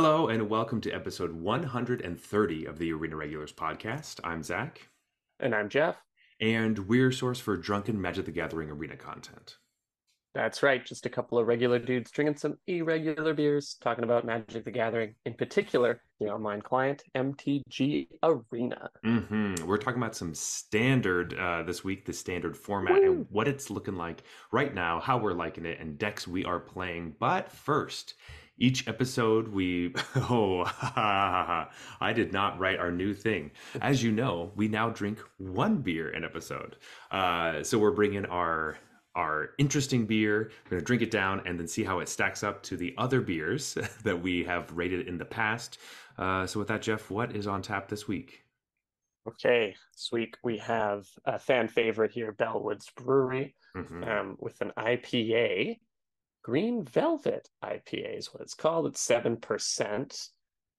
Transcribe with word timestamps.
Hello 0.00 0.28
and 0.28 0.48
welcome 0.48 0.80
to 0.82 0.92
episode 0.92 1.32
130 1.32 2.64
of 2.66 2.78
the 2.78 2.92
Arena 2.92 3.16
Regulars 3.16 3.52
podcast. 3.52 4.20
I'm 4.22 4.44
Zach, 4.44 4.90
And 5.40 5.52
I'm 5.52 5.68
Jeff. 5.68 5.96
and 6.40 6.78
we're 6.86 7.00
your 7.00 7.10
source 7.10 7.40
for 7.40 7.56
drunken 7.56 8.00
Magic 8.00 8.26
the 8.26 8.30
Gathering 8.30 8.70
arena 8.70 8.96
content. 8.96 9.56
That's 10.34 10.62
right. 10.62 10.86
Just 10.86 11.04
a 11.06 11.08
couple 11.10 11.36
of 11.36 11.48
regular 11.48 11.80
dudes 11.80 12.12
drinking 12.12 12.36
some 12.36 12.58
irregular 12.68 13.34
beers, 13.34 13.76
talking 13.80 14.04
about 14.04 14.24
Magic 14.24 14.64
the 14.64 14.70
Gathering, 14.70 15.16
in 15.26 15.34
particular, 15.34 16.00
the 16.20 16.26
online 16.26 16.62
client, 16.62 17.02
MTG 17.16 18.06
Arena. 18.22 18.90
hmm 19.02 19.56
We're 19.66 19.78
talking 19.78 20.00
about 20.00 20.14
some 20.14 20.32
standard 20.32 21.34
uh, 21.36 21.64
this 21.64 21.82
week, 21.82 22.04
the 22.04 22.12
standard 22.12 22.56
format, 22.56 23.02
Woo! 23.02 23.04
and 23.04 23.26
what 23.30 23.48
it's 23.48 23.68
looking 23.68 23.96
like 23.96 24.22
right 24.52 24.72
now, 24.72 25.00
how 25.00 25.18
we're 25.18 25.32
liking 25.32 25.66
it, 25.66 25.80
and 25.80 25.98
decks 25.98 26.28
we 26.28 26.44
are 26.44 26.60
playing. 26.60 27.16
But 27.18 27.50
first, 27.50 28.14
each 28.58 28.86
episode 28.88 29.48
we 29.48 29.94
oh 30.16 30.62
I 32.00 32.12
did 32.14 32.32
not 32.32 32.58
write 32.58 32.78
our 32.78 32.90
new 32.90 33.14
thing. 33.14 33.50
As 33.80 34.02
you 34.02 34.12
know, 34.12 34.52
we 34.56 34.68
now 34.68 34.90
drink 34.90 35.18
one 35.38 35.78
beer 35.78 36.10
an 36.10 36.24
episode. 36.24 36.76
Uh, 37.10 37.62
so 37.62 37.78
we're 37.78 37.92
bringing 37.92 38.26
our 38.26 38.76
our 39.14 39.50
interesting 39.58 40.06
beer. 40.06 40.50
We're 40.64 40.70
gonna 40.78 40.82
drink 40.82 41.02
it 41.02 41.10
down 41.10 41.42
and 41.46 41.58
then 41.58 41.66
see 41.66 41.82
how 41.84 41.98
it 42.00 42.08
stacks 42.08 42.42
up 42.44 42.62
to 42.64 42.76
the 42.76 42.94
other 42.98 43.20
beers 43.20 43.74
that 44.04 44.20
we 44.20 44.44
have 44.44 44.70
rated 44.72 45.08
in 45.08 45.18
the 45.18 45.24
past. 45.24 45.78
Uh, 46.16 46.46
so 46.46 46.58
with 46.58 46.68
that, 46.68 46.82
Jeff, 46.82 47.10
what 47.10 47.34
is 47.34 47.46
on 47.46 47.62
tap 47.62 47.88
this 47.88 48.06
week? 48.08 48.44
Okay, 49.26 49.74
this 49.92 50.08
week 50.10 50.36
we 50.42 50.56
have 50.58 51.06
a 51.26 51.38
fan 51.38 51.68
favorite 51.68 52.12
here, 52.12 52.32
Bellwoods 52.32 52.94
Brewery, 52.94 53.54
Mhm. 53.76 54.08
um, 54.08 54.36
with 54.40 54.60
an 54.62 54.72
IPA. 54.78 55.78
Green 56.42 56.84
Velvet 56.84 57.48
IPA 57.64 58.18
is 58.18 58.32
what 58.32 58.42
it's 58.42 58.54
called. 58.54 58.86
It's 58.86 59.06
7%. 59.06 60.28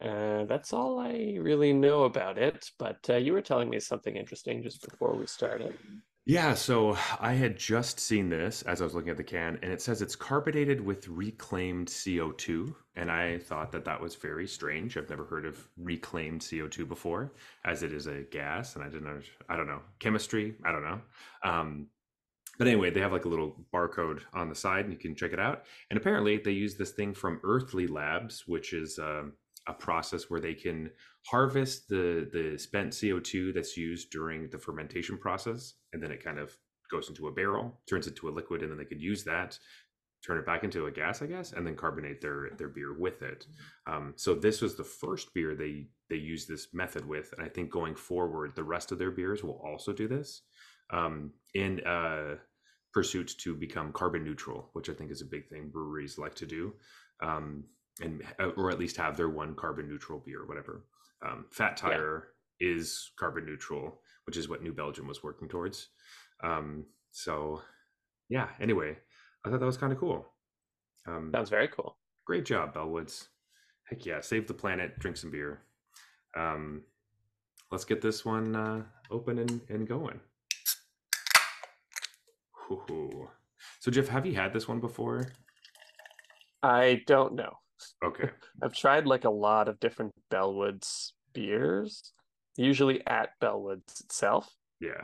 Uh, 0.01 0.45
that's 0.45 0.71
all 0.71 0.99
I 0.99 1.37
really 1.39 1.73
know 1.73 2.03
about 2.03 2.37
it, 2.37 2.71
but 2.79 2.99
uh, 3.09 3.15
you 3.15 3.33
were 3.33 3.41
telling 3.41 3.69
me 3.69 3.79
something 3.79 4.15
interesting 4.15 4.63
just 4.63 4.87
before 4.89 5.13
we 5.13 5.25
started. 5.25 5.77
Yeah, 6.25 6.53
so 6.53 6.95
I 7.19 7.33
had 7.33 7.57
just 7.57 7.99
seen 7.99 8.29
this 8.29 8.61
as 8.61 8.81
I 8.81 8.83
was 8.83 8.93
looking 8.93 9.09
at 9.09 9.17
the 9.17 9.23
can, 9.23 9.57
and 9.63 9.73
it 9.73 9.81
says 9.81 10.01
it's 10.01 10.15
carbonated 10.15 10.79
with 10.79 11.07
reclaimed 11.07 11.87
CO2. 11.87 12.73
And 12.95 13.09
I 13.09 13.39
thought 13.39 13.71
that 13.71 13.83
that 13.85 13.99
was 13.99 14.13
very 14.15 14.45
strange. 14.45 14.95
I've 14.95 15.09
never 15.09 15.25
heard 15.25 15.45
of 15.45 15.67
reclaimed 15.75 16.41
CO2 16.41 16.87
before, 16.87 17.33
as 17.65 17.81
it 17.81 17.93
is 17.93 18.05
a 18.05 18.21
gas, 18.31 18.75
and 18.75 18.85
I 18.85 18.89
didn't 18.89 19.23
I 19.49 19.57
don't 19.57 19.67
know, 19.67 19.81
chemistry, 19.97 20.53
I 20.63 20.71
don't 20.71 20.83
know. 20.83 21.01
Um, 21.43 21.87
but 22.59 22.67
anyway, 22.67 22.91
they 22.91 22.99
have 22.99 23.13
like 23.13 23.23
a 23.23 23.29
little 23.29 23.55
barcode 23.73 24.19
on 24.33 24.49
the 24.49 24.55
side, 24.55 24.83
and 24.83 24.93
you 24.93 24.99
can 24.99 25.15
check 25.15 25.31
it 25.31 25.39
out. 25.39 25.63
And 25.89 25.97
apparently, 25.97 26.37
they 26.37 26.51
use 26.51 26.75
this 26.75 26.91
thing 26.91 27.13
from 27.13 27.39
Earthly 27.43 27.87
Labs, 27.87 28.43
which 28.47 28.73
is 28.73 28.99
um, 28.99 29.33
a 29.65 29.73
process 29.73 30.29
where 30.29 30.41
they 30.41 30.53
can 30.53 30.91
harvest 31.25 31.87
the 31.87 32.29
the 32.33 32.57
spent 32.57 32.91
CO2 32.91 33.53
that's 33.53 33.77
used 33.77 34.11
during 34.11 34.49
the 34.49 34.59
fermentation 34.59 35.17
process, 35.17 35.75
and 35.93 36.03
then 36.03 36.11
it 36.11 36.21
kind 36.23 36.37
of 36.37 36.53
goes 36.91 37.07
into 37.07 37.27
a 37.27 37.31
barrel, 37.31 37.79
turns 37.89 38.07
into 38.07 38.27
a 38.27 38.31
liquid, 38.31 38.61
and 38.61 38.69
then 38.69 38.77
they 38.77 38.83
could 38.83 39.01
use 39.01 39.23
that, 39.23 39.57
turn 40.25 40.37
it 40.37 40.45
back 40.45 40.65
into 40.65 40.87
a 40.87 40.91
gas, 40.91 41.21
I 41.21 41.27
guess, 41.27 41.53
and 41.53 41.65
then 41.65 41.77
carbonate 41.77 42.19
their 42.19 42.49
their 42.57 42.67
beer 42.67 42.93
with 42.93 43.21
it. 43.21 43.45
Um, 43.87 44.15
so 44.17 44.35
this 44.35 44.61
was 44.61 44.75
the 44.75 44.83
first 44.83 45.33
beer 45.33 45.55
they 45.55 45.87
they 46.09 46.17
use 46.17 46.45
this 46.45 46.67
method 46.73 47.07
with, 47.07 47.31
and 47.37 47.45
I 47.45 47.47
think 47.47 47.71
going 47.71 47.95
forward, 47.95 48.51
the 48.53 48.65
rest 48.65 48.91
of 48.91 48.99
their 48.99 49.11
beers 49.11 49.45
will 49.45 49.61
also 49.63 49.93
do 49.93 50.09
this 50.09 50.41
um, 50.91 51.31
in 51.53 51.81
uh, 51.85 52.35
pursuit 52.93 53.35
to 53.39 53.55
become 53.55 53.91
carbon 53.93 54.23
neutral, 54.23 54.69
which 54.73 54.89
I 54.89 54.93
think 54.93 55.11
is 55.11 55.21
a 55.21 55.25
big 55.25 55.47
thing 55.47 55.69
breweries 55.69 56.17
like 56.17 56.35
to 56.35 56.45
do. 56.45 56.73
Um, 57.21 57.65
and 58.01 58.23
uh, 58.39 58.47
or 58.55 58.71
at 58.71 58.79
least 58.79 58.95
have 58.97 59.17
their 59.17 59.29
one 59.29 59.55
carbon 59.55 59.89
neutral 59.89 60.23
beer, 60.25 60.41
or 60.41 60.47
whatever. 60.47 60.85
Um, 61.25 61.45
Fat 61.51 61.79
Yeah. 61.83 61.89
Tire 61.89 62.27
is 62.61 63.11
carbon 63.19 63.45
neutral, 63.45 64.01
which 64.25 64.37
is 64.37 64.47
what 64.47 64.63
New 64.63 64.73
Belgium 64.73 65.07
was 65.07 65.21
working 65.23 65.49
towards. 65.49 65.89
Um, 66.41 66.85
so, 67.11 67.61
yeah. 68.29 68.47
Anyway, 68.61 68.97
I 69.45 69.49
thought 69.49 69.59
that 69.59 69.65
was 69.65 69.77
kind 69.77 69.91
of 69.91 69.99
cool. 69.99 70.25
Um, 71.07 71.31
Sounds 71.33 71.49
very 71.49 71.67
cool. 71.67 71.97
great 72.25 72.45
job, 72.45 72.73
Bellwoods. 72.73 73.27
Heck 73.83 74.05
yeah, 74.05 74.21
save 74.21 74.47
the 74.47 74.53
planet, 74.53 74.97
drink 74.99 75.17
some 75.17 75.31
beer. 75.31 75.61
Um, 76.37 76.83
let's 77.71 77.85
get 77.85 78.01
this 78.01 78.23
one 78.23 78.55
uh, 78.55 78.83
open 79.11 79.39
and, 79.39 79.61
and 79.69 79.87
going. 79.87 80.19
Hoo-hoo. 82.69 83.27
So, 83.79 83.91
Jeff, 83.91 84.07
have 84.07 84.25
you 84.25 84.35
had 84.35 84.53
this 84.53 84.67
one 84.67 84.79
before? 84.79 85.33
I 86.63 87.01
don't 87.07 87.33
know. 87.35 87.53
Okay. 88.03 88.29
I've 88.63 88.73
tried 88.73 89.05
like 89.05 89.25
a 89.25 89.29
lot 89.29 89.67
of 89.67 89.79
different 89.79 90.13
Bellwoods 90.31 91.11
beers, 91.33 92.13
usually 92.57 93.05
at 93.07 93.31
Bellwoods 93.41 94.01
itself. 94.01 94.49
Yeah. 94.79 95.03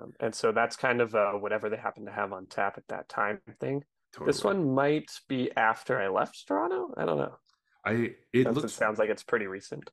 Um, 0.00 0.12
and 0.20 0.34
so 0.34 0.52
that's 0.52 0.76
kind 0.76 1.00
of 1.00 1.14
uh, 1.14 1.32
whatever 1.32 1.68
they 1.68 1.76
happen 1.76 2.06
to 2.06 2.12
have 2.12 2.32
on 2.32 2.46
tap 2.46 2.78
at 2.78 2.88
that 2.88 3.08
time 3.08 3.40
thing. 3.60 3.84
Totally. 4.12 4.28
This 4.28 4.44
one 4.44 4.74
might 4.74 5.10
be 5.28 5.50
after 5.56 5.98
I 6.00 6.08
left 6.08 6.46
Toronto. 6.46 6.94
I 6.96 7.04
don't 7.04 7.18
know. 7.18 7.36
I 7.84 8.12
It 8.32 8.52
looks 8.52 8.72
sounds 8.72 8.98
like 8.98 9.10
it's 9.10 9.22
pretty 9.24 9.46
recent. 9.46 9.90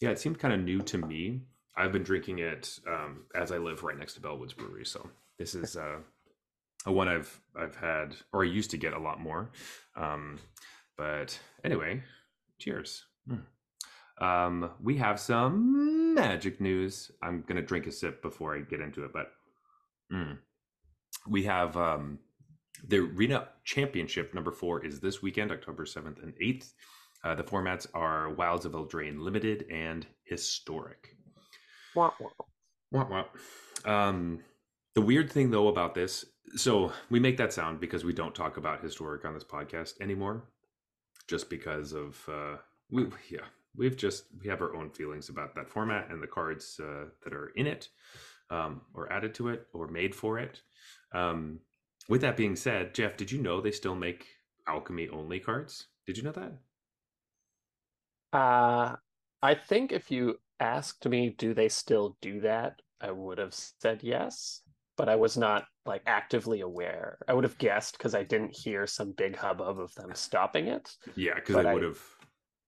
yeah, 0.00 0.10
it 0.10 0.18
seemed 0.18 0.38
kind 0.38 0.54
of 0.54 0.60
new 0.60 0.80
to 0.82 0.98
me. 0.98 1.40
I've 1.76 1.90
been 1.90 2.04
drinking 2.04 2.38
it 2.38 2.78
um, 2.86 3.24
as 3.34 3.50
I 3.50 3.58
live 3.58 3.82
right 3.82 3.98
next 3.98 4.14
to 4.14 4.20
Bellwoods 4.20 4.54
Brewery, 4.54 4.86
so 4.86 5.10
this 5.38 5.54
is 5.54 5.76
uh, 5.76 5.98
a 6.86 6.92
one 6.92 7.08
I've 7.08 7.40
I've 7.56 7.76
had 7.76 8.16
or 8.32 8.44
I 8.44 8.48
used 8.48 8.70
to 8.72 8.76
get 8.76 8.92
a 8.92 8.98
lot 8.98 9.20
more. 9.20 9.50
Um, 9.96 10.38
but 10.96 11.38
anyway, 11.64 12.02
cheers. 12.58 13.04
Mm. 13.28 13.42
Um, 14.24 14.70
we 14.82 14.96
have 14.98 15.18
some 15.18 16.14
magic 16.14 16.60
news. 16.60 17.10
I'm 17.22 17.44
gonna 17.46 17.62
drink 17.62 17.86
a 17.86 17.92
sip 17.92 18.22
before 18.22 18.56
I 18.56 18.60
get 18.60 18.80
into 18.80 19.04
it, 19.04 19.12
but 19.12 19.32
mm. 20.12 20.38
we 21.28 21.42
have 21.44 21.76
um, 21.76 22.18
the 22.86 22.98
Arena 22.98 23.48
Championship 23.64 24.34
number 24.34 24.52
four 24.52 24.84
is 24.84 25.00
this 25.00 25.22
weekend, 25.22 25.50
October 25.50 25.84
7th 25.84 26.22
and 26.22 26.34
8th. 26.34 26.72
Uh, 27.24 27.34
the 27.34 27.42
formats 27.42 27.86
are 27.94 28.30
Wilds 28.34 28.66
of 28.66 28.72
Eldraine 28.72 29.20
Limited 29.20 29.64
and 29.70 30.06
Historic. 30.24 31.16
Wah, 31.94 32.10
wah. 32.20 32.28
Wah, 32.92 33.24
wah. 33.84 33.90
Um, 33.90 34.40
the 34.94 35.02
weird 35.02 35.30
thing, 35.30 35.50
though, 35.50 35.68
about 35.68 35.94
this, 35.94 36.24
so 36.56 36.92
we 37.10 37.20
make 37.20 37.36
that 37.36 37.52
sound 37.52 37.80
because 37.80 38.04
we 38.04 38.12
don't 38.12 38.34
talk 38.34 38.56
about 38.56 38.82
Historic 38.82 39.24
on 39.24 39.34
this 39.34 39.44
podcast 39.44 40.00
anymore, 40.00 40.44
just 41.26 41.50
because 41.50 41.92
of 41.92 42.28
uh, 42.28 42.56
we 42.90 43.06
yeah 43.30 43.46
we've 43.76 43.96
just 43.96 44.24
we 44.40 44.48
have 44.48 44.62
our 44.62 44.74
own 44.74 44.90
feelings 44.90 45.28
about 45.28 45.54
that 45.54 45.68
format 45.68 46.10
and 46.10 46.22
the 46.22 46.26
cards 46.26 46.80
uh, 46.80 47.06
that 47.24 47.32
are 47.32 47.52
in 47.56 47.66
it, 47.66 47.88
um, 48.50 48.82
or 48.94 49.12
added 49.12 49.34
to 49.34 49.48
it 49.48 49.66
or 49.72 49.88
made 49.88 50.14
for 50.14 50.38
it. 50.38 50.60
Um, 51.12 51.60
with 52.08 52.20
that 52.20 52.36
being 52.36 52.56
said, 52.56 52.94
Jeff, 52.94 53.16
did 53.16 53.32
you 53.32 53.40
know 53.40 53.60
they 53.60 53.70
still 53.70 53.94
make 53.94 54.26
alchemy 54.68 55.08
only 55.08 55.40
cards? 55.40 55.86
Did 56.06 56.16
you 56.18 56.22
know 56.22 56.32
that? 56.32 56.52
Uh, 58.32 58.96
I 59.42 59.54
think 59.54 59.92
if 59.92 60.10
you 60.10 60.38
asked 60.60 61.06
me, 61.06 61.34
do 61.36 61.54
they 61.54 61.68
still 61.68 62.16
do 62.20 62.40
that? 62.40 62.80
I 63.00 63.10
would 63.10 63.38
have 63.38 63.54
said 63.54 64.02
yes, 64.02 64.62
but 64.96 65.08
I 65.08 65.16
was 65.16 65.36
not 65.36 65.64
like 65.86 66.02
actively 66.06 66.60
aware. 66.60 67.18
I 67.28 67.34
would 67.34 67.44
have 67.44 67.58
guessed 67.58 67.98
because 67.98 68.14
I 68.14 68.22
didn't 68.22 68.56
hear 68.56 68.86
some 68.86 69.12
big 69.12 69.36
hubbub 69.36 69.78
of 69.78 69.94
them 69.94 70.10
stopping 70.14 70.68
it. 70.68 70.90
Yeah, 71.16 71.34
because 71.34 71.56
I- 71.56 71.74
would 71.74 71.82
have. 71.82 71.98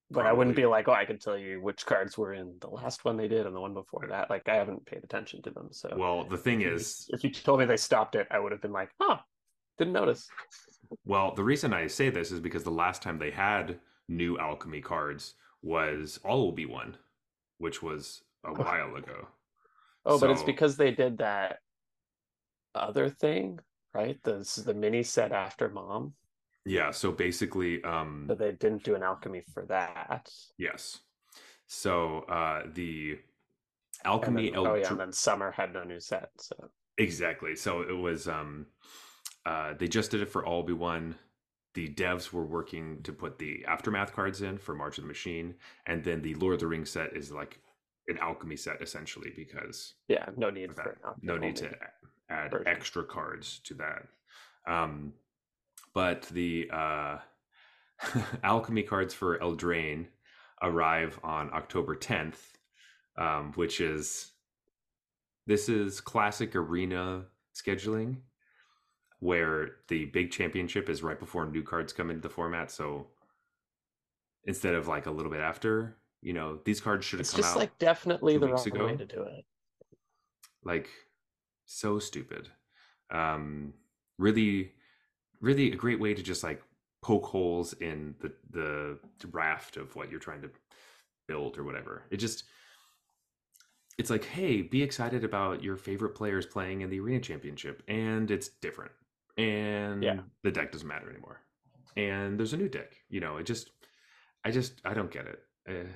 But 0.09 0.25
I 0.25 0.33
wouldn't 0.33 0.55
be 0.55 0.67
like, 0.67 0.87
oh, 0.87 0.93
I 0.93 1.05
can 1.05 1.19
tell 1.19 1.37
you 1.37 1.61
which 1.61 1.85
cards 1.85 2.17
were 2.17 2.33
in 2.33 2.55
the 2.61 2.69
last 2.69 3.05
one 3.05 3.17
they 3.17 3.27
did 3.27 3.45
and 3.45 3.57
the 3.57 3.61
one 3.61 3.75
before 3.75 4.07
that. 4.09 4.31
Like 4.31 4.49
I 4.49 4.55
haven't 4.55 4.87
paid 4.87 5.03
attention 5.03 5.43
to 5.43 5.51
them. 5.51 5.71
So 5.73 5.93
Well, 5.97 6.23
the 6.25 6.37
thing 6.37 6.61
if 6.61 6.69
you- 6.69 6.75
is, 6.75 7.11
if 7.13 7.25
you 7.25 7.31
told 7.31 7.59
me 7.59 7.67
they 7.67 7.77
stopped 7.77 8.15
it, 8.15 8.29
I 8.31 8.39
would 8.39 8.53
have 8.53 8.63
been 8.63 8.73
like, 8.73 8.91
oh, 9.01 9.19
didn't 9.79 9.95
notice. 9.95 10.29
Well, 11.05 11.35
the 11.35 11.43
reason 11.43 11.73
I 11.73 11.89
say 11.89 12.11
this 12.11 12.31
is 12.31 12.39
because 12.39 12.63
the 12.63 12.71
last 12.71 13.03
time 13.03 13.19
they 13.19 13.33
had 13.33 13.81
new 14.09 14.39
alchemy 14.39 14.81
cards 14.81 15.35
was 15.61 16.21
All 16.23 16.45
Will 16.45 16.53
Be 16.53 16.67
One, 16.67 16.97
which 17.59 17.83
was 17.83 18.23
a 18.45 18.51
oh. 18.51 18.55
while 18.55 18.95
ago. 18.95 19.27
Oh, 20.05 20.21
but 20.21 20.31
it's 20.31 20.45
because 20.45 20.77
they 20.77 20.93
did 20.93 21.19
that 21.19 21.59
other 22.83 23.09
thing, 23.11 23.59
right? 23.95 24.19
This 24.25 24.59
is 24.59 24.65
the 24.65 24.75
mini 24.75 25.03
set 25.03 25.33
after 25.33 25.69
Mom, 25.69 26.15
Yeah, 26.65 26.91
so 26.91 27.13
basically, 27.13 27.83
um, 27.85 28.25
but 28.29 28.39
they 28.39 28.53
didn't 28.53 28.83
do 28.85 28.95
an 28.95 29.03
alchemy 29.03 29.43
for 29.53 29.65
that. 29.67 30.29
yes. 30.59 30.99
So 31.69 32.21
uh, 32.29 32.63
the 32.75 33.19
alchemy, 34.05 34.51
then, 34.51 34.59
oh 34.59 34.75
yeah, 34.75 34.89
and 34.91 35.01
then 35.01 35.13
Summer 35.13 35.51
had 35.51 35.73
no 35.73 35.83
new 35.85 35.99
set. 36.01 36.31
So 36.39 36.55
exactly. 36.99 37.57
So 37.57 37.83
it 37.83 37.93
was 37.97 38.29
um, 38.29 38.67
uh, 39.45 39.75
they 39.79 39.89
just 39.89 40.11
did 40.13 40.21
it 40.23 40.29
for 40.31 40.45
All 40.47 40.63
Be 40.63 40.73
One. 40.73 41.17
The 41.75 41.89
devs 41.89 42.33
were 42.33 42.47
working 42.47 43.03
to 43.03 43.13
put 43.13 43.39
the 43.39 43.65
aftermath 43.67 44.13
cards 44.15 44.43
in 44.43 44.59
for 44.59 44.75
March 44.75 44.97
of 44.99 45.05
the 45.05 45.09
Machine, 45.09 45.55
and 45.87 46.03
then 46.05 46.23
the 46.23 46.35
Lord 46.37 46.55
of 46.55 46.61
the 46.61 46.67
Rings 46.69 46.91
set 46.91 47.17
is 47.17 47.33
like 47.33 47.61
an 48.09 48.19
alchemy 48.19 48.55
set 48.57 48.81
essentially 48.81 49.33
because 49.35 49.95
yeah, 50.09 50.27
no 50.37 50.51
need 50.51 50.71
for 50.71 50.77
that. 50.85 50.87
an 50.87 50.95
alchemy 51.05 51.27
no 51.27 51.37
need 51.37 51.59
only. 51.59 51.71
to 51.71 51.77
add 52.31 52.51
version. 52.51 52.67
extra 52.67 53.05
cards 53.05 53.61
to 53.65 53.75
that 53.75 54.07
um 54.67 55.13
but 55.95 56.23
the 56.33 56.69
uh 56.73 57.19
alchemy 58.45 58.83
cards 58.83 59.15
for 59.15 59.39
Eldraine 59.39 60.07
arrive 60.63 61.19
on 61.23 61.51
October 61.53 61.97
10th, 61.97 62.37
um, 63.19 63.53
which 63.55 63.81
is 63.81 64.33
this 65.47 65.69
is 65.69 66.01
classic 66.01 66.55
arena 66.55 67.25
scheduling 67.55 68.17
where 69.21 69.77
the 69.89 70.07
big 70.07 70.31
championship 70.31 70.89
is 70.91 71.03
right 71.03 71.19
before 71.19 71.47
new 71.47 71.63
cards 71.63 71.93
come 71.93 72.11
into 72.11 72.21
the 72.23 72.29
format. 72.29 72.71
So 72.71 73.07
instead 74.45 74.75
of 74.75 74.89
like 74.89 75.07
a 75.07 75.11
little 75.11 75.31
bit 75.33 75.41
after, 75.41 75.97
you 76.21 76.33
know, 76.35 76.59
these 76.65 76.81
cards 76.81 77.05
should 77.07 77.21
have 77.21 77.27
It's 77.27 77.31
come 77.31 77.41
just 77.41 77.55
out 77.55 77.57
like 77.57 77.79
definitely 77.79 78.37
the 78.37 78.49
wrong 78.49 78.67
ago. 78.67 78.87
way 78.87 78.97
to 78.97 79.07
do 79.07 79.23
it. 79.23 79.45
like 80.65 80.91
so 81.67 81.99
stupid. 81.99 82.49
Um, 83.11 83.75
really, 84.19 84.73
really 85.41 85.73
a 85.73 85.77
great 85.77 86.01
way 86.01 86.15
to 86.15 86.23
just 86.23 86.43
like 86.43 86.63
poke 87.03 87.27
holes 87.27 87.73
in 87.75 88.15
the 88.21 88.33
the 88.51 88.99
raft 89.31 89.77
of 89.77 89.95
what 89.95 90.11
you're 90.11 90.19
trying 90.21 90.43
to 90.43 90.51
build 91.29 91.59
or 91.59 91.65
whatever. 91.65 92.05
It 92.11 92.17
just 92.17 92.45
it's 93.99 94.11
like, 94.11 94.25
hey, 94.25 94.61
be 94.63 94.83
excited 94.83 95.25
about 95.25 95.63
your 95.63 95.77
favorite 95.77 96.15
players 96.15 96.45
playing 96.45 96.83
in 96.83 96.91
the 96.91 97.01
arena 97.01 97.21
championship, 97.21 97.83
and 97.89 98.31
it's 98.31 98.49
different, 98.61 98.93
and 99.39 100.03
Yeah. 100.03 100.21
the 100.43 100.51
deck 100.51 100.71
doesn't 100.73 100.87
matter 100.87 101.09
anymore, 101.09 101.41
and 101.97 102.39
there's 102.39 102.53
a 102.53 102.59
new 102.59 102.69
deck. 102.69 102.95
You 103.09 103.21
know, 103.21 103.39
it 103.39 103.45
just, 103.47 103.71
I 104.45 104.51
just, 104.51 104.81
I 104.85 104.93
don't 104.93 105.11
get 105.11 105.27
it. 105.27 105.41
Uh, 105.69 105.89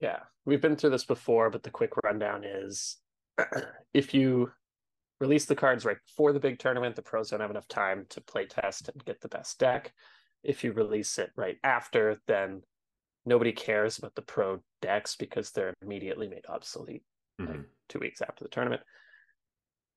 Yeah, 0.00 0.20
we've 0.46 0.62
been 0.62 0.76
through 0.76 0.90
this 0.90 1.04
before, 1.04 1.50
but 1.50 1.62
the 1.62 1.70
quick 1.70 1.92
rundown 2.02 2.42
is 2.44 2.96
if 3.94 4.14
you 4.14 4.50
release 5.22 5.44
the 5.44 5.54
cards 5.54 5.84
right 5.84 5.98
before 6.04 6.32
the 6.32 6.40
big 6.40 6.58
tournament, 6.58 6.96
the 6.96 7.00
pros 7.00 7.30
don't 7.30 7.40
have 7.40 7.50
enough 7.50 7.68
time 7.68 8.04
to 8.10 8.20
play 8.20 8.44
test 8.44 8.88
and 8.88 9.04
get 9.04 9.20
the 9.20 9.28
best 9.28 9.56
deck. 9.58 9.92
If 10.42 10.64
you 10.64 10.72
release 10.72 11.16
it 11.16 11.30
right 11.36 11.58
after, 11.62 12.20
then 12.26 12.62
nobody 13.24 13.52
cares 13.52 13.98
about 13.98 14.16
the 14.16 14.22
pro 14.22 14.58
decks 14.80 15.14
because 15.14 15.52
they're 15.52 15.74
immediately 15.80 16.26
made 16.26 16.44
obsolete 16.48 17.04
mhm. 17.40 17.64
two 17.88 18.00
weeks 18.00 18.20
after 18.20 18.42
the 18.42 18.50
tournament. 18.50 18.82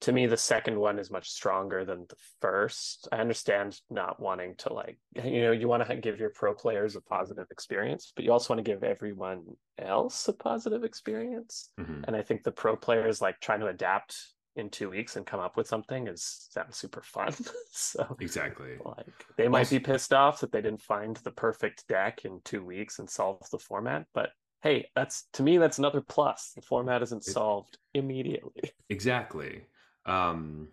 To 0.02 0.12
me, 0.12 0.28
the 0.28 0.38
second 0.38 0.78
one 0.78 1.00
is 1.00 1.10
much 1.10 1.32
stronger 1.32 1.86
than 1.86 2.06
the 2.08 2.18
first. 2.40 3.08
I 3.12 3.16
understand 3.16 3.80
not 3.90 4.20
wanting 4.20 4.54
to 4.58 4.74
like, 4.74 5.00
you 5.16 5.42
know, 5.42 5.54
you 5.54 5.68
want 5.68 5.88
to 5.88 5.96
give 5.96 6.20
your 6.20 6.30
pro 6.30 6.54
players 6.54 6.96
a 6.96 7.02
positive 7.02 7.48
experience, 7.50 8.14
but 8.16 8.24
you 8.24 8.32
also 8.32 8.54
want 8.54 8.64
to 8.64 8.72
give 8.72 8.84
everyone 8.84 9.44
else 9.80 10.28
a 10.28 10.34
positive 10.34 10.84
experience. 10.84 11.72
Mhm. 11.80 12.04
And 12.06 12.16
I 12.16 12.22
think 12.22 12.44
the 12.44 12.52
pro 12.52 12.76
players 12.76 13.22
like 13.22 13.40
trying 13.40 13.62
to 13.62 13.68
adapt 13.68 14.35
in 14.56 14.70
two 14.70 14.90
weeks 14.90 15.16
and 15.18 15.26
come 15.26 15.40
up 15.40 15.58
with 15.58 15.68
something 15.68 16.08
is 16.08 16.48
sounds 16.52 16.78
super 16.78 17.02
fun. 17.02 17.34
so 17.72 18.16
Exactly. 18.20 18.78
like 18.86 19.26
they 19.38 19.48
might 19.48 19.60
Also- 19.60 19.76
be 19.76 19.80
pissed 19.80 20.14
off 20.14 20.40
that 20.42 20.52
they 20.52 20.62
didn't 20.62 20.82
find 20.82 21.18
the 21.18 21.32
perfect 21.32 21.88
deck 21.88 22.26
in 22.26 22.40
two 22.46 22.64
weeks 22.64 23.00
and 23.00 23.10
solve 23.10 23.48
the 23.52 23.60
format, 23.60 24.06
but 24.14 24.30
hey, 24.62 24.90
that's 24.96 25.28
to 25.34 25.44
me 25.44 25.58
that's 25.58 25.78
another 25.80 26.02
plus. 26.02 26.52
The 26.56 26.62
format 26.62 27.02
isn't 27.04 27.28
It- 27.28 27.32
solved 27.32 27.78
immediately. 27.94 28.72
Exactly. 28.90 29.66
Um, 30.06 30.70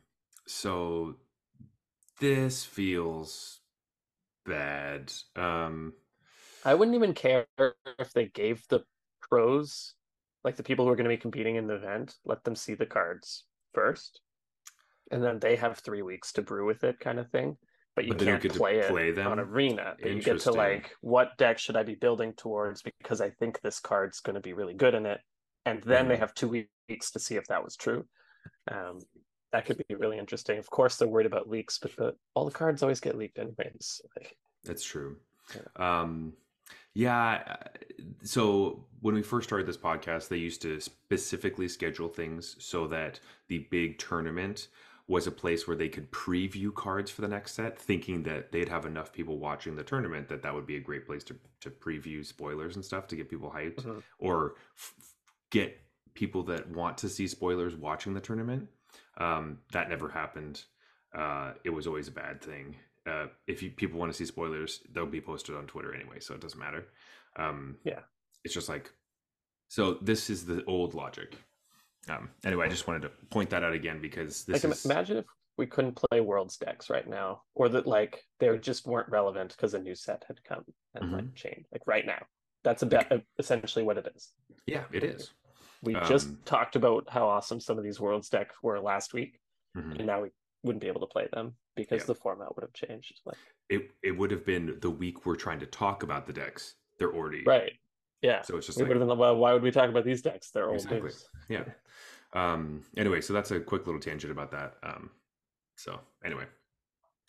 so 0.47 1.17
this 2.21 2.65
feels 2.65 3.61
bad. 4.45 5.13
Um, 5.35 5.95
I 6.65 6.75
wouldn't 6.75 6.95
even 6.95 7.15
care 7.15 7.47
if 7.99 8.13
they 8.13 8.27
gave 8.27 8.63
the 8.69 8.85
pros, 9.29 9.95
like 10.45 10.57
the 10.57 10.63
people 10.63 10.85
who 10.85 10.91
are 10.93 10.97
going 10.97 11.09
to 11.09 11.17
be 11.17 11.21
competing 11.21 11.57
in 11.57 11.67
the 11.67 11.75
event, 11.75 12.17
let 12.25 12.45
them 12.45 12.55
see 12.55 12.75
the 12.75 12.87
cards 12.87 13.45
first, 13.73 14.21
and 15.11 15.23
then 15.23 15.39
they 15.39 15.57
have 15.57 15.79
three 15.79 16.03
weeks 16.03 16.33
to 16.33 16.43
brew 16.43 16.67
with 16.67 16.85
it, 16.85 17.01
kind 17.01 17.19
of 17.19 17.31
thing. 17.31 17.57
But 17.95 18.07
you 18.07 18.15
But 18.15 18.25
can't 18.25 18.43
get 18.43 18.53
to 18.53 18.59
play 18.59 18.79
it 18.79 18.89
play 18.89 19.23
on 19.23 19.39
arena. 19.39 19.97
But 20.01 20.13
you 20.13 20.23
get 20.23 20.41
to 20.41 20.53
like, 20.53 20.97
what 21.03 21.37
deck 21.37 21.59
should 21.59 21.77
I 21.77 21.83
be 21.83 21.95
building 21.95 22.33
towards? 22.33 22.83
Because 22.83 23.21
I 23.21 23.31
think 23.31 23.61
this 23.61 23.81
card's 23.81 24.21
going 24.21 24.35
to 24.35 24.41
be 24.41 24.55
really 24.55 24.73
good 24.75 24.95
in 24.95 25.05
it, 25.05 25.21
and 25.67 25.83
then 25.83 26.09
they 26.09 26.17
Mhm. 26.17 26.21
have 26.21 26.35
two 26.35 26.67
weeks 26.89 27.11
to 27.11 27.19
see 27.19 27.37
if 27.37 27.47
that 27.49 27.63
was 27.63 27.77
true. 27.77 28.07
Um, 28.71 29.01
that 29.53 29.67
could 29.67 29.77
be 29.87 29.95
really 29.95 30.19
interesting. 30.19 30.59
Of 30.59 30.71
course, 30.71 30.97
they're 30.97 31.09
worried 31.09 31.27
about 31.27 31.51
leaks, 31.51 31.79
but 31.79 31.95
the, 31.97 32.17
all 32.33 32.47
the 32.47 32.51
cards 32.51 32.83
always 32.83 33.01
get 33.01 33.19
leaked 33.19 33.39
anyways. 33.39 34.01
Like, 34.17 34.39
that's 34.65 34.85
true. 34.85 35.19
Um, 35.77 36.33
yeah. 36.95 37.43
uh, 37.47 38.05
So 38.23 38.85
when 39.01 39.15
we 39.15 39.23
first 39.23 39.49
started 39.49 39.67
this 39.67 39.77
podcast, 39.77 40.29
they 40.29 40.37
used 40.37 40.63
to 40.63 40.81
specifically 40.81 41.69
schedule 41.69 42.09
things 42.09 42.57
so 42.59 42.87
that 42.89 43.21
the 43.49 43.67
big 43.71 43.99
tournament 43.99 44.69
was 45.09 45.27
a 45.27 45.33
place 45.33 45.67
where 45.67 45.77
they 45.77 45.89
could 45.89 46.11
preview 46.13 46.73
cards 46.73 47.11
for 47.11 47.21
the 47.23 47.29
next 47.29 47.55
set, 47.55 47.77
thinking 47.79 48.23
that 48.23 48.53
they'd 48.53 48.69
have 48.69 48.87
enough 48.87 49.13
people 49.13 49.39
watching 49.39 49.75
the 49.75 49.83
tournament 49.83 50.29
that 50.29 50.43
that 50.43 50.55
would 50.55 50.67
be 50.67 50.77
a 50.77 50.81
great 50.81 51.05
place 51.07 51.25
to 51.25 51.37
to 51.61 51.71
preview 51.71 52.25
spoilers 52.25 52.77
and 52.77 52.85
stuff 52.85 53.07
to 53.09 53.17
get 53.17 53.29
people 53.29 53.51
hyped. 53.51 53.83
Mhm. 53.83 54.03
or 54.19 54.55
f- 54.77 54.95
get 55.51 55.81
people 56.15 56.43
that 56.45 56.69
want 56.71 56.97
to 56.99 57.09
see 57.09 57.27
spoilers 57.27 57.75
watching 57.75 58.15
the 58.15 58.21
tournament. 58.21 58.69
Um, 59.19 59.59
that 59.73 59.89
never 59.89 60.09
happened. 60.09 60.65
Uh, 61.13 61.55
it 61.65 61.71
was 61.71 61.87
always 61.87 62.09
a 62.09 62.13
bad 62.13 62.41
thing. 62.41 62.77
Uh, 63.07 63.27
if 63.47 63.63
you, 63.63 63.71
people 63.71 63.99
want 63.99 64.13
to 64.13 64.17
see 64.17 64.25
spoilers, 64.25 64.81
they'll 64.93 65.07
be 65.07 65.21
posted 65.21 65.57
on 65.57 65.67
Twitter 65.67 65.95
anyway, 65.95 66.21
so 66.21 66.35
it 66.35 66.41
doesn't 66.41 66.59
matter. 66.61 66.87
Um, 67.37 67.77
Yeah. 67.85 68.01
it's 68.45 68.55
just 68.55 68.69
like 68.69 68.93
so. 69.69 69.95
This 69.95 70.31
is 70.31 70.45
the 70.47 70.65
old 70.67 70.95
logic. 70.95 71.37
Um, 72.09 72.31
anyway, 72.45 72.67
I 72.67 72.69
just 72.69 72.87
wanted 72.87 73.03
to 73.03 73.09
point 73.31 73.51
that 73.51 73.63
out 73.65 73.73
again 73.73 74.01
because 74.01 74.45
this 74.45 74.65
like 74.65 74.73
is 74.73 74.85
imagine 74.85 75.17
if 75.19 75.25
we 75.57 75.67
couldn't 75.67 75.95
play 75.97 76.21
worlds 76.21 76.57
decks 76.57 76.91
right 76.91 77.09
now 77.09 77.43
or 77.55 77.69
that 77.71 77.87
like 77.87 78.25
they 78.41 78.57
just 78.59 78.87
weren't 78.87 79.09
relevant 79.09 79.51
because 79.57 79.75
a 79.75 79.79
new 79.79 79.95
set 79.95 80.25
had 80.29 80.43
come 80.45 80.65
and 80.95 81.05
Mm-hmm. 81.05 81.15
like 81.15 81.35
changed 81.35 81.67
like 81.73 81.83
right 81.87 82.05
now 82.07 82.21
that's 82.65 82.83
a 82.83 82.87
bit 82.87 83.25
essentially 83.39 83.85
what 83.85 83.99
it 83.99 84.11
is 84.17 84.33
yeah, 84.67 84.85
it 84.93 85.05
is. 85.05 85.31
we 85.83 85.95
just 86.07 86.29
Um, 86.29 86.39
talked 86.45 86.75
about 86.77 87.09
how 87.09 87.27
awesome 87.29 87.61
some 87.61 87.79
of 87.79 87.85
these 87.85 88.01
worlds 88.01 88.29
decks 88.29 88.55
were 88.63 88.81
last 88.81 89.13
week 89.15 89.39
Mhm. 89.77 89.99
and 89.99 90.07
now 90.07 90.23
we 90.23 90.31
wouldn't 90.65 90.81
be 90.83 90.89
able 90.89 91.01
to 91.03 91.07
play 91.07 91.29
them 91.33 91.55
because 91.75 92.01
Yeah. 92.03 92.07
the 92.07 92.15
format 92.15 92.55
would 92.55 92.63
have 92.63 92.73
changed 92.73 93.21
like 93.25 93.37
It 93.69 93.91
it 94.03 94.13
would 94.13 94.31
have 94.31 94.45
been 94.45 94.79
the 94.81 94.91
week 94.91 95.25
we're 95.25 95.37
trying 95.37 95.61
to 95.61 95.67
talk 95.67 96.03
about 96.03 96.27
the 96.27 96.33
decks. 96.33 96.75
They're 96.99 97.13
already 97.15 97.43
right. 97.45 97.73
Yeah. 98.21 98.43
So 98.43 98.57
it's 98.57 98.67
just 98.67 98.79
we 98.79 98.85
like 98.85 98.89
would 98.91 99.01
have 99.01 99.09
been 99.09 99.19
well 99.19 99.37
why 99.37 99.53
would 99.53 99.63
we 99.63 99.71
talk 99.71 99.89
about 99.89 100.05
these 100.05 100.23
decks? 100.23 100.51
They're 100.51 100.67
old 100.69 100.77
Exactly. 100.77 101.01
news. 101.03 101.29
Yeah. 101.49 101.65
Um 102.35 102.85
anyway 102.97 103.21
so 103.21 103.33
that's 103.33 103.51
a 103.51 103.61
quick 103.61 103.87
little 103.87 104.01
tangent 104.01 104.31
about 104.33 104.51
that 104.53 104.77
um 104.83 105.11
so 105.77 106.01
anyway 106.25 106.45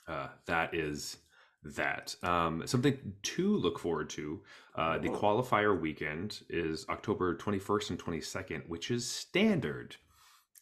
uh 0.08 0.30
that 0.46 0.74
is 0.74 1.18
that. 1.64 2.14
Um 2.24 2.68
something 2.68 3.14
to 3.22 3.56
look 3.58 3.80
forward 3.80 4.10
to 4.12 4.42
uh 4.76 4.98
the 4.98 5.10
qualifier 5.10 5.80
weekend 5.80 6.42
is 6.50 6.86
october 6.90 7.36
21st 7.38 7.90
and 7.92 8.00
22nd 8.00 8.68
which 8.68 8.92
is 8.92 9.10
standard 9.10 9.96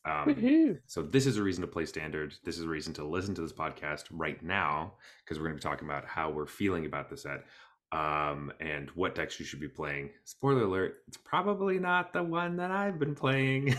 um 0.05 0.25
so 0.88 1.01
this 1.03 1.25
is 1.25 1.38
a 1.38 1.43
reason 1.43 1.62
to 1.62 1.67
play 1.67 1.86
standard. 1.86 2.34
This 2.43 2.58
is 2.58 2.63
a 2.63 2.67
reason 2.67 2.93
to 2.96 3.03
listen 3.03 3.36
to 3.36 3.41
this 3.41 3.53
podcast 3.53 4.05
right 4.12 4.41
now 4.43 4.93
because 5.24 5.38
we're 5.38 5.46
going 5.46 5.60
to 5.60 5.63
be 5.63 5.70
talking 5.70 5.88
about 5.88 6.05
how 6.05 6.29
we're 6.29 6.48
feeling 6.48 6.86
about 6.86 7.10
the 7.10 7.17
set 7.17 7.46
um 7.91 8.51
and 8.60 8.89
what 8.91 9.15
decks 9.15 9.39
you 9.39 9.46
should 9.46 9.60
be 9.60 9.67
playing. 9.67 10.10
Spoiler 10.24 10.63
alert 10.63 10.96
it's 11.08 11.17
probably 11.17 11.77
not 11.77 12.13
the 12.13 12.24
one 12.24 12.58
that 12.58 12.72
i've 12.72 12.98
been 13.00 13.15
playing. 13.15 13.75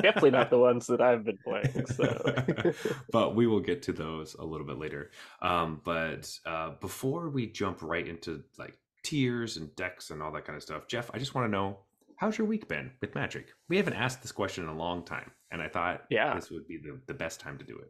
Definitely 0.00 0.30
not 0.30 0.50
the 0.50 0.58
ones 0.68 0.86
that 0.86 1.00
i've 1.00 1.24
been 1.24 1.38
playing 1.44 1.86
so. 1.86 2.72
But 3.12 3.34
we 3.34 3.46
will 3.46 3.60
get 3.60 3.82
to 3.82 3.92
those 3.92 4.34
a 4.34 4.44
little 4.44 4.66
bit 4.66 4.78
later. 4.78 5.10
Um 5.42 5.80
but 5.84 6.30
uh 6.46 6.70
before 6.80 7.28
we 7.28 7.46
jump 7.46 7.82
right 7.82 8.06
into 8.06 8.42
like 8.58 8.78
tiers 9.02 9.58
and 9.58 9.74
decks 9.76 10.10
and 10.10 10.22
all 10.22 10.32
that 10.32 10.46
kind 10.46 10.56
of 10.56 10.62
stuff 10.62 10.88
jeff 10.88 11.10
i 11.12 11.18
just 11.18 11.34
want 11.34 11.46
to 11.46 11.50
know 11.50 11.76
how's 12.16 12.38
your 12.38 12.46
week 12.46 12.68
been 12.68 12.90
with 13.00 13.14
magic 13.14 13.48
we 13.68 13.76
haven't 13.76 13.94
asked 13.94 14.22
this 14.22 14.32
question 14.32 14.64
in 14.64 14.70
a 14.70 14.76
long 14.76 15.04
time 15.04 15.30
and 15.50 15.60
i 15.62 15.68
thought 15.68 16.02
Yeah. 16.10 16.34
this 16.34 16.50
would 16.50 16.66
be 16.66 16.78
the, 16.78 17.00
the 17.06 17.14
best 17.14 17.40
time 17.40 17.58
to 17.58 17.64
do 17.64 17.76
it 17.78 17.88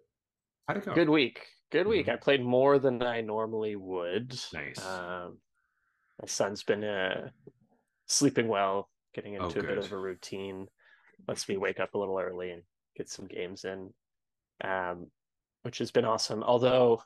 how'd 0.67 0.79
it 0.79 0.85
go 0.85 0.95
Good 0.95 1.09
week. 1.11 1.47
Good 1.71 1.87
week. 1.89 2.07
Mhm. 2.07 2.13
I 2.13 2.17
played 2.17 2.43
more 2.45 2.79
than 2.79 3.03
I 3.03 3.21
normally 3.21 3.75
would. 3.75 4.39
Nice. 4.53 4.79
Um, 4.87 5.39
my 6.21 6.27
son's 6.27 6.63
been 6.63 6.85
uh, 6.85 7.31
sleeping 8.07 8.47
well, 8.47 8.89
getting 9.13 9.37
Oh, 9.39 9.47
into 9.47 9.59
a 9.59 9.63
bit 9.65 9.79
of 9.79 9.91
a 9.91 9.97
routine. 9.97 10.69
Lets 11.27 11.49
me 11.49 11.57
wake 11.57 11.81
up 11.81 11.95
a 11.95 11.99
little 11.99 12.17
early 12.21 12.53
and 12.53 12.63
get 12.97 13.09
some 13.09 13.27
games 13.27 13.65
in, 13.65 13.93
um, 14.63 15.11
which 15.63 15.79
has 15.79 15.91
been 15.91 16.05
awesome. 16.05 16.45
Although 16.45 17.03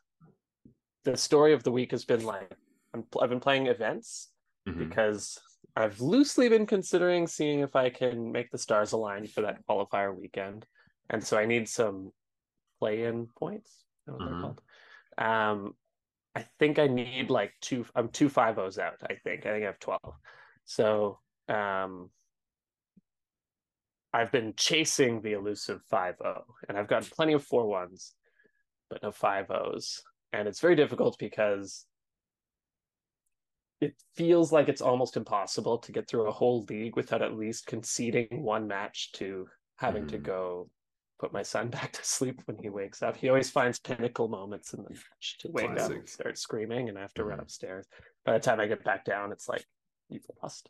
the 1.05 1.17
story 1.17 1.55
of 1.55 1.63
the 1.63 1.73
week 1.73 1.93
has 1.93 2.05
been 2.05 2.25
like 2.25 2.53
I'm, 2.93 3.05
I've 3.23 3.31
been 3.31 3.41
playing 3.41 3.69
events 3.69 4.31
Mhm. 4.69 4.91
because 4.91 5.39
I've 5.77 6.01
loosely 6.01 6.49
been 6.49 6.67
considering 6.67 7.27
seeing 7.27 7.61
if 7.61 7.77
I 7.77 7.91
can 7.91 8.33
make 8.33 8.51
the 8.51 8.59
stars 8.59 8.93
align 8.93 9.27
for 9.27 9.43
that 9.43 9.65
qualifier 9.67 10.17
weekend. 10.17 10.67
And 11.11 11.23
so 11.23 11.39
I 11.39 11.47
need 11.47 11.69
some 11.69 12.13
play-in 12.81 13.29
points. 13.39 13.85
I 14.07 14.11
don't 14.11 14.19
know 14.21 14.27
what 14.27 14.33
Mhm. 14.33 14.35
they're 14.35 14.43
called. 14.43 14.63
Um, 15.19 15.77
I 16.35 16.43
think 16.59 16.79
I 16.79 16.87
need 16.87 17.31
like 17.31 17.55
two. 17.61 17.85
I'm 17.95 18.09
two 18.09 18.29
five 18.29 18.59
O's 18.59 18.79
out. 18.79 18.99
I 19.03 19.15
think. 19.17 19.47
I 19.47 19.53
think 19.53 19.65
I 19.65 19.67
have 19.67 19.81
twelve. 19.81 20.15
So 20.65 21.21
um, 21.49 22.11
I've 24.13 24.31
been 24.31 24.55
chasing 24.57 25.21
the 25.21 25.33
elusive 25.33 25.83
five 25.85 26.21
O, 26.21 26.45
and 26.69 26.79
I've 26.79 26.89
gotten 26.89 27.09
plenty 27.11 27.33
of 27.33 27.45
four 27.45 27.67
ones, 27.67 28.15
but 28.89 29.03
no 29.03 29.11
five 29.11 29.51
O's, 29.51 30.03
and 30.33 30.47
it's 30.47 30.61
very 30.61 30.77
difficult 30.77 31.19
because 31.19 31.87
it 33.81 33.95
feels 34.15 34.53
like 34.53 34.69
it's 34.69 34.81
almost 34.81 35.17
impossible 35.17 35.79
to 35.79 35.93
get 35.93 36.09
through 36.09 36.29
a 36.29 36.33
whole 36.33 36.65
league 36.69 36.97
without 36.97 37.23
at 37.23 37.37
least 37.37 37.67
conceding 37.67 38.27
one 38.31 38.67
match 38.67 39.13
to 39.13 39.47
having 39.77 40.03
mm-hmm. 40.03 40.17
to 40.17 40.19
go 40.19 40.71
put 41.19 41.33
my 41.33 41.43
son 41.43 41.69
back 41.71 41.93
to 41.93 42.05
sleep 42.05 42.43
when 42.47 42.59
he 42.59 42.69
wakes 42.69 43.03
up. 43.03 43.17
He 43.17 43.29
always 43.29 43.51
finds 43.51 43.79
pinnacle 43.79 44.29
moments 44.29 44.73
in 44.73 44.83
the 44.83 44.91
match 44.91 45.39
to 45.41 45.51
wake 45.51 45.67
Classic. 45.67 45.85
up 45.85 45.99
and 45.99 46.09
start 46.09 46.39
screaming, 46.39 46.89
and 46.89 46.99
I 46.99 47.03
have 47.03 47.15
to 47.15 47.23
mm-hmm. 47.23 47.31
run 47.31 47.41
upstairs. 47.41 47.87
By 48.25 48.33
the 48.33 48.41
time 48.41 48.61
I 48.61 48.67
get 48.67 48.85
back 48.85 49.05
down, 49.05 49.33
it's 49.33 49.49
like 49.49 49.65
you've 50.09 50.27
lost. 50.43 50.69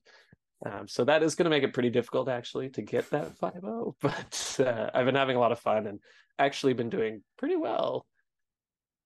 Um, 0.66 0.88
so 0.88 1.04
that 1.04 1.22
is 1.22 1.34
going 1.34 1.44
to 1.44 1.50
make 1.50 1.62
it 1.62 1.72
pretty 1.72 1.90
difficult 1.90 2.28
actually 2.28 2.68
to 2.70 2.82
get 2.82 3.08
that 3.10 3.38
5-0. 3.38 3.94
But 4.00 4.66
uh, 4.66 4.90
I've 4.92 5.06
been 5.06 5.14
having 5.14 5.36
a 5.36 5.40
lot 5.40 5.52
of 5.52 5.60
fun 5.60 5.86
and 5.86 6.00
actually 6.38 6.72
been 6.72 6.90
doing 6.90 7.22
pretty 7.38 7.56
well, 7.56 8.06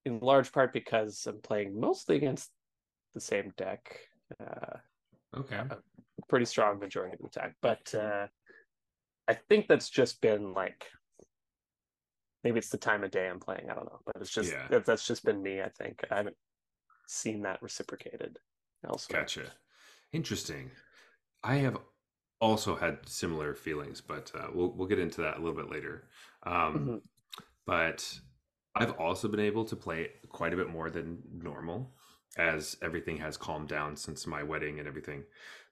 in 0.05 0.19
large 0.21 0.51
part 0.51 0.73
because 0.73 1.27
I'm 1.27 1.41
playing 1.43 1.79
mostly 1.79 2.17
against 2.17 2.51
the 3.15 3.21
same 3.21 3.53
deck. 3.57 3.99
Uh, 4.41 4.77
okay. 5.39 5.63
pretty 6.29 6.47
strong 6.47 6.79
majority 6.79 7.15
of 7.15 7.31
the 7.31 7.41
time, 7.41 7.55
but 7.61 7.95
uh, 7.95 8.27
I 9.29 9.35
think 9.49 9.69
that's 9.69 9.91
just 9.91 10.21
been 10.21 10.53
like 10.55 10.87
maybe 12.45 12.59
it's 12.59 12.71
the 12.71 12.79
time 12.79 13.05
of 13.05 13.11
day 13.11 13.29
I'm 13.29 13.41
playing. 13.41 13.71
I 13.71 13.75
don't 13.75 13.85
know, 13.85 14.01
but 14.05 14.17
it's 14.21 14.31
just 14.31 14.53
yeah. 14.53 14.79
that's 14.85 15.07
just 15.07 15.25
been 15.25 15.43
me. 15.43 15.61
I 15.61 15.69
think 15.69 16.05
I 16.11 16.17
haven't 16.17 16.37
seen 17.07 17.43
that 17.43 17.63
reciprocated 17.63 18.39
elsewhere. 18.87 19.21
Gotcha. 19.21 19.45
Interesting. 20.13 20.71
I 21.45 21.57
have 21.57 21.79
also 22.41 22.75
had 22.75 22.99
similar 23.09 23.55
feelings, 23.55 24.01
but 24.01 24.31
uh, 24.35 24.49
we'll 24.53 24.73
we'll 24.73 24.89
get 24.89 24.99
into 24.99 25.23
that 25.23 25.37
a 25.37 25.41
little 25.41 25.57
bit 25.57 25.71
later. 25.71 26.09
Um, 26.45 26.53
mm-hmm. 26.55 26.97
But 27.67 28.21
I've 28.75 28.93
also 28.93 29.29
been 29.29 29.41
able 29.41 29.65
to 29.67 29.77
play 29.77 30.09
quite 30.29 30.53
a 30.53 30.57
bit 30.57 30.69
more 30.69 30.91
than 30.91 31.19
normal 31.33 31.95
as 32.39 32.77
everything 32.83 33.19
has 33.19 33.37
calmed 33.37 33.69
down 33.69 33.97
since 33.97 34.27
my 34.27 34.43
wedding 34.43 34.79
and 34.79 34.89
everything. 34.89 35.23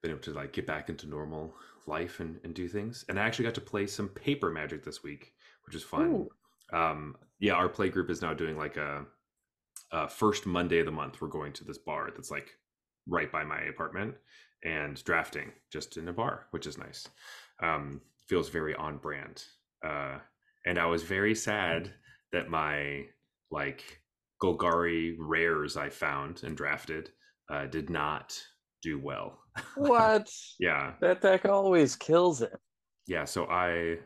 Been 0.02 0.10
able 0.12 0.20
to 0.22 0.32
like 0.32 0.52
get 0.52 0.66
back 0.66 0.88
into 0.88 1.08
normal 1.08 1.54
life 1.86 2.20
and, 2.20 2.38
and 2.44 2.54
do 2.54 2.68
things. 2.68 3.04
And 3.08 3.18
I 3.18 3.24
actually 3.24 3.46
got 3.46 3.54
to 3.54 3.60
play 3.60 3.86
some 3.86 4.08
paper 4.08 4.50
magic 4.50 4.84
this 4.84 5.02
week, 5.02 5.32
which 5.66 5.74
is 5.74 5.82
fun. 5.82 6.26
Um, 6.72 7.16
yeah, 7.38 7.54
our 7.54 7.68
play 7.68 7.88
group 7.88 8.10
is 8.10 8.22
now 8.22 8.34
doing 8.34 8.56
like 8.56 8.76
a, 8.76 9.04
a 9.92 10.08
first 10.08 10.46
Monday 10.46 10.78
of 10.78 10.86
the 10.86 10.92
month. 10.92 11.20
We're 11.20 11.28
going 11.28 11.52
to 11.54 11.64
this 11.64 11.78
bar 11.78 12.10
that's 12.14 12.30
like 12.30 12.50
right 13.08 13.30
by 13.30 13.44
my 13.44 13.60
apartment 13.62 14.14
and 14.62 15.02
drafting 15.04 15.52
just 15.72 15.96
in 15.96 16.08
a 16.08 16.12
bar, 16.12 16.46
which 16.50 16.66
is 16.66 16.78
nice. 16.78 17.08
Um, 17.62 18.00
feels 18.26 18.48
very 18.48 18.74
on 18.74 18.98
brand. 18.98 19.44
Uh, 19.84 20.18
and 20.66 20.78
I 20.78 20.86
was 20.86 21.02
very 21.02 21.34
sad 21.34 21.92
that 22.32 22.50
my 22.50 23.06
like 23.50 23.99
Golgari 24.42 25.16
rares 25.18 25.76
I 25.76 25.88
found 25.88 26.42
and 26.44 26.56
drafted 26.56 27.10
uh, 27.50 27.66
did 27.66 27.90
not 27.90 28.40
do 28.82 28.98
well. 28.98 29.38
What? 29.76 30.30
yeah. 30.58 30.92
That 31.00 31.20
deck 31.20 31.44
always 31.44 31.96
kills 31.96 32.40
it. 32.40 32.56
Yeah, 33.06 33.24
so 33.24 33.46
I 33.46 33.98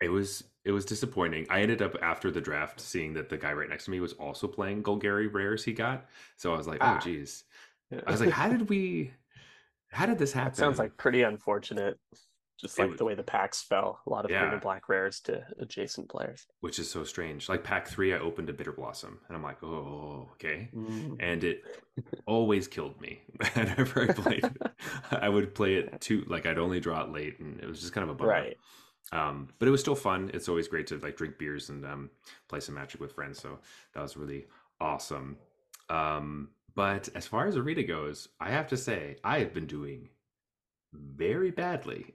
it 0.00 0.08
was 0.08 0.44
it 0.64 0.72
was 0.72 0.84
disappointing. 0.84 1.46
I 1.50 1.60
ended 1.60 1.82
up 1.82 1.96
after 2.02 2.30
the 2.30 2.40
draft 2.40 2.80
seeing 2.80 3.12
that 3.14 3.28
the 3.28 3.36
guy 3.36 3.52
right 3.52 3.68
next 3.68 3.84
to 3.86 3.90
me 3.90 4.00
was 4.00 4.14
also 4.14 4.46
playing 4.48 4.82
Golgari 4.82 5.32
rares 5.32 5.64
he 5.64 5.72
got. 5.72 6.06
So 6.36 6.54
I 6.54 6.56
was 6.56 6.66
like, 6.66 6.78
oh, 6.80 6.86
ah. 6.86 6.98
oh 6.98 7.04
geez. 7.04 7.44
I 8.06 8.10
was 8.10 8.20
like, 8.20 8.30
how 8.30 8.48
did 8.48 8.68
we 8.68 9.12
how 9.90 10.06
did 10.06 10.18
this 10.18 10.32
happen? 10.32 10.52
That 10.52 10.56
sounds 10.56 10.78
like 10.78 10.96
pretty 10.96 11.22
unfortunate. 11.22 11.98
Just 12.62 12.78
like 12.78 12.96
the 12.96 13.04
way 13.04 13.16
the 13.16 13.24
packs 13.24 13.60
fell, 13.60 13.98
a 14.06 14.10
lot 14.10 14.24
of 14.24 14.30
yeah. 14.30 14.40
green 14.40 14.52
and 14.52 14.62
black 14.62 14.88
rares 14.88 15.18
to 15.22 15.44
adjacent 15.58 16.08
players, 16.08 16.46
which 16.60 16.78
is 16.78 16.88
so 16.88 17.02
strange. 17.02 17.48
Like 17.48 17.64
pack 17.64 17.88
three, 17.88 18.14
I 18.14 18.18
opened 18.18 18.48
a 18.50 18.52
bitter 18.52 18.72
blossom, 18.72 19.18
and 19.26 19.36
I'm 19.36 19.42
like, 19.42 19.62
oh, 19.64 20.28
okay, 20.34 20.70
mm. 20.72 21.16
and 21.18 21.42
it 21.42 21.64
always 22.24 22.68
killed 22.68 23.00
me 23.00 23.20
whenever 23.54 24.08
I 24.08 24.12
played. 24.12 24.44
it. 24.44 24.72
I 25.10 25.28
would 25.28 25.56
play 25.56 25.74
it 25.74 26.00
too, 26.00 26.24
like 26.28 26.46
I'd 26.46 26.58
only 26.58 26.78
draw 26.78 27.02
it 27.02 27.10
late, 27.10 27.40
and 27.40 27.58
it 27.60 27.66
was 27.66 27.80
just 27.80 27.92
kind 27.92 28.04
of 28.04 28.10
a 28.10 28.14
bummer. 28.14 28.30
Right. 28.30 28.56
Um, 29.10 29.48
but 29.58 29.66
it 29.66 29.72
was 29.72 29.80
still 29.80 29.96
fun. 29.96 30.30
It's 30.32 30.48
always 30.48 30.68
great 30.68 30.86
to 30.88 30.98
like 30.98 31.16
drink 31.16 31.36
beers 31.38 31.68
and 31.68 31.84
um, 31.84 32.10
play 32.48 32.60
some 32.60 32.76
magic 32.76 33.00
with 33.00 33.12
friends. 33.12 33.40
So 33.40 33.58
that 33.94 34.02
was 34.02 34.16
really 34.16 34.46
awesome. 34.80 35.36
Um, 35.90 36.50
but 36.74 37.08
as 37.14 37.26
far 37.26 37.46
as 37.46 37.56
Arena 37.56 37.82
goes, 37.82 38.28
I 38.40 38.50
have 38.50 38.68
to 38.68 38.76
say 38.76 39.16
I 39.24 39.40
have 39.40 39.52
been 39.52 39.66
doing 39.66 40.08
very 40.92 41.50
badly. 41.50 42.14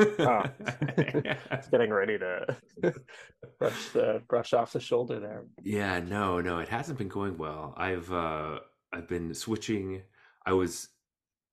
oh. 0.00 0.42
it's 0.98 1.68
getting 1.68 1.92
ready 1.92 2.18
to 2.18 2.56
brush 3.58 3.88
the 3.90 4.22
brush 4.28 4.52
off 4.52 4.72
the 4.72 4.80
shoulder 4.80 5.20
there. 5.20 5.44
Yeah, 5.62 6.00
no, 6.00 6.40
no, 6.40 6.58
it 6.58 6.68
hasn't 6.68 6.98
been 6.98 7.08
going 7.08 7.36
well. 7.36 7.74
I've 7.76 8.12
uh 8.12 8.60
I've 8.92 9.08
been 9.08 9.34
switching. 9.34 10.02
I 10.46 10.52
was 10.52 10.88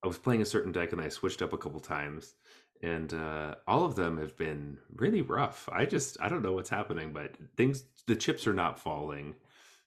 I 0.04 0.08
was 0.08 0.18
playing 0.18 0.42
a 0.42 0.46
certain 0.46 0.72
deck 0.72 0.92
and 0.92 1.02
I 1.02 1.10
switched 1.10 1.42
up 1.42 1.54
a 1.54 1.58
couple 1.58 1.80
times 1.80 2.34
and 2.82 3.14
uh 3.14 3.56
all 3.68 3.86
of 3.86 3.96
them 3.96 4.18
have 4.18 4.38
been 4.38 4.78
really 4.96 5.22
rough. 5.22 5.70
I 5.72 5.86
just 5.86 6.18
I 6.22 6.30
don't 6.30 6.44
know 6.44 6.54
what's 6.54 6.70
happening, 6.70 7.14
but 7.14 7.36
things 7.58 7.84
the 8.08 8.16
chips 8.16 8.48
are 8.48 8.54
not 8.54 8.80
falling 8.80 9.36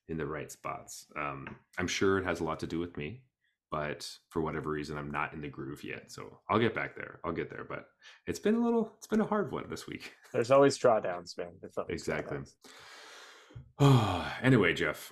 in 0.07 0.17
the 0.17 0.25
right 0.25 0.51
spots. 0.51 1.07
Um 1.17 1.55
I'm 1.77 1.87
sure 1.87 2.17
it 2.17 2.25
has 2.25 2.39
a 2.39 2.43
lot 2.43 2.59
to 2.61 2.67
do 2.67 2.79
with 2.79 2.95
me 2.95 3.21
but 3.75 4.09
for 4.29 4.41
whatever 4.41 4.69
reason 4.69 4.97
i'm 4.97 5.11
not 5.11 5.33
in 5.33 5.41
the 5.41 5.49
groove 5.49 5.83
yet. 5.83 6.09
So 6.09 6.39
i'll 6.49 6.59
get 6.59 6.73
back 6.73 6.95
there. 6.95 7.19
I'll 7.25 7.33
get 7.33 7.49
there 7.49 7.65
but 7.67 7.87
it's 8.25 8.39
been 8.39 8.55
a 8.55 8.63
little 8.63 8.93
it's 8.97 9.07
been 9.07 9.19
a 9.19 9.25
hard 9.25 9.51
one 9.51 9.65
this 9.69 9.85
week. 9.85 10.13
There's 10.33 10.49
always 10.49 10.77
drawdowns 10.77 11.37
man. 11.37 11.51
Exactly. 11.89 12.37
oh 13.79 14.33
anyway 14.41 14.73
jeff 14.73 15.11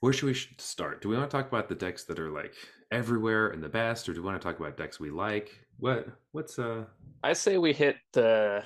where 0.00 0.14
should 0.14 0.28
we 0.28 0.34
start? 0.56 1.02
Do 1.02 1.10
we 1.10 1.16
want 1.18 1.30
to 1.30 1.36
talk 1.36 1.46
about 1.48 1.68
the 1.68 1.74
decks 1.74 2.04
that 2.04 2.18
are 2.18 2.30
like 2.30 2.54
everywhere 2.90 3.48
and 3.48 3.62
the 3.62 3.68
best 3.68 4.08
or 4.08 4.14
do 4.14 4.22
we 4.22 4.26
want 4.26 4.40
to 4.40 4.48
talk 4.48 4.58
about 4.58 4.78
decks 4.78 4.98
we 4.98 5.10
like? 5.10 5.50
What 5.78 6.08
what's 6.32 6.58
uh 6.58 6.84
i 7.22 7.34
say 7.34 7.58
we 7.58 7.74
hit 7.74 7.96
the 8.14 8.62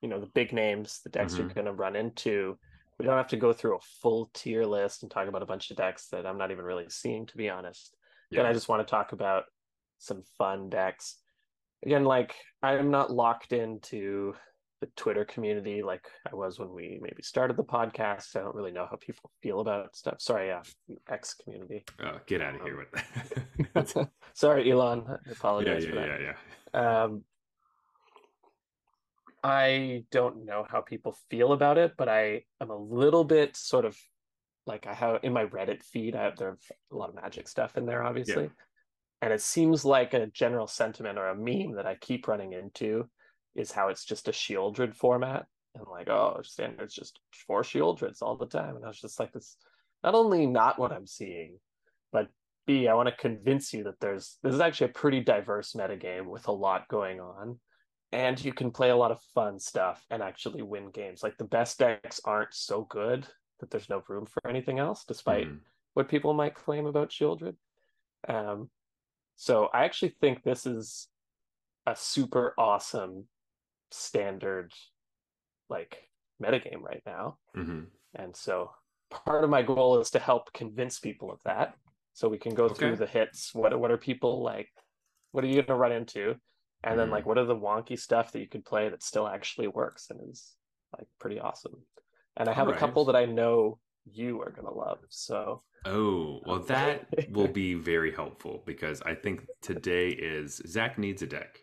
you 0.00 0.08
know 0.08 0.20
the 0.20 0.26
big 0.26 0.52
names 0.52 1.00
the 1.02 1.10
decks 1.10 1.32
mm-hmm. 1.32 1.42
you're 1.42 1.54
going 1.54 1.64
to 1.66 1.72
run 1.72 1.96
into. 1.96 2.56
We 3.00 3.06
don't 3.06 3.16
have 3.16 3.28
to 3.28 3.36
go 3.36 3.52
through 3.52 3.76
a 3.76 3.86
full 4.02 4.30
tier 4.34 4.64
list 4.64 5.02
and 5.02 5.10
talk 5.10 5.26
about 5.26 5.42
a 5.42 5.46
bunch 5.46 5.70
of 5.70 5.76
decks 5.76 6.08
that 6.08 6.26
i'm 6.26 6.38
not 6.38 6.50
even 6.50 6.64
really 6.64 6.88
seeing 6.88 7.26
to 7.26 7.36
be 7.36 7.48
honest 7.48 7.96
yeah. 8.30 8.48
I 8.48 8.52
just 8.52 8.68
want 8.68 8.86
to 8.86 8.90
talk 8.90 9.12
about 9.12 9.44
some 9.98 10.22
fun 10.38 10.68
decks. 10.68 11.16
Again, 11.84 12.04
like 12.04 12.34
I'm 12.62 12.90
not 12.90 13.12
locked 13.12 13.52
into 13.52 14.34
the 14.80 14.86
Twitter 14.96 15.26
community 15.26 15.82
like 15.82 16.08
I 16.30 16.34
was 16.34 16.58
when 16.58 16.72
we 16.72 16.98
maybe 17.02 17.22
started 17.22 17.56
the 17.56 17.64
podcast. 17.64 18.34
I 18.34 18.40
don't 18.40 18.54
really 18.54 18.72
know 18.72 18.86
how 18.90 18.96
people 18.96 19.30
feel 19.42 19.60
about 19.60 19.94
stuff. 19.94 20.16
Sorry, 20.20 20.48
yeah, 20.48 20.62
X 21.08 21.34
community. 21.34 21.84
Oh, 22.02 22.18
get 22.26 22.40
out 22.40 22.54
of 22.54 22.60
um, 22.62 22.66
here 22.66 22.78
with 22.78 23.74
that. 23.74 24.10
sorry, 24.32 24.70
Elon. 24.70 25.04
I 25.08 25.30
apologize 25.30 25.84
yeah, 25.84 25.88
yeah, 25.88 26.02
for 26.02 26.08
that. 26.08 26.20
Yeah, 26.20 26.34
yeah, 26.74 27.02
Um, 27.02 27.24
I 29.42 30.04
don't 30.10 30.44
know 30.44 30.66
how 30.68 30.80
people 30.80 31.16
feel 31.30 31.52
about 31.52 31.78
it, 31.78 31.94
but 31.96 32.08
I 32.08 32.44
am 32.60 32.70
a 32.70 32.76
little 32.76 33.24
bit 33.24 33.56
sort 33.56 33.84
of 33.84 33.96
like 34.66 34.86
I 34.86 34.94
have 34.94 35.20
in 35.22 35.32
my 35.32 35.44
Reddit 35.46 35.82
feed, 35.82 36.14
I 36.14 36.22
have 36.22 36.36
there 36.36 36.56
a 36.92 36.96
lot 36.96 37.08
of 37.08 37.14
magic 37.14 37.48
stuff 37.48 37.76
in 37.76 37.86
there, 37.86 38.02
obviously. 38.02 38.44
Yeah. 38.44 38.50
And 39.22 39.32
it 39.32 39.42
seems 39.42 39.84
like 39.84 40.14
a 40.14 40.26
general 40.28 40.66
sentiment 40.66 41.18
or 41.18 41.28
a 41.28 41.36
meme 41.36 41.76
that 41.76 41.86
I 41.86 41.96
keep 41.96 42.26
running 42.26 42.52
into 42.52 43.08
is 43.54 43.70
how 43.70 43.88
it's 43.88 44.04
just 44.04 44.28
a 44.28 44.32
Sheoldred 44.32 44.94
format. 44.94 45.46
And 45.74 45.84
like, 45.90 46.08
oh, 46.08 46.40
standard's 46.42 46.94
just 46.94 47.20
four 47.46 47.62
Sheoldreds 47.62 48.22
all 48.22 48.36
the 48.36 48.46
time. 48.46 48.76
And 48.76 48.84
I 48.84 48.88
was 48.88 49.00
just 49.00 49.20
like, 49.20 49.30
it's 49.34 49.56
not 50.02 50.14
only 50.14 50.46
not 50.46 50.78
what 50.78 50.92
I'm 50.92 51.06
seeing, 51.06 51.58
but 52.12 52.28
B, 52.66 52.88
I 52.88 52.94
want 52.94 53.08
to 53.08 53.14
convince 53.14 53.72
you 53.72 53.84
that 53.84 54.00
there's 54.00 54.38
this 54.42 54.54
is 54.54 54.60
actually 54.60 54.90
a 54.90 54.94
pretty 54.94 55.20
diverse 55.20 55.74
metagame 55.74 56.26
with 56.26 56.48
a 56.48 56.52
lot 56.52 56.88
going 56.88 57.20
on. 57.20 57.58
And 58.12 58.42
you 58.42 58.52
can 58.52 58.72
play 58.72 58.90
a 58.90 58.96
lot 58.96 59.12
of 59.12 59.22
fun 59.34 59.60
stuff 59.60 60.04
and 60.10 60.22
actually 60.22 60.62
win 60.62 60.90
games. 60.90 61.22
Like 61.22 61.36
the 61.36 61.44
best 61.44 61.78
decks 61.78 62.20
aren't 62.24 62.54
so 62.54 62.86
good 62.90 63.28
that 63.60 63.70
there's 63.70 63.88
no 63.88 64.02
room 64.08 64.26
for 64.26 64.46
anything 64.48 64.78
else, 64.78 65.04
despite 65.06 65.48
mm. 65.48 65.58
what 65.94 66.08
people 66.08 66.34
might 66.34 66.54
claim 66.54 66.86
about 66.86 67.10
children. 67.10 67.56
Um, 68.28 68.70
so 69.36 69.68
I 69.72 69.84
actually 69.84 70.14
think 70.20 70.42
this 70.42 70.66
is 70.66 71.08
a 71.86 71.96
super 71.96 72.54
awesome 72.58 73.26
standard 73.90 74.72
like 75.68 76.08
metagame 76.42 76.82
right 76.82 77.02
now. 77.06 77.38
Mm-hmm. 77.56 77.84
And 78.16 78.36
so 78.36 78.72
part 79.10 79.44
of 79.44 79.50
my 79.50 79.62
goal 79.62 80.00
is 80.00 80.10
to 80.10 80.18
help 80.18 80.52
convince 80.52 80.98
people 80.98 81.30
of 81.30 81.40
that. 81.44 81.74
So 82.12 82.28
we 82.28 82.38
can 82.38 82.54
go 82.54 82.64
okay. 82.64 82.74
through 82.74 82.96
the 82.96 83.06
hits. 83.06 83.54
What 83.54 83.78
what 83.78 83.90
are 83.90 83.96
people 83.96 84.42
like? 84.42 84.68
What 85.32 85.44
are 85.44 85.46
you 85.46 85.62
gonna 85.62 85.78
run 85.78 85.92
into? 85.92 86.34
And 86.82 86.94
mm. 86.94 86.96
then 86.96 87.10
like 87.10 87.20
mm-hmm. 87.20 87.28
what 87.28 87.38
are 87.38 87.46
the 87.46 87.56
wonky 87.56 87.98
stuff 87.98 88.32
that 88.32 88.40
you 88.40 88.48
could 88.48 88.64
play 88.64 88.88
that 88.88 89.02
still 89.02 89.28
actually 89.28 89.68
works 89.68 90.08
and 90.10 90.20
is 90.28 90.54
like 90.96 91.06
pretty 91.18 91.38
awesome 91.38 91.76
and 92.36 92.48
I 92.48 92.52
have 92.52 92.66
right. 92.66 92.76
a 92.76 92.78
couple 92.78 93.04
that 93.06 93.16
I 93.16 93.24
know 93.24 93.78
you 94.10 94.40
are 94.42 94.50
gonna 94.50 94.72
love. 94.72 94.98
So 95.08 95.62
oh 95.84 96.40
well, 96.46 96.60
that 96.60 97.08
will 97.30 97.48
be 97.62 97.74
very 97.74 98.12
helpful 98.12 98.62
because 98.66 99.02
I 99.02 99.14
think 99.14 99.46
today 99.62 100.08
is 100.08 100.62
Zach 100.66 100.98
needs 100.98 101.22
a 101.22 101.26
deck, 101.26 101.58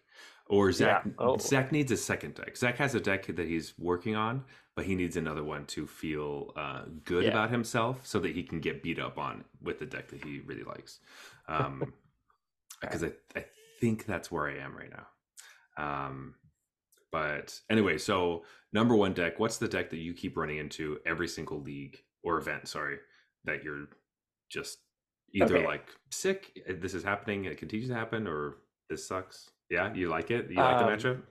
or 0.47 0.71
Zach 0.71 1.03
yeah. 1.05 1.11
oh. 1.19 1.37
Zach 1.37 1.71
needs 1.71 1.91
a 1.91 1.97
second 1.97 2.35
deck. 2.35 2.57
Zach 2.57 2.77
has 2.77 2.95
a 2.95 2.99
deck 2.99 3.27
that 3.27 3.47
he's 3.47 3.73
working 3.77 4.15
on, 4.15 4.43
but 4.75 4.85
he 4.85 4.95
needs 4.95 5.17
another 5.17 5.43
one 5.43 5.65
to 5.67 5.87
feel 5.87 6.53
uh, 6.55 6.83
good 7.03 7.23
yeah. 7.23 7.31
about 7.31 7.49
himself 7.49 8.05
so 8.05 8.19
that 8.19 8.33
he 8.33 8.43
can 8.43 8.59
get 8.59 8.83
beat 8.83 8.99
up 8.99 9.17
on 9.17 9.43
with 9.61 9.79
the 9.79 9.85
deck 9.85 10.09
that 10.09 10.23
he 10.23 10.39
really 10.45 10.63
likes. 10.63 10.99
Um, 11.47 11.93
because 12.81 13.03
I, 13.03 13.11
I 13.35 13.45
think 13.79 14.05
that's 14.05 14.31
where 14.31 14.47
I 14.47 14.57
am 14.57 14.75
right 14.75 14.91
now. 14.91 15.07
Um, 15.77 16.35
but 17.11 17.59
anyway, 17.69 17.97
so 17.97 18.43
number 18.73 18.95
one 18.95 19.13
deck, 19.13 19.39
what's 19.39 19.57
the 19.57 19.67
deck 19.67 19.89
that 19.91 19.97
you 19.97 20.13
keep 20.13 20.37
running 20.37 20.57
into 20.57 20.99
every 21.05 21.27
single 21.27 21.61
league 21.61 22.03
or 22.23 22.37
event? 22.37 22.67
Sorry, 22.67 22.99
that 23.45 23.63
you're 23.63 23.87
just 24.49 24.79
either 25.33 25.55
Okay. 25.55 25.65
like 25.65 25.89
sick, 26.11 26.57
uh, 26.69 26.73
this 26.79 26.93
is 26.93 27.03
happening, 27.03 27.45
it 27.45 27.57
continues 27.57 27.89
to 27.89 27.95
happen, 27.95 28.27
or 28.27 28.57
this 28.89 29.07
sucks. 29.07 29.49
Yeah, 29.69 29.93
you 29.93 30.09
like 30.09 30.31
it? 30.31 30.49
You 30.49 30.57
like 30.57 30.79
Um, 30.79 30.87
the 30.87 30.91
matchup? 30.93 31.23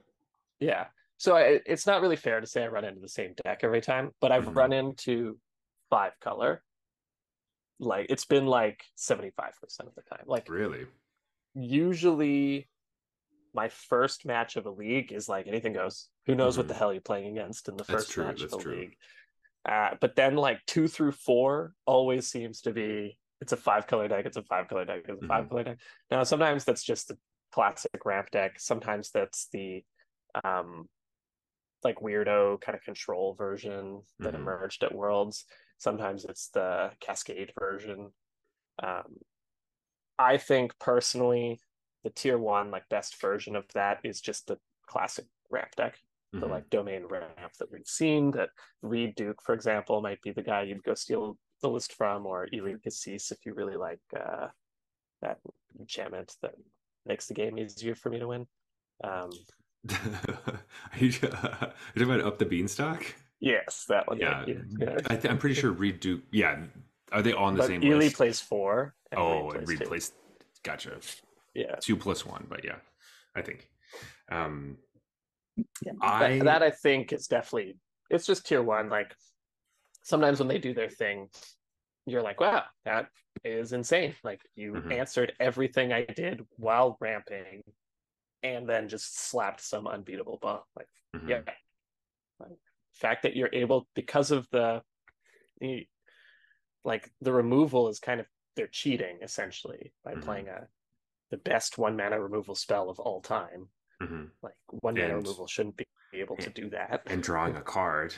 Yeah. 0.59 0.87
So 1.17 1.35
I, 1.35 1.61
it's 1.65 1.87
not 1.87 2.01
really 2.01 2.15
fair 2.15 2.39
to 2.39 2.45
say 2.47 2.63
I 2.63 2.67
run 2.67 2.85
into 2.85 3.01
the 3.01 3.09
same 3.09 3.33
deck 3.43 3.61
every 3.63 3.81
time, 3.81 4.11
but 4.21 4.31
I've 4.31 4.45
Mhm. 4.45 4.55
run 4.55 4.73
into 4.73 5.39
five 5.89 6.13
color. 6.19 6.63
Like 7.79 8.07
it's 8.09 8.25
been 8.25 8.45
like 8.45 8.83
75% 8.95 9.87
of 9.89 9.95
the 9.95 10.01
time. 10.03 10.23
Like 10.27 10.49
Really? 10.49 10.87
usually 11.55 12.69
my 13.53 13.69
first 13.69 14.25
match 14.25 14.55
of 14.55 14.65
a 14.65 14.71
league 14.71 15.11
is 15.11 15.27
like 15.29 15.47
anything 15.47 15.73
goes. 15.73 16.09
Who 16.25 16.35
knows 16.35 16.57
what 16.57 16.67
the 16.67 16.73
Mhm. 16.73 16.77
hell 16.77 16.93
you're 16.93 17.01
playing 17.01 17.37
against 17.37 17.69
in 17.69 17.77
the 17.77 17.83
That's 17.83 18.03
first 18.03 18.11
true, 18.11 18.25
match 18.25 18.41
of 18.41 18.53
a 18.53 18.57
true. 18.57 18.75
league. 18.75 18.97
Uh, 19.65 19.95
but 19.99 20.15
then 20.15 20.35
like 20.35 20.65
two 20.65 20.87
through 20.87 21.11
four 21.11 21.73
always 21.85 22.27
seems 22.27 22.61
to 22.61 22.71
be 22.71 23.17
it's 23.39 23.51
a 23.51 23.57
five 23.57 23.85
color 23.85 24.07
deck, 24.07 24.25
it's 24.25 24.37
a 24.37 24.43
five 24.43 24.67
color 24.67 24.85
deck, 24.85 25.03
it's 25.07 25.21
a 25.23 25.27
five 25.27 25.45
Mhm. 25.45 25.49
color 25.49 25.63
deck. 25.63 25.79
Now 26.09 26.23
sometimes 26.23 26.65
that's 26.65 26.83
just 26.83 27.09
the 27.09 27.17
classic 27.51 28.05
ramp 28.05 28.31
deck. 28.31 28.59
Sometimes 28.59 29.11
that's 29.11 29.47
the 29.49 29.83
um 30.43 30.89
like 31.83 31.97
weirdo 31.97 32.59
kind 32.61 32.75
of 32.75 32.83
control 32.83 33.33
version 33.35 34.01
that 34.19 34.33
Mhm. 34.33 34.39
emerged 34.39 34.83
at 34.83 34.93
Worlds. 34.93 35.45
Sometimes 35.77 36.25
it's 36.25 36.49
the 36.49 36.91
Cascade 36.99 37.53
version. 37.59 38.13
Um, 38.81 39.19
I 40.17 40.37
think 40.37 40.77
personally, 40.79 41.61
the 42.07 42.13
tier 42.13 42.37
one 42.37 42.71
like 42.71 42.87
best 42.89 43.19
version 43.19 43.53
of 43.57 43.65
that 43.73 43.99
is 44.05 44.21
just 44.21 44.47
the 44.47 44.57
classic 44.85 45.25
ramp 45.49 45.75
deck, 45.75 45.99
the 46.31 46.39
Mhm. 46.39 46.49
like 46.49 46.69
domain 46.69 47.03
ramp 47.05 47.51
that 47.59 47.69
we've 47.69 47.85
seen. 47.85 48.31
That 48.31 48.49
Reid 48.81 49.15
Duke, 49.15 49.41
for 49.41 49.53
example, 49.53 50.01
might 50.01 50.21
be 50.21 50.31
the 50.31 50.41
guy 50.41 50.61
you'd 50.61 50.83
go 50.83 50.93
steal 50.93 51.37
the 51.61 51.69
list 51.69 51.91
from, 51.93 52.25
or 52.25 52.47
Eli 52.53 52.75
Kassis 52.75 53.29
if 53.33 53.45
you 53.45 53.53
really 53.53 53.75
like 53.75 53.99
uh, 54.17 54.47
that 55.21 55.39
enchantment 55.77 56.35
that 56.41 56.53
makes 57.05 57.27
the 57.27 57.33
game 57.33 57.57
easier 57.57 57.93
for 57.93 58.09
me 58.09 58.19
to 58.19 58.27
win. 58.29 58.47
Um, 59.03 59.29
Are 59.89 60.97
you, 60.99 61.11
talking 61.11 62.03
about 62.03 62.21
up 62.21 62.37
the 62.37 62.45
beanstalk? 62.45 63.03
yes, 63.41 63.83
that 63.89 64.07
one. 64.07 64.17
Yeah, 64.17 64.45
yeah. 64.79 64.97
I 65.07 65.15
th- 65.17 65.25
I'm 65.29 65.37
pretty 65.39 65.55
sure 65.55 65.71
Reid 65.71 65.99
Duke. 65.99 66.21
Yeah, 66.31 66.63
are 67.11 67.21
they 67.21 67.33
all 67.33 67.45
on 67.45 67.55
the 67.55 67.59
But 67.63 67.67
same 67.67 67.83
Eli 67.83 68.05
list? 68.05 68.15
plays 68.15 68.39
four. 68.39 68.95
and 69.11 69.19
oh, 69.19 69.49
Reid 69.49 69.55
and 69.59 69.67
Reid 69.67 69.83
plays. 69.85 70.13
Gotcha. 70.63 70.99
Yeah, 71.57 71.75
Two 71.81 71.97
plus 71.97 72.23
one, 72.23 72.45
but 72.47 72.63
yeah, 72.63 72.75
I 73.35 73.41
think. 73.41 73.67
Um, 74.29 74.77
yeah. 75.81 75.93
I 76.03 76.37
That, 76.37 76.45
that 76.45 76.63
I 76.63 76.69
think 76.69 77.11
is 77.11 77.25
definitely 77.25 77.77
it's 78.11 78.27
just 78.27 78.45
tier 78.45 78.61
one. 78.61 78.89
Like 78.89 79.15
sometimes 80.03 80.37
when 80.37 80.47
they 80.47 80.59
do 80.59 80.75
their 80.75 80.89
thing, 80.89 81.29
you're 82.05 82.21
like, 82.21 82.39
wow, 82.39 82.65
that 82.85 83.07
is 83.43 83.73
insane. 83.73 84.13
Like 84.23 84.41
you 84.55 84.73
Mhm. 84.73 84.91
answered 84.91 85.33
everything 85.39 85.91
I 85.91 86.05
did 86.05 86.45
while 86.57 86.95
ramping, 87.01 87.63
and 88.43 88.69
then 88.69 88.87
just 88.87 89.17
slapped 89.17 89.61
some 89.61 89.87
unbeatable 89.87 90.37
bomb. 90.39 90.61
Like 90.75 90.89
mhm, 91.15 91.29
yeah, 91.29 91.41
like, 92.39 92.51
fact 92.93 93.23
that 93.23 93.35
you're 93.35 93.49
able 93.51 93.87
because 93.95 94.29
of 94.29 94.47
the 94.51 94.83
the 95.59 95.87
like 96.85 97.11
the 97.21 97.33
removal 97.33 97.89
is 97.89 97.99
kind 97.99 98.19
of 98.19 98.27
they're 98.55 98.67
cheating 98.67 99.17
essentially 99.23 99.91
by 100.03 100.13
Mhm. 100.13 100.21
playing 100.21 100.47
a 100.49 100.67
the 101.31 101.37
best 101.37 101.77
one 101.77 101.95
mana 101.97 102.19
removal 102.19 102.55
spell 102.55 102.89
of 102.89 102.99
all 102.99 103.21
time. 103.21 103.69
mhm. 104.01 104.29
Like 104.41 104.53
one 104.81 104.93
mana 104.95 105.15
removal 105.17 105.47
shouldn't 105.47 105.77
be 105.77 105.85
able 106.13 106.37
to 106.37 106.49
do 106.49 106.69
that. 106.69 107.01
and 107.07 107.21
drawing 107.23 107.55
a 107.55 107.61
card. 107.61 108.13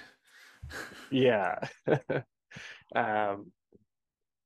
yeah. 1.11 1.59
um 2.95 3.51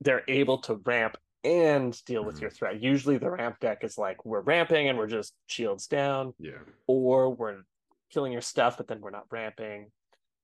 they're 0.01 0.23
able 0.27 0.57
to 0.59 0.75
ramp 0.85 1.15
and 1.45 2.03
deal 2.05 2.23
with 2.25 2.37
Mhm. 2.37 2.41
your 2.41 2.49
threat. 2.49 2.81
Usually 2.81 3.17
the 3.17 3.31
ramp 3.31 3.59
deck 3.59 3.83
is 3.83 3.97
like 3.97 4.25
we're 4.25 4.41
ramping 4.41 4.89
and 4.89 4.97
we're 4.97 5.07
just 5.07 5.33
shields 5.47 5.87
down, 5.87 6.33
Yeah. 6.39 6.59
or 6.87 7.29
we're 7.33 7.63
killing 8.09 8.31
your 8.31 8.41
stuff, 8.41 8.77
but 8.77 8.87
then 8.87 9.01
we're 9.01 9.09
not 9.11 9.27
ramping. 9.31 9.91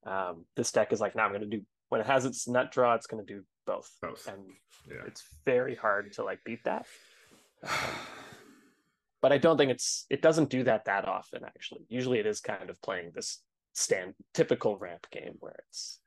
Um, 0.05 0.45
this 0.55 0.71
deck 0.71 0.91
is 0.93 0.99
like, 1.01 1.15
now 1.15 1.25
I'm 1.25 1.31
gonna 1.33 1.45
do 1.45 1.65
when 1.89 2.01
it 2.01 2.07
has 2.07 2.25
its 2.25 2.47
nut 2.47 2.71
draw, 2.71 2.93
it's 2.95 3.07
gonna 3.07 3.23
do 3.23 3.43
both. 3.65 3.89
Both. 4.01 4.27
And 4.27 4.55
Yeah. 4.87 5.03
it's 5.07 5.23
very 5.45 5.75
hard 5.75 6.11
to 6.13 6.23
like 6.23 6.43
beat 6.43 6.63
that. 6.65 6.87
But 9.21 9.33
I 9.33 9.37
don't 9.37 9.57
think 9.57 9.69
it's 9.69 10.05
it 10.09 10.21
doesn't 10.21 10.49
do 10.49 10.63
that 10.63 10.85
that 10.85 11.05
often 11.05 11.43
actually. 11.43 11.85
Usually 11.89 12.19
it 12.19 12.25
is 12.25 12.39
kind 12.39 12.69
of 12.69 12.81
playing 12.81 13.11
this 13.13 13.41
stand 13.73 14.13
typical 14.33 14.77
ramp 14.77 15.07
game 15.11 15.35
where 15.41 15.55
it's 15.67 15.99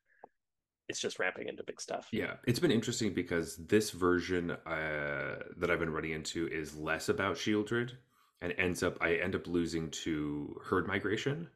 it's 0.88 1.01
just 1.01 1.19
ramping 1.19 1.49
into 1.49 1.62
big 1.62 1.81
stuff. 1.81 2.09
Yeah, 2.12 2.35
it's 2.47 2.59
been 2.59 2.71
interesting 2.71 3.15
because 3.15 3.57
this 3.57 3.91
version 3.91 4.51
uh, 4.51 5.37
that 5.57 5.71
I've 5.71 5.79
been 5.79 5.93
running 5.93 6.12
into 6.12 6.49
is 6.49 6.77
less 6.77 7.09
about 7.09 7.37
Sheoldred, 7.37 7.93
and 8.41 8.55
ends 8.59 8.83
up 8.83 8.99
I 9.01 9.15
end 9.15 9.35
up 9.35 9.47
losing 9.47 9.91
to 9.91 10.61
herd 10.65 10.87
migration, 10.87 11.49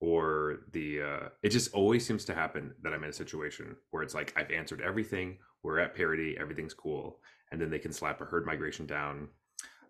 or 0.00 0.60
the 0.72 1.02
uh, 1.02 1.28
it 1.42 1.48
just 1.48 1.72
always 1.74 2.06
seems 2.06 2.24
to 2.26 2.34
happen 2.34 2.74
that 2.82 2.92
I'm 2.92 3.02
in 3.04 3.10
a 3.10 3.12
situation 3.12 3.76
where 3.90 4.02
it's 4.02 4.14
like 4.14 4.32
I've 4.36 4.50
answered 4.50 4.80
everything, 4.80 5.38
we're 5.62 5.78
at 5.78 5.94
parity, 5.94 6.36
everything's 6.38 6.74
cool, 6.74 7.18
and 7.52 7.60
then 7.60 7.70
they 7.70 7.78
can 7.78 7.92
slap 7.92 8.20
a 8.20 8.24
herd 8.24 8.46
migration 8.46 8.86
down, 8.86 9.28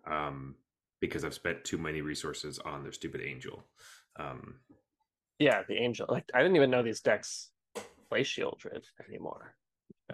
um, 0.05 0.55
because 0.99 1.23
I've 1.23 1.33
spent 1.33 1.63
too 1.63 1.77
many 1.77 2.01
resources 2.01 2.59
on 2.59 2.83
their 2.83 2.91
stupid 2.91 3.21
angel. 3.25 3.63
Um, 4.19 4.55
Yeah, 5.39 5.63
the 5.67 5.75
angel. 5.75 6.05
Like 6.09 6.25
I 6.33 6.41
didn't 6.41 6.57
even 6.57 6.69
know 6.69 6.83
these 6.83 7.01
decks 7.01 7.49
play 8.09 8.21
Sheoldred 8.21 8.83
anymore. 9.09 9.55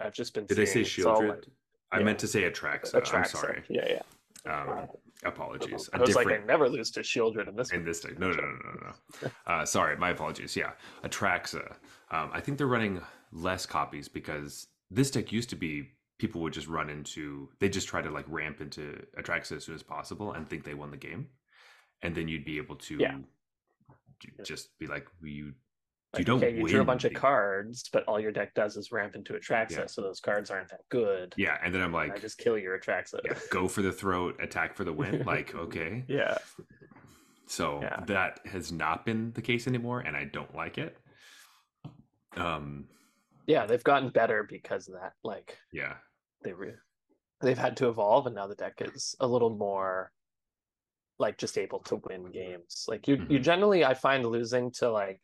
I've 0.00 0.14
just 0.14 0.32
been. 0.32 0.46
did 0.46 0.58
I 0.58 0.64
say 0.64 0.82
Sheoldred? 0.82 1.28
like, 1.28 1.46
I 1.92 1.98
yeah. 1.98 2.04
meant 2.04 2.18
to 2.20 2.28
say 2.28 2.50
Atraxa. 2.50 2.92
Atraxa. 2.94 3.14
I'm 3.14 3.24
sorry. 3.24 3.62
Yeah, 3.68 3.88
yeah. 3.88 4.02
Um, 4.50 4.88
apologies. 5.24 5.90
I 5.92 5.98
was 5.98 6.14
like, 6.14 6.28
I 6.28 6.38
never 6.46 6.68
lose 6.68 6.90
to 6.92 7.00
Sheoldred 7.00 7.48
in 7.48 7.56
this. 7.56 7.72
in 7.72 7.84
this. 7.84 8.04
No, 8.04 8.30
no, 8.30 8.30
no, 8.30 8.40
no, 8.40 8.70
no, 8.80 8.92
no. 9.22 9.30
Uh, 9.46 9.64
sorry, 9.66 9.96
my 9.96 10.10
apologies. 10.10 10.56
Yeah, 10.56 10.70
Atraxa. 11.04 11.74
Um, 12.10 12.30
I 12.32 12.40
think 12.40 12.56
they're 12.56 12.66
running 12.66 13.02
less 13.32 13.66
copies 13.66 14.08
because 14.08 14.68
this 14.90 15.10
deck 15.10 15.30
used 15.32 15.50
to 15.50 15.56
be 15.56 15.90
people 16.20 16.40
would 16.42 16.52
just 16.52 16.68
run 16.68 16.90
into. 16.90 17.48
They 17.58 17.68
just 17.68 17.88
try 17.88 18.02
to 18.02 18.10
like 18.10 18.26
ramp 18.28 18.60
into 18.60 19.02
Atraxa 19.18 19.56
as 19.56 19.64
soon 19.64 19.74
as 19.74 19.82
possible 19.82 20.32
and 20.34 20.48
think 20.48 20.64
they 20.64 20.74
won 20.74 20.90
the 20.90 20.96
game, 20.98 21.28
and 22.02 22.14
then 22.14 22.28
you'd 22.28 22.44
be 22.44 22.58
able 22.58 22.76
to 22.76 22.96
Yeah. 22.98 23.16
just 24.44 24.78
be 24.78 24.86
like, 24.86 25.06
you. 25.22 25.54
Like, 26.12 26.18
you 26.20 26.24
don't 26.24 26.38
okay, 26.42 26.56
you 26.56 26.66
drew 26.66 26.80
a 26.80 26.84
bunch 26.84 27.04
of 27.04 27.14
cards, 27.14 27.88
but 27.92 28.02
all 28.06 28.18
your 28.18 28.32
deck 28.32 28.52
does 28.54 28.76
is 28.76 28.90
ramp 28.90 29.14
into 29.14 29.32
Atraxa, 29.34 29.70
Yeah. 29.78 29.86
so 29.86 30.02
those 30.02 30.18
cards 30.18 30.50
aren't 30.50 30.68
that 30.70 30.80
good. 30.88 31.32
Yeah, 31.36 31.56
and 31.62 31.72
then 31.72 31.82
I'm 31.82 31.92
like, 31.92 32.12
I 32.12 32.18
just 32.18 32.36
kill 32.38 32.58
your 32.58 32.76
Atraxa. 32.76 33.20
yeah, 33.24 33.34
go 33.50 33.68
for 33.68 33.80
the 33.80 33.92
throat, 33.92 34.36
attack 34.42 34.74
for 34.74 34.82
the 34.82 34.92
win. 34.92 35.22
like, 35.26 35.54
okay. 35.54 36.04
yeah. 36.08 36.36
So 37.46 37.78
Yeah. 37.80 38.00
that 38.06 38.40
has 38.46 38.72
not 38.72 39.06
been 39.06 39.30
the 39.34 39.40
case 39.42 39.68
anymore, 39.68 40.00
and 40.00 40.16
I 40.16 40.24
don't 40.24 40.52
like 40.52 40.78
it. 40.78 40.96
Um, 42.36 42.88
Yeah, 43.46 43.66
they've 43.66 43.82
gotten 43.84 44.10
better 44.10 44.42
because 44.42 44.88
of 44.88 44.94
that. 44.94 45.12
Like 45.22 45.58
yeah, 45.72 45.94
they 46.42 46.52
re- 46.52 46.74
they've 47.40 47.58
had 47.58 47.76
to 47.78 47.88
evolve, 47.88 48.26
and 48.26 48.34
now 48.34 48.46
the 48.46 48.54
deck 48.54 48.74
is 48.80 49.14
a 49.20 49.26
little 49.26 49.50
more 49.56 50.12
like 51.18 51.36
just 51.38 51.58
able 51.58 51.80
to 51.80 51.96
win 51.96 52.30
games. 52.32 52.86
Like 52.88 53.06
you, 53.06 53.16
you 53.28 53.38
Mhm. 53.38 53.42
generally 53.42 53.84
I 53.84 53.94
find 53.94 54.24
losing 54.24 54.70
to 54.72 54.90
like 54.90 55.20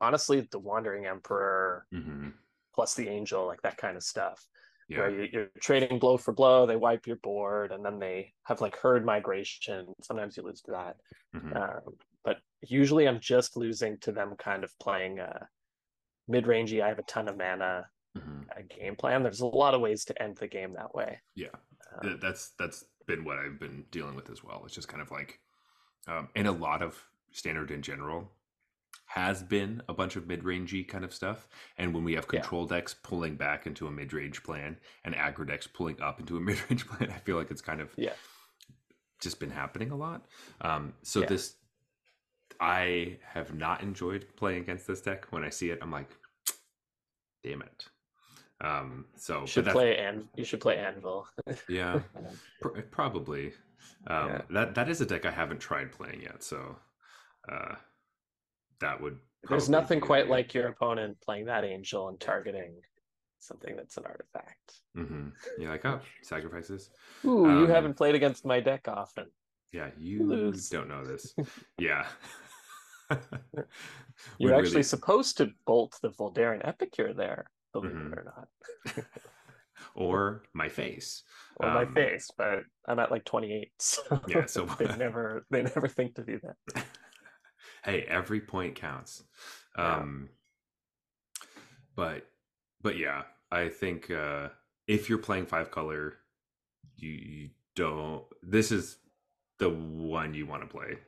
honestly 0.00 0.40
the 0.40 0.58
Wandering 0.58 1.06
Emperor 1.06 1.86
hmm 1.90 2.30
plus 2.72 2.94
the 2.94 3.08
Angel, 3.08 3.46
like 3.46 3.60
that 3.62 3.76
kind 3.76 3.96
of 3.96 4.02
stuff. 4.04 4.46
yeah, 4.88 4.98
Where 5.00 5.10
you, 5.10 5.28
you're 5.32 5.50
trading 5.60 5.98
blow 5.98 6.16
for 6.16 6.32
blow, 6.32 6.66
they 6.66 6.76
wipe 6.76 7.04
your 7.06 7.16
board, 7.16 7.72
and 7.72 7.84
then 7.84 7.98
they 7.98 8.32
have 8.44 8.60
like 8.60 8.76
herd 8.76 9.04
migration. 9.04 9.92
Sometimes 10.02 10.36
you 10.36 10.44
lose 10.44 10.62
to 10.62 10.70
that. 10.70 10.96
mhm. 11.34 11.56
Um, 11.56 11.98
but 12.24 12.38
usually 12.62 13.08
I'm 13.08 13.18
just 13.20 13.56
losing 13.56 13.98
to 14.00 14.12
them 14.12 14.36
kind 14.36 14.62
of 14.62 14.72
playing 14.78 15.18
uh, 15.18 15.46
mid 16.28 16.44
rangey. 16.44 16.80
I 16.82 16.88
have 16.88 17.00
a 17.00 17.02
ton 17.02 17.28
of 17.28 17.36
mana 17.36 17.86
Mhm. 18.18 18.48
uh, 18.50 18.62
game 18.68 18.96
plan. 18.96 19.22
There's 19.22 19.40
a 19.40 19.46
lot 19.46 19.74
of 19.74 19.80
ways 19.80 20.04
to 20.06 20.22
end 20.22 20.36
the 20.38 20.48
game 20.48 20.72
that 20.74 20.94
way. 20.94 21.20
yeah. 21.34 21.48
Um, 22.02 22.18
that's 22.20 22.50
that's 22.58 22.84
been 23.06 23.24
what 23.24 23.38
I've 23.38 23.58
been 23.58 23.84
dealing 23.90 24.14
with 24.14 24.30
as 24.30 24.44
well. 24.44 24.62
It's 24.64 24.74
just 24.74 24.86
kind 24.88 25.02
of 25.02 25.10
like, 25.10 25.40
um, 26.06 26.28
and 26.36 26.46
a 26.46 26.52
lot 26.52 26.82
of 26.82 26.96
standard 27.32 27.70
in 27.72 27.82
general 27.82 28.30
has 29.06 29.42
been 29.42 29.82
a 29.88 29.94
bunch 29.94 30.14
of 30.14 30.28
mid-rangey 30.28 30.86
kind 30.86 31.04
of 31.04 31.12
stuff. 31.12 31.48
And 31.76 31.92
when 31.92 32.04
we 32.04 32.12
have 32.14 32.24
Yeah. 32.32 32.40
control 32.40 32.66
decks 32.66 32.94
pulling 32.94 33.34
back 33.36 33.66
into 33.66 33.88
a 33.88 33.90
mid-range 33.90 34.44
plan 34.44 34.78
and 35.04 35.16
aggro 35.16 35.44
decks 35.46 35.66
pulling 35.66 36.00
up 36.00 36.20
into 36.20 36.36
a 36.36 36.40
mid-range 36.48 36.86
plan, 36.86 37.10
I 37.10 37.18
feel 37.18 37.36
like 37.36 37.50
it's 37.50 37.60
kind 37.62 37.80
of 37.80 37.92
Yeah. 37.96 38.14
just 39.20 39.40
been 39.40 39.50
happening 39.50 39.90
a 39.90 39.96
lot. 39.96 40.26
Um, 40.60 40.94
so 41.02 41.20
Yeah. 41.22 41.26
this, 41.26 41.56
I 42.60 43.18
have 43.22 43.52
not 43.54 43.82
enjoyed 43.82 44.28
playing 44.36 44.60
against 44.62 44.86
this 44.86 45.00
deck. 45.00 45.26
When 45.32 45.42
I 45.44 45.50
see 45.50 45.70
it, 45.70 45.78
I'm 45.82 45.90
like, 45.90 46.10
damn 47.42 47.62
it. 47.62 47.88
Um, 48.62 49.06
so 49.16 49.40
You 49.42 49.46
should 49.46 49.66
play 49.66 49.96
and 49.98 50.28
you 50.34 50.44
should 50.44 50.60
play 50.60 50.76
Anvil. 50.78 51.26
yeah, 51.68 52.00
pr- 52.60 52.80
probably. 52.90 53.52
Um, 54.06 54.28
Yeah. 54.28 54.42
That 54.50 54.74
that 54.74 54.88
is 54.88 55.00
a 55.00 55.06
deck 55.06 55.24
I 55.24 55.30
haven't 55.30 55.60
tried 55.60 55.92
playing 55.92 56.22
yet, 56.22 56.42
so 56.42 56.76
uh, 57.50 57.74
that 58.80 59.00
would. 59.00 59.18
There's 59.48 59.68
nothing 59.70 60.00
quite 60.00 60.26
a- 60.26 60.30
like 60.30 60.52
your 60.52 60.68
opponent 60.68 61.18
playing 61.22 61.46
that 61.46 61.64
angel 61.64 62.08
and 62.08 62.20
targeting 62.20 62.74
something 63.38 63.74
that's 63.76 63.96
an 63.96 64.04
artifact. 64.04 64.82
Mhm. 64.94 65.32
You're 65.58 65.70
like, 65.70 65.86
oh, 65.86 66.00
sacrifices. 66.22 66.90
Ooh, 67.24 67.48
you 67.48 67.64
Um, 67.64 67.68
haven't 67.68 67.94
played 67.94 68.14
against 68.14 68.44
my 68.44 68.60
deck 68.60 68.86
often. 68.88 69.30
Yeah, 69.72 69.88
you 69.96 70.26
Lose. 70.26 70.68
don't 70.68 70.88
know 70.88 71.04
this. 71.04 71.34
Yeah. 71.78 72.06
You're 74.38 74.52
Would 74.52 74.52
actually 74.58 74.70
really- 74.70 74.82
supposed 74.82 75.36
to 75.38 75.52
bolt 75.66 75.98
the 76.02 76.10
Voldaren 76.10 76.60
Epicure 76.66 77.14
there, 77.14 77.46
believe 77.72 77.92
Mhm. 77.92 78.12
it 78.12 78.18
or 78.18 78.24
not. 78.24 79.04
or 79.94 80.42
my 80.52 80.68
face. 80.68 81.22
Or 81.56 81.68
my 81.70 81.82
Um, 81.84 81.94
face, 81.94 82.30
but 82.36 82.64
I'm 82.86 82.98
at 82.98 83.10
like 83.10 83.24
28. 83.24 83.72
So, 83.80 84.20
Yeah, 84.28 84.46
so- 84.46 84.66
they 84.78 84.86
never 84.96 85.46
they 85.50 85.62
never 85.62 85.88
think 85.88 86.14
to 86.16 86.24
do 86.24 86.40
that. 86.40 86.84
hey, 87.84 88.02
every 88.02 88.40
point 88.40 88.74
counts. 88.74 89.22
Yeah. 89.76 89.96
Um 89.98 90.28
but 91.96 92.26
but 92.82 92.96
yeah, 92.96 93.22
I 93.50 93.68
think 93.68 94.10
uh 94.10 94.48
if 94.86 95.08
you're 95.08 95.18
playing 95.18 95.46
five 95.46 95.70
color, 95.70 96.14
you, 96.96 97.10
you 97.10 97.50
don't 97.76 98.24
this 98.42 98.72
is 98.72 98.98
the 99.58 99.70
one 99.70 100.34
you 100.34 100.46
want 100.46 100.62
to 100.62 100.68
play. 100.68 100.98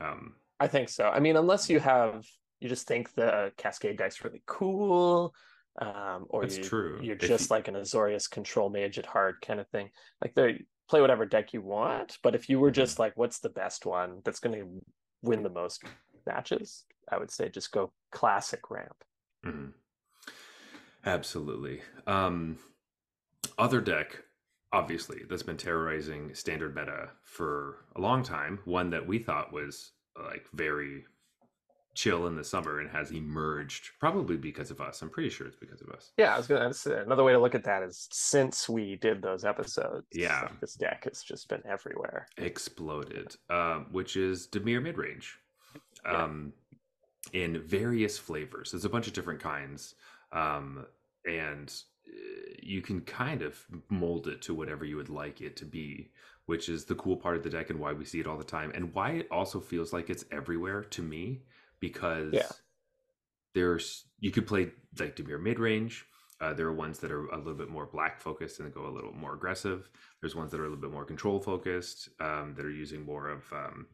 Um 0.00 0.34
I 0.60 0.66
think 0.66 0.88
so. 0.88 1.08
I 1.08 1.20
mean, 1.20 1.36
unless 1.36 1.70
you 1.70 1.78
have 1.80 2.26
you 2.60 2.68
just 2.68 2.88
think 2.88 3.14
the 3.14 3.52
Cascade 3.56 3.96
deck's 3.96 4.24
really 4.24 4.42
cool, 4.46 5.32
um, 5.80 6.26
or 6.30 6.42
That's 6.42 6.58
you, 6.58 6.64
true. 6.64 7.00
you're 7.02 7.16
If 7.16 7.22
just 7.28 7.50
you- 7.50 7.54
like 7.56 7.68
an 7.68 7.74
Azorius 7.74 8.28
control 8.30 8.68
mage 8.70 8.98
at 8.98 9.06
heart 9.06 9.40
kind 9.40 9.60
of 9.60 9.68
thing. 9.68 9.90
Like 10.22 10.34
they 10.34 10.64
play 10.88 11.00
whatever 11.00 11.24
deck 11.26 11.52
you 11.52 11.62
want, 11.62 12.18
but 12.22 12.34
if 12.34 12.48
you 12.48 12.58
were 12.60 12.70
Mhm. 12.70 12.74
just 12.74 12.98
like, 12.98 13.16
what's 13.16 13.38
the 13.40 13.50
best 13.50 13.86
one 13.86 14.20
that's 14.24 14.40
going 14.40 14.58
to 14.58 14.84
win 15.22 15.42
the 15.42 15.50
most 15.50 15.84
matches? 16.26 16.84
I 17.10 17.16
would 17.18 17.30
say 17.30 17.48
just 17.48 17.72
go 17.72 17.92
classic 18.12 18.70
ramp. 18.70 19.04
Mm-hmm. 19.46 19.70
Absolutely. 21.06 21.82
Um 22.06 22.58
other 23.56 23.80
deck 23.80 24.24
obviously 24.72 25.22
that's 25.28 25.42
been 25.42 25.56
terrorizing 25.56 26.34
standard 26.34 26.74
meta 26.74 27.10
for 27.24 27.86
a 27.96 28.00
long 28.00 28.22
time, 28.22 28.58
one 28.64 28.90
that 28.90 29.06
we 29.06 29.18
thought 29.18 29.52
was 29.52 29.92
like 30.22 30.46
very 30.52 31.04
chill 31.98 32.28
in 32.28 32.36
the 32.36 32.44
summer 32.44 32.78
and 32.78 32.88
has 32.88 33.10
emerged 33.10 33.90
probably 33.98 34.36
because 34.36 34.70
of 34.70 34.80
us. 34.80 35.02
I'm 35.02 35.10
pretty 35.10 35.30
sure 35.30 35.48
it's 35.48 35.56
because 35.56 35.80
of 35.80 35.88
us. 35.88 36.12
Yeah, 36.16 36.32
I 36.32 36.36
was 36.36 36.46
gonna 36.46 36.72
say 36.72 37.00
another 37.00 37.24
way 37.24 37.32
to 37.32 37.40
look 37.40 37.56
at 37.56 37.64
that 37.64 37.82
is 37.82 38.06
since 38.12 38.68
we 38.68 38.94
did 38.94 39.20
those 39.20 39.44
episodes, 39.44 40.06
Yeah. 40.12 40.42
like, 40.42 40.60
this 40.60 40.74
deck 40.74 41.04
has 41.06 41.24
just 41.24 41.48
been 41.48 41.60
everywhere. 41.66 42.28
Exploded, 42.36 43.34
um, 43.50 43.86
which 43.90 44.16
is 44.16 44.46
Dimir 44.46 44.80
midrange. 44.80 45.24
Yeah. 46.04 46.22
Um, 46.22 46.52
in 47.32 47.60
various 47.66 48.16
flavors. 48.16 48.70
There's 48.70 48.84
a 48.84 48.88
bunch 48.88 49.08
of 49.08 49.12
different 49.12 49.40
kinds. 49.40 49.96
Um, 50.30 50.86
and 51.26 51.68
uh, 52.08 52.12
you 52.62 52.80
can 52.80 53.00
kind 53.00 53.42
of 53.42 53.58
mold 53.88 54.28
it 54.28 54.40
to 54.42 54.54
whatever 54.54 54.84
you 54.84 54.96
would 54.96 55.10
like 55.10 55.40
it 55.40 55.56
to 55.56 55.64
be, 55.64 56.12
which 56.46 56.68
is 56.68 56.84
the 56.84 56.94
cool 56.94 57.16
part 57.16 57.36
of 57.36 57.42
the 57.42 57.50
deck 57.50 57.70
and 57.70 57.80
why 57.80 57.92
we 57.92 58.04
see 58.04 58.20
it 58.20 58.26
all 58.28 58.38
the 58.38 58.44
time 58.44 58.70
and 58.76 58.94
why 58.94 59.10
it 59.10 59.26
also 59.32 59.58
feels 59.58 59.92
like 59.92 60.08
it's 60.08 60.24
everywhere 60.30 60.84
to 60.84 61.02
me 61.02 61.42
because 61.80 62.32
Yeah. 62.34 62.52
there's 63.54 64.06
you 64.20 64.30
could 64.30 64.46
play 64.46 64.72
like 64.98 65.16
Dimir 65.16 65.40
mid 65.40 65.58
range. 65.58 66.04
Uh, 66.40 66.54
there 66.54 66.66
are 66.68 66.72
ones 66.72 67.00
that 67.00 67.10
are 67.10 67.26
a 67.28 67.36
little 67.36 67.54
bit 67.54 67.68
more 67.68 67.86
black 67.86 68.20
focused 68.20 68.60
and 68.60 68.72
go 68.72 68.86
a 68.86 68.94
little 68.94 69.12
more 69.12 69.34
aggressive. 69.34 69.90
There's 70.20 70.36
ones 70.36 70.52
that 70.52 70.60
are 70.60 70.66
a 70.66 70.68
little 70.68 70.80
bit 70.80 70.92
more 70.92 71.04
control 71.04 71.40
focused 71.40 72.10
um, 72.20 72.54
that 72.56 72.64
are 72.64 72.70
using 72.70 73.04
more 73.04 73.28
of 73.28 73.52
um, 73.52 73.86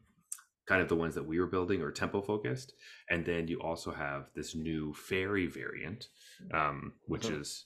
kind 0.67 0.81
of 0.81 0.87
the 0.87 0.95
ones 0.95 1.15
that 1.15 1.25
we 1.25 1.39
were 1.39 1.47
building 1.47 1.81
or 1.81 1.91
tempo 1.91 2.21
focused. 2.21 2.73
And 3.09 3.25
then 3.25 3.47
you 3.47 3.59
also 3.61 3.91
have 3.91 4.29
this 4.35 4.53
new 4.53 4.93
fairy 4.93 5.47
variant, 5.47 6.09
um, 6.53 6.93
which 7.07 7.29
Mhm. 7.29 7.39
is 7.39 7.65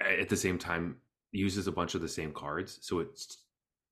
at 0.00 0.28
the 0.28 0.36
same 0.36 0.58
time 0.58 0.96
uses 1.32 1.66
a 1.66 1.72
bunch 1.72 1.94
of 1.94 2.00
the 2.00 2.08
same 2.08 2.32
cards. 2.32 2.78
So 2.82 3.00
it's 3.00 3.38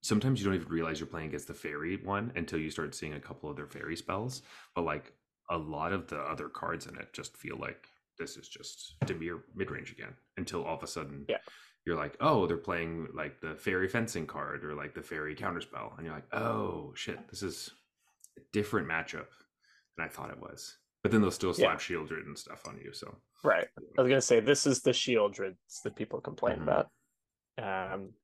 sometimes 0.03 0.41
you 0.41 0.47
don't 0.47 0.55
even 0.55 0.69
realize 0.69 1.01
you're 1.01 1.07
playing 1.07 1.29
against 1.29 1.49
the 1.49 1.55
fairy 1.55 1.97
one 1.97 2.33
until 2.35 2.59
you 2.59 2.71
start 2.71 2.95
seeing 2.95 3.15
a 3.15 3.21
couple 3.21 3.51
of 3.51 3.57
their 3.57 3.67
fairy 3.69 3.97
spells. 3.97 4.43
But 4.75 4.85
like 4.85 5.13
a 5.51 5.57
lot 5.59 5.93
of 5.93 6.07
the 6.09 6.19
other 6.19 6.49
cards 6.49 6.87
in 6.87 6.97
it 6.97 7.13
just 7.13 7.37
feel 7.37 7.57
like 7.59 7.87
this 8.19 8.37
is 8.37 8.49
just 8.49 8.95
Dimir 9.05 9.41
midrange 9.57 9.91
again 9.93 10.15
until 10.37 10.65
all 10.65 10.77
of 10.77 10.83
a 10.83 10.87
sudden 10.87 11.25
Yeah. 11.29 11.39
you're 11.85 11.97
like, 11.97 12.17
oh, 12.21 12.47
they're 12.47 12.57
playing 12.57 13.09
like 13.15 13.41
the 13.41 13.55
fairy 13.57 13.89
fencing 13.89 14.27
card 14.27 14.65
or 14.65 14.75
like 14.75 14.95
the 14.95 15.03
fairy 15.03 15.35
counterspell. 15.35 15.97
And 15.97 16.07
you're 16.07 16.15
like, 16.15 16.33
oh 16.33 16.93
shit, 16.95 17.29
this 17.29 17.43
is 17.43 17.71
a 18.39 18.41
different 18.53 18.89
matchup 18.89 19.27
than 19.97 20.07
I 20.07 20.09
thought 20.09 20.31
it 20.31 20.41
was. 20.41 20.77
But 21.03 21.11
then 21.11 21.21
they'll 21.21 21.31
still 21.33 21.53
slap 21.53 21.81
Sheoldred 21.81 22.25
and 22.27 22.39
stuff 22.39 22.67
on 22.69 22.79
you. 22.83 22.93
So 22.93 23.17
Right. 23.43 23.67
I 23.99 24.03
was 24.03 24.09
gonna 24.09 24.21
say 24.21 24.39
this 24.41 24.67
is 24.67 24.83
the 24.83 24.93
Sheoldreds 24.93 25.83
that 25.83 25.97
people 25.97 26.21
complain 26.21 26.59
Mhm. 26.61 26.63
about. 26.63 26.91
Um, 27.59 28.15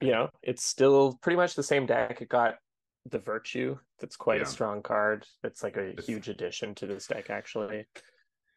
you 0.00 0.10
know, 0.12 0.30
it's 0.42 0.64
still 0.64 1.18
pretty 1.22 1.36
much 1.36 1.54
the 1.54 1.62
same 1.62 1.86
deck. 1.86 2.20
It 2.20 2.28
got 2.28 2.58
the 3.06 3.18
Virtue. 3.18 3.78
That's 3.98 4.16
quite 4.16 4.36
Yeah. 4.38 4.42
a 4.42 4.46
strong 4.46 4.82
card. 4.82 5.26
It's 5.44 5.62
like 5.62 5.76
a 5.76 5.88
It's- 5.88 6.06
huge 6.06 6.28
addition 6.28 6.74
to 6.76 6.86
this 6.86 7.06
deck, 7.06 7.30
actually. 7.30 7.86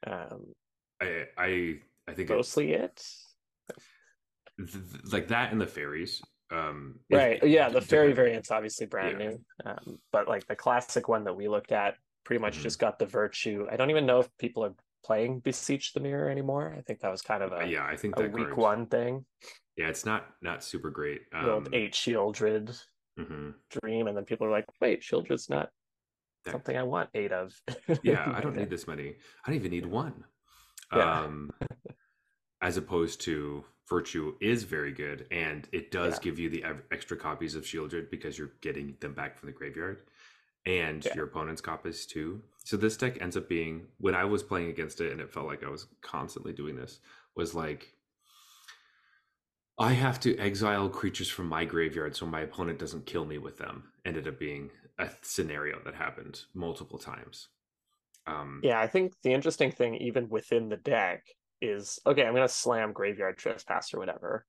Um, 0.05 0.53
I 0.99 1.27
I 1.37 1.81
I 2.07 2.13
think 2.13 2.29
mostly 2.29 2.73
it. 2.73 3.03
th- 4.57 5.13
like 5.13 5.27
that 5.29 5.51
and 5.51 5.61
the 5.61 5.67
fairies. 5.67 6.21
Um, 6.51 6.99
Right. 7.09 7.41
Yeah, 7.43 7.69
the 7.69 7.81
fairy 7.81 8.11
variant's 8.13 8.51
obviously 8.51 8.85
brand 8.85 9.19
Yeah. 9.21 9.29
new. 9.29 9.45
Um, 9.65 10.01
but 10.11 10.27
like 10.27 10.45
the 10.47 10.55
classic 10.55 11.07
one 11.07 11.23
that 11.23 11.33
we 11.33 11.47
looked 11.47 11.71
at 11.71 11.97
pretty 12.25 12.41
much 12.41 12.57
Mhm. 12.59 12.63
just 12.63 12.79
got 12.79 12.99
the 12.99 13.05
Virtue. 13.05 13.67
I 13.71 13.77
don't 13.77 13.89
even 13.89 14.05
know 14.05 14.19
if 14.19 14.37
people 14.37 14.65
are 14.65 14.75
playing 15.03 15.39
Beseech 15.39 15.93
the 15.93 15.99
Mirror 15.99 16.29
anymore. 16.29 16.75
I 16.77 16.81
think 16.81 16.99
that 16.99 17.09
was 17.09 17.21
kind 17.21 17.41
of 17.41 17.53
Uh, 17.53 17.57
a, 17.57 17.65
yeah, 17.65 17.85
I 17.85 17.95
think 17.95 18.17
a 18.19 18.23
that 18.23 18.31
week 18.33 18.47
card- 18.47 18.57
one 18.57 18.85
thing. 18.87 19.25
Yeah, 19.77 19.87
it's 19.87 20.05
not 20.05 20.35
not 20.41 20.63
super 20.63 20.89
great. 20.89 21.29
The 21.31 21.49
old 21.51 21.67
Um, 21.67 21.73
eight 21.73 21.93
Sheoldred 21.93 22.83
mhm. 23.25 23.53
dream, 23.69 24.07
and 24.07 24.15
then 24.17 24.25
people 24.25 24.47
are 24.47 24.51
like, 24.51 24.65
"Wait, 24.79 25.01
Sheoldred's 25.01 25.49
not 25.49 25.69
Yeah. 26.45 26.51
something 26.53 26.75
I 26.77 26.83
want 26.83 27.09
eight 27.13 27.31
of." 27.31 27.53
yeah 28.03 28.31
i 28.35 28.41
don't 28.41 28.55
need 28.55 28.69
this 28.69 28.87
many 28.87 29.09
i 29.45 29.49
don't 29.49 29.55
even 29.55 29.71
need 29.71 29.85
one 29.85 30.23
Yeah. 30.95 31.23
um 31.25 31.51
as 32.61 32.77
opposed 32.77 33.21
to 33.21 33.63
virtue 33.89 34.35
is 34.39 34.63
very 34.63 34.91
good 34.91 35.27
and 35.31 35.67
it 35.71 35.91
does 35.91 36.15
Yeah. 36.15 36.23
give 36.23 36.39
you 36.39 36.49
the 36.49 36.63
extra 36.91 37.17
copies 37.17 37.55
of 37.55 37.63
sheoldred 37.63 38.09
because 38.09 38.37
you're 38.37 38.53
getting 38.61 38.95
them 38.99 39.13
back 39.13 39.37
from 39.37 39.47
the 39.47 39.53
graveyard 39.53 40.03
and 40.65 41.03
Yeah. 41.03 41.15
your 41.15 41.25
opponent's 41.25 41.61
copies 41.61 42.05
too 42.05 42.41
so 42.63 42.77
this 42.77 42.95
deck 42.97 43.19
ends 43.21 43.35
up 43.35 43.49
being 43.49 43.87
when 43.97 44.15
i 44.15 44.23
was 44.23 44.43
playing 44.43 44.69
against 44.69 45.01
it 45.01 45.11
and 45.11 45.19
it 45.21 45.31
felt 45.33 45.47
like 45.47 45.63
i 45.63 45.69
was 45.69 45.87
constantly 46.01 46.53
doing 46.53 46.75
this 46.75 46.99
was 47.35 47.53
like 47.55 47.93
i 49.77 49.91
have 49.93 50.19
to 50.19 50.37
exile 50.37 50.89
creatures 50.89 51.29
from 51.29 51.47
my 51.47 51.65
graveyard 51.65 52.15
so 52.15 52.25
my 52.25 52.41
opponent 52.41 52.79
doesn't 52.79 53.05
kill 53.05 53.25
me 53.25 53.37
with 53.37 53.57
them 53.57 53.91
ended 54.05 54.27
up 54.27 54.39
being 54.39 54.71
a 54.99 55.09
scenario 55.21 55.79
that 55.83 55.95
happened 55.95 56.45
multiple 56.53 56.99
times 56.99 57.49
um 58.27 58.61
Yeah, 58.61 58.79
I 58.79 58.87
think 58.87 59.13
the 59.23 59.33
interesting 59.33 59.71
thing, 59.71 59.95
even 59.95 60.29
within 60.29 60.69
the 60.69 60.77
deck, 60.77 61.25
is 61.61 61.99
okay. 62.05 62.25
I'm 62.25 62.33
gonna 62.33 62.47
slam 62.47 62.93
Graveyard 62.93 63.37
Trespass 63.37 63.93
or 63.93 63.99
whatever. 63.99 64.45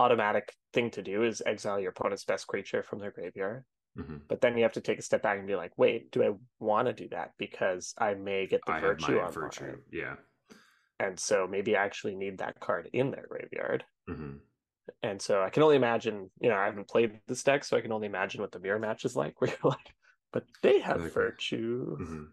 Automatic 0.00 0.54
thing 0.72 0.90
to 0.92 1.02
do 1.02 1.24
is 1.24 1.42
exile 1.46 1.80
your 1.80 1.90
opponent's 1.90 2.24
best 2.24 2.46
creature 2.48 2.82
from 2.82 2.98
their 3.00 3.12
graveyard. 3.12 3.64
mhm. 3.94 4.20
But 4.28 4.40
then 4.42 4.56
you 4.56 4.64
have 4.64 4.74
to 4.74 4.82
take 4.82 4.98
a 5.00 5.02
step 5.02 5.22
back 5.22 5.38
and 5.38 5.46
be 5.48 5.56
like, 5.56 5.78
wait, 5.78 6.10
do 6.12 6.24
I 6.24 6.32
want 6.60 6.88
to 6.88 6.94
do 6.94 7.08
that? 7.10 7.32
Because 7.38 7.94
I 7.98 8.14
may 8.14 8.46
get 8.46 8.66
the 8.66 8.72
I 8.72 8.80
virtue 8.80 9.20
on 9.20 9.32
virtue. 9.32 9.64
mine. 9.64 9.82
Yeah. 9.92 10.16
And 10.98 11.18
so 11.18 11.46
maybe 11.46 11.74
I 11.74 11.84
actually 11.86 12.16
need 12.16 12.36
that 12.38 12.60
card 12.60 12.90
in 12.92 13.10
their 13.10 13.26
graveyard. 13.26 13.86
hmm 14.08 14.36
And 15.02 15.20
so 15.20 15.42
I 15.42 15.50
can 15.50 15.62
only 15.62 15.76
imagine, 15.76 16.30
you 16.40 16.48
know, 16.48 16.56
I 16.56 16.64
haven't 16.66 16.88
played 16.88 17.20
this 17.26 17.42
deck, 17.42 17.64
so 17.64 17.76
I 17.76 17.80
can 17.80 17.92
only 17.92 18.06
imagine 18.06 18.40
what 18.40 18.52
the 18.52 18.58
mirror 18.60 18.78
match 18.78 19.04
is 19.04 19.16
like, 19.16 19.40
where 19.40 19.50
you're 19.50 19.70
like, 19.70 19.94
but 20.32 20.44
they 20.62 20.80
have 20.80 21.00
Like- 21.02 21.12
virtue. 21.12 21.96
hmm 21.96 22.24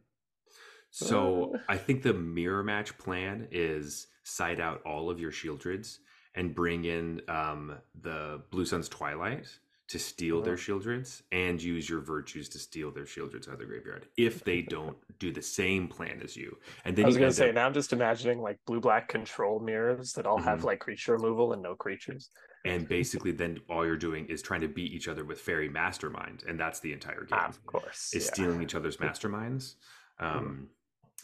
So 0.91 1.53
Uh. 1.55 1.57
I 1.69 1.77
think 1.77 2.03
the 2.03 2.13
mirror 2.13 2.63
match 2.63 2.97
plan 2.97 3.47
is 3.51 4.07
side 4.23 4.59
out 4.59 4.81
all 4.85 5.09
of 5.09 5.19
your 5.19 5.31
Sheoldreds 5.31 5.97
and 6.35 6.53
bring 6.55 6.85
in 6.85 7.21
um, 7.27 7.77
the 8.01 8.41
Blue 8.51 8.65
Sun's 8.65 8.89
Twilight 8.89 9.47
to 9.93 9.99
steal 9.99 10.41
their 10.41 10.55
Sheoldreds 10.55 11.21
and 11.31 11.61
use 11.61 11.87
your 11.87 11.99
virtues 12.01 12.49
to 12.49 12.57
steal 12.57 12.89
their 12.89 13.03
Sheoldreds 13.03 13.47
out 13.47 13.53
of 13.53 13.59
the 13.59 13.65
graveyard 13.65 14.07
if 14.17 14.43
they 14.43 14.61
don't 14.75 14.97
do 15.19 15.31
the 15.31 15.41
same 15.41 15.87
plan 15.87 16.19
as 16.23 16.35
you. 16.35 16.57
And 16.83 16.95
then 16.95 17.05
I 17.05 17.07
was 17.09 17.15
gonna 17.17 17.31
say 17.31 17.49
up- 17.49 17.55
now 17.55 17.67
I'm 17.67 17.75
just 17.75 17.93
imagining 17.93 18.41
like 18.41 18.57
blue 18.65 18.79
black 18.79 19.07
control 19.07 19.59
mirrors 19.59 20.11
that 20.13 20.25
all 20.25 20.39
have 20.41 20.61
Mhm. 20.61 20.63
like 20.63 20.79
creature 20.79 21.13
removal 21.13 21.53
and 21.53 21.61
no 21.61 21.75
creatures. 21.75 22.31
and 22.65 22.87
basically 22.87 23.31
then 23.31 23.59
all 23.69 23.85
you're 23.85 23.97
doing 23.97 24.25
is 24.27 24.41
trying 24.41 24.61
to 24.61 24.67
beat 24.69 24.91
each 24.93 25.07
other 25.09 25.25
with 25.25 25.39
Faerie 25.39 25.67
Mastermind, 25.69 26.43
and 26.47 26.57
that's 26.59 26.79
the 26.79 26.91
entire 26.93 27.25
game. 27.25 27.37
Of 27.37 27.63
course. 27.67 28.11
is 28.15 28.25
yeah. 28.25 28.31
stealing 28.33 28.63
each 28.63 28.73
other's 28.73 28.97
masterminds, 29.05 29.75
um, 30.19 30.69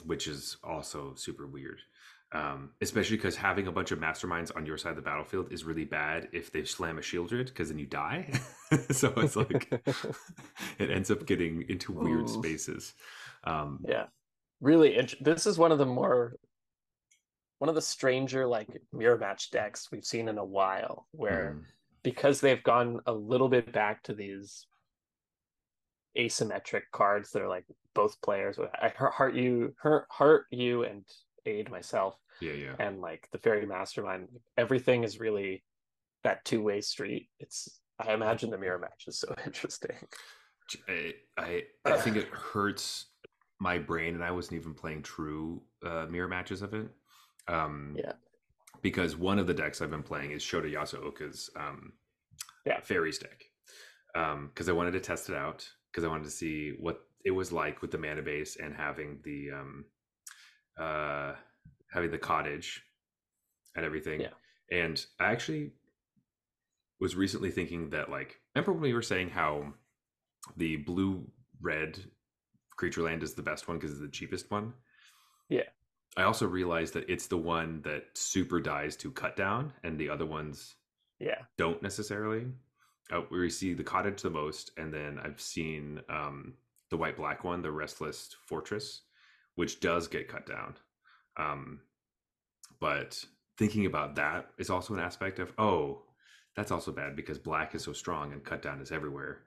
which 0.03 0.27
is 0.27 0.57
also 0.63 1.15
super 1.15 1.47
weird. 1.47 1.79
Um, 2.31 2.73
especially 2.79 3.17
because 3.17 3.35
having 3.35 3.65
a 3.65 3.71
bunch 3.71 3.91
of 3.91 3.97
masterminds 3.97 4.55
on 4.55 4.63
your 4.63 4.77
side 4.77 4.91
of 4.91 4.95
the 4.97 5.01
battlefield 5.01 5.51
is 5.51 5.63
really 5.63 5.83
bad 5.85 6.27
if 6.31 6.51
they 6.51 6.63
slam 6.63 6.99
a 6.99 7.01
sheoldred, 7.01 7.47
because 7.47 7.69
then 7.69 7.79
you 7.79 7.87
die. 7.87 8.31
so 8.91 9.11
it's 9.17 9.35
like 9.35 9.67
it 10.77 10.91
ends 10.91 11.09
up 11.09 11.25
getting 11.25 11.63
into 11.69 11.91
weird 11.91 12.25
Ooh. 12.25 12.27
spaces. 12.27 12.93
Um, 13.45 13.79
Yeah, 13.87 14.05
really. 14.61 14.95
int- 14.95 15.23
This 15.23 15.47
is 15.47 15.57
one 15.57 15.71
of 15.71 15.79
the 15.79 15.87
more 15.87 16.35
one 17.57 17.67
of 17.69 17.75
the 17.75 17.81
stranger 17.81 18.45
like 18.47 18.69
mirror 18.93 19.17
match 19.17 19.49
decks 19.49 19.89
we've 19.91 20.05
seen 20.05 20.29
in 20.29 20.37
a 20.37 20.45
while, 20.45 21.07
where 21.11 21.57
mm, 21.57 21.63
because 22.03 22.39
they've 22.41 22.63
gone 22.63 22.99
a 23.07 23.11
little 23.13 23.49
bit 23.49 23.73
back 23.73 24.03
to 24.03 24.13
these 24.13 24.67
asymmetric 26.17 26.83
cards 26.91 27.31
that 27.31 27.41
are 27.41 27.49
like 27.49 27.65
both 27.95 28.21
players. 28.21 28.57
I 28.81 28.89
heart 28.95 29.33
you, 29.35 29.73
heart, 29.81 30.05
heart 30.09 30.45
you, 30.51 30.83
and 30.83 31.03
aid 31.45 31.69
myself, 31.69 32.15
yeah, 32.41 32.53
yeah. 32.53 32.75
and 32.79 32.99
like 33.01 33.27
the 33.31 33.37
fairy 33.37 33.65
mastermind. 33.65 34.27
Everything 34.57 35.03
is 35.03 35.19
really 35.19 35.63
that 36.23 36.43
two 36.45 36.61
way 36.61 36.81
street. 36.81 37.29
It's 37.39 37.79
I 37.99 38.13
imagine 38.13 38.49
the 38.49 38.57
mirror 38.57 38.79
match 38.79 39.05
is 39.07 39.19
so 39.19 39.33
interesting. 39.45 39.95
I, 40.87 41.13
I 41.37 41.63
I 41.85 41.97
think 41.97 42.15
it 42.15 42.27
hurts 42.27 43.07
my 43.59 43.77
brain, 43.77 44.15
and 44.15 44.23
I 44.23 44.31
wasn't 44.31 44.59
even 44.59 44.73
playing 44.73 45.01
true 45.03 45.61
uh, 45.85 46.05
mirror 46.09 46.27
matches 46.27 46.61
of 46.61 46.73
it. 46.73 46.87
Um, 47.47 47.95
Yeah. 47.97 48.13
Because 48.81 49.17
one 49.17 49.39
of 49.39 49.47
the 49.47 49.53
decks 49.53 49.81
I've 49.81 49.89
been 49.91 50.03
playing 50.03 50.31
is 50.31 50.41
Shota 50.41 50.71
Yasuoka's 50.71 51.49
um, 51.57 51.93
Yeah. 52.65 52.79
Fairies 52.81 53.17
deck. 53.17 53.43
Um 54.15 54.47
because 54.53 54.69
I 54.69 54.71
wanted 54.73 54.91
to 54.91 54.99
test 54.99 55.29
it 55.29 55.35
out. 55.35 55.67
Because 55.91 56.03
I 56.03 56.07
wanted 56.07 56.25
to 56.25 56.31
see 56.31 56.73
what 56.79 57.01
it 57.25 57.31
was 57.31 57.51
like 57.51 57.81
with 57.81 57.91
the 57.91 57.97
mana 57.97 58.21
base 58.21 58.55
and 58.55 58.73
having 58.75 59.19
the 59.23 59.49
um, 59.51 59.85
uh, 60.79 61.33
having 61.91 62.11
the 62.11 62.17
cottage 62.17 62.83
and 63.75 63.85
everything. 63.85 64.21
Yeah. 64.21 64.29
And 64.71 65.03
I 65.19 65.31
actually 65.31 65.71
was 66.99 67.15
recently 67.15 67.51
thinking 67.51 67.89
that 67.91 68.09
like 68.09 68.39
remember 68.55 68.73
when 68.73 68.81
we 68.81 68.93
were 68.93 69.01
saying 69.01 69.29
how 69.29 69.73
the 70.57 70.77
blue 70.77 71.25
red 71.61 71.99
creature 72.77 73.01
land 73.01 73.23
is 73.23 73.33
the 73.33 73.41
best 73.41 73.67
one 73.67 73.77
because 73.77 73.91
it's 73.91 74.01
the 74.01 74.07
cheapest 74.07 74.49
one. 74.51 74.73
Yeah. 75.49 75.63
I 76.17 76.23
also 76.23 76.47
realized 76.47 76.93
that 76.95 77.09
it's 77.09 77.27
the 77.27 77.37
one 77.37 77.81
that 77.83 78.05
super 78.13 78.59
dies 78.59 78.95
to 78.97 79.11
cut 79.11 79.35
down, 79.35 79.73
and 79.83 79.97
the 79.97 80.09
other 80.09 80.25
ones 80.25 80.75
Yeah, 81.19 81.41
don't 81.57 81.83
necessarily. 81.83 82.47
Uh, 83.11 83.21
we 83.31 83.49
see 83.49 83.73
the 83.73 83.83
cottage 83.83 84.21
the 84.21 84.29
most, 84.29 84.71
and 84.77 84.93
then 84.93 85.19
I've 85.23 85.39
seen 85.39 86.01
um, 86.09 86.55
the 86.89 86.97
white 86.97 87.15
black 87.15 87.43
one, 87.43 87.61
the 87.61 87.71
restless 87.71 88.35
fortress, 88.47 89.01
which 89.59 89.81
does 89.81 90.07
get 90.07 90.29
cut 90.29 90.45
down. 90.45 90.73
Um, 91.35 91.81
but 92.79 93.21
thinking 93.57 93.85
about 93.85 94.15
that 94.15 94.47
is 94.57 94.69
also 94.69 94.93
an 94.93 95.01
aspect 95.01 95.37
of 95.39 95.51
oh, 95.57 96.03
that's 96.55 96.71
also 96.71 96.93
bad 96.93 97.13
because 97.17 97.37
black 97.37 97.75
is 97.75 97.83
so 97.83 97.91
strong 97.91 98.31
and 98.31 98.41
cut 98.41 98.61
down 98.61 98.79
is 98.79 98.89
everywhere. 98.93 99.41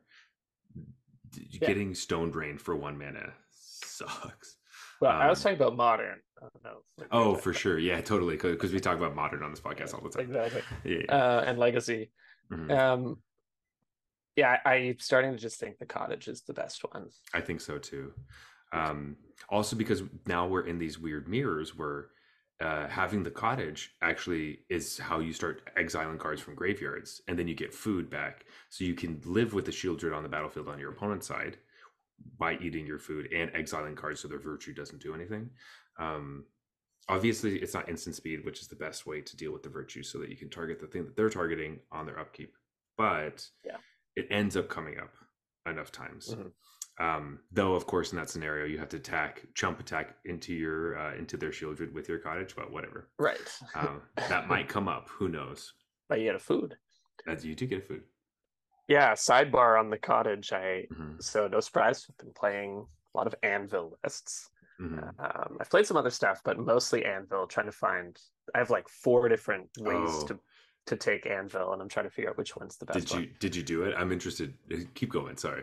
Yeah. 1.34 1.66
Getting 1.66 1.94
stone 1.94 2.30
drained 2.30 2.60
for 2.60 2.76
one 2.76 2.98
mana 2.98 3.32
sucks. 3.50 4.56
well, 5.00 5.12
I 5.12 5.30
was 5.30 5.38
Um, 5.38 5.42
talking 5.54 5.62
about 5.64 5.76
modern. 5.76 6.18
I 6.42 6.42
don't 6.52 6.64
know. 6.64 6.82
like, 6.98 7.08
Oh, 7.10 7.34
for 7.34 7.54
sure, 7.54 7.78
yeah, 7.78 8.02
totally, 8.02 8.36
because 8.36 8.70
we 8.72 8.80
talk 8.80 8.98
about 8.98 9.14
modern 9.14 9.42
on 9.42 9.50
this 9.50 9.60
podcast 9.60 9.94
all 9.94 10.02
the 10.02 10.10
time. 10.10 10.26
Exactly. 10.26 10.62
Yeah. 10.84 11.04
Uh, 11.08 11.44
and 11.46 11.58
legacy. 11.58 12.10
Mhm. 12.52 12.70
Um, 12.70 13.22
yeah, 14.36 14.58
I, 14.66 14.70
I'm 14.74 14.98
starting 14.98 15.32
to 15.32 15.38
just 15.38 15.58
think 15.58 15.78
the 15.78 15.86
cottage 15.86 16.28
is 16.28 16.42
the 16.42 16.52
best 16.52 16.82
one. 16.92 17.08
I 17.32 17.40
think 17.40 17.62
so 17.62 17.78
too. 17.78 18.12
Um, 18.72 19.16
also, 19.48 19.76
because 19.76 20.02
now 20.26 20.46
we're 20.46 20.66
in 20.66 20.78
these 20.78 20.98
weird 20.98 21.28
mirrors 21.28 21.76
where 21.76 22.08
uh, 22.60 22.86
having 22.88 23.22
the 23.22 23.30
cottage 23.30 23.94
actually 24.02 24.60
is 24.70 24.96
how 24.98 25.18
you 25.18 25.32
start 25.32 25.68
exiling 25.76 26.18
cards 26.18 26.40
from 26.40 26.54
graveyards, 26.54 27.20
and 27.28 27.38
then 27.38 27.48
you 27.48 27.54
get 27.54 27.74
food 27.74 28.08
back, 28.08 28.46
so 28.70 28.84
you 28.84 28.94
can 28.94 29.20
live 29.24 29.52
with 29.52 29.64
the 29.64 29.72
Sheoldred 29.72 30.16
on 30.16 30.22
the 30.22 30.28
battlefield 30.28 30.68
on 30.68 30.78
your 30.78 30.92
opponent's 30.92 31.26
side 31.26 31.58
by 32.38 32.56
eating 32.58 32.86
your 32.86 32.98
food 33.00 33.32
and 33.32 33.50
exiling 33.54 33.96
cards, 33.96 34.20
so 34.20 34.28
their 34.28 34.38
virtue 34.38 34.72
doesn't 34.72 35.02
do 35.02 35.12
anything. 35.14 35.50
Um, 35.98 36.44
obviously, 37.08 37.56
it's 37.58 37.74
not 37.74 37.88
instant 37.88 38.14
speed, 38.14 38.44
which 38.44 38.60
is 38.60 38.68
the 38.68 38.76
best 38.76 39.06
way 39.06 39.20
to 39.20 39.36
deal 39.36 39.52
with 39.52 39.64
the 39.64 39.68
virtue, 39.68 40.04
so 40.04 40.18
that 40.18 40.30
you 40.30 40.36
can 40.36 40.48
target 40.48 40.78
the 40.78 40.86
thing 40.86 41.04
that 41.04 41.16
they're 41.16 41.30
targeting 41.30 41.80
on 41.90 42.06
their 42.06 42.18
upkeep. 42.18 42.54
But 42.96 43.48
Yeah. 43.64 43.78
it 44.14 44.28
ends 44.30 44.56
up 44.56 44.68
coming 44.68 44.98
up 45.00 45.14
enough 45.66 45.90
times. 45.90 46.34
Mhm. 46.34 46.52
Um, 46.98 47.40
though, 47.50 47.74
of 47.74 47.86
course, 47.86 48.12
in 48.12 48.18
that 48.18 48.28
scenario, 48.30 48.66
you 48.66 48.78
have 48.78 48.90
to 48.90 48.98
attack, 48.98 49.46
chump 49.54 49.80
attack 49.80 50.16
into 50.24 50.52
your 50.54 50.98
uh, 50.98 51.14
into 51.14 51.36
their 51.36 51.50
sheoldred 51.50 51.92
with 51.92 52.08
your 52.08 52.18
cottage, 52.18 52.54
but 52.54 52.70
whatever. 52.70 53.08
Right. 53.18 53.40
Um, 53.74 54.02
that 54.28 54.46
might 54.48 54.68
come 54.68 54.88
up. 54.88 55.08
Who 55.08 55.28
knows? 55.28 55.72
but 56.08 56.18
you 56.20 56.26
get 56.26 56.34
a 56.34 56.38
food. 56.38 56.76
As 57.26 57.44
you 57.44 57.54
do 57.54 57.66
get 57.66 57.78
a 57.78 57.82
food. 57.86 58.02
Yeah, 58.88 59.12
sidebar 59.12 59.78
on 59.78 59.88
the 59.90 59.98
cottage. 59.98 60.52
I 60.52 60.86
hmm 60.94 61.16
so 61.20 61.48
no 61.48 61.60
surprise. 61.60 62.06
I've 62.10 62.18
been 62.18 62.34
playing 62.34 62.86
a 63.14 63.18
lot 63.18 63.26
of 63.26 63.34
Anvil 63.42 63.98
lists. 64.04 64.50
hmm 64.78 64.98
Um, 65.18 65.56
I've 65.60 65.70
played 65.70 65.86
some 65.86 65.96
other 65.96 66.10
stuff, 66.10 66.42
but 66.44 66.58
mostly 66.58 67.04
Anvil. 67.04 67.46
Trying 67.46 67.66
to 67.66 67.72
find. 67.72 68.18
I 68.54 68.58
have 68.58 68.70
like 68.70 68.88
four 68.88 69.28
different 69.28 69.70
ways 69.78 69.94
Oh. 69.94 70.26
to 70.26 70.40
to 70.86 70.96
take 70.96 71.26
Anvil, 71.26 71.72
and 71.72 71.80
I'm 71.80 71.88
trying 71.88 72.06
to 72.06 72.10
figure 72.10 72.28
out 72.30 72.36
which 72.36 72.56
one's 72.56 72.76
the 72.76 72.84
best 72.86 72.98
Did 72.98 73.10
you 73.12 73.20
one. 73.20 73.36
did 73.38 73.56
you 73.56 73.62
do 73.62 73.82
it? 73.84 73.94
I'm 73.96 74.12
interested. 74.12 74.58
Keep 74.94 75.10
going. 75.10 75.36
Sorry. 75.36 75.62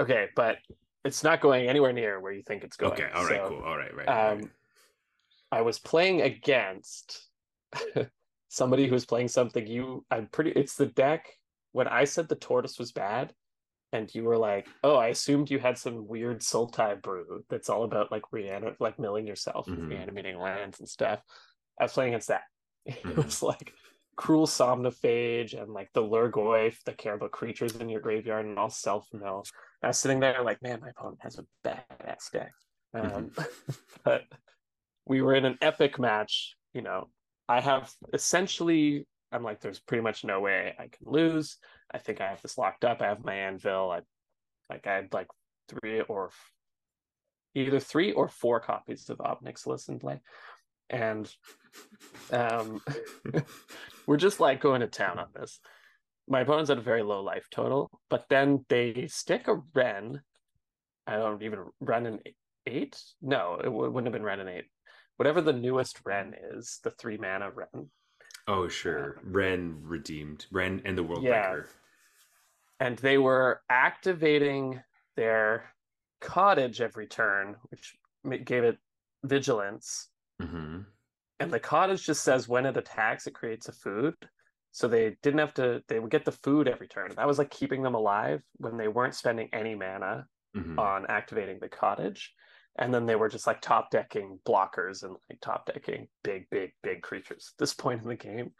Okay, 0.00 0.28
but 0.34 0.58
it's 1.04 1.22
not 1.22 1.40
going 1.40 1.68
anywhere 1.68 1.92
near 1.92 2.20
where 2.20 2.32
you 2.32 2.42
think 2.42 2.64
it's 2.64 2.76
going. 2.76 2.92
Okay. 2.92 3.10
All 3.14 3.24
right. 3.24 3.36
So, 3.36 3.48
cool. 3.48 3.62
All 3.62 3.76
right. 3.76 3.94
Right. 3.94 4.06
right. 4.06 4.32
um, 4.32 4.50
I 5.52 5.62
was 5.62 5.78
playing 5.78 6.22
against 6.22 7.28
somebody 8.48 8.86
who 8.86 8.92
was 8.92 9.06
playing 9.06 9.28
something 9.28 9.66
you 9.66 10.04
I'm 10.10 10.26
pretty 10.28 10.50
it's 10.52 10.76
the 10.76 10.86
deck 10.86 11.26
when 11.72 11.86
I 11.88 12.04
said 12.04 12.28
the 12.28 12.36
tortoise 12.36 12.78
was 12.78 12.92
bad 12.92 13.34
and 13.92 14.12
you 14.14 14.24
were 14.24 14.38
like, 14.38 14.68
"Oh, 14.84 14.96
I 14.96 15.08
assumed 15.08 15.50
you 15.50 15.58
had 15.58 15.76
some 15.76 16.06
weird 16.06 16.40
Sultai 16.40 17.02
brew 17.02 17.44
that's 17.48 17.68
all 17.68 17.82
about 17.84 18.12
like 18.12 18.22
reanimate 18.32 18.80
like 18.80 18.98
milling 18.98 19.26
yourself 19.26 19.68
and 19.68 19.78
Mhm. 19.78 19.88
reanimating 19.90 20.38
lands 20.38 20.78
and 20.80 20.88
stuff." 20.88 21.22
I 21.78 21.84
was 21.84 21.92
playing 21.92 22.12
against 22.14 22.28
that. 22.28 22.42
It 22.86 23.04
Mhm. 23.04 23.16
was 23.16 23.42
like 23.42 23.74
cruel 24.20 24.46
somnophage 24.46 25.58
and 25.58 25.72
like 25.72 25.88
the 25.94 26.02
Lurgoyf 26.02 26.76
that 26.84 26.98
care 26.98 27.14
about 27.14 27.30
creatures 27.30 27.76
in 27.76 27.88
your 27.88 28.02
graveyard 28.02 28.44
and 28.44 28.58
all 28.58 28.68
self 28.68 29.08
mill. 29.14 29.44
I 29.82 29.86
was 29.86 29.98
sitting 29.98 30.20
there 30.20 30.42
like, 30.44 30.60
man, 30.60 30.80
my 30.82 30.90
opponent 30.90 31.20
has 31.22 31.38
a 31.38 31.46
badass 31.66 32.30
deck. 32.30 32.52
Um, 32.92 33.30
but 34.04 34.24
we 35.06 35.22
were 35.22 35.34
in 35.34 35.46
an 35.46 35.56
epic 35.62 35.98
match. 35.98 36.54
You 36.74 36.82
know, 36.82 37.08
I 37.48 37.62
have 37.62 37.90
essentially, 38.12 39.06
I'm 39.32 39.42
like, 39.42 39.62
there's 39.62 39.80
pretty 39.80 40.02
much 40.02 40.22
no 40.22 40.38
way 40.40 40.74
I 40.78 40.88
can 40.88 41.06
lose. 41.06 41.56
I 41.90 41.96
think 41.96 42.20
I 42.20 42.28
have 42.28 42.42
this 42.42 42.58
locked 42.58 42.84
up. 42.84 43.00
I 43.00 43.06
have 43.06 43.24
my 43.24 43.34
anvil. 43.34 43.90
I 43.90 44.00
like, 44.68 44.86
I 44.86 44.96
had 44.96 45.14
like 45.14 45.28
three 45.66 46.02
or 46.02 46.28
either 47.54 47.80
three 47.80 48.12
or 48.12 48.28
four 48.28 48.60
copies 48.60 49.08
of 49.08 49.22
Ob 49.22 49.40
Nixilis 49.40 49.88
in 49.88 49.98
play. 49.98 50.20
And 50.90 51.32
um, 52.32 52.82
we're 54.10 54.16
just 54.16 54.40
like 54.40 54.60
going 54.60 54.80
to 54.80 54.88
town 54.88 55.20
on 55.20 55.28
this. 55.36 55.60
My 56.26 56.40
opponent's 56.40 56.68
at 56.68 56.78
a 56.78 56.82
very 56.82 57.04
low 57.04 57.22
life 57.22 57.46
total, 57.48 57.88
but 58.08 58.24
then 58.28 58.64
they 58.68 59.06
stick 59.06 59.46
a 59.46 59.62
Wrenn. 59.72 60.20
I 61.06 61.14
don't 61.14 61.40
even 61.44 61.60
run 61.80 62.06
an 62.06 62.18
eight. 62.66 63.00
No, 63.22 63.54
it 63.60 63.66
w- 63.66 63.88
wouldn't 63.88 64.06
have 64.06 64.12
been 64.12 64.24
Ren 64.24 64.40
an 64.40 64.48
eight. 64.48 64.64
Whatever 65.16 65.40
the 65.40 65.52
newest 65.52 66.00
Wrenn 66.04 66.34
is, 66.56 66.80
the 66.82 66.90
three 66.90 67.18
mana 67.18 67.50
Wrenn. 67.50 67.88
oh 68.48 68.66
sure. 68.66 69.20
Ren 69.22 69.78
redeemed. 69.80 70.44
Wrenn 70.50 70.82
and 70.84 70.98
the 70.98 71.04
World 71.04 71.22
Yeah. 71.22 71.52
Breaker. 71.52 71.68
And 72.80 72.98
they 72.98 73.16
were 73.16 73.60
activating 73.70 74.80
their 75.14 75.70
cottage 76.20 76.80
every 76.80 77.06
turn, 77.06 77.54
which 77.70 77.94
gave 78.44 78.64
it 78.64 78.78
vigilance. 79.22 80.08
hmm 80.42 80.80
and 81.40 81.50
the 81.50 81.58
cottage 81.58 82.04
just 82.04 82.22
says 82.22 82.46
when 82.46 82.66
it 82.66 82.76
attacks 82.76 83.26
it 83.26 83.34
creates 83.34 83.68
a 83.68 83.72
food. 83.72 84.14
So 84.72 84.86
they 84.86 85.16
didn't 85.22 85.40
have 85.40 85.54
to 85.54 85.82
they 85.88 85.98
would 85.98 86.10
get 86.10 86.24
the 86.24 86.32
food 86.32 86.68
every 86.68 86.86
turn. 86.86 87.10
That 87.16 87.26
was 87.26 87.38
like 87.38 87.50
keeping 87.50 87.82
them 87.82 87.94
alive 87.94 88.42
when 88.58 88.76
they 88.76 88.88
weren't 88.88 89.14
spending 89.16 89.48
any 89.52 89.74
mana 89.74 90.26
hmm 90.54 90.78
on 90.78 91.06
activating 91.08 91.58
the 91.60 91.68
cottage. 91.68 92.32
And 92.78 92.94
then 92.94 93.06
they 93.06 93.16
were 93.16 93.28
just 93.28 93.46
like 93.46 93.60
top 93.60 93.90
decking 93.90 94.38
blockers 94.46 95.02
and 95.02 95.16
like 95.28 95.40
top 95.40 95.66
decking 95.66 96.06
big 96.22 96.48
big 96.50 96.72
big 96.82 97.02
creatures 97.02 97.52
at 97.52 97.58
this 97.58 97.74
point 97.74 98.02
in 98.02 98.08
the 98.08 98.16
game. 98.16 98.52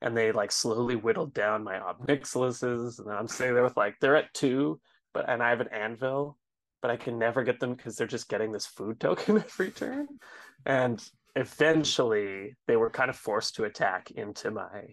And 0.00 0.16
they 0.16 0.32
like 0.32 0.52
slowly 0.52 0.96
whittled 0.96 1.34
down 1.34 1.64
my 1.64 1.80
ob 1.80 2.06
nixilises 2.06 3.00
and 3.00 3.10
i'm 3.10 3.26
sitting 3.26 3.54
there 3.54 3.64
with 3.64 3.76
like 3.76 3.96
they're 4.00 4.14
at 4.14 4.32
two 4.32 4.80
but 5.12 5.28
and 5.28 5.42
i 5.42 5.50
have 5.50 5.60
an 5.60 5.68
anvil 5.72 6.38
but 6.80 6.90
i 6.92 6.96
can 6.96 7.18
never 7.18 7.42
get 7.42 7.58
them 7.58 7.74
because 7.74 7.96
they're 7.96 8.06
just 8.06 8.28
getting 8.28 8.52
this 8.52 8.64
food 8.64 9.00
token 9.00 9.38
every 9.44 9.72
turn. 9.72 10.06
And 10.64 11.02
eventually 11.38 12.56
they 12.66 12.76
were 12.76 12.90
kind 12.90 13.10
of 13.10 13.16
forced 13.16 13.54
to 13.54 13.64
attack 13.64 14.10
into 14.12 14.50
my 14.50 14.84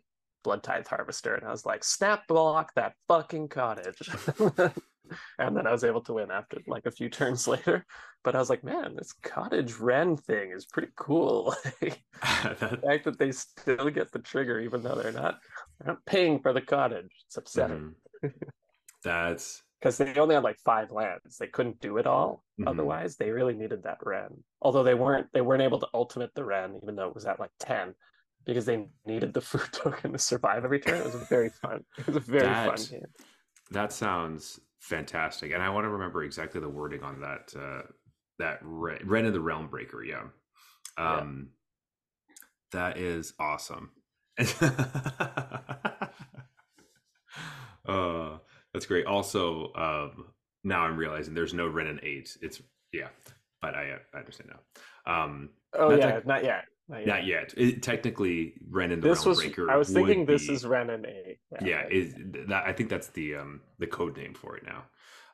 blood 0.43 0.61
tithe 0.61 0.87
harvester 0.87 1.33
and 1.33 1.45
i 1.45 1.51
was 1.51 1.65
like 1.65 1.83
snap 1.83 2.27
block 2.27 2.71
that 2.75 2.93
fucking 3.07 3.47
cottage 3.47 4.09
and 5.39 5.55
then 5.55 5.67
I 5.67 5.71
was 5.71 5.83
able 5.83 6.01
to 6.01 6.13
win 6.13 6.31
after 6.31 6.57
like 6.67 6.85
a 6.85 6.91
few 6.91 7.09
turns 7.09 7.47
later. 7.47 7.85
But 8.23 8.35
I 8.35 8.39
was 8.39 8.49
like, 8.49 8.63
man, 8.63 8.95
this 8.95 9.13
cottage 9.13 9.75
wren 9.75 10.17
thing 10.17 10.51
is 10.51 10.65
pretty 10.65 10.89
cool. 10.97 11.55
the 11.81 12.79
fact 12.83 13.05
that 13.05 13.19
they 13.19 13.31
still 13.31 13.89
get 13.89 14.11
the 14.11 14.19
trigger 14.19 14.59
even 14.59 14.81
though 14.81 14.95
they're 14.95 15.11
not 15.11 15.37
they're 15.79 15.93
not 15.93 16.05
paying 16.05 16.39
for 16.39 16.53
the 16.53 16.61
cottage. 16.61 17.11
It's 17.27 17.37
upsetting. 17.37 17.93
mhm. 18.23 18.33
That's 19.03 19.61
Because 19.79 19.97
they 19.97 20.15
only 20.15 20.35
had 20.35 20.43
like 20.43 20.57
five 20.65 20.91
lands. 20.91 21.37
They 21.37 21.47
couldn't 21.47 21.79
do 21.81 21.97
it 21.97 22.07
all. 22.07 22.43
Mhm. 22.59 22.67
Otherwise, 22.67 23.17
they 23.17 23.29
really 23.31 23.53
needed 23.53 23.83
that 23.83 23.97
Wrenn. 24.01 24.43
Although 24.61 24.83
they 24.83 24.93
weren't 24.95 25.27
they 25.33 25.41
weren't 25.41 25.61
able 25.61 25.79
to 25.79 25.87
ultimate 25.93 26.33
the 26.33 26.43
Wrenn, 26.45 26.79
even 26.81 26.95
though 26.95 27.07
it 27.09 27.13
was 27.15 27.25
at 27.25 27.39
like 27.39 27.51
10, 27.59 27.93
because 28.45 28.65
they 28.65 28.87
needed 29.05 29.33
the 29.33 29.41
food 29.49 29.69
token 29.71 30.13
to 30.13 30.17
survive 30.17 30.63
every 30.65 30.79
turn. 30.79 30.97
It 30.97 31.03
was 31.13 31.15
very 31.27 31.49
fun. 31.49 31.83
It 31.97 32.07
was 32.07 32.15
a 32.15 32.19
very 32.21 32.43
That- 32.47 32.79
fun 32.79 32.85
game. 32.89 33.05
that 33.71 33.91
sounds 33.91 34.59
fantastic, 34.79 35.51
and 35.51 35.61
I 35.61 35.69
want 35.69 35.85
to 35.85 35.89
remember 35.89 36.23
exactly 36.23 36.61
the 36.61 36.69
wording 36.69 37.03
on 37.03 37.21
that. 37.21 37.53
Uh, 37.55 37.83
that 38.39 38.59
Wrenn, 38.63 39.01
Wrenn 39.07 39.25
of 39.25 39.33
the 39.33 39.39
Realm 39.41 39.67
Breaker, 39.67 40.03
yeah. 40.03 40.23
Yeah. 40.97 41.13
Um, 41.19 41.51
that 42.71 42.97
is 42.97 43.33
awesome. 43.39 43.91
uh, 47.87 48.37
that's 48.75 48.85
great. 48.85 49.05
Also, 49.05 49.71
um, 49.75 50.25
now 50.63 50.81
I'm 50.81 50.97
realizing 50.97 51.33
there's 51.33 51.53
no 51.53 51.67
Wrenn 51.67 51.87
and 51.87 51.99
eight. 52.03 52.37
It's 52.41 52.61
yeah, 52.91 53.07
but 53.61 53.73
I 53.73 53.97
I 54.13 54.17
understand 54.19 54.49
now. 54.51 55.13
Um, 55.23 55.49
Oh 55.77 55.89
Not 55.89 55.99
yeah, 55.99 56.05
that- 56.11 56.25
not 56.27 56.43
yet. 56.43 56.65
Not 56.87 56.99
yet. 56.99 57.07
not 57.07 57.25
yet. 57.25 57.53
It, 57.57 57.81
technically, 57.83 58.53
Wrenn 58.69 58.91
and 58.91 59.01
the 59.01 59.09
This 59.09 59.19
Realm 59.19 59.29
was 59.29 59.39
Breaker. 59.39 59.71
I 59.71 59.75
was 59.77 59.89
thinking 59.89 60.25
this 60.25 60.47
be- 60.47 60.53
is 60.53 60.65
Wrenn 60.65 60.89
and 60.91 61.05
A. 61.05 61.37
yeah 61.63 61.87
is 61.89 62.13
that 62.47 62.63
i 62.65 62.73
think 62.73 62.89
that's 62.89 63.07
the 63.09 63.35
um 63.35 63.61
the 63.79 63.87
code 63.87 64.15
name 64.17 64.33
for 64.33 64.55
it 64.57 64.63
now 64.65 64.83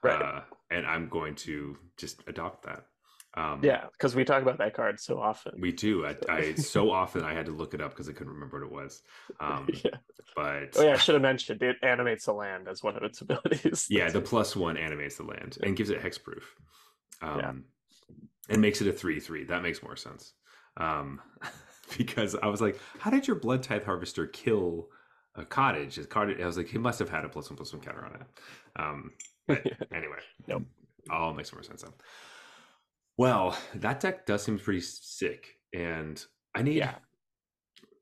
Right. 0.03 0.21
uh 0.21 0.41
and 0.69 0.85
i'm 0.85 1.09
going 1.09 1.35
to 1.47 1.77
just 1.97 2.23
adopt 2.27 2.65
that 2.65 2.85
um 3.35 3.61
yeah, 3.63 3.85
because 3.93 4.13
we 4.13 4.25
talk 4.25 4.41
about 4.41 4.57
that 4.57 4.73
card 4.73 4.99
so 4.99 5.19
often. 5.19 5.53
we 5.61 5.71
do 5.71 6.05
i, 6.05 6.15
I 6.29 6.53
so 6.55 6.91
often 6.91 7.23
i 7.23 7.33
had 7.33 7.45
to 7.45 7.51
look 7.53 7.73
it 7.73 7.81
up 7.81 7.91
because 7.91 8.09
i 8.09 8.11
couldn't 8.13 8.33
remember 8.33 8.59
what 8.59 8.65
it 8.67 8.71
was 8.73 9.01
um 9.39 9.69
yeah. 9.85 9.91
but 10.35 10.69
Oh 10.77 10.83
yeah, 10.83 10.93
I 10.93 10.97
should 10.97 11.15
have 11.15 11.21
mentioned 11.21 11.61
it 11.63 11.77
animates 11.81 12.25
the 12.25 12.33
land 12.33 12.67
as 12.67 12.83
one 12.83 12.97
of 12.97 13.03
its 13.03 13.21
abilities. 13.25 13.87
yeah 13.89 14.09
the 14.09 14.21
plus 14.21 14.55
one 14.55 14.75
animates 14.77 15.15
the 15.17 15.23
land 15.23 15.57
and 15.63 15.77
gives 15.77 15.89
it 15.89 16.01
hexproof 16.01 16.43
um 17.21 17.39
Yeah. 17.39 17.53
and 18.49 18.61
makes 18.61 18.81
it 18.81 18.87
a 18.87 18.91
three 18.93 19.19
three 19.19 19.45
that 19.45 19.63
makes 19.63 19.81
more 19.81 19.95
sense 19.95 20.33
um 20.77 21.21
because 21.97 22.35
i 22.35 22.47
was 22.47 22.59
like 22.61 22.79
how 22.99 23.11
did 23.11 23.27
your 23.27 23.37
Bloodtithe 23.37 23.85
Harvester 23.85 24.27
kill 24.27 24.89
a 25.35 25.45
cottage 25.45 25.97
a 25.97 26.03
cottage 26.05 26.39
i 26.41 26.45
was 26.45 26.57
like 26.57 26.67
he 26.67 26.77
must 26.77 26.99
have 26.99 27.09
had 27.09 27.23
a 27.23 27.29
plus 27.29 27.49
one 27.49 27.55
plus 27.57 27.71
one 27.71 27.81
counter 27.81 28.03
on 28.05 28.15
it 28.15 28.21
um 28.75 29.11
but 29.47 29.65
anyway 29.93 30.17
Nope. 30.47 30.63
all 31.09 31.33
makes 31.33 31.51
more 31.53 31.63
sense 31.63 31.83
now. 31.83 31.93
Well 33.21 33.55
that 33.75 33.99
deck 33.99 34.25
does 34.25 34.41
seem 34.43 34.57
pretty 34.57 34.81
sick 34.81 35.41
and 35.73 36.25
i 36.55 36.61
need 36.63 36.77
Yeah. 36.77 36.95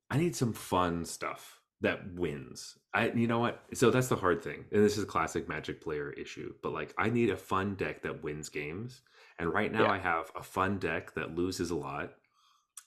i 0.09 0.17
need 0.17 0.33
some 0.35 0.53
fun 0.53 1.03
stuff 1.05 1.59
that 1.81 1.99
wins 2.13 2.77
i 2.93 3.09
you 3.11 3.27
know 3.27 3.39
what 3.39 3.61
so 3.73 3.91
that's 3.91 4.07
the 4.07 4.15
hard 4.15 4.41
thing 4.43 4.65
and 4.71 4.83
this 4.85 4.97
is 4.97 5.03
a 5.03 5.07
classic 5.15 5.49
magic 5.49 5.81
player 5.81 6.09
issue 6.11 6.53
but 6.63 6.71
like 6.73 6.93
i 6.97 7.09
need 7.09 7.29
a 7.31 7.37
fun 7.37 7.75
deck 7.75 8.01
that 8.03 8.23
wins 8.23 8.49
games 8.49 9.01
and 9.39 9.53
right 9.53 9.71
now 9.71 9.83
Yeah. 9.83 9.91
i 9.91 9.97
have 9.97 10.31
a 10.35 10.43
fun 10.43 10.77
deck 10.79 11.13
that 11.15 11.35
loses 11.35 11.69
a 11.71 11.75
lot 11.75 12.11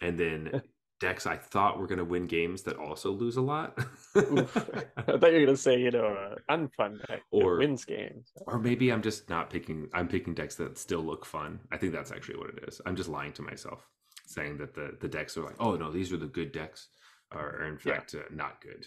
and 0.00 0.18
then 0.18 0.62
decks 1.02 1.26
i 1.26 1.36
thought 1.36 1.78
were 1.78 1.86
going 1.92 1.98
to 1.98 2.04
win 2.14 2.26
games 2.26 2.62
that 2.62 2.76
also 2.76 3.10
lose 3.10 3.36
a 3.36 3.40
lot 3.42 3.68
I 4.16 5.18
thought 5.18 5.32
you 5.32 5.40
were 5.40 5.46
gonna 5.46 5.56
say, 5.56 5.76
you 5.80 5.90
know, 5.90 6.06
uh, 6.06 6.34
unfun 6.54 6.92
deck 7.08 7.22
Or- 7.30 7.58
wins 7.58 7.84
games. 7.84 8.30
or 8.46 8.58
maybe 8.58 8.92
i'm 8.92 9.02
just 9.02 9.28
not 9.28 9.50
picking 9.50 9.88
i'm 9.92 10.08
picking 10.08 10.34
decks 10.34 10.54
that 10.56 10.78
still 10.78 11.02
look 11.10 11.24
fun 11.24 11.58
i 11.72 11.76
think 11.76 11.92
that's 11.92 12.12
actually 12.12 12.38
what 12.38 12.50
it 12.50 12.64
is 12.68 12.80
i'm 12.86 12.96
just 12.96 13.08
lying 13.08 13.32
to 13.38 13.42
myself 13.42 13.80
saying 14.26 14.56
that 14.58 14.74
the 14.74 14.86
the 15.00 15.08
decks 15.08 15.36
are 15.36 15.44
like 15.44 15.56
oh 15.60 15.74
no 15.82 15.90
these 15.90 16.12
are 16.12 16.16
the 16.18 16.26
good 16.38 16.52
decks 16.52 16.88
are 17.32 17.64
in 17.64 17.78
Yeah. 17.84 17.94
fact 17.94 18.14
uh, 18.14 18.20
not 18.42 18.60
good 18.60 18.86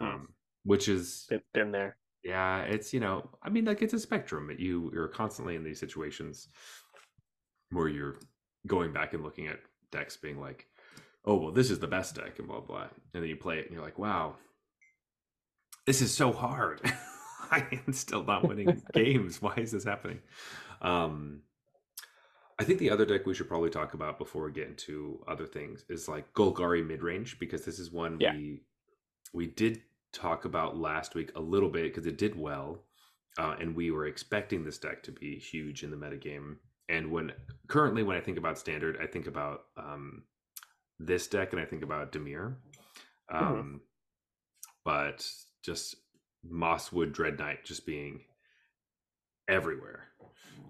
Hmm. 0.00 0.06
um 0.06 0.28
which 0.64 0.88
is 0.88 1.26
Been, 1.30 1.42
been 1.54 1.70
there. 1.78 1.96
yeah 2.24 2.62
it's 2.74 2.92
you 2.94 3.00
know 3.00 3.16
i 3.44 3.48
mean 3.48 3.64
like 3.64 3.80
it's 3.82 3.94
a 3.94 4.00
spectrum 4.08 4.50
you 4.58 4.90
you're 4.92 5.08
constantly 5.22 5.54
in 5.58 5.62
these 5.64 5.78
situations 5.86 6.48
where 7.70 7.88
you're 7.88 8.16
going 8.66 8.92
back 8.92 9.14
and 9.14 9.22
looking 9.22 9.46
at 9.46 9.60
decks 9.92 10.16
being 10.16 10.40
like 10.40 10.66
oh 11.28 11.36
well 11.36 11.52
this 11.52 11.70
is 11.70 11.78
the 11.78 11.86
best 11.86 12.14
deck 12.16 12.38
and 12.38 12.48
blah 12.48 12.60
blah 12.60 12.82
and 13.14 13.22
then 13.22 13.28
you 13.28 13.36
play 13.36 13.58
it 13.58 13.66
and 13.66 13.74
you're 13.74 13.84
like 13.84 13.98
wow 13.98 14.34
this 15.86 16.00
is 16.00 16.12
so 16.12 16.32
hard 16.32 16.80
i 17.50 17.64
am 17.86 17.92
still 17.92 18.24
not 18.24 18.46
winning 18.48 18.82
games 18.92 19.40
why 19.40 19.54
is 19.56 19.70
this 19.72 19.84
happening 19.84 20.18
um 20.82 21.40
I 22.60 22.64
think 22.64 22.80
the 22.80 22.90
other 22.90 23.06
deck 23.06 23.24
we 23.24 23.34
should 23.34 23.46
probably 23.46 23.70
talk 23.70 23.94
about 23.94 24.18
before 24.18 24.42
we 24.44 24.50
get 24.50 24.66
into 24.66 25.22
other 25.28 25.46
things 25.46 25.84
is 25.88 26.08
like 26.08 26.32
Golgari 26.34 26.84
midrange 26.84 27.38
because 27.38 27.64
this 27.64 27.78
is 27.78 27.92
one 27.92 28.16
Yeah. 28.18 28.32
we 28.34 28.62
we 29.32 29.46
did 29.46 29.82
talk 30.12 30.44
about 30.44 30.76
last 30.76 31.14
week 31.14 31.30
a 31.36 31.40
little 31.40 31.68
bit 31.68 31.84
because 31.84 32.06
it 32.06 32.18
did 32.18 32.34
well, 32.36 32.82
uh, 33.38 33.54
and 33.60 33.76
we 33.76 33.92
were 33.92 34.06
expecting 34.06 34.64
this 34.64 34.78
deck 34.78 35.04
to 35.04 35.12
be 35.12 35.38
huge 35.38 35.84
in 35.84 35.90
the 35.92 35.96
metagame. 35.96 36.56
And 36.88 37.12
when 37.12 37.30
currently 37.68 38.02
when 38.02 38.16
I 38.16 38.20
think 38.20 38.38
about 38.38 38.58
standard, 38.58 38.98
I 39.00 39.06
think 39.06 39.28
about 39.28 39.60
um, 39.76 40.24
this 40.98 41.26
deck 41.26 41.52
and 41.52 41.60
I 41.60 41.64
think 41.64 41.82
about 41.82 42.12
Dimir, 42.12 42.56
um, 43.32 43.80
but 44.84 45.28
just 45.62 45.96
Mosswood 46.50 47.12
Dreadknight 47.12 47.64
just 47.64 47.86
being 47.86 48.20
everywhere. 49.48 50.08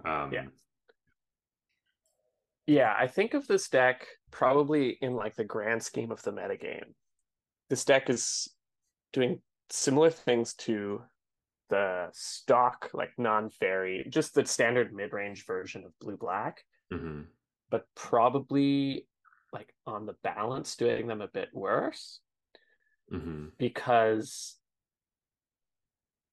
Um, 0.04 0.32
Yeah. 0.32 0.46
Yeah, 2.66 2.94
I 2.98 3.06
think 3.06 3.32
of 3.32 3.46
this 3.46 3.70
deck 3.70 4.06
probably 4.30 4.98
in 5.00 5.14
like 5.14 5.34
the 5.36 5.44
grand 5.44 5.82
scheme 5.82 6.12
of 6.12 6.22
the 6.22 6.32
metagame. 6.32 6.92
This 7.70 7.84
deck 7.84 8.10
is 8.10 8.46
doing 9.14 9.40
similar 9.70 10.10
things 10.10 10.52
to 10.54 11.02
the 11.70 12.08
stock, 12.12 12.90
like 12.92 13.10
non-fairy, 13.16 14.06
just 14.10 14.34
the 14.34 14.44
standard 14.44 14.92
mid-range 14.92 15.46
version 15.46 15.84
of 15.84 15.98
blue 15.98 16.16
black, 16.18 16.62
mhm. 16.92 17.26
but 17.70 17.86
probably 17.94 19.06
like 19.52 19.74
on 19.86 20.06
the 20.06 20.14
balance 20.22 20.76
doing 20.76 21.06
them 21.06 21.20
a 21.20 21.28
bit 21.28 21.48
worse 21.52 22.20
hmm 23.10 23.46
because 23.58 24.56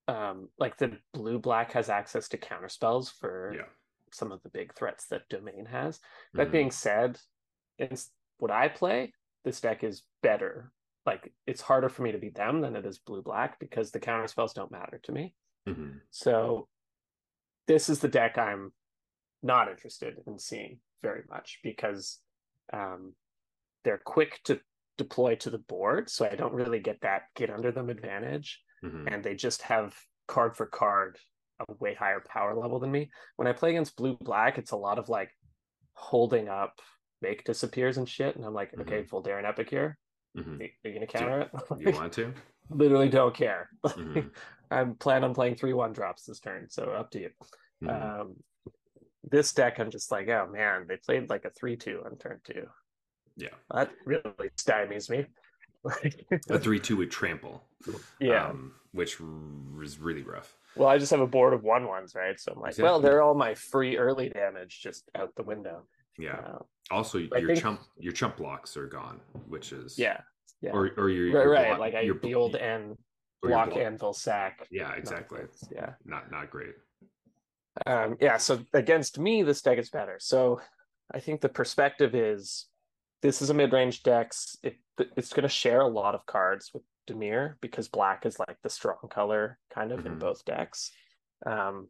um 0.07 0.49
like 0.59 0.77
the 0.77 0.97
blue 1.13 1.39
black 1.39 1.71
has 1.71 1.89
access 1.89 2.27
to 2.29 2.37
counter 2.37 2.69
spells 2.69 3.09
for 3.09 3.53
Yeah. 3.55 3.65
some 4.11 4.31
of 4.31 4.41
the 4.43 4.49
big 4.49 4.73
threats 4.75 5.07
that 5.07 5.27
domain 5.29 5.65
has 5.65 5.99
that 6.33 6.49
Mhm. 6.49 6.51
being 6.51 6.71
said 6.71 7.19
in 7.77 7.97
what 8.37 8.51
i 8.51 8.67
play 8.67 9.13
this 9.43 9.61
deck 9.61 9.83
is 9.83 10.03
better 10.21 10.71
like 11.05 11.33
it's 11.45 11.61
harder 11.61 11.89
for 11.89 12.01
me 12.01 12.11
to 12.11 12.17
beat 12.17 12.35
them 12.35 12.61
than 12.61 12.75
it 12.75 12.85
is 12.85 12.99
blue 12.99 13.21
black 13.21 13.59
because 13.59 13.91
the 13.91 13.99
counter 13.99 14.27
spells 14.27 14.53
don't 14.53 14.71
matter 14.71 14.99
to 15.03 15.11
me 15.11 15.33
Mhm. 15.67 16.01
so 16.11 16.67
this 17.67 17.89
is 17.89 17.99
the 17.99 18.07
deck 18.07 18.37
i'm 18.37 18.73
not 19.41 19.69
interested 19.69 20.21
in 20.27 20.37
seeing 20.37 20.79
very 21.01 21.23
much 21.29 21.59
because 21.63 22.19
um 22.73 23.13
they're 23.83 24.01
quick 24.03 24.39
to 24.43 24.59
deploy 24.97 25.35
to 25.35 25.49
the 25.49 25.57
board 25.57 26.09
so 26.09 26.25
i 26.25 26.35
don't 26.35 26.53
really 26.53 26.79
get 26.79 26.99
that 27.01 27.23
get 27.35 27.49
under 27.49 27.71
them 27.71 27.89
advantage 27.89 28.61
Mhm. 28.83 29.11
and 29.13 29.23
they 29.23 29.35
just 29.35 29.61
have 29.63 29.95
card 30.27 30.55
for 30.55 30.65
card 30.65 31.17
a 31.67 31.73
way 31.79 31.93
higher 31.93 32.21
power 32.27 32.53
level 32.53 32.79
than 32.79 32.91
me. 32.91 33.09
When 33.37 33.47
I 33.47 33.53
play 33.53 33.69
against 33.69 33.95
blue 33.95 34.17
black, 34.19 34.57
it's 34.57 34.71
a 34.71 34.75
lot 34.77 34.99
of 34.99 35.07
like 35.07 35.31
holding 35.93 36.49
up 36.49 36.81
make 37.21 37.45
disappears 37.45 37.97
and 37.97 38.07
shit. 38.09 38.35
And 38.35 38.43
I'm 38.43 38.53
like, 38.53 38.77
okay, 38.77 39.05
full 39.05 39.23
Darren 39.23 39.47
Epic 39.47 39.69
here. 39.69 39.97
Mhm. 40.37 40.59
Are 40.61 40.89
you 40.89 40.93
gonna 40.95 41.07
counter 41.07 41.39
it? 41.41 41.51
You 41.79 41.91
want 41.95 42.11
to? 42.13 42.33
Literally 42.69 43.07
don't 43.09 43.33
care. 43.33 43.69
Mhm. 43.85 44.31
I'm 44.69 44.95
plan 44.95 45.23
on 45.23 45.33
playing 45.33 45.55
three 45.55 45.71
one 45.73 45.93
drops 45.93 46.25
this 46.25 46.41
turn, 46.41 46.69
so 46.69 46.91
up 46.91 47.09
to 47.11 47.21
you. 47.21 47.29
Mhm. 47.81 48.21
Um 48.21 48.43
this 49.29 49.53
deck, 49.53 49.79
I'm 49.79 49.91
just 49.91 50.11
like, 50.11 50.27
oh 50.29 50.47
man, 50.51 50.85
they 50.87 50.97
played 50.97 51.29
like 51.29 51.45
a 51.45 51.49
three 51.51 51.75
two 51.75 52.01
on 52.05 52.17
turn 52.17 52.39
two. 52.43 52.65
Yeah. 53.37 53.49
That 53.73 53.91
really 54.05 54.49
stymies 54.57 55.09
me. 55.09 55.25
a 56.49 56.57
three-two 56.57 56.97
would 56.97 57.11
trample. 57.11 57.63
yeah. 58.19 58.47
um, 58.47 58.71
which 58.91 59.21
r- 59.21 59.83
is 59.83 59.99
really 59.99 60.23
rough. 60.23 60.55
Well, 60.75 60.89
I 60.89 60.97
just 60.97 61.11
have 61.11 61.19
a 61.21 61.27
board 61.27 61.53
of 61.53 61.63
one 61.63 61.87
ones, 61.87 62.15
right? 62.15 62.39
So 62.39 62.53
I'm 62.53 62.59
like, 62.61 62.77
well, 62.79 62.99
they're 62.99 63.21
all 63.21 63.35
my 63.35 63.53
free 63.53 63.95
early 63.97 64.29
damage 64.29 64.81
just 64.81 65.09
out 65.13 65.35
the 65.35 65.43
window. 65.43 65.83
Yeah. 66.17 66.37
Uh, 66.37 66.59
Also, 66.89 67.19
your 67.19 67.29
think- 67.47 67.61
chump 67.61 67.81
your 67.99 68.13
chump 68.13 68.37
blocks 68.37 68.75
are 68.77 68.87
gone, 68.87 69.19
which 69.47 69.73
is 69.73 69.99
yeah, 69.99 70.21
yeah, 70.61 70.71
or 70.71 70.89
or 70.97 71.09
your, 71.09 71.25
right, 71.35 71.43
your 71.43 71.51
right. 71.51 71.67
block- 71.67 71.79
like 71.79 71.93
I, 71.95 72.01
your 72.01 72.17
the 72.19 72.33
old 72.33 72.53
block 72.53 73.69
block- 73.69 73.77
anvil 73.77 74.13
sack. 74.13 74.65
Yeah, 74.71 74.91
exactly. 74.93 75.39
nonsense, 75.41 75.69
Yeah. 75.71 75.93
Not 76.05 76.31
not 76.31 76.49
great. 76.49 76.73
Um, 77.85 78.17
yeah. 78.21 78.37
So 78.37 78.59
against 78.73 79.19
me, 79.19 79.43
this 79.43 79.61
deck 79.61 79.77
is 79.77 79.89
better. 79.89 80.17
So 80.19 80.61
I 81.13 81.19
think 81.19 81.41
the 81.41 81.49
perspective 81.49 82.15
is 82.15 82.67
this 83.21 83.41
is 83.41 83.49
a 83.49 83.53
mid-range 83.53 84.03
dex. 84.03 84.57
It 84.63 84.77
it's 85.17 85.33
going 85.33 85.43
to 85.43 85.49
share 85.49 85.81
a 85.81 85.87
lot 85.87 86.15
of 86.15 86.25
cards 86.25 86.71
with 86.73 86.83
Dimir 87.07 87.55
because 87.59 87.87
black 87.89 88.25
is 88.25 88.39
like 88.39 88.57
the 88.63 88.69
strong 88.69 89.09
color 89.09 89.59
kind 89.73 89.91
of 89.91 90.05
in 90.05 90.15
Mhm. 90.15 90.19
both 90.19 90.45
decks. 90.45 90.91
Um, 91.45 91.89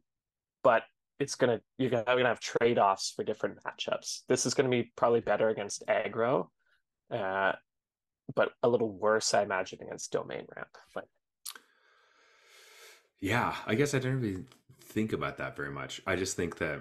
but 0.63 0.83
it's 1.19 1.35
gonna 1.35 1.61
you're 1.77 1.91
gonna, 1.91 2.03
gonna 2.03 2.25
have 2.27 2.39
trade 2.39 2.77
offs 2.79 3.11
for 3.15 3.23
different 3.23 3.59
matchups. 3.63 4.21
This 4.27 4.45
is 4.45 4.53
gonna 4.53 4.69
be 4.69 4.91
probably 4.95 5.21
better 5.21 5.47
against 5.49 5.85
aggro, 5.87 6.49
uh, 7.11 7.53
but 8.33 8.51
a 8.63 8.67
little 8.67 8.91
worse, 8.91 9.33
I 9.33 9.43
imagine, 9.43 9.81
against 9.83 10.11
domain 10.11 10.45
ramp. 10.55 10.75
But 10.93 11.07
yeah, 13.19 13.55
I 13.65 13.75
guess 13.75 13.93
I 13.93 13.99
didn't 13.99 14.21
really 14.21 14.45
think 14.95 15.13
about 15.13 15.37
that 15.37 15.55
very 15.55 15.69
much. 15.69 16.01
I 16.07 16.15
just 16.15 16.35
think 16.35 16.57
that 16.57 16.79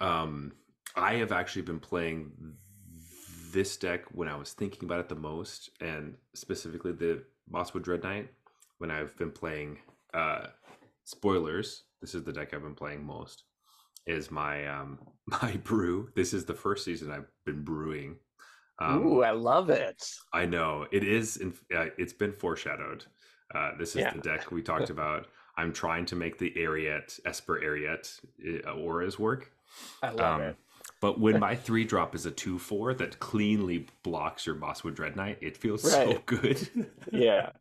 um, 0.00 0.52
I 0.96 1.14
have 1.14 1.32
actually 1.32 1.62
been 1.62 1.80
playing 1.80 2.30
this 3.52 3.76
deck 3.76 4.04
when 4.12 4.28
I 4.28 4.36
was 4.36 4.52
thinking 4.52 4.84
about 4.84 5.00
it 5.00 5.08
the 5.08 5.16
most, 5.16 5.70
and 5.80 6.16
specifically 6.34 6.92
the 6.92 7.24
Mosswood 7.52 7.82
Dreadknight 7.82 8.28
when 8.78 8.90
I've 8.90 9.14
been 9.18 9.32
playing. 9.32 9.78
Uh, 10.14 10.46
spoilers: 11.04 11.82
This 12.00 12.14
is 12.14 12.22
the 12.22 12.32
deck 12.32 12.54
I've 12.54 12.62
been 12.62 12.76
playing 12.76 13.04
most. 13.04 13.42
Is 14.06 14.30
my 14.30 14.66
um 14.68 15.00
my 15.26 15.52
brew? 15.64 16.10
This 16.14 16.32
is 16.32 16.44
the 16.44 16.54
first 16.54 16.84
season 16.84 17.10
I've 17.10 17.30
been 17.44 17.62
brewing. 17.62 18.16
Um, 18.78 19.06
Ooh, 19.06 19.22
I 19.22 19.32
love 19.32 19.68
it. 19.68 20.02
I 20.32 20.46
know 20.46 20.86
it 20.90 21.04
is. 21.04 21.36
In, 21.36 21.52
uh, 21.76 21.86
it's 21.98 22.14
been 22.14 22.32
foreshadowed. 22.32 23.04
Uh, 23.54 23.72
this 23.78 23.90
is 23.90 24.02
yeah. 24.02 24.14
the 24.14 24.20
deck 24.20 24.52
we 24.52 24.62
talked 24.62 24.90
about. 24.90 25.26
I'm 25.60 25.72
trying 25.74 26.06
to 26.06 26.16
make 26.16 26.38
the 26.38 26.50
Eriette 26.56 27.20
Esper 27.26 27.60
Eriette 27.60 28.20
uh, 28.66 28.72
auras 28.72 29.18
work. 29.18 29.52
I 30.02 30.10
love 30.10 30.40
um, 30.40 30.42
it. 30.42 30.56
But 31.02 31.20
when 31.20 31.38
my 31.48 31.54
three 31.54 31.84
drop 31.84 32.14
is 32.14 32.24
a 32.24 32.30
two 32.30 32.58
four 32.58 32.94
that 32.94 33.20
cleanly 33.20 33.86
blocks 34.02 34.46
your 34.46 34.54
Mosswood 34.56 34.94
Dreadknight, 34.94 35.36
it 35.42 35.58
feels 35.58 35.84
right. 35.84 36.16
so 36.16 36.22
good. 36.26 36.68
yeah. 37.12 37.50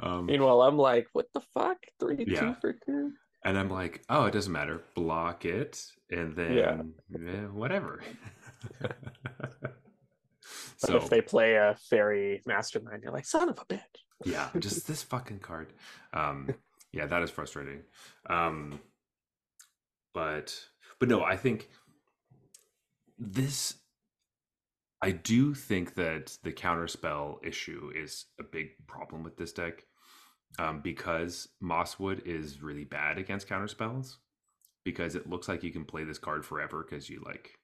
Um, 0.00 0.26
Meanwhile, 0.26 0.62
I'm 0.62 0.78
like, 0.78 1.08
what 1.12 1.26
the 1.34 1.42
fuck? 1.52 1.76
Three 2.00 2.24
yeah. 2.26 2.40
two 2.40 2.54
for 2.60 2.72
two? 2.72 3.12
And 3.44 3.58
I'm 3.58 3.68
like, 3.68 4.02
oh, 4.08 4.24
it 4.24 4.32
doesn't 4.32 4.52
matter. 4.52 4.82
Block 4.94 5.44
it, 5.44 5.84
and 6.10 6.34
then 6.34 6.56
yeah. 6.56 6.82
eh, 7.14 7.46
whatever. 7.46 8.02
but 8.80 8.96
so, 10.78 10.96
if 10.96 11.10
they 11.10 11.20
play 11.20 11.54
a 11.54 11.76
Faerie 11.90 12.42
Mastermind, 12.46 13.02
you're 13.02 13.12
like, 13.12 13.26
son 13.26 13.50
of 13.50 13.58
a 13.58 13.64
bitch. 13.66 13.80
yeah, 14.24 14.48
just 14.58 14.86
this 14.86 15.02
fucking 15.02 15.40
card. 15.40 15.72
Um, 16.14 16.48
yeah, 16.92 17.06
that 17.06 17.22
is 17.22 17.30
frustrating. 17.30 17.80
Um, 18.28 18.80
but 20.14 20.58
but 20.98 21.08
no, 21.08 21.22
I 21.22 21.36
think 21.36 21.68
this 23.18 23.76
I 25.00 25.10
do 25.10 25.54
think 25.54 25.94
that 25.94 26.36
the 26.42 26.52
counterspell 26.52 27.44
issue 27.44 27.90
is 27.94 28.26
a 28.38 28.44
big 28.44 28.68
problem 28.86 29.24
with 29.24 29.36
this 29.36 29.52
deck 29.52 29.84
um, 30.58 30.80
because 30.80 31.48
Mosswood 31.62 32.24
is 32.24 32.62
really 32.62 32.84
bad 32.84 33.18
against 33.18 33.48
counterspells 33.48 34.16
because 34.84 35.14
it 35.14 35.28
looks 35.28 35.48
like 35.48 35.62
you 35.62 35.72
can 35.72 35.84
play 35.84 36.04
this 36.04 36.18
card 36.18 36.44
forever 36.44 36.86
because 36.88 37.08
you 37.08 37.22
like 37.24 37.58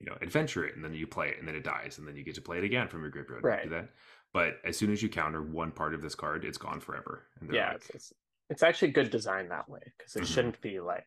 you 0.00 0.06
know 0.06 0.16
adventure 0.20 0.66
it 0.66 0.76
and 0.76 0.84
then 0.84 0.92
you 0.92 1.06
play 1.06 1.28
it 1.30 1.38
and 1.38 1.48
then 1.48 1.54
it 1.54 1.64
dies 1.64 1.96
and 1.98 2.06
then 2.06 2.14
you 2.14 2.22
get 2.22 2.34
to 2.34 2.42
play 2.42 2.58
it 2.58 2.64
again 2.64 2.88
from 2.88 3.00
your 3.00 3.10
graveyard. 3.10 3.42
Right. 3.42 3.64
Do 3.64 3.70
that. 3.70 3.90
But 4.32 4.58
as 4.64 4.76
soon 4.76 4.92
as 4.92 5.02
you 5.02 5.08
counter 5.08 5.42
one 5.42 5.70
part 5.72 5.94
of 5.94 6.02
this 6.02 6.14
card, 6.14 6.44
it's 6.44 6.58
gone 6.58 6.80
forever. 6.80 7.24
yeah, 7.50 7.68
like, 7.68 7.76
it's, 7.76 7.90
it's, 7.90 8.12
actually 8.62 8.92
good 8.92 9.10
design 9.10 9.48
that 9.48 9.68
way 9.68 9.80
because 9.96 10.16
it 10.16 10.20
mm-hmm. 10.22 10.32
shouldn't 10.32 10.60
be 10.60 10.80
like 10.80 11.06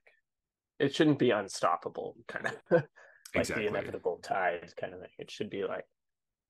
it 0.80 0.96
shouldn't 0.96 1.20
be 1.20 1.32
unstoppable 1.32 2.16
kind 2.28 2.48
of 2.48 2.54
like 2.72 2.86
exactly. 3.36 3.66
the 3.66 3.70
inevitable 3.70 4.20
tide 4.24 4.72
kind 4.80 4.94
of 4.94 5.02
thing. 5.02 5.10
It 5.18 5.30
should 5.30 5.50
be 5.50 5.64
like 5.64 5.86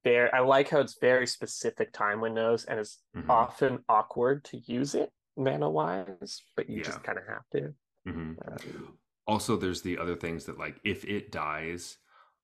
very. 0.03 0.31
I 0.31 0.39
like 0.39 0.69
how 0.69 0.79
it's 0.79 0.97
very 0.99 1.27
specific 1.27 1.91
time 1.91 2.21
windows, 2.21 2.65
and 2.65 2.79
it's 2.79 2.99
mm-hmm. 3.15 3.29
often 3.29 3.79
awkward 3.89 4.43
to 4.45 4.57
use 4.57 4.95
it 4.95 5.11
mana 5.35 5.69
wise, 5.69 6.41
but 6.55 6.69
you 6.69 6.77
yeah. 6.77 6.83
just 6.83 7.03
kind 7.03 7.17
of 7.17 7.25
have 7.27 7.47
to. 7.53 7.73
Mm-hmm. 8.07 8.33
Um, 8.47 8.97
also, 9.27 9.55
there's 9.55 9.81
the 9.81 9.97
other 9.97 10.15
things 10.15 10.45
that 10.45 10.57
like 10.57 10.79
if 10.83 11.05
it 11.05 11.31
dies 11.31 11.97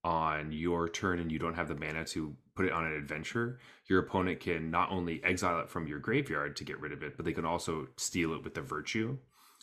on 0.05 0.51
your 0.51 0.87
turn 0.87 1.19
and 1.19 1.31
you 1.31 1.39
don't 1.39 1.55
have 1.55 1.67
the 1.67 1.75
mana 1.75 2.05
to 2.05 2.35
put 2.55 2.65
it 2.65 2.71
on 2.71 2.85
an 2.85 2.93
adventure, 2.93 3.59
your 3.87 3.99
opponent 3.99 4.39
can 4.39 4.69
not 4.69 4.91
only 4.91 5.21
exile 5.23 5.59
it 5.59 5.69
from 5.69 5.87
your 5.87 5.97
graveyard 5.97 6.55
to 6.55 6.63
get 6.63 6.79
rid 6.79 6.91
of 6.91 7.01
it, 7.01 7.17
but 7.17 7.25
they 7.25 7.33
can 7.33 7.43
also 7.43 7.87
steal 7.97 8.33
it 8.33 8.43
with 8.43 8.53
the 8.53 8.61
virtue 8.61 9.17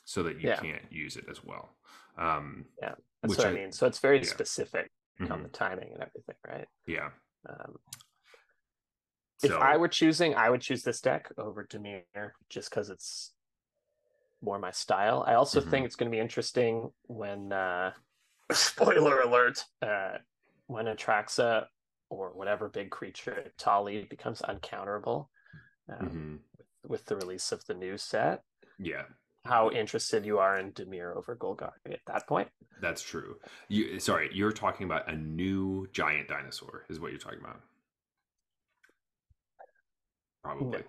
so 0.05 0.25
that 0.25 0.41
you 0.41 0.49
yeah. 0.49 0.57
can't 0.57 0.83
use 0.91 1.17
it 1.17 1.25
as 1.31 1.45
well. 1.45 1.71
Um, 2.19 2.65
yeah. 2.83 2.95
That's 3.23 3.39
what 3.39 3.47
I, 3.47 3.51
I, 3.51 3.55
mean. 3.55 3.71
So 3.71 3.87
it's 3.87 4.01
very 4.01 4.19
yeah. 4.19 4.25
specific 4.25 4.91
mm-hmm. 5.21 5.33
on 5.33 5.45
the 5.45 5.49
timing 5.49 5.91
and 5.95 6.03
everything, 6.03 6.35
right? 6.47 6.67
Yeah. 6.89 7.11
Um, 7.49 7.79
so, 9.39 9.47
if 9.47 9.63
I 9.63 9.77
were 9.77 9.89
choosing, 9.89 10.35
I 10.35 10.51
would 10.51 10.61
choose 10.61 10.83
this 10.83 11.01
deck 11.01 11.29
over 11.39 11.65
Dimir 11.65 12.33
just 12.49 12.69
because 12.69 12.91
it's 12.91 13.31
more 14.41 14.59
my 14.59 14.73
style. 14.73 15.25
I 15.25 15.35
also 15.35 15.61
mm-hmm. 15.61 15.71
think 15.71 15.87
it's 15.87 15.95
going 15.95 16.11
to 16.11 16.15
be 16.15 16.21
interesting 16.21 16.91
when, 17.07 17.53
uh, 17.53 17.93
spoiler 18.53 19.21
alert, 19.21 19.65
uh, 19.83 20.19
when 20.67 20.87
Atraxa 20.87 21.67
or 22.11 22.31
whatever 22.35 22.69
big 22.69 22.91
creature 22.91 23.53
Tali 23.59 24.07
becomes 24.09 24.43
uncounterable 24.43 25.29
um, 25.89 26.07
mm-hmm. 26.07 26.33
with, 26.57 26.67
with 26.87 27.07
the 27.07 27.17
release 27.17 27.53
of 27.53 27.65
the 27.67 27.75
new 27.75 27.97
set. 27.97 28.43
Yeah 28.79 29.03
how 29.45 29.71
interested 29.71 30.25
you 30.25 30.39
are 30.39 30.59
in 30.59 30.73
Dimir 30.73 31.17
over 31.17 31.37
Golgari 31.37 31.71
at 31.93 32.01
that 32.07 32.27
point. 32.27 32.49
That's 32.81 33.03
true. 33.03 33.37
You 33.69 33.99
sorry, 33.99 34.31
you're 34.33 34.53
talking 34.53 34.87
about 34.87 35.11
a 35.11 35.17
new 35.17 35.89
giant 35.93 36.29
dinosaur, 36.29 36.85
is 36.89 37.01
what 37.01 37.11
you're 37.11 37.21
talking 37.21 37.41
about. 37.41 37.61
Probably. 40.43 40.83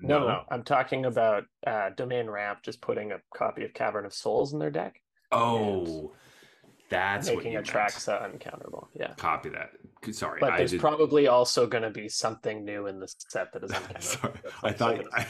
No, 0.00 0.20
no, 0.20 0.26
no. 0.26 0.42
I'm 0.50 0.62
talking 0.62 1.04
about 1.04 1.44
uh, 1.66 1.90
Domain 1.96 2.28
Ramp 2.28 2.60
just 2.64 2.80
putting 2.80 3.12
a 3.12 3.20
copy 3.34 3.64
of 3.64 3.74
Cavern 3.74 4.06
of 4.06 4.14
Souls 4.14 4.52
in 4.52 4.58
their 4.58 4.70
deck. 4.70 5.00
Oh, 5.30 6.12
that's 6.92 7.28
making 7.28 7.54
Atraxa 7.54 8.22
uncounterable. 8.22 8.86
Yeah. 8.94 9.14
Copy 9.14 9.48
that. 9.50 9.70
Sorry. 10.12 10.38
But 10.40 10.56
there's 10.56 10.72
did... 10.72 10.80
probably 10.80 11.28
also 11.28 11.66
going 11.66 11.82
to 11.82 11.90
be 11.90 12.08
something 12.08 12.64
new 12.64 12.86
in 12.86 12.98
the 12.98 13.12
set 13.28 13.52
that 13.52 13.64
is 13.64 13.70
uncounterable. 13.72 14.02
Sorry. 14.02 14.32
I 14.62 14.72
thought 14.72 15.00
I, 15.12 15.20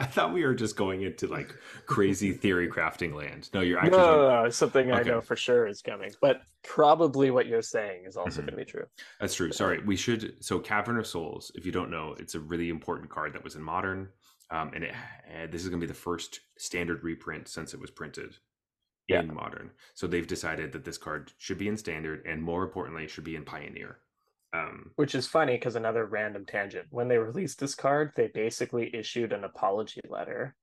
I, 0.00 0.06
thought 0.06 0.32
we 0.32 0.44
were 0.44 0.54
just 0.54 0.76
going 0.76 1.02
into 1.02 1.26
like 1.26 1.54
crazy 1.86 2.32
theory 2.32 2.68
crafting 2.68 3.14
land. 3.14 3.50
No, 3.52 3.60
you're 3.60 3.78
actually 3.78 3.98
no, 3.98 4.28
no, 4.28 4.44
no. 4.44 4.50
something 4.50 4.90
okay. 4.90 5.00
I 5.00 5.02
know 5.02 5.20
for 5.20 5.36
sure 5.36 5.66
is 5.66 5.82
coming. 5.82 6.10
But 6.20 6.42
probably 6.62 7.30
what 7.30 7.46
you're 7.46 7.62
saying 7.62 8.04
is 8.06 8.16
also 8.16 8.40
mm-hmm. 8.40 8.50
going 8.50 8.58
to 8.58 8.64
be 8.64 8.70
true. 8.70 8.86
That's 9.20 9.34
true. 9.34 9.52
Sorry. 9.52 9.80
We 9.84 9.96
should 9.96 10.34
so 10.40 10.58
Cavern 10.58 10.98
of 10.98 11.06
Souls, 11.06 11.52
if 11.54 11.66
you 11.66 11.72
don't 11.72 11.90
know, 11.90 12.16
it's 12.18 12.34
a 12.34 12.40
really 12.40 12.70
important 12.70 13.10
card 13.10 13.34
that 13.34 13.44
was 13.44 13.54
in 13.54 13.62
modern. 13.62 14.08
Um, 14.50 14.72
and 14.74 14.84
it, 14.84 14.92
uh, 14.92 15.46
this 15.50 15.62
is 15.62 15.68
going 15.68 15.80
to 15.80 15.86
be 15.86 15.90
the 15.90 15.98
first 15.98 16.40
standard 16.58 17.02
reprint 17.02 17.48
since 17.48 17.72
it 17.72 17.80
was 17.80 17.90
printed 17.90 18.34
yeah. 19.08 19.20
in 19.20 19.34
modern. 19.34 19.70
So 19.94 20.06
they've 20.06 20.26
decided 20.26 20.72
that 20.72 20.84
this 20.84 20.98
card 20.98 21.32
should 21.38 21.58
be 21.58 21.68
in 21.68 21.76
standard 21.76 22.24
and 22.26 22.42
more 22.42 22.64
importantly 22.64 23.08
should 23.08 23.24
be 23.24 23.36
in 23.36 23.44
pioneer. 23.44 23.98
Um, 24.54 24.90
Which 24.96 25.14
is 25.14 25.26
funny 25.26 25.54
because 25.54 25.76
another 25.76 26.04
random 26.04 26.44
tangent. 26.44 26.86
When 26.90 27.08
they 27.08 27.18
released 27.18 27.58
this 27.58 27.74
card, 27.74 28.12
they 28.16 28.28
basically 28.28 28.94
issued 28.94 29.32
an 29.32 29.44
apology 29.44 30.02
letter 30.08 30.54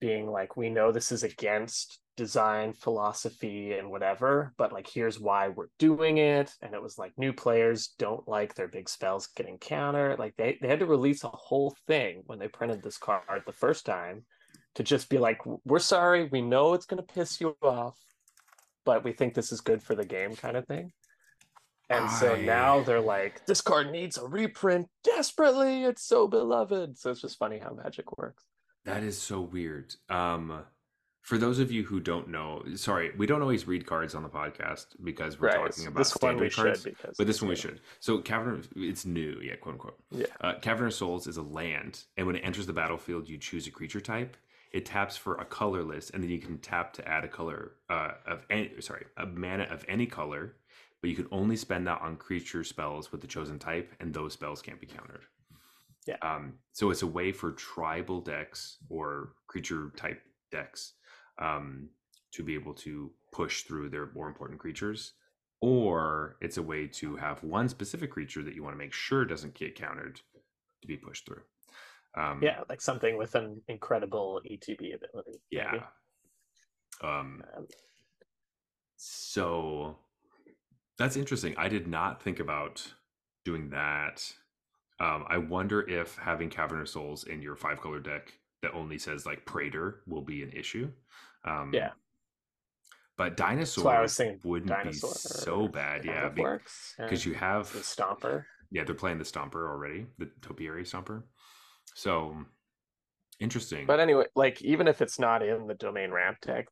being 0.00 0.28
like, 0.28 0.56
we 0.56 0.68
know 0.68 0.90
this 0.90 1.12
is 1.12 1.22
against 1.22 2.00
design 2.16 2.72
philosophy 2.72 3.74
and 3.74 3.88
whatever, 3.88 4.52
but 4.58 4.72
like, 4.72 4.88
here's 4.92 5.20
why 5.20 5.48
we're 5.48 5.68
doing 5.78 6.18
it. 6.18 6.52
And 6.60 6.74
it 6.74 6.82
was 6.82 6.98
like, 6.98 7.12
new 7.16 7.32
players 7.32 7.94
don't 7.98 8.26
like 8.26 8.54
their 8.54 8.66
big 8.66 8.88
spells 8.88 9.28
getting 9.28 9.58
countered. 9.58 10.18
Like, 10.18 10.34
they, 10.36 10.58
they 10.60 10.66
had 10.66 10.80
to 10.80 10.86
release 10.86 11.22
a 11.22 11.28
whole 11.28 11.76
thing 11.86 12.24
when 12.26 12.40
they 12.40 12.48
printed 12.48 12.82
this 12.82 12.98
card 12.98 13.22
the 13.46 13.52
first 13.52 13.86
time 13.86 14.24
to 14.74 14.82
just 14.82 15.08
be 15.08 15.18
like, 15.18 15.40
we're 15.64 15.78
sorry, 15.78 16.28
we 16.30 16.40
know 16.40 16.74
it's 16.74 16.86
going 16.86 17.02
to 17.02 17.14
piss 17.14 17.40
you 17.40 17.56
off, 17.62 17.98
but 18.84 19.04
we 19.04 19.12
think 19.12 19.34
this 19.34 19.52
is 19.52 19.60
good 19.60 19.82
for 19.82 19.94
the 19.94 20.04
game, 20.04 20.34
kind 20.34 20.56
of 20.56 20.66
thing. 20.66 20.92
And 21.90 22.06
I... 22.06 22.12
so 22.12 22.36
now 22.36 22.82
they're 22.82 23.00
like, 23.00 23.44
this 23.46 23.60
card 23.60 23.90
needs 23.90 24.16
a 24.16 24.26
reprint 24.26 24.88
desperately. 25.04 25.84
It's 25.84 26.04
so 26.04 26.26
beloved. 26.26 26.98
So 26.98 27.10
it's 27.10 27.20
just 27.20 27.38
funny 27.38 27.58
how 27.58 27.74
magic 27.74 28.16
works. 28.16 28.44
That 28.84 29.02
is 29.02 29.20
so 29.20 29.40
weird. 29.40 29.94
Um, 30.08 30.64
for 31.20 31.38
those 31.38 31.60
of 31.60 31.70
you 31.70 31.84
who 31.84 32.00
don't 32.00 32.28
know, 32.28 32.64
sorry, 32.74 33.12
we 33.16 33.26
don't 33.26 33.42
always 33.42 33.68
read 33.68 33.86
cards 33.86 34.14
on 34.14 34.24
the 34.24 34.28
podcast 34.28 34.86
because 35.04 35.38
we're 35.38 35.48
right. 35.48 35.70
talking 35.70 35.86
about 35.86 35.98
this 35.98 36.10
standard 36.10 36.52
cards. 36.52 36.82
Because, 36.82 37.16
but 37.16 37.28
this 37.28 37.40
one 37.40 37.50
we 37.50 37.56
should. 37.56 37.80
So 38.00 38.18
Cavern, 38.18 38.64
it's 38.74 39.04
new, 39.04 39.38
yeah, 39.40 39.54
quote 39.54 39.74
unquote. 39.74 39.98
Yeah. 40.10 40.26
Uh, 40.40 40.54
Cavern 40.60 40.88
of 40.88 40.94
Souls 40.94 41.28
is 41.28 41.36
a 41.36 41.42
land, 41.42 42.02
and 42.16 42.26
when 42.26 42.34
it 42.34 42.40
enters 42.40 42.66
the 42.66 42.72
battlefield, 42.72 43.28
you 43.28 43.38
choose 43.38 43.68
a 43.68 43.70
creature 43.70 44.00
type 44.00 44.36
it 44.72 44.86
taps 44.86 45.16
for 45.16 45.34
a 45.36 45.44
colorless, 45.44 46.10
and 46.10 46.22
then 46.22 46.30
you 46.30 46.38
can 46.38 46.58
tap 46.58 46.92
to 46.94 47.06
add 47.06 47.24
a 47.24 47.28
color 47.28 47.72
uh, 47.90 48.12
of 48.26 48.46
any 48.50 48.70
sorry 48.80 49.04
a 49.16 49.26
mana 49.26 49.64
of 49.64 49.84
any 49.88 50.06
color, 50.06 50.56
but 51.00 51.10
you 51.10 51.16
can 51.16 51.28
only 51.30 51.56
spend 51.56 51.86
that 51.86 52.00
on 52.00 52.16
creature 52.16 52.64
spells 52.64 53.12
with 53.12 53.20
the 53.20 53.26
chosen 53.26 53.58
type, 53.58 53.92
and 54.00 54.14
those 54.14 54.32
spells 54.32 54.62
can't 54.62 54.80
be 54.80 54.86
countered. 54.86 55.24
Yeah. 56.06 56.16
Um, 56.22 56.54
so 56.72 56.90
it's 56.90 57.02
a 57.02 57.06
way 57.06 57.32
for 57.32 57.52
tribal 57.52 58.20
decks 58.20 58.78
or 58.88 59.34
creature 59.46 59.92
type 59.96 60.20
decks 60.50 60.94
um, 61.38 61.88
to 62.32 62.42
be 62.42 62.54
able 62.54 62.74
to 62.74 63.12
push 63.30 63.62
through 63.62 63.90
their 63.90 64.10
more 64.14 64.26
important 64.26 64.58
creatures, 64.58 65.12
or 65.60 66.36
it's 66.40 66.56
a 66.56 66.62
way 66.62 66.86
to 66.86 67.16
have 67.16 67.44
one 67.44 67.68
specific 67.68 68.10
creature 68.10 68.42
that 68.42 68.54
you 68.54 68.62
want 68.62 68.74
to 68.74 68.78
make 68.78 68.92
sure 68.92 69.24
doesn't 69.24 69.54
get 69.54 69.76
countered 69.76 70.20
to 70.80 70.88
be 70.88 70.96
pushed 70.96 71.26
through. 71.26 71.42
Um, 72.16 72.40
yeah, 72.42 72.60
like 72.68 72.80
something 72.80 73.16
with 73.16 73.34
an 73.34 73.62
incredible 73.68 74.40
ETB 74.50 74.94
ability. 74.94 75.40
Yeah. 75.50 75.72
Um, 77.02 77.42
Um, 77.56 77.66
so 78.96 79.98
that's 80.98 81.16
interesting. 81.16 81.54
I 81.56 81.68
did 81.68 81.86
not 81.86 82.22
think 82.22 82.38
about 82.40 82.86
doing 83.44 83.70
that. 83.70 84.30
Um, 85.00 85.24
I 85.28 85.38
wonder 85.38 85.88
if 85.88 86.16
having 86.16 86.48
Cavern 86.48 86.80
of 86.80 86.88
Souls 86.88 87.24
in 87.24 87.42
your 87.42 87.56
five 87.56 87.80
color 87.80 87.98
deck 87.98 88.32
that 88.62 88.72
only 88.72 88.98
says 88.98 89.26
like 89.26 89.44
Praetor 89.44 90.02
will 90.06 90.22
be 90.22 90.42
an 90.42 90.52
issue. 90.52 90.90
Um, 91.44 91.70
Yeah. 91.74 91.90
But 93.16 93.36
dinosaur 93.36 94.06
wouldn't 94.44 94.68
dinosaur 94.70 95.10
be 95.10 95.16
so 95.16 95.68
bad, 95.68 96.04
yeah, 96.04 96.26
of 96.26 96.38
works. 96.38 96.94
yeah. 96.98 97.04
because 97.04 97.26
you 97.26 97.34
have 97.34 97.70
the 97.72 97.80
stomper. 97.80 98.44
yeah, 98.70 98.84
they're 98.84 98.94
playing 98.94 99.18
the 99.18 99.24
Stomper 99.24 99.68
already, 99.68 100.06
the 100.18 100.30
Topiary 100.40 100.82
Stomper. 100.84 101.22
So 101.94 102.36
interesting. 103.40 103.86
But 103.86 104.00
anyway, 104.00 104.26
like 104.34 104.62
even 104.62 104.88
if 104.88 105.02
it's 105.02 105.18
not 105.18 105.42
in 105.42 105.66
the 105.66 105.74
domain 105.74 106.10
ramp 106.10 106.38
deck, 106.42 106.66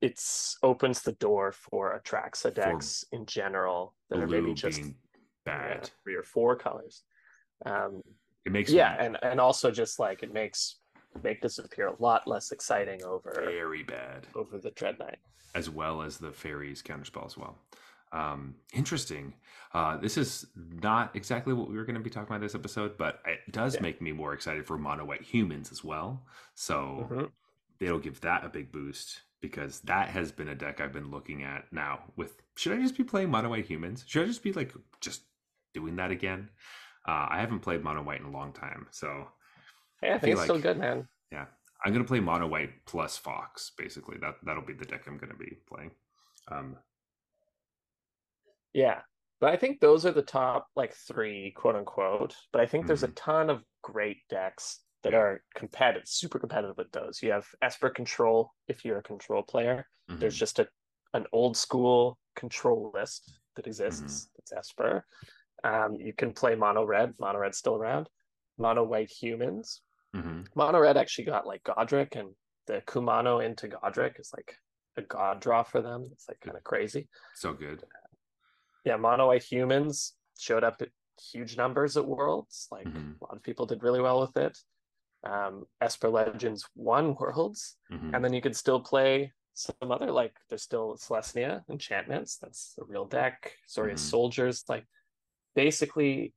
it's 0.00 0.56
opens 0.62 1.02
the 1.02 1.12
door 1.12 1.52
for 1.52 2.00
Atraxa 2.00 2.54
decks 2.54 3.04
in 3.12 3.26
general 3.26 3.94
that 4.10 4.20
are 4.20 4.26
maybe 4.26 4.54
just 4.54 4.80
being 4.80 4.94
yeah, 5.46 5.74
bad. 5.74 5.90
three 6.04 6.14
or 6.14 6.22
four 6.22 6.56
colors. 6.56 7.02
Um, 7.66 8.02
It 8.46 8.52
makes 8.52 8.70
yeah, 8.70 8.96
me 8.98 9.06
and 9.06 9.18
and 9.22 9.40
also 9.40 9.70
just 9.70 9.98
like 9.98 10.22
it 10.22 10.32
makes 10.32 10.78
make 11.22 11.40
this 11.42 11.58
appear 11.58 11.88
a 11.88 11.96
lot 12.02 12.28
less 12.28 12.52
exciting 12.52 13.02
over 13.04 13.32
very 13.44 13.82
bad. 13.82 14.26
over 14.34 14.58
the 14.58 14.70
Dreadknight. 14.70 15.16
as 15.54 15.68
well 15.68 16.02
as 16.02 16.18
the 16.18 16.30
fairies 16.30 16.82
counterspell 16.82 17.26
as 17.26 17.36
well. 17.36 17.58
Um, 18.12 18.54
interesting. 18.72 19.34
Uh, 19.74 19.96
this 19.98 20.16
is 20.16 20.46
not 20.56 21.14
exactly 21.14 21.52
what 21.52 21.68
we 21.68 21.76
were 21.76 21.84
going 21.84 21.94
to 21.96 22.00
be 22.00 22.08
talking 22.10 22.28
about 22.34 22.40
this 22.40 22.54
episode, 22.54 22.96
but 22.96 23.20
it 23.26 23.40
does 23.52 23.74
Yeah. 23.74 23.82
make 23.82 24.00
me 24.00 24.12
more 24.12 24.32
excited 24.32 24.66
for 24.66 24.78
mono 24.78 25.04
white 25.04 25.22
humans 25.22 25.70
as 25.70 25.84
well. 25.84 26.26
So 26.54 27.06
Mhm. 27.10 27.30
it'll 27.80 27.98
give 27.98 28.20
that 28.22 28.44
a 28.44 28.48
big 28.48 28.72
boost 28.72 29.22
because 29.40 29.80
that 29.82 30.08
has 30.08 30.32
been 30.32 30.48
a 30.48 30.54
deck 30.54 30.80
I've 30.80 30.92
been 30.92 31.10
looking 31.10 31.42
at 31.44 31.70
now. 31.72 32.12
With 32.16 32.42
should 32.56 32.72
I 32.78 32.80
just 32.82 32.96
be 32.96 33.04
playing 33.04 33.30
mono 33.30 33.50
white 33.50 33.66
humans? 33.66 34.04
Should 34.06 34.22
I 34.22 34.26
just 34.26 34.42
be 34.42 34.52
like 34.52 34.72
just 35.00 35.22
doing 35.74 35.96
that 35.96 36.10
again? 36.10 36.48
Uh, 37.06 37.26
I 37.30 37.40
haven't 37.40 37.60
played 37.60 37.84
mono 37.84 38.02
white 38.02 38.20
in 38.20 38.26
a 38.26 38.30
long 38.30 38.52
time, 38.52 38.88
so 38.90 39.30
yeah, 40.02 40.12
I 40.12 40.14
I 40.14 40.18
think 40.18 40.32
it's 40.32 40.42
still 40.44 40.60
good, 40.60 40.78
man. 40.78 41.08
yeah, 41.30 41.46
I'm 41.84 41.92
gonna 41.92 42.04
play 42.04 42.20
mono 42.20 42.46
white 42.46 42.84
plus 42.86 43.16
fox. 43.18 43.70
Basically, 43.76 44.16
that 44.18 44.36
that'll 44.44 44.62
be 44.64 44.72
the 44.72 44.84
deck 44.86 45.06
I'm 45.06 45.18
gonna 45.18 45.34
be 45.34 45.58
playing. 45.68 45.90
Um, 46.48 46.76
Yeah. 48.72 49.02
But 49.40 49.52
I 49.52 49.56
think 49.56 49.80
those 49.80 50.04
are 50.04 50.10
the 50.12 50.22
top 50.22 50.68
like 50.74 50.94
three, 50.94 51.52
quote 51.52 51.76
unquote. 51.76 52.34
But 52.52 52.60
I 52.60 52.66
think 52.66 52.86
there's 52.86 53.04
a 53.04 53.08
Mhm. 53.08 53.16
ton 53.16 53.50
of 53.50 53.64
great 53.82 54.18
decks 54.28 54.84
that 55.02 55.14
are 55.14 55.44
competitive, 55.54 56.08
super 56.08 56.38
competitive 56.40 56.76
with 56.76 56.90
those. 56.90 57.22
You 57.22 57.30
have 57.30 57.46
Esper 57.62 57.90
Control 57.90 58.52
if 58.66 58.84
you're 58.84 58.98
a 58.98 59.02
control 59.02 59.42
player. 59.44 59.86
There's 60.08 60.34
mhm. 60.34 60.38
just 60.38 60.58
a 60.58 60.68
an 61.14 61.26
old 61.32 61.56
school 61.56 62.18
control 62.34 62.90
list 62.92 63.32
that 63.54 63.66
exists. 63.66 64.30
That's 64.36 64.52
Esper. 64.52 65.06
Um, 65.64 65.94
you 65.94 66.12
can 66.12 66.32
play 66.34 66.54
mono 66.54 66.84
red. 66.84 67.14
Mono 67.18 67.38
red's 67.38 67.58
still 67.58 67.76
around. 67.76 68.10
Mono 68.58 68.84
white 68.84 69.10
humans. 69.10 69.82
Mhm. 70.14 70.46
Mono 70.54 70.80
red 70.80 70.96
actually 70.96 71.24
got 71.24 71.46
like 71.46 71.62
Goddric, 71.62 72.16
and 72.16 72.36
the 72.66 72.82
Kumano 72.82 73.42
into 73.42 73.68
Goddric 73.68 74.20
is 74.20 74.32
like 74.36 74.58
a 74.96 75.02
god 75.02 75.40
draw 75.40 75.62
for 75.62 75.80
them. 75.80 76.08
It's 76.12 76.28
like 76.28 76.40
kind 76.40 76.56
of 76.56 76.64
crazy. 76.64 77.08
So 77.34 77.52
good. 77.54 77.84
Yeah, 78.88 78.96
mono 78.96 79.26
white 79.26 79.42
humans 79.42 80.16
showed 80.38 80.64
up 80.64 80.80
at 80.80 80.88
huge 81.30 81.58
numbers 81.58 81.98
at 81.98 82.06
Worlds. 82.06 82.68
Like 82.70 82.86
Mhm. 82.86 83.20
a 83.20 83.24
lot 83.24 83.36
of 83.36 83.42
people 83.42 83.66
did 83.66 83.82
really 83.82 84.00
well 84.00 84.20
with 84.22 84.34
it. 84.38 84.56
Um, 85.24 85.66
Esper 85.78 86.08
Legends 86.08 86.66
won 86.74 87.14
Worlds, 87.14 87.76
Mhm. 87.90 88.14
and 88.14 88.24
then 88.24 88.32
you 88.32 88.40
could 88.40 88.56
still 88.56 88.80
play 88.80 89.34
some 89.52 89.92
other 89.92 90.10
like 90.10 90.34
there's 90.48 90.62
still 90.62 90.96
Selesnya 90.96 91.68
enchantments. 91.68 92.38
That's 92.38 92.78
a 92.78 92.84
real 92.84 93.04
deck. 93.04 93.58
Sorry, 93.66 93.92
Mhm. 93.92 93.98
soldiers. 93.98 94.64
Like 94.68 94.86
basically, 95.54 96.32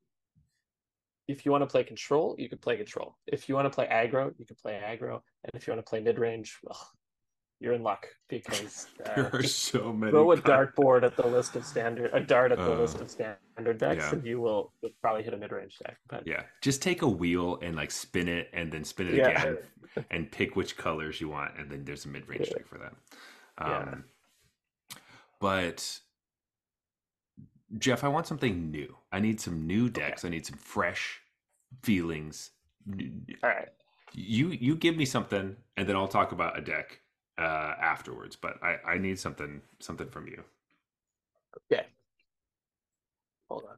if 1.28 1.46
you 1.46 1.52
want 1.54 1.62
to 1.62 1.68
play 1.68 1.86
control, 1.86 2.36
you 2.38 2.50
could 2.50 2.62
play 2.62 2.76
control. 2.76 3.18
If 3.28 3.48
you 3.48 3.56
want 3.56 3.68
to 3.72 3.76
play 3.78 3.88
aggro, 3.88 4.38
you 4.38 4.46
can 4.46 4.58
play 4.58 4.74
aggro. 4.82 5.24
And 5.44 5.52
if 5.54 5.68
you 5.68 5.72
want 5.74 5.86
to 5.86 5.90
play 5.90 6.02
mid 6.02 6.20
range, 6.20 6.60
well, 6.64 6.92
you're 7.62 7.74
in 7.74 7.84
luck 7.84 8.08
because 8.28 8.88
there 9.16 9.30
uh, 9.34 9.38
are 9.38 9.44
so 9.44 9.94
many. 9.94 10.12
throw 10.12 10.32
a 10.32 10.38
dartboard 10.54 11.04
at 11.04 11.16
the 11.16 11.26
list 11.28 11.56
of 11.56 11.64
standard 11.64 12.10
a 12.12 12.20
dart 12.20 12.52
at 12.52 12.58
the 12.58 12.74
Uh, 12.74 12.80
list 12.80 13.00
of 13.00 13.10
standard 13.10 13.78
decks, 13.78 14.04
yeah. 14.04 14.12
and 14.14 14.26
you 14.26 14.42
will 14.42 14.74
probably 15.02 15.22
hit 15.24 15.34
a 15.34 15.38
mid 15.38 15.52
range 15.52 15.78
deck. 15.78 15.98
But 16.10 16.26
Yeah, 16.26 16.44
just 16.62 16.82
take 16.82 17.04
a 17.04 17.08
wheel 17.08 17.60
and 17.62 17.76
like 17.76 17.92
spin 17.92 18.28
it, 18.28 18.50
and 18.52 18.72
then 18.72 18.84
spin 18.84 19.08
it 19.10 19.14
Yeah. 19.14 19.30
again, 19.30 19.58
and 20.12 20.32
pick 20.32 20.56
which 20.56 20.76
colors 20.76 21.22
you 21.22 21.30
want, 21.30 21.56
and 21.58 21.70
then 21.72 21.86
there's 21.86 22.06
a 22.06 22.10
mid 22.10 22.28
range 22.28 22.48
Yeah. 22.48 22.56
deck 22.58 22.68
for 22.68 22.80
that. 22.80 22.94
Um, 23.60 24.06
But 25.40 26.00
Jeff, 27.78 28.04
I 28.04 28.08
want 28.08 28.28
something 28.28 28.70
new. 28.72 28.98
I 29.12 29.20
need 29.20 29.40
some 29.40 29.66
new 29.66 29.88
decks. 29.90 30.26
I 30.26 30.30
need 30.30 30.46
some 30.46 30.58
fresh 30.58 31.22
feelings. 31.84 32.52
all 33.44 33.50
right. 33.50 33.70
You 34.14 34.50
you 34.50 34.76
give 34.76 34.98
me 34.98 35.06
something, 35.06 35.56
and 35.78 35.88
then 35.88 35.96
I'll 35.96 36.08
talk 36.08 36.32
about 36.32 36.58
a 36.58 36.62
deck 36.62 37.00
uh, 37.38 37.74
afterwards. 37.82 38.36
But 38.36 38.62
I 38.64 38.78
I 38.86 38.98
need 38.98 39.20
something 39.20 39.62
something 39.80 40.10
from 40.10 40.28
you. 40.28 40.44
Okay. 41.72 41.86
Hold 43.50 43.64
on. 43.70 43.76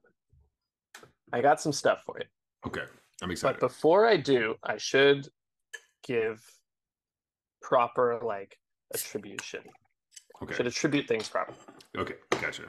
I 1.31 1.41
got 1.41 1.59
some 1.59 1.71
stuff 1.73 2.03
for 2.05 2.15
you. 2.19 2.25
Okay, 2.67 2.83
I'm 3.21 3.31
excited. 3.31 3.59
But 3.59 3.67
before 3.67 4.05
I 4.07 4.17
do, 4.17 4.55
I 4.63 4.77
should 4.77 5.27
give 6.03 6.41
proper 7.61 8.19
like 8.23 8.57
attribution. 8.93 9.61
Okay, 10.41 10.53
Should 10.55 10.67
attribute 10.67 11.07
things 11.07 11.27
properly. 11.29 11.57
okay, 11.97 12.15
gotcha. 12.31 12.63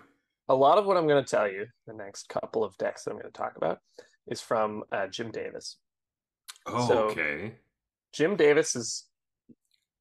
A 0.49 0.55
lot 0.55 0.79
of 0.79 0.87
what 0.87 0.97
I'm 0.97 1.07
going 1.09 1.23
to 1.25 1.29
tell 1.31 1.51
you, 1.51 1.67
the 1.87 1.95
next 1.95 2.29
couple 2.29 2.63
of 2.63 2.77
decks 2.79 3.05
that 3.05 3.11
I'm 3.11 3.17
going 3.19 3.31
to 3.33 3.37
talk 3.37 3.57
about, 3.57 3.79
is 4.29 4.41
from 4.41 4.85
uh, 4.93 5.07
Jim 5.09 5.31
Davis. 5.31 5.79
Oh, 6.67 6.87
So- 6.89 6.99
okay. 7.09 7.55
Jim 8.13 8.37
Davis 8.37 8.77
is 8.77 9.07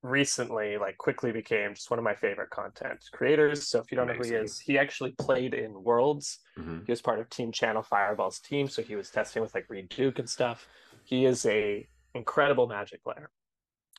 recently 0.04 0.78
like 0.78 0.97
quickly 0.97 1.32
became 1.32 1.74
just 1.74 1.89
one 1.89 1.97
of 1.97 2.04
my 2.04 2.14
favorite 2.14 2.49
content 2.49 3.04
creators. 3.14 3.68
So 3.68 3.80
if 3.80 3.91
you 3.91 3.95
don't 3.95 4.08
know 4.08 4.14
who 4.14 4.24
he 4.24 4.34
is, 4.34 4.60
he 4.60 4.78
actually 4.78 5.12
played 5.18 5.54
in 5.54 5.82
Worlds. 5.84 6.39
hmm 6.58 6.80
He 6.86 6.91
was 6.91 7.01
part 7.01 7.20
of 7.20 7.30
Team 7.30 7.51
Channel 7.51 7.82
Fireball's 7.84 8.39
team, 8.39 8.68
so 8.68 8.82
he 8.84 8.95
was 8.95 9.10
testing 9.10 9.41
with 9.41 9.56
like 9.56 9.66
Reid 9.70 9.89
Duke 9.89 10.20
and 10.20 10.30
stuff. 10.30 10.68
He 11.06 11.26
is 11.26 11.45
a 11.45 11.88
incredible 12.14 12.68
Magic 12.68 13.01
player, 13.04 13.32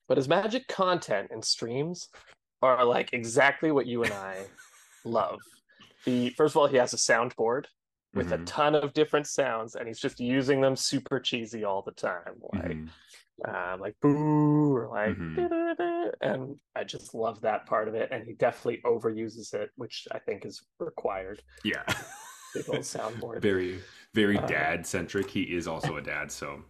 but 0.06 0.18
his 0.18 0.28
Magic 0.28 0.68
content 0.68 1.30
and 1.32 1.44
streams 1.44 2.08
are 2.62 2.84
like 2.84 3.12
exactly 3.12 3.72
what 3.72 3.86
you 3.86 4.02
and 4.04 4.12
I 4.12 4.46
love. 5.04 5.40
The 6.04 6.30
first 6.30 6.52
of 6.52 6.58
all, 6.58 6.66
he 6.66 6.76
has 6.76 6.92
a 6.92 6.98
soundboard 6.98 7.64
with 8.14 8.30
a 8.30 8.38
Mhm. 8.38 8.46
ton 8.46 8.74
of 8.74 8.92
different 8.92 9.26
sounds, 9.26 9.74
and 9.74 9.88
he's 9.88 9.98
just 9.98 10.20
using 10.20 10.60
them 10.60 10.76
super 10.76 11.18
cheesy 11.18 11.64
all 11.64 11.82
the 11.82 11.92
time, 11.92 12.34
like 12.52 12.76
Mhm. 12.76 12.88
Um, 13.46 13.80
like 13.80 13.96
boo 14.00 14.74
or 14.76 14.88
like 14.88 15.16
Mhm. 15.16 16.12
and 16.20 16.56
I 16.76 16.84
just 16.84 17.14
love 17.14 17.40
that 17.42 17.66
part 17.66 17.88
of 17.88 17.94
it. 17.94 18.08
And 18.12 18.24
he 18.26 18.34
definitely 18.34 18.80
overuses 18.84 19.52
it, 19.54 19.70
which 19.76 20.06
I 20.12 20.18
think 20.20 20.44
is 20.46 20.62
required. 20.78 21.42
Yeah. 21.64 21.82
Big 22.54 22.68
old 22.68 22.80
soundboard. 22.80 23.40
very 23.42 23.80
very 24.14 24.38
Uh, 24.38 24.46
dad 24.46 24.86
centric. 24.86 25.28
He 25.28 25.42
is 25.42 25.66
also 25.66 25.96
a 25.96 26.02
dad, 26.02 26.30
so 26.30 26.62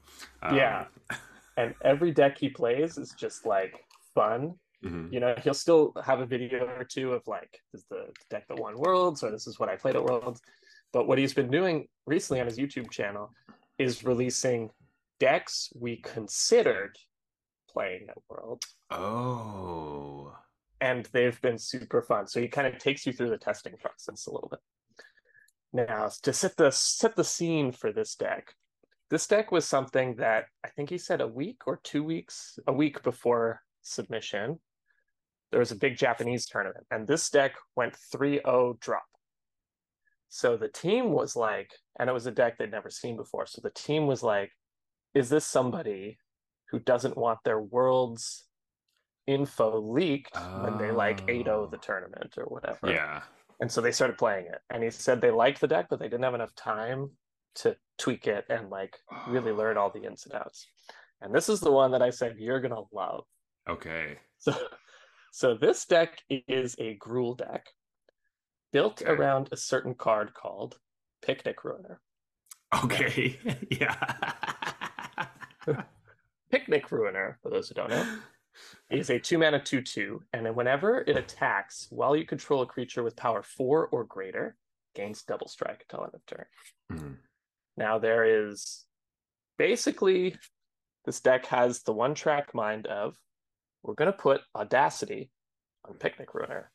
um, 0.43 0.57
Yeah. 0.57 0.87
and 1.59 1.75
every 1.83 2.11
deck 2.13 2.39
he 2.39 2.49
plays 2.49 2.97
is 2.97 3.13
just 3.13 3.45
like 3.45 3.85
fun. 4.15 4.59
mhm. 4.83 5.13
You 5.13 5.21
know, 5.21 5.35
he'll 5.43 5.55
still 5.55 5.93
have 6.03 6.21
a 6.21 6.27
video 6.27 6.65
or 6.67 6.85
two 6.85 7.13
of 7.13 7.27
like, 7.27 7.61
is 7.75 7.85
the 7.91 8.11
deck 8.31 8.49
that 8.49 8.59
won 8.59 8.75
Worlds, 8.79 9.23
or 9.23 9.31
this 9.31 9.47
is 9.47 9.59
what 9.59 9.69
I 9.69 9.77
played 9.77 9.97
at 9.97 10.03
Worlds. 10.05 10.41
But 10.93 11.07
what 11.09 11.19
he's 11.19 11.35
been 11.35 11.51
doing 11.51 11.89
recently 12.07 12.41
on 12.41 12.47
his 12.47 12.59
YouTube 12.59 12.91
channel 12.91 13.33
is 13.79 14.05
releasing 14.05 14.71
decks 15.21 15.71
we 15.75 16.01
considered 16.03 16.97
playing 17.71 18.07
at 18.09 18.17
World. 18.29 18.63
Oh. 18.91 20.35
and 20.81 21.09
they've 21.13 21.41
been 21.41 21.59
super 21.59 22.03
fun. 22.03 22.27
So 22.27 22.41
he 22.41 22.49
kind 22.49 22.67
of 22.67 22.79
takes 22.79 23.07
you 23.07 23.13
through 23.13 23.31
the 23.31 23.39
testing 23.39 23.75
process 23.81 24.27
a 24.27 24.33
little 24.33 24.49
bit. 24.51 24.61
Now, 25.73 26.11
to 26.23 26.33
set 26.33 26.57
the 26.57 26.71
set 26.71 27.17
the 27.17 27.25
scene 27.25 27.73
for 27.73 27.93
this 27.93 28.15
deck, 28.15 28.55
this 29.11 29.27
deck 29.27 29.51
was 29.51 29.67
something 29.67 30.17
that 30.17 30.45
I 30.65 30.69
think 30.69 30.91
he 30.91 30.99
said 30.99 31.21
a 31.21 31.27
week 31.27 31.63
or 31.67 31.81
two 31.83 32.05
weeks, 32.05 32.59
a 32.67 32.73
week 32.73 33.03
before 33.03 33.61
submission. 33.83 34.61
There 35.51 35.61
was 35.61 35.73
a 35.73 35.77
big 35.77 35.97
Japanese 35.97 36.47
tournament, 36.47 36.87
and 36.91 37.07
this 37.07 37.31
deck 37.31 37.53
went 37.77 37.97
3-0 38.15 38.79
drop. 38.81 39.05
So 40.29 40.57
the 40.57 40.69
team 40.69 41.13
was 41.13 41.37
like, 41.37 41.71
and 41.99 42.11
it 42.11 42.13
was 42.13 42.27
a 42.27 42.33
deck 42.33 42.59
they'd 42.59 42.71
never 42.71 42.91
seen 42.91 43.17
before. 43.17 43.47
So 43.47 43.61
the 43.63 43.71
team 43.71 44.07
was 44.07 44.23
like, 44.23 44.51
is 45.15 45.29
this 45.29 45.47
somebody 45.47 46.19
who 46.71 46.79
doesn't 46.81 47.17
want 47.17 47.39
their 47.45 47.61
world's 47.61 48.45
info 49.27 49.81
leaked 49.81 50.37
when 50.63 50.77
they 50.79 50.91
like 50.91 51.25
8-0 51.27 51.49
Oh. 51.49 51.67
the 51.71 51.79
tournament 51.79 52.35
or 52.37 52.45
whatever. 52.45 52.91
Yeah. 52.91 53.23
And 53.61 53.71
so 53.71 53.81
they 53.81 53.93
started 53.93 54.19
playing 54.19 54.47
it. 54.47 54.59
And 54.71 54.83
he 54.83 54.91
said 54.91 55.21
they 55.21 55.31
liked 55.31 55.61
the 55.61 55.69
deck, 55.69 55.87
but 55.89 55.99
they 55.99 56.07
didn't 56.09 56.25
have 56.25 56.35
enough 56.35 56.55
time 56.57 57.11
to 57.57 57.77
tweak 57.99 58.27
it 58.27 58.45
and 58.51 58.69
like 58.71 58.99
really 59.29 59.53
learn 59.61 59.77
all 59.77 59.91
the 59.91 60.03
ins 60.05 60.27
and 60.27 60.35
outs. 60.35 60.67
And 61.21 61.33
this 61.35 61.49
is 61.49 61.61
the 61.61 61.71
one 61.73 61.93
that 61.93 62.03
I 62.03 62.11
said 62.11 62.37
you're 62.39 62.61
gonna 62.61 62.83
love. 62.93 63.25
Okay. 63.69 64.19
So 64.39 64.53
So 65.31 65.55
this 65.55 65.85
deck 65.87 66.19
is 66.29 66.77
a 66.79 66.97
Gruul 66.99 67.37
deck 67.37 67.67
built 68.73 69.01
Okay. 69.03 69.11
around 69.11 69.49
a 69.53 69.57
certain 69.57 69.95
card 69.95 70.35
called 70.35 70.79
Picnic 71.23 71.65
Ruiner. 71.65 72.01
Okay. 72.85 73.39
yeah. 73.71 73.97
Picnic 76.51 76.91
Ruiner, 76.91 77.39
for 77.43 77.51
those 77.51 77.69
who 77.69 77.75
don't 77.75 77.91
know, 77.91 78.07
is 78.91 79.11
a 79.11 79.19
two 79.19 79.39
mana 79.39 79.61
2 79.61 79.83
2, 79.83 80.23
and 80.33 80.47
then 80.47 80.55
whenever 80.55 81.01
it 81.01 81.17
attacks 81.17 81.89
while 81.91 82.15
you 82.15 82.25
control 82.25 82.63
a 82.63 82.67
creature 82.67 83.03
with 83.03 83.17
power 83.17 83.43
4 83.43 83.89
or 83.89 84.05
greater, 84.05 84.57
gains 84.95 85.23
double 85.23 85.49
strike 85.49 85.85
until 85.89 86.05
end 86.05 86.15
of 86.15 86.27
turn. 86.27 86.47
Mhm. 86.93 87.17
Now, 87.77 87.99
there 87.99 88.25
is 88.25 88.85
basically 89.59 90.37
this 91.05 91.21
deck 91.21 91.47
has 91.47 91.83
the 91.83 91.93
one 91.93 92.15
track 92.15 92.55
mind 92.55 92.87
of 92.87 93.17
we're 93.83 93.95
going 93.95 94.11
to 94.11 94.17
put 94.19 94.41
Audacity 94.55 95.31
on 95.85 95.95
Picnic 95.95 96.33
Ruiner. 96.33 96.71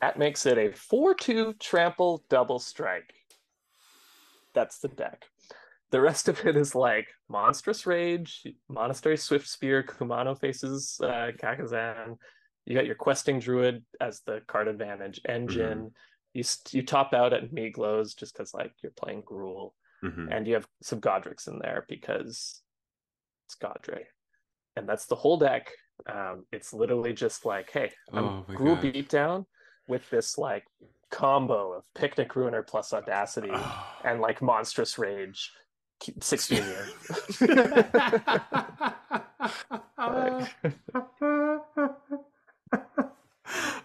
That 0.00 0.18
makes 0.18 0.46
it 0.46 0.56
a 0.58 0.72
4 0.72 1.14
2 1.14 1.54
trample 1.54 2.24
double 2.28 2.58
strike. 2.58 3.14
That's 4.54 4.78
the 4.78 4.88
deck. 4.88 5.26
The 5.94 6.00
rest 6.00 6.28
of 6.28 6.44
it 6.44 6.56
is 6.56 6.74
like 6.74 7.06
Monstrous 7.28 7.86
Rage, 7.86 8.44
Monastery 8.68 9.14
Swiftspear, 9.16 9.86
Kumano 9.86 10.36
faces 10.36 10.98
uh, 11.00 11.30
Kakkazan. 11.40 12.16
You 12.66 12.74
got 12.74 12.86
your 12.86 12.96
Questing 12.96 13.38
Druid 13.38 13.84
as 14.00 14.20
the 14.26 14.40
card 14.48 14.66
advantage, 14.66 15.20
Engine. 15.28 15.92
You, 16.32 16.42
st- 16.42 16.74
you 16.74 16.82
top 16.84 17.14
out 17.14 17.32
at 17.32 17.52
Migloz 17.52 18.16
just 18.16 18.32
because 18.36 18.52
like 18.52 18.72
you're 18.82 18.90
playing 18.96 19.22
Gruul 19.22 19.70
Mhm. 20.02 20.34
and 20.36 20.48
you 20.48 20.54
have 20.54 20.66
some 20.82 20.98
Goddric's 21.00 21.46
in 21.46 21.60
there 21.60 21.86
because 21.88 22.60
it's 23.46 23.54
Goddric, 23.54 24.06
and 24.74 24.88
that's 24.88 25.06
the 25.06 25.14
whole 25.14 25.36
deck. 25.36 25.70
Um, 26.12 26.44
it's 26.50 26.72
literally 26.72 27.12
just 27.12 27.44
like, 27.46 27.70
hey, 27.70 27.92
I'm 28.12 28.24
Oh 28.24 28.44
God. 28.48 28.82
beatdown 28.82 29.46
with 29.86 30.10
this 30.10 30.36
like 30.38 30.64
combo 31.12 31.72
of 31.72 31.84
Picnic 31.94 32.34
Ruiner 32.34 32.64
plus 32.64 32.92
Audacity 32.92 33.50
Oh. 33.52 33.86
and 34.04 34.20
like 34.20 34.42
Monstrous 34.42 34.98
Rage, 34.98 35.52
sixteen 36.20 36.64
year. 36.64 36.88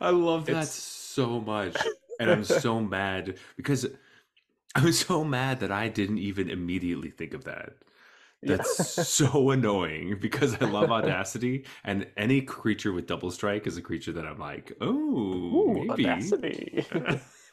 I 0.02 0.10
love 0.12 0.46
that 0.46 0.52
It's- 0.52 0.74
so 0.74 1.40
much. 1.42 1.76
And 2.20 2.30
I'm 2.30 2.44
so 2.44 2.80
mad 2.82 3.38
because 3.58 3.86
I'm 4.76 4.92
so 4.92 5.24
mad 5.24 5.62
that 5.62 5.72
I 5.72 5.88
didn't 5.88 6.20
even 6.20 6.50
immediately 6.50 7.10
think 7.10 7.34
of 7.34 7.46
that. 7.46 7.74
Yeah. 8.42 8.58
That's 8.58 9.08
so 9.10 9.52
annoying 9.52 10.18
because 10.22 10.56
I 10.62 10.66
love 10.66 10.92
Audacity, 10.92 11.66
and 11.84 12.08
any 12.16 12.42
creature 12.42 12.94
with 12.94 13.06
double 13.06 13.32
strike 13.32 13.68
is 13.68 13.76
a 13.76 13.82
creature 13.82 14.14
that 14.14 14.26
I'm 14.26 14.40
like, 14.40 14.72
oh, 14.80 14.88
Ooh, 14.88 15.86
maybe. 15.88 16.06
Audacity. 16.10 16.86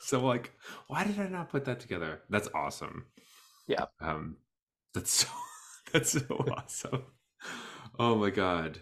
so 0.00 0.24
like, 0.24 0.52
why 0.86 1.02
did 1.02 1.18
I 1.18 1.26
not 1.26 1.48
put 1.48 1.64
that 1.64 1.80
together? 1.80 2.20
That's 2.30 2.48
awesome. 2.54 3.04
Yeah. 3.66 3.86
Um, 4.00 4.36
that's 4.97 5.11
so 5.11 5.28
that's 5.92 6.11
so 6.12 6.44
awesome. 6.57 7.05
Oh 7.99 8.16
my 8.16 8.30
god. 8.30 8.78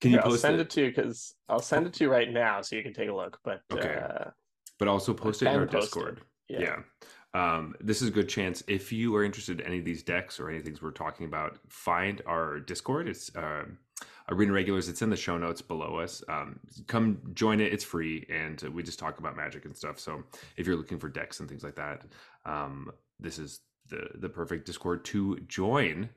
Can 0.00 0.10
you 0.10 0.16
Yeah, 0.16 0.24
I'll 0.24 0.36
send 0.36 0.56
it? 0.56 0.60
it 0.62 0.70
to 0.70 0.80
you 0.82 0.88
because 0.88 1.34
I'll 1.48 1.60
send 1.60 1.86
it 1.86 1.92
to 1.94 2.04
you 2.04 2.10
right 2.10 2.30
now 2.30 2.60
so 2.62 2.76
you 2.76 2.82
can 2.82 2.92
take 2.94 3.08
a 3.08 3.14
look. 3.14 3.38
But 3.44 3.60
Okay. 3.72 3.94
uh, 4.02 4.30
But 4.78 4.88
also 4.88 5.14
post 5.14 5.42
it 5.42 5.46
in 5.48 5.54
our 5.56 5.62
it. 5.64 5.70
Discord. 5.70 6.22
yeah. 6.48 6.60
yeah. 6.60 6.76
Um, 7.34 7.74
this 7.80 8.00
is 8.00 8.08
a 8.08 8.12
good 8.12 8.28
chance 8.28 8.62
if 8.68 8.92
you 8.92 9.14
are 9.16 9.24
interested 9.24 9.60
in 9.60 9.66
any 9.66 9.78
of 9.78 9.84
these 9.84 10.02
decks 10.02 10.38
or 10.38 10.48
any 10.50 10.60
things 10.60 10.80
we're 10.80 10.90
talking 10.92 11.26
about. 11.26 11.58
Find 11.68 12.22
our 12.26 12.60
Discord. 12.60 13.08
It's 13.08 13.30
um 13.36 13.78
Arena 14.30 14.52
Regulars. 14.52 14.88
It's 14.88 15.02
in 15.02 15.10
the 15.10 15.16
show 15.16 15.36
notes 15.36 15.60
below 15.60 15.98
us. 15.98 16.22
Um, 16.28 16.58
come 16.86 17.20
join 17.34 17.60
it. 17.60 17.72
It's 17.72 17.84
free, 17.84 18.26
and 18.30 18.60
we 18.72 18.82
just 18.82 18.98
talk 18.98 19.18
about 19.18 19.36
Magic 19.36 19.64
and 19.66 19.76
stuff. 19.76 19.98
So 19.98 20.22
if 20.56 20.66
you're 20.66 20.76
looking 20.76 20.98
for 20.98 21.08
decks 21.08 21.40
and 21.40 21.48
things 21.48 21.62
like 21.64 21.74
that, 21.76 22.02
um, 22.46 22.90
this 23.20 23.38
is 23.38 23.60
the 23.90 24.08
the 24.14 24.28
perfect 24.28 24.66
Discord 24.66 25.04
to 25.06 25.38
join. 25.46 26.08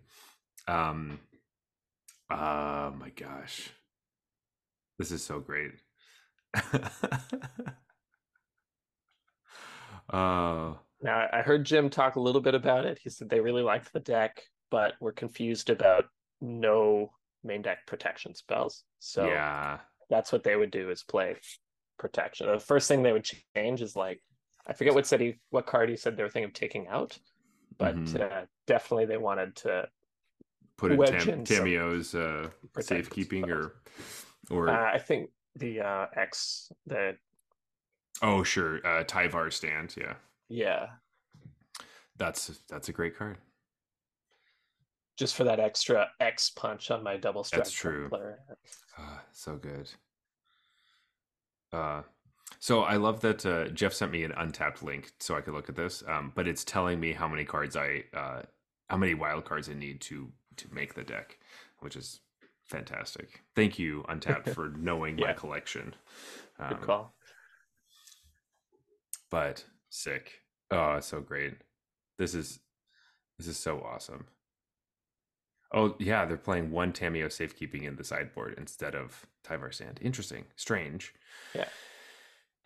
Um, 0.67 1.19
oh 2.29 2.91
my 2.91 3.09
gosh, 3.15 3.69
this 4.99 5.11
is 5.11 5.23
so 5.23 5.39
great. 5.39 5.71
uh 10.09 10.73
Now 10.99 11.27
I 11.31 11.43
heard 11.43 11.63
Jim 11.63 11.91
talk 11.91 12.15
a 12.15 12.19
little 12.21 12.41
bit 12.41 12.55
about 12.55 12.85
it. 12.85 12.97
He 13.03 13.11
said 13.11 13.29
they 13.29 13.39
really 13.39 13.61
liked 13.61 13.93
the 13.93 13.99
deck, 13.99 14.41
but 14.71 14.93
were 14.99 15.11
confused 15.11 15.69
about 15.69 16.05
no 16.41 17.11
main 17.43 17.61
deck 17.61 17.85
protection 17.85 18.33
spells. 18.33 18.83
So 18.99 19.27
yeah 19.27 19.77
that's 20.09 20.31
what 20.31 20.43
they 20.43 20.55
would 20.55 20.71
do 20.71 20.89
is 20.89 21.03
play 21.03 21.35
protection. 21.99 22.47
The 22.47 22.59
first 22.59 22.87
thing 22.87 23.03
they 23.03 23.11
would 23.11 23.27
change 23.55 23.81
is 23.81 23.95
like 23.95 24.21
I 24.65 24.73
forget 24.73 24.93
what 24.93 25.07
said 25.07 25.21
he 25.21 25.35
what 25.49 25.65
card 25.65 25.89
he 25.89 25.95
said 25.95 26.17
they 26.17 26.23
were 26.23 26.29
thinking 26.29 26.49
of 26.49 26.53
taking 26.53 26.87
out, 26.87 27.17
but 27.77 27.95
Mhm. 27.95 28.19
uh, 28.21 28.45
definitely 28.65 29.05
they 29.05 29.17
wanted 29.17 29.55
to. 29.57 29.89
put 30.77 30.91
in 30.91 30.97
Tam- 31.03 31.29
in 31.29 31.45
some 31.45 31.65
Tamiyo's 31.65 32.13
uh, 32.13 32.49
safekeeping 32.79 33.49
or 33.49 33.81
or 34.51 34.69
Uh, 34.69 34.91
I 34.93 34.99
think 34.99 35.31
the 35.55 35.81
uh, 35.81 36.05
X 36.15 36.71
the 36.85 37.17
oh 38.21 38.43
sure 38.43 38.77
uh, 38.85 39.03
Tyvar 39.03 39.51
stand 39.51 39.95
yeah 39.97 40.15
yeah 40.49 40.89
that's 42.17 42.47
that's 42.69 42.89
a 42.89 42.93
great 42.93 43.15
card 43.17 43.37
just 45.17 45.35
for 45.35 45.43
that 45.45 45.59
extra 45.59 46.11
X 46.19 46.51
punch 46.51 46.91
on 46.91 47.03
my 47.03 47.17
double 47.17 47.43
strike 47.43 47.63
That's 47.63 47.71
true. 47.71 48.11
Ah, 48.99 49.23
so 49.31 49.57
good 49.57 49.89
uh 51.73 52.03
so 52.59 52.81
I 52.81 52.95
love 52.97 53.21
that 53.21 53.45
uh, 53.45 53.69
Jeff 53.69 53.93
sent 53.93 54.11
me 54.11 54.23
an 54.23 54.31
untapped 54.33 54.81
link 54.83 55.11
so 55.19 55.35
I 55.35 55.41
could 55.41 55.53
look 55.53 55.69
at 55.69 55.75
this 55.75 56.03
um, 56.07 56.31
but 56.35 56.47
it's 56.47 56.63
telling 56.63 56.99
me 56.99 57.13
how 57.13 57.27
many 57.27 57.45
cards 57.45 57.75
I 57.75 58.03
uh, 58.13 58.41
how 58.89 58.97
many 58.97 59.13
wild 59.13 59.45
cards 59.45 59.69
I 59.69 59.73
need 59.73 60.01
to 60.01 60.31
to 60.57 60.73
make 60.73 60.93
the 60.95 61.03
deck 61.03 61.37
which 61.79 61.95
is 61.95 62.19
fantastic 62.65 63.41
thank 63.55 63.77
you 63.79 64.03
untapped 64.09 64.49
for 64.49 64.69
knowing 64.77 65.15
my 65.15 65.27
Yeah. 65.27 65.33
collection 65.33 65.95
Good 66.57 66.77
Um, 66.77 66.81
call. 66.83 67.13
but 69.29 69.65
sick. 69.89 70.41
Oh, 70.71 70.99
so 70.99 71.21
great. 71.21 71.53
This 72.17 72.33
is 72.33 72.59
this 73.37 73.47
is 73.47 73.57
so 73.57 73.79
awesome. 73.81 74.25
Oh 75.73 75.95
yeah, 75.99 76.25
they're 76.25 76.37
playing 76.37 76.71
one 76.71 76.93
Tamiyo 76.93 77.31
safekeeping 77.31 77.83
in 77.83 77.95
the 77.95 78.03
sideboard 78.03 78.55
instead 78.57 78.95
of 78.95 79.27
Tyvar 79.45 79.73
Sand. 79.73 79.99
Interesting, 80.01 80.45
strange. 80.55 81.13
Yeah. 81.53 81.67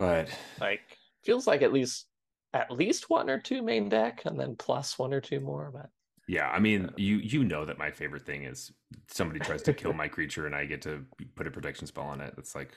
But 0.01 0.29
Like 0.59 0.81
feels 1.23 1.45
like 1.47 1.61
at 1.61 1.71
least 1.71 2.07
at 2.53 2.71
least 2.71 3.09
one 3.09 3.29
or 3.29 3.39
two 3.39 3.61
main 3.61 3.87
deck, 3.87 4.23
and 4.25 4.39
then 4.39 4.55
plus 4.55 4.97
one 4.97 5.13
or 5.13 5.21
two 5.21 5.39
more. 5.39 5.71
But 5.73 5.89
yeah, 6.27 6.49
I 6.49 6.59
mean, 6.59 6.89
you 6.97 7.17
you 7.17 7.43
know 7.43 7.65
that 7.65 7.77
my 7.77 7.91
favorite 7.91 8.25
thing 8.25 8.43
is 8.45 8.71
somebody 9.07 9.39
tries 9.39 9.61
to 9.63 9.73
kill 9.73 9.93
my 10.03 10.07
creature 10.07 10.45
and 10.47 10.55
I 10.55 10.65
get 10.65 10.81
to 10.83 11.05
put 11.35 11.47
a 11.47 11.51
protection 11.51 11.87
spell 11.87 12.05
on 12.05 12.19
it. 12.19 12.33
It's 12.37 12.55
like 12.55 12.71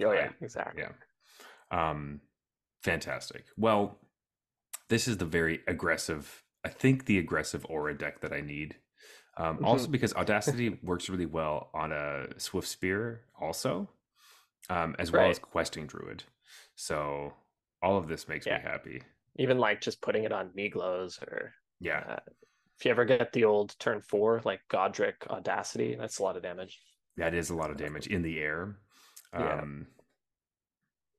oh 0.00 0.12
yeah, 0.12 0.26
Right. 0.26 0.30
exactly. 0.40 0.84
Yeah. 0.84 0.92
Um, 1.90 2.20
fantastic. 2.82 3.46
Well, 3.56 3.98
this 4.88 5.08
is 5.08 5.16
the 5.18 5.24
very 5.24 5.60
aggressive. 5.66 6.44
I 6.64 6.68
think 6.68 7.06
the 7.06 7.18
aggressive 7.18 7.66
aura 7.68 7.96
deck 7.96 8.20
that 8.20 8.32
I 8.32 8.40
need. 8.40 8.76
Um, 9.36 9.64
Also 9.64 9.88
because 9.88 10.14
Audacity 10.22 10.78
works 10.82 11.08
really 11.08 11.26
well 11.26 11.70
on 11.74 11.92
a 11.92 12.28
Swiftspear, 12.38 13.18
also, 13.40 13.88
um, 14.70 14.94
as 14.98 15.10
well 15.12 15.28
as 15.28 15.38
Questing 15.38 15.86
Druid. 15.86 16.24
So 16.76 17.32
all 17.82 17.96
of 17.98 18.06
this 18.08 18.28
makes 18.28 18.46
Yeah. 18.46 18.58
me 18.58 18.62
happy. 18.62 19.02
Even 19.36 19.58
like 19.58 19.80
just 19.80 20.00
putting 20.00 20.24
it 20.24 20.32
on 20.32 20.50
Migloz 20.50 21.20
or 21.22 21.52
Yeah, 21.80 21.98
uh, 22.08 22.20
if 22.78 22.84
you 22.84 22.90
ever 22.90 23.04
get 23.04 23.32
the 23.32 23.44
old 23.44 23.78
turn 23.78 24.00
four 24.02 24.40
like 24.44 24.60
Goddric 24.70 25.26
Audacity, 25.28 25.94
that's 25.96 26.18
a 26.18 26.22
lot 26.22 26.36
of 26.36 26.42
damage. 26.42 26.80
that 27.16 27.32
is 27.34 27.48
a 27.50 27.54
lot 27.54 27.70
of 27.70 27.76
damage 27.78 28.06
in 28.06 28.20
the 28.22 28.38
air. 28.38 28.76
Yeah. 29.32 29.60
Um, 29.60 29.86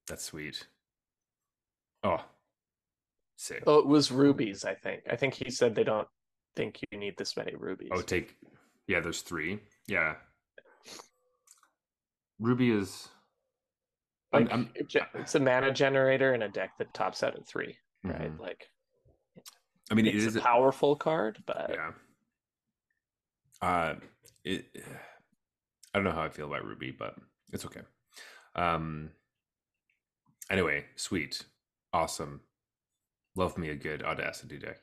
that's 0.08 0.24
sweet. 0.24 0.68
Oh, 2.04 2.24
sick. 3.36 3.64
Oh, 3.68 3.80
it 3.80 3.86
was 3.88 4.12
rubies. 4.12 4.64
I 4.64 4.76
think. 4.76 5.02
I 5.10 5.16
think 5.16 5.34
he 5.34 5.50
said 5.50 5.74
they 5.76 5.84
don't 5.84 6.08
think 6.56 6.80
you 6.92 6.98
need 7.00 7.16
this 7.18 7.36
many 7.36 7.56
rubies. 7.56 7.90
Oh, 7.92 8.02
take 8.02 8.36
yeah. 8.88 9.00
There's 9.00 9.22
three. 9.22 9.60
Yeah. 9.88 10.16
Ruby 12.40 12.70
is. 12.72 13.10
Like 14.44 14.52
I'm- 14.52 14.72
it's 14.76 15.36
a 15.36 15.40
mana 15.40 15.72
generator 15.72 16.34
in 16.34 16.42
a 16.42 16.50
deck 16.50 16.78
that 16.78 16.94
tops 16.94 17.24
out 17.24 17.36
at 17.36 17.48
three, 17.48 17.78
right? 18.04 18.32
Mhm. 18.32 18.40
Like 18.40 18.70
I 19.92 19.96
mean, 19.96 20.06
it 20.06 20.16
it's 20.16 20.36
a 20.36 20.42
powerful 20.42 20.96
card, 20.96 21.44
but 21.46 21.70
yeah. 21.70 21.92
Uh, 23.62 23.96
it. 24.44 24.66
I 25.94 25.98
don't 25.98 26.04
know 26.04 26.12
how 26.12 26.24
I 26.24 26.30
feel 26.30 26.48
about 26.48 26.66
Ruby, 26.66 26.92
but 26.92 27.16
it's 27.54 27.66
okay. 27.66 27.82
Um. 28.56 29.12
Anyway, 30.50 30.86
sweet, 30.96 31.44
awesome. 31.94 32.42
Love 33.36 33.58
me 33.58 33.70
a 33.70 33.76
good 33.76 34.04
Audacity 34.04 34.58
deck. 34.60 34.78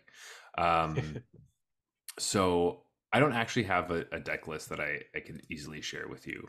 Um. 0.59 1.23
so 2.19 2.83
I 3.13 3.21
don't 3.21 3.33
actually 3.33 3.65
have 3.65 3.91
a, 3.91 4.07
a 4.13 4.21
deck 4.21 4.49
list 4.49 4.69
that 4.71 4.81
I 4.81 5.03
I 5.15 5.21
can 5.21 5.41
easily 5.51 5.81
share 5.81 6.09
with 6.09 6.27
you 6.27 6.49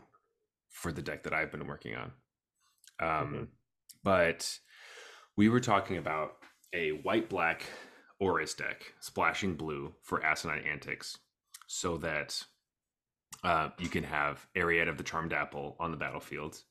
for 0.70 0.92
the 0.92 1.02
deck 1.02 1.22
that 1.24 1.32
I've 1.34 1.52
been 1.52 1.66
working 1.66 1.94
on. 1.94 2.12
Um, 3.00 3.34
Mhm. 3.34 3.48
But 4.02 4.58
we 5.36 5.48
were 5.48 5.60
talking 5.60 5.96
about 5.96 6.38
a 6.72 6.92
white 6.92 7.28
black 7.28 7.62
Auras 8.20 8.54
deck, 8.54 8.94
splashing 9.00 9.56
blue 9.56 9.94
for 10.02 10.24
Asinine 10.24 10.64
Antics, 10.64 11.18
so 11.66 11.98
that 11.98 12.42
uh, 13.42 13.70
you 13.78 13.88
can 13.88 14.04
have 14.04 14.46
Eriette 14.54 14.88
of 14.88 14.96
the 14.96 15.04
Charmed 15.04 15.32
Apple 15.32 15.76
on 15.78 15.90
the 15.90 15.96
battlefield, 15.96 16.62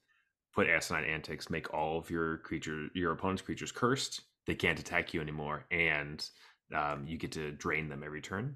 put 0.54 0.68
Asinine 0.68 1.06
Antics, 1.06 1.50
make 1.50 1.74
all 1.74 2.00
of 2.00 2.10
your 2.10 2.38
creature, 2.40 2.88
your 2.94 3.12
opponent's 3.12 3.42
creatures 3.44 3.72
cursed. 3.72 4.22
They 4.48 4.56
can't 4.56 4.80
attack 4.80 5.14
you 5.14 5.22
anymore, 5.22 5.66
and 5.70 6.28
um, 6.74 7.06
you 7.08 7.18
get 7.18 7.34
to 7.34 7.52
drain 7.52 7.90
them 7.90 8.04
every 8.04 8.22
turn. 8.22 8.56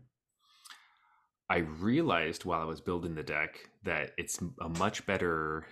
I 1.49 1.57
realized 1.57 2.45
while 2.45 2.61
I 2.61 2.65
was 2.65 2.81
building 2.81 3.15
the 3.15 3.23
deck 3.23 3.69
that 3.83 4.11
it's 4.17 4.39
a 4.61 4.69
much 4.69 5.05
better, 5.05 5.65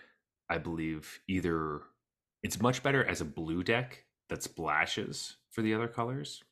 I 0.49 0.57
believe, 0.57 1.19
either 1.27 1.81
it's 2.43 2.61
much 2.61 2.83
better 2.83 3.03
as 3.05 3.21
a 3.21 3.25
blue 3.25 3.63
deck 3.63 4.03
that 4.29 4.43
splashes 4.43 5.35
for 5.51 5.61
the 5.61 5.73
other 5.73 5.87
colors. 5.87 6.43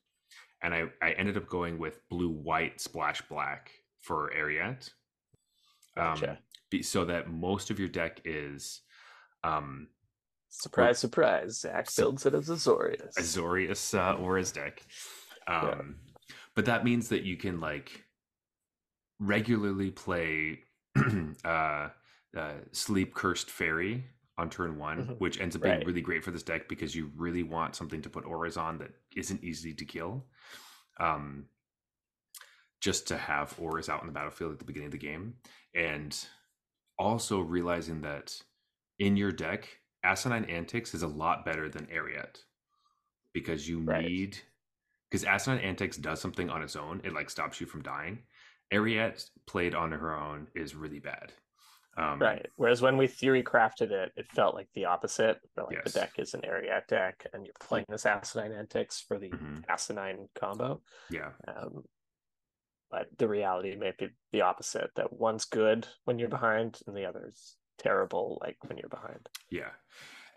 And 0.61 0.73
I, 0.73 0.85
I 1.01 1.11
ended 1.11 1.37
up 1.37 1.47
going 1.47 1.77
with 1.77 2.01
blue, 2.09 2.29
white, 2.29 2.81
splash 2.81 3.21
black 3.23 3.71
for 4.01 4.31
Eriette. 4.35 4.89
Um, 5.97 6.19
Gotcha. 6.19 6.39
so 6.81 7.05
that 7.05 7.29
most 7.29 7.69
of 7.69 7.79
your 7.79 7.87
deck 7.87 8.21
is 8.25 8.81
um, 9.43 9.87
Surprise, 10.49 10.99
surprise. 10.99 11.59
Zach 11.59 11.87
builds 11.95 12.25
it 12.25 12.33
as 12.33 12.47
Azorius. 12.47 13.13
Azorius 13.17 13.97
uh, 13.97 14.17
Aura's 14.17 14.51
deck. 14.51 14.81
Um, 15.47 15.97
But 16.55 16.65
that 16.65 16.85
means 16.85 17.09
that 17.09 17.23
you 17.23 17.35
can 17.35 17.59
like 17.59 18.05
regularly 19.19 19.91
play 19.91 20.59
uh, 21.45 21.89
uh, 22.35 22.55
Sleep 22.71 23.13
Cursed 23.13 23.49
Fairy 23.49 24.05
on 24.37 24.49
turn 24.49 24.77
one, 24.77 25.07
Mhm. 25.07 25.19
which 25.19 25.39
ends 25.39 25.55
up 25.55 25.61
being 25.61 25.77
Right. 25.77 25.85
really 25.85 26.01
great 26.01 26.23
for 26.23 26.31
this 26.31 26.43
deck 26.43 26.67
because 26.67 26.93
you 26.95 27.07
really 27.15 27.43
want 27.43 27.75
something 27.75 28.01
to 28.01 28.09
put 28.09 28.25
auras 28.25 28.57
on 28.57 28.77
that 28.79 28.91
isn't 29.15 29.43
easy 29.43 29.73
to 29.73 29.85
kill. 29.85 30.27
Um, 30.99 31.49
just 32.81 33.07
to 33.07 33.17
have 33.17 33.57
auras 33.59 33.89
out 33.89 34.01
in 34.01 34.07
the 34.07 34.13
battlefield 34.13 34.51
at 34.51 34.59
the 34.59 34.65
beginning 34.65 34.87
of 34.87 34.91
the 34.91 34.97
game. 34.97 35.39
And 35.73 36.27
also 36.99 37.39
realizing 37.39 38.01
that 38.01 38.41
in 38.99 39.17
your 39.17 39.31
deck, 39.31 39.81
Asinine 40.03 40.45
Antics 40.45 40.93
is 40.93 41.01
a 41.01 41.07
lot 41.07 41.45
better 41.45 41.67
than 41.69 41.87
Eriette 41.87 42.43
because 43.33 43.67
you 43.67 43.79
Right. 43.81 44.05
need 44.05 44.37
because 45.09 45.23
Asinine 45.23 45.59
Antics 45.63 45.97
does 45.97 46.19
something 46.19 46.49
on 46.49 46.61
its 46.61 46.75
own. 46.75 46.99
It 47.03 47.13
like 47.13 47.29
stops 47.29 47.59
you 47.61 47.67
from 47.67 47.81
dying. 47.81 48.27
Eriette 48.71 49.29
played 49.47 49.73
on 49.73 49.91
her 49.91 50.13
own 50.15 50.47
is 50.55 50.75
really 50.75 50.99
bad. 50.99 51.33
Um, 51.97 52.19
Right. 52.19 52.45
Whereas 52.57 52.81
when 52.81 52.97
we 52.97 53.07
theory 53.07 53.43
crafted 53.43 53.91
it, 53.91 54.11
it 54.15 54.27
felt 54.31 54.53
like 54.55 54.67
the 54.73 54.85
opposite. 54.85 55.39
Like 55.55 55.71
Yes. 55.71 55.93
the 55.93 55.99
deck 55.99 56.19
is 56.19 56.33
an 56.33 56.41
Eriette 56.41 56.87
deck, 56.87 57.25
and 57.33 57.45
you're 57.45 57.53
playing 57.59 57.85
this 57.89 58.05
Asinine 58.05 58.51
Antics 58.51 58.99
for 59.01 59.17
the 59.17 59.29
Mhm. 59.29 59.63
Asinine 59.69 60.27
combo. 60.35 60.81
Yeah. 61.09 61.31
Um, 61.47 61.87
but 62.89 63.07
the 63.17 63.27
reality 63.27 63.75
may 63.75 63.91
be 63.97 64.09
the 64.31 64.41
opposite. 64.41 64.93
That 64.95 65.13
one's 65.13 65.45
good 65.45 65.87
when 66.03 66.19
you're 66.19 66.29
behind, 66.29 66.81
and 66.87 66.95
the 66.95 67.05
other's 67.05 67.57
terrible 67.77 68.37
like 68.41 68.57
when 68.65 68.77
you're 68.77 68.89
behind. 68.89 69.29
Yeah. 69.49 69.71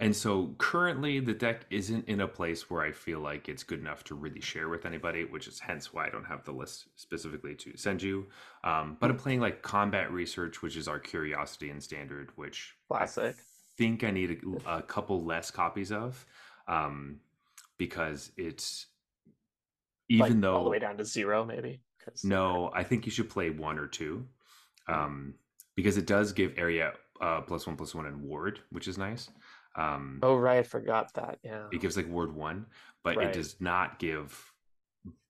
And 0.00 0.14
so 0.14 0.54
currently 0.58 1.18
the 1.18 1.34
deck 1.34 1.66
isn't 1.70 2.06
in 2.06 2.20
a 2.20 2.28
place 2.28 2.70
where 2.70 2.82
I 2.82 2.92
feel 2.92 3.18
like 3.18 3.48
it's 3.48 3.64
good 3.64 3.80
enough 3.80 4.04
to 4.04 4.14
really 4.14 4.40
share 4.40 4.68
with 4.68 4.86
anybody, 4.86 5.24
which 5.24 5.48
is 5.48 5.58
hence 5.58 5.92
why 5.92 6.06
I 6.06 6.10
don't 6.10 6.24
have 6.24 6.44
the 6.44 6.52
list 6.52 6.86
specifically 6.94 7.56
to 7.56 7.76
send 7.76 8.00
you. 8.00 8.26
Um, 8.62 8.96
but 9.00 9.10
I'm 9.10 9.16
playing 9.16 9.40
like 9.40 9.62
combat 9.62 10.12
research, 10.12 10.62
which 10.62 10.76
is 10.76 10.86
our 10.86 11.00
curiosity 11.00 11.70
and 11.70 11.82
standard, 11.82 12.30
which 12.36 12.76
Classic. 12.88 13.34
I 13.36 13.42
think 13.76 14.04
I 14.04 14.12
need 14.12 14.40
a, 14.66 14.76
a 14.76 14.82
couple 14.82 15.24
less 15.24 15.50
copies 15.50 15.90
of. 15.90 16.24
Um, 16.68 17.20
because 17.78 18.32
it's 18.36 18.86
even 20.08 20.20
like, 20.20 20.40
though 20.40 20.56
all 20.56 20.64
the 20.64 20.70
way 20.70 20.78
down 20.78 20.98
to 20.98 21.04
zero, 21.04 21.44
maybe. 21.44 21.80
no, 22.24 22.70
I 22.74 22.82
think 22.82 23.06
you 23.06 23.12
should 23.12 23.30
play 23.30 23.50
one 23.50 23.78
or 23.78 23.86
two, 23.86 24.26
um, 24.88 25.34
because 25.76 25.96
it 25.96 26.06
does 26.06 26.32
give 26.32 26.54
area 26.56 26.92
uh, 27.20 27.40
plus 27.42 27.66
one 27.66 27.76
plus 27.76 27.94
one 27.94 28.06
and 28.06 28.22
ward, 28.22 28.60
which 28.70 28.88
is 28.88 28.98
nice. 28.98 29.30
Um, 29.78 30.18
Oh 30.22 30.34
right, 30.36 30.66
forgot 30.66 31.14
that. 31.14 31.38
Yeah. 31.42 31.66
it 31.72 31.80
gives 31.80 31.96
like 31.96 32.08
ward 32.08 32.34
one, 32.34 32.66
but 33.04 33.16
Right. 33.16 33.28
it 33.28 33.32
does 33.32 33.60
not 33.60 33.98
give 33.98 34.52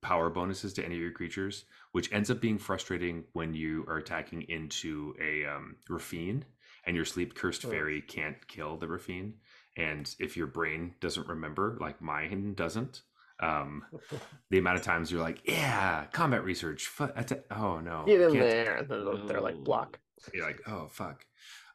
power 0.00 0.30
bonuses 0.30 0.72
to 0.74 0.84
any 0.84 0.94
of 0.94 1.00
your 1.02 1.10
creatures, 1.12 1.64
which 1.92 2.10
ends 2.12 2.30
up 2.30 2.40
being 2.40 2.58
frustrating 2.58 3.24
when 3.32 3.52
you 3.54 3.84
are 3.88 3.98
attacking 3.98 4.42
into 4.42 5.14
a 5.20 5.44
um, 5.44 5.76
Raffine 5.90 6.44
and 6.84 6.96
your 6.96 7.04
sleep 7.04 7.34
cursed 7.34 7.64
Ugh. 7.64 7.70
fairy 7.72 8.00
can't 8.00 8.46
kill 8.48 8.76
the 8.76 8.86
Raffine. 8.86 9.34
And 9.76 10.12
if 10.18 10.36
your 10.36 10.46
brain 10.46 10.94
doesn't 11.00 11.28
remember, 11.28 11.76
like 11.80 12.00
mine 12.00 12.54
doesn't, 12.54 13.02
um, 13.40 13.84
the 14.50 14.58
amount 14.58 14.76
of 14.78 14.82
times 14.82 15.12
you're 15.12 15.20
like, 15.22 15.42
yeah, 15.44 16.06
combat 16.12 16.42
research. 16.42 16.86
Fu- 16.86 17.10
oh 17.50 17.80
no, 17.80 18.04
Get 18.06 18.20
in 18.22 18.32
there. 18.32 18.82
They're 18.88 19.40
like 19.40 19.62
block. 19.62 19.98
you're 20.32 20.46
like, 20.46 20.60
oh 20.66 20.88
fuck. 20.90 21.24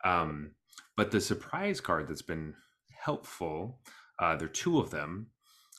Um, 0.04 0.52
but 0.96 1.12
the 1.12 1.22
surprise 1.22 1.82
card 1.82 2.08
that's 2.08 2.22
been 2.22 2.56
helpful, 2.90 3.80
uh, 4.20 4.36
there 4.36 4.48
are 4.48 4.52
two 4.52 4.80
of 4.80 4.90
them. 4.90 5.28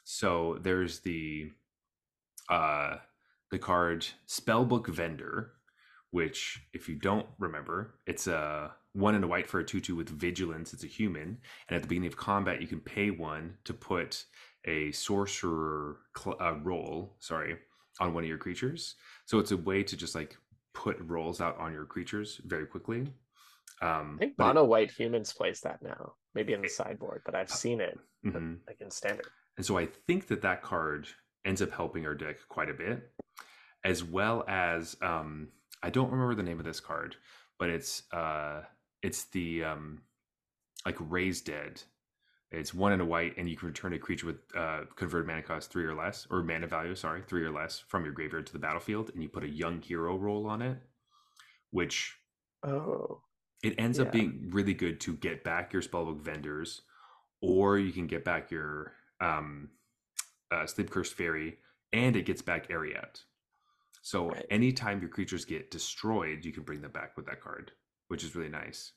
So 0.05 0.59
there's 0.61 1.01
the 1.01 1.51
uh 2.51 2.97
the 3.51 3.59
card 3.59 4.07
Spellbook 4.29 4.89
Vendor, 4.89 5.53
which 6.11 6.61
if 6.73 6.89
you 6.89 6.97
don't 6.97 7.27
remember, 7.39 7.95
it's 8.07 8.27
a 8.27 8.73
one 8.93 9.15
and 9.15 9.25
a 9.25 9.29
white 9.29 9.49
for 9.49 9.61
a 9.61 9.65
two-two 9.65 9.97
with 9.97 10.09
vigilance. 10.09 10.73
It's 10.73 10.85
a 10.85 10.89
human, 10.89 11.39
and 11.69 11.77
at 11.77 11.83
the 11.83 11.89
beginning 11.89 12.09
of 12.09 12.17
combat, 12.17 12.61
you 12.61 12.67
can 12.67 12.81
pay 12.81 13.11
one 13.11 13.55
to 13.65 13.75
put 13.75 14.25
a 14.67 14.93
sorcerer 14.93 15.99
cl- 16.17 16.37
uh, 16.41 16.55
roll, 16.63 17.17
sorry, 17.19 17.57
on 18.01 18.15
one 18.15 18.25
of 18.25 18.29
your 18.29 18.39
creatures. 18.39 18.97
So 19.27 19.39
it's 19.39 19.53
a 19.53 19.57
way 19.57 19.83
to 19.83 19.97
just 19.97 20.15
like 20.15 20.37
put 20.73 20.97
rolls 21.01 21.41
out 21.41 21.59
on 21.59 21.73
your 21.73 21.85
creatures 21.85 22.41
very 22.45 22.67
quickly. 22.67 23.09
Um, 23.83 24.17
I 24.17 24.19
think 24.21 24.33
it- 24.33 24.39
mono 24.39 24.65
white 24.65 24.91
humans 24.91 25.33
plays 25.33 25.61
that 25.63 25.83
now. 25.83 26.15
Maybe 26.35 26.53
in 26.53 26.63
the 26.63 26.69
sideboard, 26.69 27.23
but 27.25 27.35
I've 27.35 27.51
seen 27.51 27.81
it 27.81 27.99
Mhm. 28.25 28.61
like 28.67 28.81
in 28.81 28.91
standard. 28.91 29.29
And 29.57 29.65
so 29.65 29.79
I 29.79 29.87
think 29.87 30.27
that 30.29 30.43
that 30.43 30.63
card 30.63 31.09
ends 31.45 31.63
up 31.63 31.71
helping 31.71 32.07
our 32.07 32.15
deck 32.15 32.39
quite 32.49 32.69
a 32.71 32.75
bit, 32.75 33.13
as 33.85 34.03
well 34.03 34.45
as 34.49 34.97
um, 35.01 35.53
I 35.83 35.91
don't 35.91 36.11
remember 36.11 36.35
the 36.35 36.43
name 36.43 36.59
of 36.59 36.65
this 36.65 36.81
card, 36.81 37.17
but 37.59 37.69
it's 37.71 38.11
uh, 38.13 38.65
it's 39.03 39.25
the 39.27 39.63
um, 39.65 40.03
like 40.85 40.97
Raise 40.99 41.41
Dead. 41.43 41.83
It's 42.51 42.73
one 42.75 42.93
and 42.93 43.03
a 43.03 43.05
white, 43.05 43.37
and 43.37 43.49
you 43.49 43.57
can 43.57 43.69
return 43.69 43.93
a 43.93 43.99
creature 43.99 44.27
with 44.27 44.41
uh, 44.57 44.85
converted 44.97 45.27
mana 45.27 45.43
cost 45.43 45.71
three 45.71 45.85
or 45.85 45.95
less, 45.95 46.27
or 46.31 46.43
mana 46.43 46.67
value, 46.67 46.95
sorry, 46.95 47.23
three 47.23 47.43
or 47.45 47.51
less 47.51 47.79
from 47.81 48.05
your 48.05 48.13
graveyard 48.15 48.47
to 48.47 48.53
the 48.53 48.59
battlefield, 48.61 49.11
and 49.11 49.23
you 49.23 49.29
put 49.29 49.43
a 49.45 49.49
young 49.49 49.83
hero 49.83 50.17
roll 50.17 50.47
on 50.47 50.63
it, 50.63 50.79
which 51.71 52.19
Oh, 52.63 53.23
it 53.65 53.75
ends 53.79 53.99
up 53.99 54.13
being 54.13 54.49
really 54.51 54.75
good 54.75 55.01
to 55.01 55.15
get 55.17 55.43
back 55.43 55.73
your 55.73 55.83
spellbook 55.83 56.21
vendors 56.21 56.83
or 57.41 57.79
you 57.79 57.93
can 57.93 58.07
get 58.07 58.25
back 58.25 58.51
your 58.51 58.93
um 59.21 59.71
uh, 60.53 60.67
sleep 60.67 60.91
cursed 60.91 61.15
fairy 61.15 61.59
and 61.93 62.17
it 62.17 62.27
gets 62.27 62.43
back 62.43 62.69
Eriette 62.69 63.23
so 64.03 64.29
Right. 64.29 64.47
anytime 64.51 65.01
your 65.01 65.09
creatures 65.09 65.45
get 65.45 65.71
destroyed 65.71 66.45
you 66.45 66.53
can 66.53 66.63
bring 66.63 66.81
them 66.83 66.93
back 66.93 67.17
with 67.17 67.27
that 67.27 67.41
card 67.41 67.73
which 68.09 68.23
is 68.23 68.37
really 68.37 68.51
nice 68.51 68.93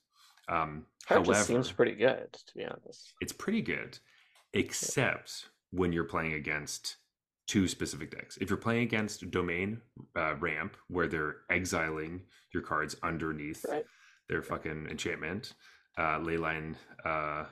um 0.49 0.85
however 1.05 1.33
just 1.33 1.47
seems 1.47 1.71
pretty 1.71 1.95
good, 1.95 2.31
to 2.33 2.53
be 2.55 2.65
honest. 2.65 3.13
it's 3.21 3.33
pretty 3.33 3.61
good 3.61 3.97
except 4.53 5.49
when 5.71 5.91
you're 5.91 6.03
playing 6.03 6.33
against 6.33 6.97
two 7.47 7.67
specific 7.67 8.11
decks 8.11 8.37
if 8.41 8.49
you're 8.49 8.57
playing 8.57 8.83
against 8.83 9.29
domain 9.31 9.81
uh, 10.15 10.35
ramp 10.35 10.75
where 10.89 11.07
they're 11.07 11.37
exiling 11.49 12.21
your 12.53 12.63
cards 12.63 12.95
underneath 13.03 13.65
Right. 13.69 13.85
Their 14.29 14.41
fucking 14.41 14.87
enchantment. 14.89 15.53
Uh 15.97 16.19
leyline 16.19 16.75
uh 17.05 17.45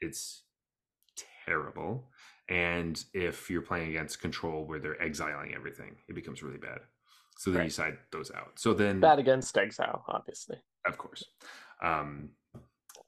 it's 0.00 0.42
terrible. 1.46 2.10
And 2.48 3.02
if 3.14 3.48
you're 3.50 3.62
playing 3.62 3.90
against 3.90 4.20
control 4.20 4.64
where 4.64 4.78
they're 4.80 5.00
exiling 5.00 5.54
everything 5.54 5.96
it 6.08 6.14
becomes 6.14 6.42
really 6.42 6.58
bad. 6.58 6.80
So 7.38 7.50
then 7.50 7.64
you 7.64 7.70
side 7.70 7.96
those 8.12 8.30
out. 8.32 8.52
So 8.56 8.74
then 8.74 9.00
Bad 9.00 9.18
against 9.18 9.56
exile, 9.56 10.04
obviously. 10.08 10.58
of 10.86 10.98
course. 10.98 11.24
Um 11.82 12.30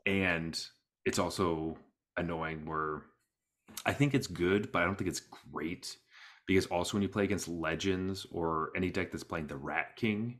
and 0.06 0.60
it's 1.04 1.18
also 1.18 1.76
annoying 2.16 2.66
where 2.66 3.02
i 3.86 3.92
think 3.92 4.14
it's 4.14 4.26
good 4.26 4.70
but 4.72 4.82
i 4.82 4.84
don't 4.84 4.96
think 4.96 5.08
it's 5.08 5.22
great 5.52 5.96
because 6.46 6.66
also 6.66 6.94
when 6.96 7.02
you 7.02 7.08
play 7.08 7.24
against 7.24 7.48
legends 7.48 8.26
or 8.30 8.70
any 8.76 8.90
deck 8.90 9.10
that's 9.10 9.24
playing 9.24 9.46
the 9.46 9.56
rat 9.56 9.96
king 9.96 10.38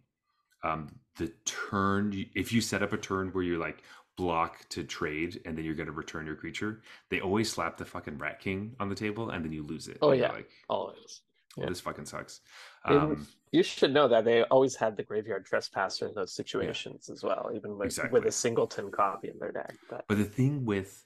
um 0.63 0.89
the 1.17 1.29
turn 1.45 2.13
if 2.35 2.53
you 2.53 2.61
set 2.61 2.83
up 2.83 2.93
a 2.93 2.97
turn 2.97 3.29
where 3.29 3.45
you're 3.45 3.59
like 3.59 3.83
block 4.17 4.69
to 4.69 4.85
trade 4.85 5.41
and 5.47 5.57
then 5.57 5.65
you're 5.65 5.75
going 5.75 5.87
to 5.87 5.93
return 5.93 6.27
your 6.27 6.35
creature 6.37 6.83
they 7.11 7.21
always 7.21 7.51
slap 7.51 7.77
the 7.77 7.85
fucking 7.85 8.19
rat 8.19 8.41
king 8.41 8.75
on 8.79 8.89
the 8.89 8.95
table 8.95 9.31
and 9.31 9.45
then 9.45 9.53
you 9.53 9.63
lose 9.63 9.89
it 9.89 9.99
Oh, 10.03 10.13
yeah. 10.13 10.31
like 10.33 10.51
Always. 10.69 11.23
well, 11.57 11.65
Yeah. 11.65 11.71
this 11.71 11.81
fucking 11.81 12.05
sucks. 12.07 12.41
Um, 12.85 13.27
You 13.53 13.63
should 13.63 13.93
know 13.93 14.09
that 14.09 14.25
they 14.25 14.43
always 14.45 14.77
had 14.77 14.97
the 14.97 15.03
graveyard 15.03 15.45
trespasser 15.47 16.09
in 16.09 16.15
those 16.15 16.33
situations 16.35 17.09
as 17.11 17.23
well, 17.23 17.51
even 17.55 17.77
with 17.79 17.87
Exactly. 17.87 18.13
with 18.21 18.29
a 18.29 18.33
singleton 18.33 18.91
copy 18.91 19.29
in 19.31 19.39
their 19.39 19.53
deck. 19.53 19.75
But 19.91 20.05
but 20.09 20.19
the 20.19 20.25
thing 20.25 20.65
with 20.67 21.05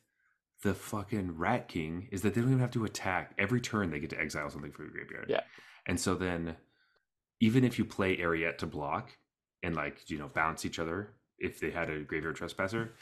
the 0.63 0.75
fucking 0.75 1.37
Rat 1.37 1.69
King 1.69 2.09
is 2.11 2.23
that 2.23 2.35
they 2.35 2.41
don't 2.41 2.51
even 2.51 2.61
have 2.61 2.71
to 2.73 2.85
attack. 2.85 3.35
Every 3.39 3.61
turn 3.61 3.91
they 3.91 4.01
get 4.01 4.11
to 4.11 4.21
exile 4.21 4.49
something 4.51 4.73
from 4.73 4.87
the 4.87 4.93
graveyard. 4.93 5.27
Yeah. 5.29 5.43
And 5.87 5.99
so 6.01 6.15
then 6.17 6.57
even 7.41 7.63
if 7.63 7.79
you 7.79 7.85
play 7.85 8.17
Eriette 8.17 8.59
to 8.59 8.67
block 8.67 9.17
and 9.67 9.75
like, 9.75 10.09
you 10.09 10.19
know, 10.19 10.29
bounce 10.33 10.65
each 10.65 10.79
other 10.79 11.15
if 11.39 11.59
they 11.61 11.71
had 11.71 11.91
a 11.91 12.01
graveyard 12.01 12.37
trespasser, 12.37 12.95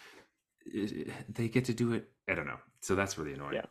they 1.28 1.48
get 1.48 1.64
to 1.66 1.74
do 1.74 1.92
it. 1.92 2.10
I 2.28 2.34
don't 2.34 2.46
know. 2.46 2.58
So 2.80 2.94
that's 2.94 3.18
really 3.18 3.34
annoying. 3.34 3.54
Yeah. 3.54 3.66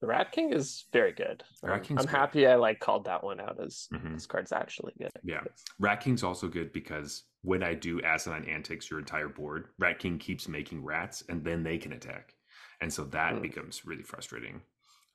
the 0.00 0.08
Rat 0.08 0.32
King 0.32 0.52
is 0.52 0.86
very 0.92 1.12
good. 1.12 1.44
Rat 1.62 1.84
King's 1.84 2.00
I'm 2.00 2.06
good. 2.06 2.16
happy 2.16 2.46
I 2.46 2.56
like 2.56 2.80
called 2.80 3.04
that 3.04 3.22
one 3.22 3.38
out 3.40 3.60
as 3.64 3.86
Mhm. 3.92 4.14
this 4.14 4.26
card's 4.26 4.50
actually 4.50 4.94
good. 4.98 5.12
Yeah. 5.22 5.44
Rat 5.78 6.00
King's 6.00 6.24
also 6.24 6.48
good 6.48 6.72
because 6.72 7.24
when 7.42 7.62
I 7.62 7.74
do 7.74 8.00
asinine 8.02 8.44
antics 8.46 8.90
your 8.90 8.98
entire 8.98 9.28
board, 9.28 9.68
Rat 9.78 9.98
King 10.00 10.18
keeps 10.18 10.48
making 10.48 10.82
rats 10.84 11.22
and 11.28 11.44
then 11.44 11.62
they 11.62 11.78
can 11.78 11.92
attack. 11.92 12.34
And 12.80 12.92
so 12.92 13.04
that 13.06 13.34
Hmm. 13.36 13.42
becomes 13.42 13.84
really 13.84 14.02
frustrating. 14.02 14.62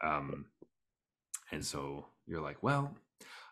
Um 0.02 0.46
and 1.52 1.66
so 1.66 2.08
you're 2.26 2.42
like, 2.42 2.62
well, 2.64 2.96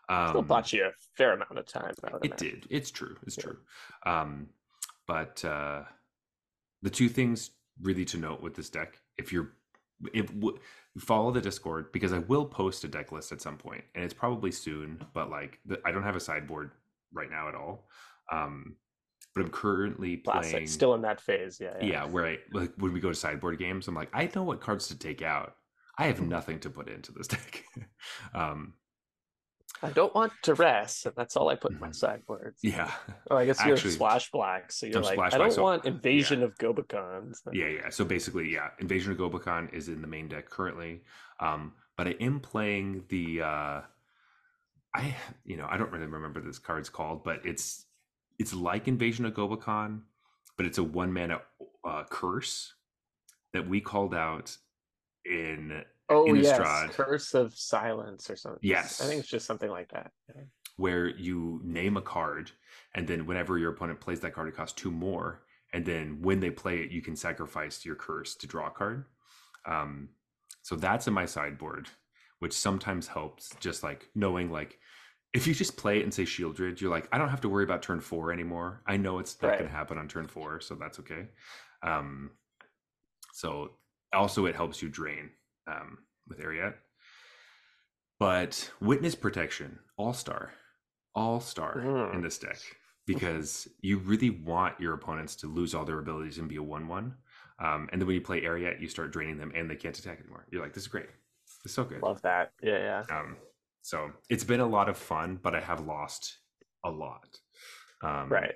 um 0.08 0.28
Still 0.30 0.42
bought 0.42 0.72
you 0.72 0.84
a 0.84 0.90
fair 1.16 1.32
amount 1.32 1.58
of 1.58 1.66
time. 1.66 1.94
It 2.22 2.26
imagine. 2.26 2.36
did. 2.36 2.66
It's 2.70 2.90
true. 2.90 3.16
It's 3.26 3.36
Yeah. 3.36 3.44
true. 3.44 3.58
Um 4.04 4.48
but 5.06 5.44
uh 5.44 5.82
the 6.82 6.90
two 6.90 7.08
things 7.08 7.50
really 7.82 8.04
to 8.06 8.18
note 8.18 8.40
with 8.42 8.54
this 8.54 8.70
deck, 8.70 8.98
if 9.18 9.32
you're 9.32 9.52
if 10.12 10.26
w- 10.34 10.58
follow 10.98 11.30
the 11.30 11.40
discord 11.40 11.90
because 11.90 12.12
i 12.12 12.18
will 12.18 12.44
post 12.44 12.84
a 12.84 12.88
deck 12.88 13.12
list 13.12 13.32
at 13.32 13.40
some 13.40 13.56
point 13.56 13.82
and 13.94 14.04
it's 14.04 14.12
probably 14.12 14.50
soon 14.52 15.02
but 15.14 15.30
like 15.30 15.58
the, 15.64 15.80
i 15.86 15.90
don't 15.90 16.02
have 16.02 16.16
a 16.16 16.20
sideboard 16.20 16.70
right 17.14 17.30
now 17.30 17.48
at 17.48 17.54
all 17.54 17.88
um 18.30 18.76
but 19.34 19.42
i'm 19.42 19.50
currently 19.50 20.18
Classic. 20.18 20.50
playing 20.50 20.66
Still 20.66 20.92
in 20.94 21.00
that 21.02 21.18
phase. 21.18 21.58
Yeah. 21.58 21.78
yeah 21.82 22.04
where 22.04 22.26
i 22.26 22.36
like 22.52 22.72
when 22.76 22.92
we 22.92 23.00
go 23.00 23.08
to 23.08 23.14
sideboard 23.14 23.58
games 23.58 23.88
i'm 23.88 23.94
like 23.94 24.10
i 24.12 24.28
know 24.34 24.42
what 24.42 24.60
cards 24.60 24.86
to 24.88 24.98
take 24.98 25.22
out 25.22 25.56
i 25.98 26.04
have 26.06 26.20
nothing 26.20 26.60
to 26.60 26.68
put 26.68 26.88
into 26.90 27.10
this 27.12 27.26
deck 27.36 27.64
um 28.34 28.74
I 29.82 29.90
don't 29.90 30.14
want 30.14 30.32
to 30.42 30.54
rest, 30.54 31.06
and 31.06 31.14
that's 31.16 31.36
all 31.36 31.48
I 31.48 31.54
put 31.54 31.72
in 31.72 31.78
my 31.78 31.88
Mhm. 31.88 31.94
sideboards. 31.94 32.60
yeah 32.62 32.90
Oh, 33.30 33.36
I 33.36 33.44
guess 33.46 33.58
you're 33.66 33.76
Actually, 33.76 33.90
splash 33.92 34.30
black, 34.30 34.72
so 34.72 34.86
you're 34.86 34.98
I'm 34.98 35.16
like, 35.16 35.34
I 35.34 35.38
don't 35.38 35.52
so- 35.52 35.62
want 35.62 35.84
invasion 35.84 36.42
of 36.42 36.56
Gobakhans. 36.56 37.38
Yeah, 37.52 37.68
yeah. 37.68 37.88
So 37.90 38.04
basically, 38.04 38.52
yeah, 38.52 38.70
Invasion 38.80 39.12
of 39.12 39.18
Gobakhan 39.18 39.72
is 39.74 39.88
in 39.88 40.00
the 40.00 40.08
main 40.08 40.28
deck 40.28 40.48
currently. 40.48 41.02
Um, 41.40 41.74
but 41.96 42.06
I 42.08 42.14
am 42.20 42.40
playing 42.40 43.04
the 43.08 43.42
uh 43.42 43.80
I 44.94 45.14
you 45.44 45.56
know, 45.58 45.66
I 45.68 45.76
don't 45.76 45.92
really 45.92 46.06
remember 46.06 46.40
this 46.40 46.58
card's 46.58 46.88
called, 46.88 47.22
but 47.24 47.44
it's 47.44 47.84
it's 48.38 48.54
like 48.54 48.88
Invasion 48.88 49.24
of 49.26 49.34
Gobakhan, 49.34 50.02
but 50.56 50.64
it's 50.66 50.78
a 50.78 50.84
one 50.84 51.12
mana 51.12 51.42
uh 51.84 52.04
curse 52.10 52.72
that 53.52 53.68
we 53.68 53.80
called 53.80 54.14
out 54.14 54.56
in 55.24 55.84
Oh 56.08 56.32
yes, 56.34 56.58
Innistrad. 56.58 56.90
Curse 56.90 57.34
of 57.34 57.54
Silence 57.56 58.30
or 58.30 58.36
something. 58.36 58.60
Yes. 58.62 59.00
I 59.00 59.06
think 59.06 59.20
it's 59.20 59.28
just 59.28 59.46
something 59.46 59.70
like 59.70 59.88
that. 59.92 60.12
Yeah. 60.34 60.42
where 60.76 61.08
you 61.08 61.60
name 61.64 61.96
a 61.96 62.02
card 62.02 62.50
and 62.94 63.08
then 63.08 63.26
whenever 63.26 63.58
your 63.58 63.72
opponent 63.72 63.98
plays 64.00 64.20
that 64.20 64.34
card 64.34 64.48
it 64.48 64.54
costs 64.56 64.80
two 64.80 64.90
more 64.90 65.42
and 65.72 65.84
then 65.86 66.18
when 66.20 66.38
they 66.38 66.50
play 66.50 66.78
it 66.80 66.90
you 66.90 67.00
can 67.02 67.16
sacrifice 67.16 67.84
your 67.84 67.94
curse 67.96 68.34
to 68.36 68.46
draw 68.46 68.66
a 68.66 68.70
card 68.70 69.04
um 69.64 70.08
so 70.62 70.76
that's 70.76 71.06
in 71.08 71.14
my 71.14 71.24
sideboard 71.24 71.88
which 72.40 72.52
sometimes 72.52 73.08
helps 73.08 73.54
just 73.58 73.82
like 73.82 74.10
knowing 74.14 74.50
like 74.52 74.78
if 75.32 75.46
you 75.46 75.54
just 75.54 75.76
play 75.78 75.98
it 75.98 76.02
and 76.02 76.12
say 76.12 76.24
Sheoldred 76.24 76.78
you're 76.80 76.90
like 76.90 77.08
i 77.10 77.16
don't 77.18 77.30
have 77.30 77.40
to 77.40 77.48
worry 77.48 77.64
about 77.64 77.82
turn 77.82 78.00
four 78.00 78.30
anymore 78.30 78.82
i 78.86 78.96
know 78.98 79.18
it's 79.18 79.40
not 79.40 79.48
Right. 79.48 79.58
going 79.60 79.70
to 79.70 79.76
happen 79.76 79.96
on 79.98 80.08
turn 80.08 80.28
four 80.28 80.60
so 80.60 80.74
that's 80.74 80.98
okay 81.00 81.28
um 81.82 82.30
so 83.32 83.70
also 84.12 84.44
it 84.46 84.54
helps 84.54 84.82
you 84.82 84.88
drain 84.90 85.30
um 85.66 85.98
with 86.28 86.38
Eriette 86.40 86.74
but 88.18 88.70
witness 88.80 89.14
protection 89.14 89.78
all 89.96 90.12
star 90.12 90.52
all 91.14 91.40
star 91.40 91.80
in 91.80 92.20
Mm. 92.20 92.22
this 92.22 92.38
deck 92.38 92.58
because 93.06 93.68
you 93.80 93.98
really 93.98 94.30
want 94.30 94.80
your 94.80 94.94
opponents 94.94 95.36
to 95.36 95.46
lose 95.46 95.74
all 95.74 95.84
their 95.84 95.98
abilities 96.00 96.38
and 96.38 96.48
be 96.48 96.56
a 96.56 96.62
one-one 96.62 97.14
um, 97.58 97.88
and 97.90 98.00
then 98.02 98.06
when 98.06 98.14
you 98.14 98.20
play 98.20 98.42
Eriette, 98.42 98.80
you 98.82 98.88
start 98.88 99.12
draining 99.12 99.38
them 99.38 99.50
and 99.54 99.70
they 99.70 99.76
can't 99.76 99.98
attack 99.98 100.18
anymore 100.20 100.46
you're 100.50 100.62
like 100.62 100.74
this 100.74 100.82
is 100.84 100.88
great 100.88 101.06
this 101.64 101.70
is 101.70 101.74
so 101.74 101.84
good 101.84 102.02
Love 102.02 102.20
that. 102.22 102.52
Yeah, 102.62 103.02
yeah. 103.08 103.16
um, 103.18 103.36
so 103.82 104.10
it's 104.28 104.44
been 104.44 104.60
a 104.60 104.66
lot 104.66 104.88
of 104.88 104.96
fun 104.98 105.38
but 105.42 105.54
i 105.54 105.60
have 105.60 105.80
lost 105.86 106.38
a 106.84 106.90
lot 106.90 107.38
um, 108.02 108.28
Right. 108.28 108.54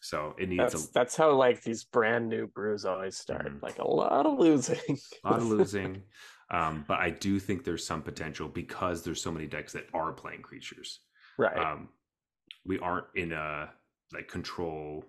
So 0.00 0.34
it 0.38 0.48
needs 0.48 0.72
That's 0.72 0.88
a 0.88 0.92
that's 0.92 1.16
how 1.16 1.32
like 1.32 1.62
these 1.62 1.84
brand 1.84 2.28
new 2.28 2.46
brews 2.46 2.84
always 2.84 3.16
start. 3.16 3.46
Mhm. 3.46 3.62
Like 3.62 3.78
a 3.78 3.86
lot 3.86 4.26
of 4.26 4.38
losing. 4.38 4.98
A 5.24 5.30
lot 5.30 5.40
of 5.40 5.46
losing 5.58 6.02
um, 6.50 6.84
but 6.88 6.98
i 6.98 7.10
do 7.10 7.38
think 7.38 7.64
there's 7.64 7.86
some 7.86 8.02
potential 8.02 8.48
because 8.48 9.02
there's 9.02 9.22
so 9.22 9.30
many 9.30 9.46
decks 9.46 9.72
that 9.72 9.86
are 9.94 10.12
playing 10.12 10.42
creatures 10.42 11.00
right. 11.38 11.56
um 11.56 11.88
we 12.64 12.78
aren't 12.78 13.06
in 13.14 13.32
a 13.32 13.70
like 14.12 14.28
control 14.28 15.04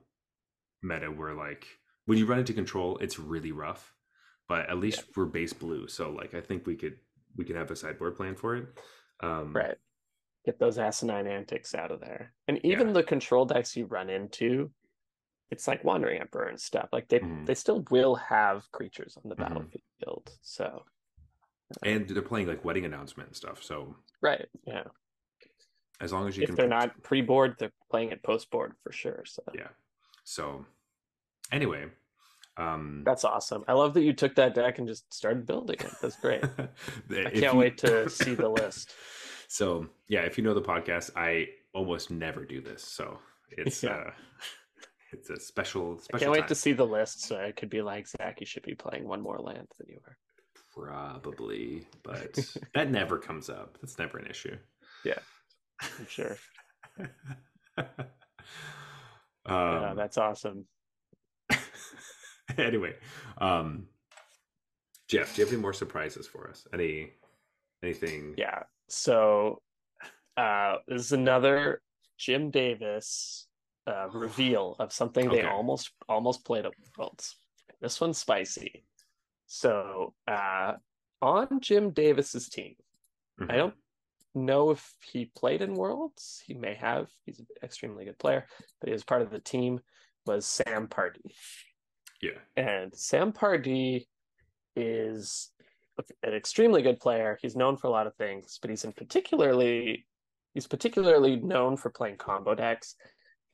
meta 0.83 1.07
where 1.07 1.33
like 1.33 1.67
when 2.05 2.17
you 2.17 2.25
run 2.25 2.39
into 2.39 2.53
control 2.53 2.97
it's 2.99 3.19
really 3.19 3.51
rough 3.51 3.93
but 4.47 4.69
at 4.69 4.77
least 4.77 5.03
we're 5.15 5.25
base 5.25 5.53
blue 5.53 5.87
so 5.87 6.11
like 6.11 6.33
i 6.33 6.41
think 6.41 6.65
we 6.65 6.75
could 6.75 6.97
we 7.37 7.45
could 7.45 7.55
have 7.55 7.71
a 7.71 7.75
sideboard 7.75 8.15
plan 8.15 8.35
for 8.35 8.55
it 8.55 8.65
um 9.21 9.53
right. 9.53 9.77
Get 10.43 10.57
those 10.57 10.79
asinine 10.79 11.27
antics 11.27 11.75
out 11.75 11.91
of 11.91 11.99
there. 11.99 12.33
And 12.47 12.59
even 12.65 12.93
the 12.93 13.03
control 13.03 13.45
decks 13.45 13.77
you 13.77 13.85
run 13.85 14.09
into, 14.09 14.71
it's 15.51 15.67
like 15.67 15.83
Wandering 15.83 16.19
Emperor 16.21 16.47
and 16.47 16.59
stuff. 16.59 16.89
Like 16.91 17.07
they 17.09 17.19
Mhm. 17.19 17.45
they 17.45 17.53
still 17.55 17.85
will 17.91 18.15
have 18.15 18.71
creatures 18.71 19.17
on 19.21 19.29
the 19.29 19.35
Mhm. 19.35 19.39
battlefield. 19.39 20.31
So 20.41 20.85
and 21.83 22.07
they're 22.09 22.21
playing 22.21 22.47
like 22.47 22.65
wedding 22.65 22.83
announcement 22.85 23.27
and 23.29 23.35
stuff 23.35 23.63
so 23.63 23.95
right. 24.21 24.49
Yeah. 24.65 24.83
as 26.01 26.11
long 26.11 26.27
as 26.27 26.35
you 26.35 26.43
if 26.43 26.47
can 26.47 26.55
they're 26.55 26.67
not 26.67 27.01
pre-board, 27.03 27.55
they're 27.59 27.71
playing 27.89 28.11
it 28.11 28.23
post-board 28.23 28.75
for 28.83 28.91
sure. 28.91 29.23
So 29.25 29.43
yeah 29.53 29.69
so 30.23 30.65
anyway 31.51 31.89
um 32.57 33.03
that's 33.05 33.23
awesome. 33.23 33.63
I 33.67 33.73
love 33.73 33.93
that 33.93 34.01
you 34.03 34.11
took 34.13 34.35
that 34.35 34.53
deck 34.53 34.79
and 34.79 34.87
just 34.87 35.13
started 35.13 35.45
building 35.45 35.77
it. 35.79 35.91
That's 36.01 36.19
great. 36.19 36.43
I 37.09 37.29
can't 37.31 37.55
wait 37.55 37.77
to 37.79 38.09
see 38.19 38.35
the 38.35 38.49
list. 38.49 38.93
So 39.47 39.87
yeah, 40.07 40.21
if 40.23 40.37
you 40.37 40.43
know 40.43 40.53
the 40.53 40.61
podcast, 40.61 41.11
I 41.15 41.47
almost 41.73 42.11
never 42.11 42.43
do 42.45 42.59
this, 42.61 42.83
so 42.83 43.19
it's 43.49 43.81
Yeah. 43.83 43.91
uh 44.07 44.11
it's 45.11 45.29
a 45.29 45.39
special 45.39 45.99
special. 45.99 46.15
I 46.15 46.19
can't 46.19 46.31
wait 46.31 46.39
time. 46.39 46.47
to 46.49 46.55
see 46.55 46.73
the 46.73 46.85
list 46.85 47.23
so 47.23 47.37
I 47.37 47.51
could 47.51 47.69
be 47.69 47.81
like, 47.81 48.07
Zach, 48.07 48.39
you 48.39 48.45
should 48.45 48.63
be 48.63 48.75
playing 48.75 49.07
one 49.07 49.21
more 49.21 49.39
land 49.39 49.67
than 49.77 49.87
you 49.89 49.99
are. 50.07 50.17
Probably, 50.73 51.85
but 52.03 52.39
that 52.73 52.91
never 52.91 53.17
comes 53.17 53.49
up. 53.49 53.77
That's 53.81 53.99
never 53.99 54.17
an 54.17 54.27
issue. 54.27 54.57
Yeah, 55.03 55.19
I'm 55.81 56.07
sure. 56.07 56.37
um, 57.77 57.85
yeah, 59.47 59.93
that's 59.95 60.17
awesome. 60.17 60.65
anyway, 62.57 62.95
um, 63.39 63.87
Jeff, 65.11 65.35
do 65.35 65.41
you 65.41 65.45
have 65.45 65.53
any 65.53 65.61
more 65.61 65.73
surprises 65.73 66.25
for 66.25 66.49
us? 66.49 66.65
Any 66.73 67.11
anything? 67.83 68.35
Yeah. 68.37 68.63
So 68.87 69.61
uh 70.37 70.75
this 70.87 71.01
is 71.01 71.11
another 71.11 71.81
Jim 72.17 72.49
Davis 72.49 73.47
uh 73.87 74.07
reveal 74.13 74.75
of 74.79 74.93
something 74.93 75.29
they 75.29 75.43
almost 75.43 75.91
almost 76.07 76.45
played 76.45 76.65
at 76.65 76.73
Worlds. 76.97 77.37
This 77.81 77.99
one's 77.99 78.17
spicy. 78.17 78.85
So 79.47 80.13
uh 80.27 80.73
on 81.21 81.59
Jim 81.61 81.91
Davis's 81.91 82.49
team, 82.49 82.75
Mhm. 83.39 83.51
I 83.51 83.57
don't 83.57 83.75
know 84.35 84.71
if 84.71 84.93
he 85.11 85.25
played 85.25 85.61
in 85.61 85.73
Worlds. 85.73 86.41
He 86.45 86.53
may 86.53 86.75
have. 86.75 87.09
He's 87.25 87.39
an 87.39 87.47
extremely 87.63 88.05
good 88.05 88.17
player, 88.19 88.47
but 88.79 88.87
he 88.87 88.93
was 88.93 89.03
part 89.03 89.21
of 89.21 89.29
the 89.29 89.39
team 89.39 89.81
was 90.25 90.45
Sam 90.45 90.87
Pardee. 90.87 91.35
Yeah. 92.21 92.39
And 92.55 92.95
Sam 92.95 93.33
Pardee 93.33 94.07
is 94.75 95.51
an 96.23 96.33
extremely 96.33 96.81
good 96.81 96.99
player. 96.99 97.37
He's 97.41 97.55
known 97.55 97.77
for 97.77 97.87
a 97.87 97.91
lot 97.91 98.07
of 98.07 98.15
things, 98.15 98.57
but 98.61 98.69
he's 98.69 98.85
in 98.85 98.93
particularly 98.93 100.05
he's 100.53 100.67
particularly 100.67 101.37
known 101.37 101.77
for 101.77 101.89
playing 101.89 102.17
combo 102.17 102.53
decks 102.53 102.95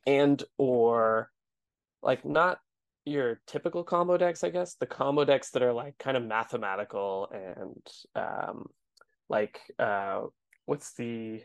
and 0.07 0.41
or 0.57 1.29
like 2.01 2.25
not 2.25 2.59
your 3.05 3.41
typical 3.45 3.83
combo 3.83 4.17
decks, 4.17 4.43
I 4.43 4.49
guess. 4.49 4.75
The 4.75 4.87
combo 4.87 5.25
decks 5.25 5.51
that 5.51 5.61
are 5.61 5.73
like 5.73 5.97
kind 5.99 6.17
of 6.17 6.23
mathematical 6.23 7.29
and 7.31 7.85
um 8.15 8.65
like 9.29 9.59
uh 9.77 10.21
what's 10.65 10.93
the 10.93 11.43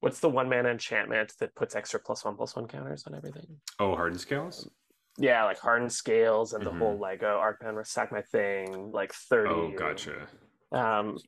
what's 0.00 0.20
the 0.20 0.28
one 0.30 0.48
man 0.48 0.66
enchantment 0.66 1.34
that 1.40 1.54
puts 1.54 1.74
extra 1.76 2.00
plus 2.00 2.24
one 2.24 2.36
plus 2.36 2.56
one 2.56 2.68
counters 2.68 3.04
on 3.06 3.14
everything? 3.14 3.60
Oh, 3.78 3.94
hardened 3.94 4.20
scales. 4.20 4.70
Yeah, 5.18 5.44
like 5.44 5.58
hardened 5.58 5.92
scales 5.92 6.54
and 6.54 6.64
the 6.64 6.70
Mhm. 6.70 6.78
whole 6.78 6.98
Lego 6.98 7.38
Arcbound 7.38 7.84
Sack 7.86 8.10
My 8.12 8.22
Thing, 8.22 8.92
like 8.92 9.12
30. 9.12 9.50
Oh, 9.50 9.70
gotcha. 9.70 10.28
Um 10.72 11.18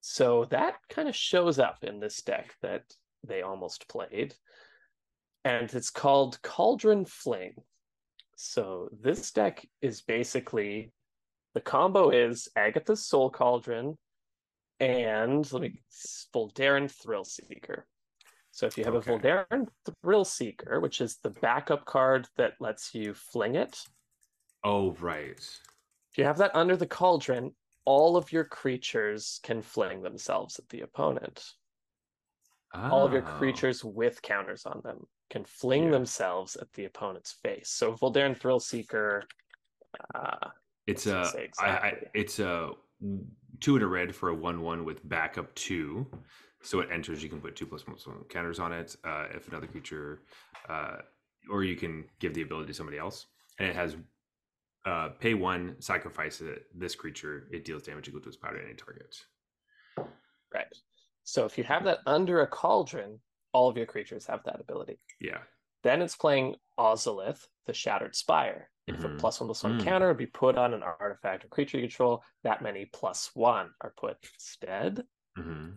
So 0.00 0.44
that 0.46 0.76
kind 0.88 1.08
of 1.08 1.16
shows 1.16 1.58
up 1.58 1.82
in 1.82 2.00
this 2.00 2.22
deck 2.22 2.54
that 2.62 2.84
they 3.26 3.42
almost 3.42 3.88
played. 3.88 4.34
And 5.44 5.72
it's 5.72 5.90
called 5.90 6.40
Cauldron 6.42 7.04
Fling. 7.04 7.54
So 8.36 8.88
this 9.00 9.30
deck 9.30 9.66
is 9.80 10.02
basically 10.02 10.92
the 11.54 11.60
combo 11.60 12.10
is 12.10 12.48
Agatha's 12.56 13.06
Soul 13.06 13.30
Cauldron 13.30 13.96
and 14.80 15.50
let 15.52 15.62
me 15.62 15.80
Voldaren 16.34 16.92
Thrillseeker. 16.92 17.82
So 18.50 18.66
if 18.66 18.76
you 18.76 18.84
have 18.84 18.94
Okay. 18.94 19.14
a 19.14 19.18
Voldaren 19.18 19.66
Thrillseeker, 20.04 20.82
which 20.82 21.00
is 21.00 21.18
the 21.22 21.30
backup 21.30 21.84
card 21.86 22.28
that 22.36 22.54
lets 22.60 22.94
you 22.94 23.14
fling 23.14 23.54
it, 23.54 23.78
Oh, 24.64 24.92
right. 24.94 25.38
if 26.10 26.18
you 26.18 26.24
have 26.24 26.38
that 26.38 26.54
under 26.54 26.76
the 26.76 26.86
cauldron, 26.86 27.54
all 27.84 28.16
of 28.16 28.32
your 28.32 28.44
creatures 28.44 29.38
can 29.42 29.62
fling 29.62 30.02
themselves 30.02 30.58
at 30.58 30.68
the 30.70 30.80
opponent. 30.80 31.44
All 32.74 33.06
of 33.06 33.12
your 33.12 33.22
Oh. 33.26 33.38
creatures 33.38 33.84
with 33.84 34.20
counters 34.22 34.66
on 34.66 34.80
them 34.82 35.06
can 35.30 35.44
fling 35.44 35.84
Yeah. 35.84 35.90
themselves 35.92 36.56
at 36.56 36.72
the 36.72 36.84
opponent's 36.84 37.32
face. 37.32 37.70
So 37.70 37.92
Voldaren 37.94 38.38
Thrillseeker, 38.38 39.22
uh, 40.14 40.50
It's 40.86 41.06
a, 41.06 41.24
say 41.24 41.50
I, 41.58 41.68
I, 41.68 42.10
it's 42.14 42.38
a 42.38 42.72
two 43.60 43.74
and 43.74 43.82
a 43.82 43.86
red 43.86 44.14
for 44.14 44.28
a 44.28 44.34
one-one 44.34 44.84
with 44.84 45.06
backup 45.08 45.54
two. 45.54 46.06
So 46.62 46.80
it 46.80 46.90
enters. 46.90 47.22
You 47.22 47.28
can 47.28 47.40
put 47.40 47.54
two 47.56 47.66
plus 47.66 47.86
one 47.86 47.96
plus 47.96 48.06
one 48.06 48.22
counters 48.24 48.58
on 48.58 48.72
it. 48.72 48.96
Uh, 49.04 49.26
if 49.30 49.48
another 49.48 49.66
creature, 49.66 50.22
uh, 50.68 50.98
or 51.50 51.64
you 51.64 51.76
can 51.76 52.08
give 52.18 52.34
the 52.34 52.42
ability 52.42 52.68
to 52.68 52.74
somebody 52.74 52.98
else, 52.98 53.26
and 53.58 53.68
it 53.68 53.74
has 53.76 53.96
uh, 54.84 55.10
pay 55.20 55.34
one, 55.34 55.80
sacrifice 55.80 56.40
it, 56.40 56.66
this 56.74 56.94
creature. 56.94 57.48
It 57.52 57.64
deals 57.64 57.82
damage 57.82 58.08
equal 58.08 58.20
to 58.20 58.28
its 58.28 58.36
power 58.36 58.56
to 58.56 58.64
any 58.64 58.74
target. 58.74 59.16
right. 60.54 60.66
So 61.26 61.44
if 61.44 61.58
you 61.58 61.64
have 61.64 61.84
that 61.84 61.98
under 62.06 62.40
a 62.40 62.46
cauldron, 62.46 63.20
all 63.52 63.68
of 63.68 63.76
your 63.76 63.86
creatures 63.86 64.26
have 64.26 64.44
that 64.44 64.60
ability. 64.60 65.00
Yeah. 65.20 65.42
Then 65.82 66.00
it's 66.00 66.14
playing 66.14 66.54
Ozolith, 66.78 67.44
the 67.66 67.74
Shattered 67.74 68.14
Spire. 68.14 68.70
If 68.86 69.04
a 69.04 69.08
Mhm. 69.08 69.18
plus 69.18 69.40
one 69.40 69.48
plus 69.48 69.64
one 69.64 69.76
Mm. 69.76 69.84
counter 69.84 70.06
would 70.08 70.16
be 70.18 70.26
put 70.26 70.56
on 70.56 70.72
an 70.72 70.84
artifact 70.84 71.44
or 71.44 71.48
creature 71.48 71.78
you 71.78 71.88
control, 71.88 72.22
that 72.44 72.62
many 72.62 72.86
plus 72.86 73.34
one 73.34 73.74
are 73.80 73.92
put 73.96 74.18
instead. 74.34 75.08
hmm 75.34 75.72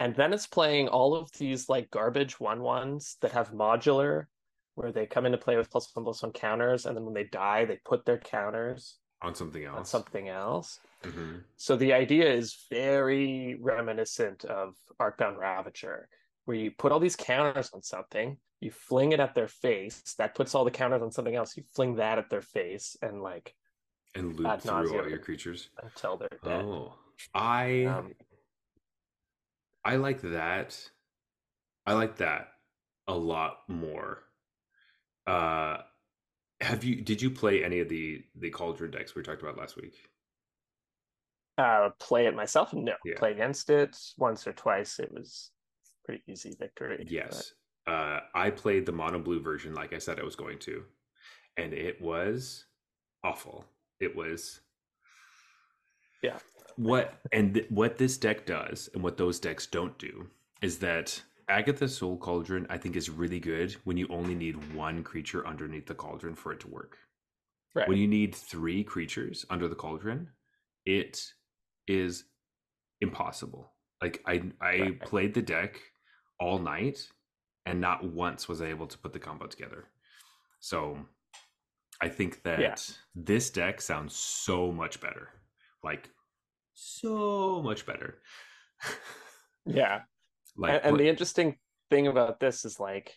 And 0.00 0.16
then 0.16 0.32
it's 0.32 0.48
playing 0.48 0.88
all 0.88 1.14
of 1.14 1.30
these 1.38 1.68
like 1.68 1.88
garbage 1.90 2.40
one 2.40 2.60
ones 2.60 3.16
that 3.20 3.30
have 3.30 3.52
modular, 3.52 4.26
where 4.74 4.90
they 4.90 5.06
come 5.06 5.24
into 5.24 5.38
play 5.38 5.56
with 5.56 5.70
plus 5.70 5.94
one 5.94 6.04
plus 6.04 6.20
one 6.20 6.32
counters, 6.32 6.84
and 6.84 6.96
then 6.96 7.04
when 7.04 7.14
they 7.14 7.24
die, 7.24 7.64
they 7.64 7.76
put 7.76 8.04
their 8.04 8.18
counters 8.18 8.98
On 9.24 9.34
something 9.34 9.64
else. 9.64 9.78
on 9.78 9.84
something 9.84 10.28
else. 10.28 10.80
hmm 11.02 11.36
So 11.56 11.76
the 11.76 11.92
idea 11.92 12.30
is 12.32 12.66
very 12.70 13.56
reminiscent 13.60 14.44
of 14.44 14.74
Arcbound 15.00 15.38
Ravager, 15.38 16.08
where 16.44 16.56
you 16.56 16.70
put 16.70 16.92
all 16.92 17.00
these 17.00 17.16
counters 17.16 17.70
on 17.72 17.82
something, 17.82 18.36
you 18.60 18.70
fling 18.70 19.12
it 19.12 19.20
at 19.20 19.34
their 19.34 19.48
face, 19.48 20.02
that 20.18 20.34
puts 20.34 20.54
all 20.54 20.64
the 20.64 20.70
counters 20.70 21.02
on 21.02 21.10
something 21.10 21.34
else, 21.34 21.56
you 21.56 21.64
fling 21.74 21.96
that 21.96 22.18
at 22.18 22.28
their 22.30 22.42
face, 22.42 22.96
and 23.02 23.22
like 23.22 23.54
And 24.14 24.38
loop 24.38 24.60
through 24.60 24.72
all 25.00 25.08
your 25.08 25.18
creatures. 25.18 25.70
until 25.82 26.16
they're 26.18 26.38
dead. 26.42 26.64
Oh, 26.64 26.94
I. 27.34 27.84
Um, 27.84 28.12
I 29.84 29.96
like 29.96 30.20
that. 30.22 30.78
I 31.86 31.92
like 31.94 32.16
that 32.16 32.48
a 33.06 33.14
lot 33.14 33.58
more. 33.68 34.22
Uh 35.26 35.78
have 36.64 36.82
you 36.84 37.00
did 37.00 37.22
you 37.22 37.30
play 37.30 37.62
any 37.62 37.80
of 37.80 37.88
the 37.88 38.24
the 38.34 38.50
cauldron 38.50 38.90
decks 38.90 39.14
we 39.14 39.22
talked 39.22 39.42
about 39.42 39.56
last 39.56 39.76
week? 39.76 39.94
uh, 41.56 41.90
play 42.00 42.26
it 42.26 42.34
myself? 42.34 42.72
No. 42.72 42.94
Yeah. 43.04 43.14
Play 43.16 43.30
against 43.30 43.70
it 43.70 43.96
once 44.18 44.44
or 44.46 44.52
twice. 44.52 44.98
It 44.98 45.12
was 45.12 45.50
pretty 46.04 46.22
easy 46.26 46.54
victory. 46.58 47.06
Yes. 47.08 47.52
Uh 47.86 48.20
I 48.34 48.50
played 48.50 48.86
the 48.86 48.92
mono 48.92 49.18
blue 49.18 49.40
version 49.40 49.74
like 49.74 49.92
I 49.92 49.98
said 49.98 50.18
I 50.18 50.24
was 50.24 50.36
going 50.36 50.58
to. 50.60 50.82
And 51.56 51.72
it 51.72 52.00
was 52.00 52.64
awful. 53.22 53.64
It 54.00 54.16
was 54.16 54.60
Yeah. 56.22 56.38
What 56.76 57.20
and 57.32 57.54
th- 57.54 57.70
what 57.70 57.98
this 57.98 58.18
deck 58.18 58.46
does 58.46 58.88
and 58.94 59.02
what 59.02 59.16
those 59.16 59.38
decks 59.38 59.66
don't 59.66 59.96
do 59.98 60.26
is 60.60 60.78
that 60.78 61.22
Agatha 61.48 61.88
Soul 61.88 62.16
Cauldron 62.16 62.66
I 62.70 62.78
think 62.78 62.96
is 62.96 63.10
really 63.10 63.40
good 63.40 63.72
when 63.84 63.96
you 63.96 64.06
only 64.08 64.34
need 64.34 64.74
one 64.74 65.02
creature 65.02 65.46
underneath 65.46 65.86
the 65.86 65.94
cauldron 65.94 66.34
for 66.34 66.52
it 66.52 66.60
to 66.60 66.68
work. 66.68 66.98
Right. 67.74 67.88
When 67.88 67.98
you 67.98 68.06
need 68.06 68.34
three 68.34 68.84
creatures 68.84 69.44
under 69.50 69.68
the 69.68 69.74
cauldron, 69.74 70.30
it 70.86 71.22
is 71.86 72.24
impossible. 73.00 73.72
Like 74.02 74.22
I 74.26 74.50
I 74.60 74.76
Right. 74.78 75.04
played 75.04 75.34
the 75.34 75.42
deck 75.42 75.80
all 76.40 76.58
night 76.58 77.08
and 77.66 77.80
not 77.80 78.04
once 78.04 78.48
was 78.48 78.60
I 78.60 78.66
able 78.66 78.86
to 78.86 78.98
put 78.98 79.12
the 79.12 79.18
combo 79.18 79.46
together. 79.46 79.88
So 80.60 80.98
I 82.00 82.08
think 82.08 82.42
that 82.42 82.60
Yeah. 82.60 82.76
this 83.14 83.50
deck 83.50 83.80
sounds 83.80 84.14
so 84.14 84.70
much 84.72 85.00
better. 85.00 85.30
Like 85.82 86.10
so 86.74 87.62
much 87.62 87.86
better. 87.86 88.22
yeah. 89.66 90.02
Like 90.56 90.72
and, 90.74 90.82
and 90.84 90.92
what- 90.92 90.98
the 90.98 91.08
interesting 91.08 91.56
thing 91.90 92.06
about 92.06 92.40
this 92.40 92.64
is 92.64 92.78
like 92.80 93.12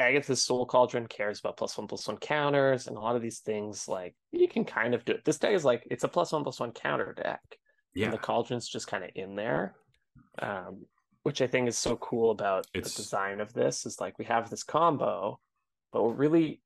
Agatha's 0.00 0.42
Soul 0.42 0.66
Cauldron 0.66 1.06
cares 1.06 1.38
about 1.38 1.56
plus 1.56 1.78
one 1.78 1.86
plus 1.86 2.06
one 2.08 2.16
counters 2.18 2.88
and 2.88 2.96
a 2.96 3.00
lot 3.00 3.14
of 3.16 3.22
these 3.22 3.38
things 3.38 3.86
like 3.86 4.14
you 4.32 4.48
can 4.48 4.64
kind 4.64 4.92
of 4.94 5.04
do 5.04 5.12
it. 5.12 5.24
This 5.24 5.38
deck 5.38 5.52
is 5.54 5.64
like 5.64 5.86
it's 5.90 6.02
a 6.04 6.08
plus 6.08 6.32
one 6.32 6.42
plus 6.42 6.58
one 6.60 6.72
counter 6.72 7.12
deck. 7.16 7.40
yeah. 7.94 8.06
And 8.06 8.12
the 8.14 8.18
cauldron's 8.18 8.68
just 8.68 8.88
kind 8.88 9.04
of 9.04 9.10
in 9.14 9.36
there. 9.36 9.74
Um, 10.40 10.86
which 11.22 11.40
I 11.40 11.46
think 11.46 11.68
is 11.68 11.78
so 11.78 11.96
cool 11.96 12.30
about 12.32 12.66
It's- 12.74 12.92
the 12.94 13.02
design 13.02 13.40
of 13.40 13.52
this 13.52 13.86
is 13.86 14.00
like 14.00 14.18
we 14.18 14.24
have 14.26 14.50
this 14.50 14.64
combo, 14.64 15.38
but 15.92 16.02
we're 16.02 16.12
really 16.12 16.60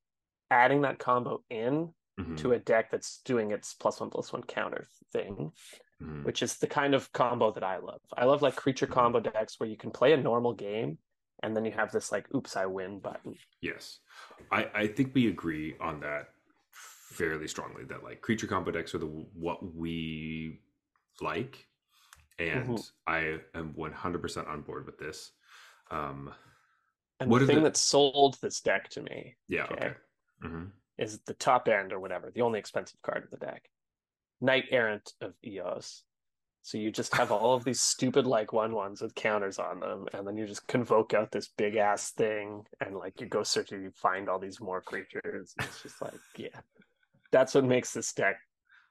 adding 0.51 0.81
that 0.81 0.97
combo 0.99 1.43
in 1.51 1.93
mhm, 2.19 2.35
to 2.39 2.53
a 2.53 2.59
deck 2.59 2.89
that's 2.91 3.21
doing 3.23 3.51
its 3.51 3.75
plus 3.75 3.99
one 4.01 4.09
plus 4.09 4.33
one 4.33 4.43
counter 4.43 4.87
thing. 5.13 5.51
Mhm. 6.01 6.23
which 6.23 6.41
is 6.41 6.57
the 6.57 6.67
kind 6.67 6.93
of 6.93 7.11
combo 7.11 7.51
that 7.51 7.63
I 7.63 7.77
love. 7.77 8.01
I 8.17 8.25
love 8.25 8.41
like 8.41 8.55
creature 8.55 8.87
Mhm. 8.87 8.91
combo 8.93 9.19
decks 9.19 9.59
where 9.59 9.69
you 9.69 9.77
can 9.77 9.91
play 9.91 10.13
a 10.13 10.17
normal 10.17 10.53
game 10.53 10.97
and 11.43 11.55
then 11.55 11.65
you 11.65 11.71
have 11.71 11.91
this 11.91 12.11
like 12.11 12.33
oops 12.35 12.55
I 12.57 12.65
win 12.65 12.99
button. 12.99 13.35
Yes, 13.61 13.99
I 14.51 14.69
I 14.73 14.87
think 14.87 15.13
we 15.15 15.27
agree 15.27 15.77
on 15.79 15.99
that 16.01 16.33
fairly 16.71 17.47
strongly. 17.47 17.85
That 17.85 18.03
like 18.03 18.21
creature 18.21 18.47
combo 18.47 18.71
decks 18.71 18.93
are 18.95 18.99
the 18.99 19.07
what 19.07 19.63
we 19.75 20.61
like, 21.21 21.67
and 22.37 22.77
Mhm. 22.77 22.91
I 23.07 23.41
am 23.53 23.73
one 23.75 23.93
hundred 23.93 24.21
percent 24.21 24.47
on 24.47 24.61
board 24.61 24.85
with 24.85 24.97
this. 24.97 25.31
Um, 25.91 26.33
And 27.21 27.29
What 27.29 27.39
the 27.39 27.47
thing 27.47 27.57
the- 27.57 27.63
that 27.63 27.75
sold 27.77 28.35
this 28.41 28.61
deck 28.61 28.87
to 28.91 29.01
me 29.01 29.35
yeah, 29.49 29.65
Okay. 29.65 29.73
okay. 29.89 29.95
hmm 30.41 30.65
is 30.97 31.21
the 31.23 31.33
top 31.33 31.67
end 31.67 31.91
or 31.93 31.99
whatever, 31.99 32.29
the 32.31 32.41
only 32.41 32.59
expensive 32.59 33.01
card 33.01 33.23
of 33.23 33.29
the 33.29 33.37
deck. 33.37 33.69
Knight 34.41 34.65
Errant 34.71 35.13
of 35.21 35.33
Eos. 35.45 36.03
So 36.61 36.77
you 36.77 36.91
just 36.91 37.15
have 37.15 37.31
all 37.31 37.55
of 37.55 37.63
these 37.63 37.81
stupid 37.81 38.27
like 38.27 38.53
one 38.53 38.73
ones 38.73 39.01
with 39.01 39.15
counters 39.15 39.59
on 39.59 39.79
them, 39.79 40.07
and 40.13 40.27
then 40.27 40.37
you 40.37 40.45
just 40.45 40.67
convoke 40.67 41.13
out 41.13 41.31
this 41.31 41.49
big 41.57 41.77
ass 41.77 42.11
thing, 42.11 42.63
and 42.81 42.95
like 42.95 43.19
you 43.21 43.27
go 43.27 43.43
searching, 43.43 43.81
you 43.81 43.91
find 43.95 44.29
all 44.29 44.39
these 44.39 44.59
more 44.59 44.81
creatures. 44.81 45.53
It's 45.59 45.81
just 45.81 46.01
like, 46.01 46.13
yeah, 46.37 46.59
that's 47.31 47.55
what 47.55 47.63
makes 47.63 47.93
this 47.93 48.13
deck 48.13 48.35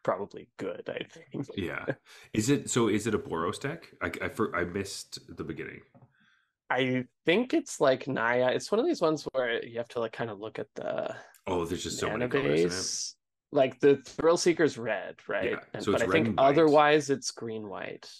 probably 0.02 0.48
good. 0.56 0.88
I 0.88 1.04
think. 1.04 1.46
Yeah, 1.56 1.84
is 2.32 2.48
it 2.48 2.70
so? 2.70 2.88
Is 2.88 3.06
it 3.06 3.14
a 3.14 3.18
Boros 3.18 3.60
deck? 3.60 3.86
I 4.02 4.10
I, 4.22 4.28
for, 4.28 4.56
I 4.56 4.64
missed 4.64 5.18
the 5.36 5.44
beginning. 5.44 5.80
I 6.70 7.04
think 7.26 7.54
it's 7.54 7.80
like 7.80 8.08
Naya. 8.08 8.50
It's 8.52 8.70
one 8.72 8.78
of 8.80 8.86
these 8.86 9.00
ones 9.00 9.26
where 9.32 9.64
you 9.64 9.78
have 9.78 9.88
to 9.88 10.00
like 10.00 10.12
kind 10.12 10.30
of 10.30 10.40
look 10.40 10.58
at 10.58 10.68
the 10.74 11.14
Oh, 11.46 11.64
there's 11.64 11.82
just 11.82 11.98
so 11.98 12.10
many 12.10 12.28
colors 12.28 12.60
in 12.60 12.66
it. 12.66 12.70
base. 12.70 13.14
Like 13.50 13.80
the 13.80 13.96
Thrillseeker's 13.96 14.76
red, 14.76 15.16
right? 15.26 15.52
Yeah, 15.52 15.60
And, 15.74 15.82
so 15.82 15.92
but 15.92 16.02
I 16.02 16.06
think 16.06 16.34
otherwise 16.38 17.08
it's 17.10 17.30
green 17.30 17.68
white. 17.68 18.10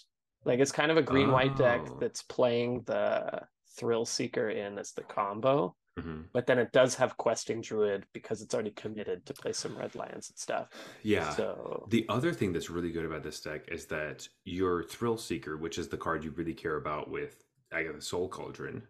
Like 0.45 0.61
it's 0.61 0.73
kind 0.73 0.91
of 0.91 0.97
a 0.97 1.03
green 1.03 1.31
white 1.31 1.57
deck 1.57 1.83
Oh. 1.87 1.99
that's 2.01 2.23
playing 2.23 2.83
the 2.87 3.43
Thrillseeker 3.79 4.55
in 4.55 4.79
as 4.79 4.93
the 4.93 5.03
combo, 5.03 5.77
hmm 5.99 6.23
but 6.33 6.47
then 6.47 6.59
it 6.59 6.71
does 6.73 6.95
have 6.95 7.17
Questing 7.17 7.61
Druid 7.61 8.07
because 8.15 8.41
it's 8.41 8.55
already 8.55 8.71
committed 8.71 9.27
to 9.27 9.35
play 9.35 9.53
some 9.53 9.77
red 9.77 9.95
lands 9.95 10.31
and 10.31 10.39
stuff. 10.39 10.69
Yeah. 11.03 11.31
So 11.35 11.87
The 11.91 12.07
other 12.09 12.33
thing 12.33 12.53
that's 12.53 12.71
really 12.71 12.93
good 12.93 13.05
about 13.05 13.23
this 13.25 13.41
deck 13.41 13.69
is 13.69 13.87
that 13.87 14.27
your 14.45 14.85
Thrillseeker, 14.85 15.59
which 15.61 15.77
is 15.77 15.89
the 15.89 15.97
card 15.97 16.25
you 16.25 16.31
really 16.31 16.55
care 16.55 16.77
about 16.77 17.11
with 17.11 17.45
Agatha 17.73 18.01
Soul 18.01 18.29
Cauldron, 18.29 18.83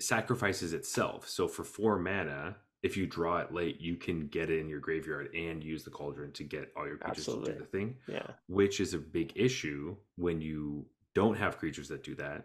sacrifices 0.00 0.72
itself. 0.72 1.28
So 1.28 1.46
for 1.48 1.64
four 1.64 1.98
mana, 1.98 2.56
if 2.82 2.96
you 2.96 3.06
draw 3.06 3.38
it 3.38 3.52
late, 3.52 3.80
you 3.80 3.96
can 3.96 4.26
get 4.26 4.50
it 4.50 4.58
in 4.58 4.68
your 4.68 4.80
graveyard 4.80 5.34
and 5.34 5.62
use 5.62 5.84
the 5.84 5.90
cauldron 5.90 6.32
to 6.32 6.44
get 6.44 6.72
all 6.76 6.86
your 6.86 6.96
creatures 6.96 7.26
to 7.26 7.44
do 7.44 7.52
the 7.58 7.64
thing, 7.64 7.96
yeah. 8.08 8.26
which 8.48 8.80
is 8.80 8.92
a 8.92 8.98
big 8.98 9.32
issue 9.36 9.96
when 10.16 10.40
you 10.40 10.86
don't 11.14 11.36
have 11.36 11.58
creatures 11.58 11.88
that 11.88 12.02
do 12.02 12.14
that. 12.16 12.44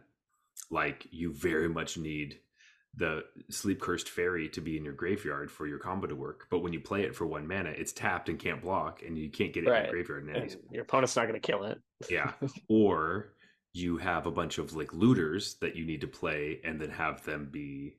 Like 0.70 1.08
you 1.12 1.34
very 1.34 1.70
much 1.70 1.98
need 1.98 2.40
the 2.96 3.24
sleep 3.50 3.80
cursed 3.80 4.10
fairy 4.10 4.50
to 4.50 4.62
be 4.62 4.78
in 4.78 4.84
your 4.84 4.94
graveyard 4.94 5.52
for 5.52 5.68
your 5.68 5.80
combo 5.80 6.08
to 6.08 6.16
work. 6.16 6.48
But 6.50 6.60
when 6.60 6.74
you 6.74 6.80
play 6.80 7.04
it 7.04 7.16
for 7.16 7.26
one 7.26 7.48
mana, 7.48 7.70
it's 7.70 7.94
tapped 7.94 8.30
and 8.30 8.40
can't 8.40 8.62
block, 8.62 9.02
and 9.06 9.18
you 9.18 9.30
can't 9.30 9.54
get 9.54 9.64
it 9.64 9.70
in 9.70 9.84
your 9.84 9.92
graveyard 9.92 10.28
in 10.28 10.36
any 10.36 10.56
your 10.72 10.84
opponent's 10.84 11.16
not 11.16 11.28
going 11.28 11.40
to 11.40 11.46
kill 11.46 11.64
it. 11.64 11.80
yeah. 12.10 12.34
Or 12.70 13.34
you 13.74 13.98
have 13.98 14.26
a 14.26 14.32
bunch 14.32 14.58
of 14.58 14.76
like 14.76 14.94
looters 14.94 15.56
that 15.62 15.76
you 15.76 15.86
need 15.86 16.02
to 16.02 16.08
play 16.08 16.60
and 16.64 16.82
then 16.82 16.90
have 16.90 17.24
them 17.24 17.50
be 17.52 17.96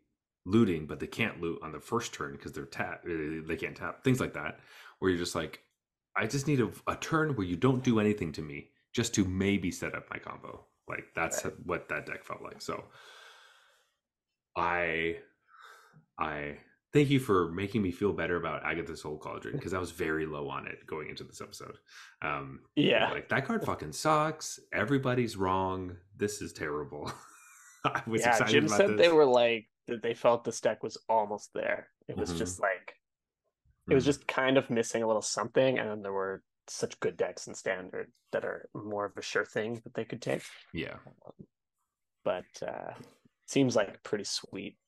looting, 0.49 0.87
but 0.87 0.99
they 1.01 1.07
can't 1.07 1.41
loot 1.41 1.59
on 1.63 1.73
the 1.73 1.81
first 1.81 2.13
turn 2.15 2.33
because 2.33 2.53
they're 2.53 2.65
tap 2.65 3.05
they 3.05 3.57
can't 3.57 3.77
tap 3.77 4.03
things 4.05 4.21
like 4.21 4.35
that. 4.35 4.61
Where 4.99 5.11
you're 5.11 5.19
just 5.19 5.35
like, 5.35 5.61
I 6.17 6.27
just 6.27 6.47
need 6.49 6.61
a, 6.61 6.71
a 6.87 6.97
turn 6.97 7.37
where 7.37 7.47
you 7.47 7.57
don't 7.57 7.85
do 7.85 8.01
anything 8.01 8.33
to 8.33 8.43
me 8.43 8.71
just 8.93 9.15
to 9.15 9.25
maybe 9.25 9.71
set 9.71 9.95
up 9.95 10.07
my 10.11 10.19
combo. 10.19 10.65
Like 10.89 11.05
that's 11.15 11.45
Right. 11.45 11.55
what 11.65 11.89
that 11.91 12.07
deck 12.07 12.25
felt 12.25 12.43
like. 12.43 12.61
So 12.63 12.85
I 14.57 15.17
I 16.19 16.59
thank 16.93 17.11
you 17.11 17.21
for 17.21 17.51
making 17.53 17.83
me 17.83 17.91
feel 17.93 18.13
better 18.13 18.37
about 18.37 18.65
Agatha 18.65 18.97
Soul 18.97 19.19
Cauldron 19.19 19.55
because 19.57 19.75
I 19.75 19.79
was 19.79 19.91
very 19.91 20.27
low 20.27 20.49
on 20.49 20.67
it 20.67 20.87
going 20.87 21.09
into 21.11 21.25
this 21.25 21.41
episode. 21.41 21.77
Um 22.23 22.61
Yeah. 22.75 23.11
like 23.11 23.29
that 23.29 23.47
card 23.47 23.65
fucking 23.67 23.93
sucks. 23.93 24.59
Everybody's 24.73 25.37
wrong. 25.37 25.97
This 26.17 26.41
is 26.43 26.53
terrible. 26.53 27.13
I 27.85 28.03
was 28.07 28.23
yeah, 28.23 28.31
excited 28.31 28.53
Jim 28.53 28.69
said 28.69 28.91
this. 28.91 29.01
they 29.07 29.13
were 29.13 29.25
like 29.27 29.67
that 29.89 30.03
they 30.03 30.14
felt 30.14 30.45
this 30.45 30.61
deck 30.61 30.82
was 30.82 30.97
almost 31.09 31.53
there. 31.55 31.91
It 32.07 32.16
was 32.16 32.32
Mhm. 32.32 32.39
just 32.39 32.61
like 32.61 32.95
it 33.91 33.95
was 33.95 34.05
Mhm. 34.05 34.07
just 34.07 34.28
kind 34.28 34.59
of 34.59 34.68
missing 34.70 35.03
a 35.03 35.07
little 35.07 35.22
something, 35.22 35.78
and 35.78 35.89
then 35.89 36.03
there 36.03 36.12
were 36.12 36.43
such 36.66 37.01
good 37.01 37.16
decks 37.16 37.47
in 37.47 37.55
standard 37.55 38.12
that 38.32 38.45
are 38.45 38.68
more 38.74 39.07
of 39.07 39.16
a 39.16 39.22
sure 39.22 39.47
thing 39.47 39.80
that 39.80 39.95
they 39.95 40.05
could 40.05 40.20
take. 40.22 40.43
yeah. 40.72 40.99
But 42.22 42.62
uh 42.62 42.95
seems 43.47 43.74
like 43.74 43.97
a 43.97 44.01
pretty 44.01 44.24
sweet 44.24 44.78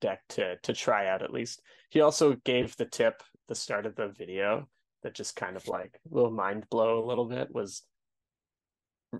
deck 0.00 0.26
to 0.28 0.58
to 0.58 0.72
try 0.74 1.06
out 1.08 1.22
at 1.22 1.32
least. 1.32 1.62
He 1.88 2.02
also 2.02 2.34
gave 2.34 2.76
the 2.76 2.84
tip 2.84 3.22
the 3.46 3.54
start 3.54 3.86
of 3.86 3.94
the 3.96 4.08
video 4.08 4.68
that 5.02 5.14
just 5.14 5.34
kind 5.36 5.56
of 5.56 5.66
like 5.68 5.98
little 6.04 6.30
mind 6.30 6.68
blow 6.68 7.02
a 7.02 7.06
little 7.06 7.24
bit 7.26 7.50
was 7.50 7.86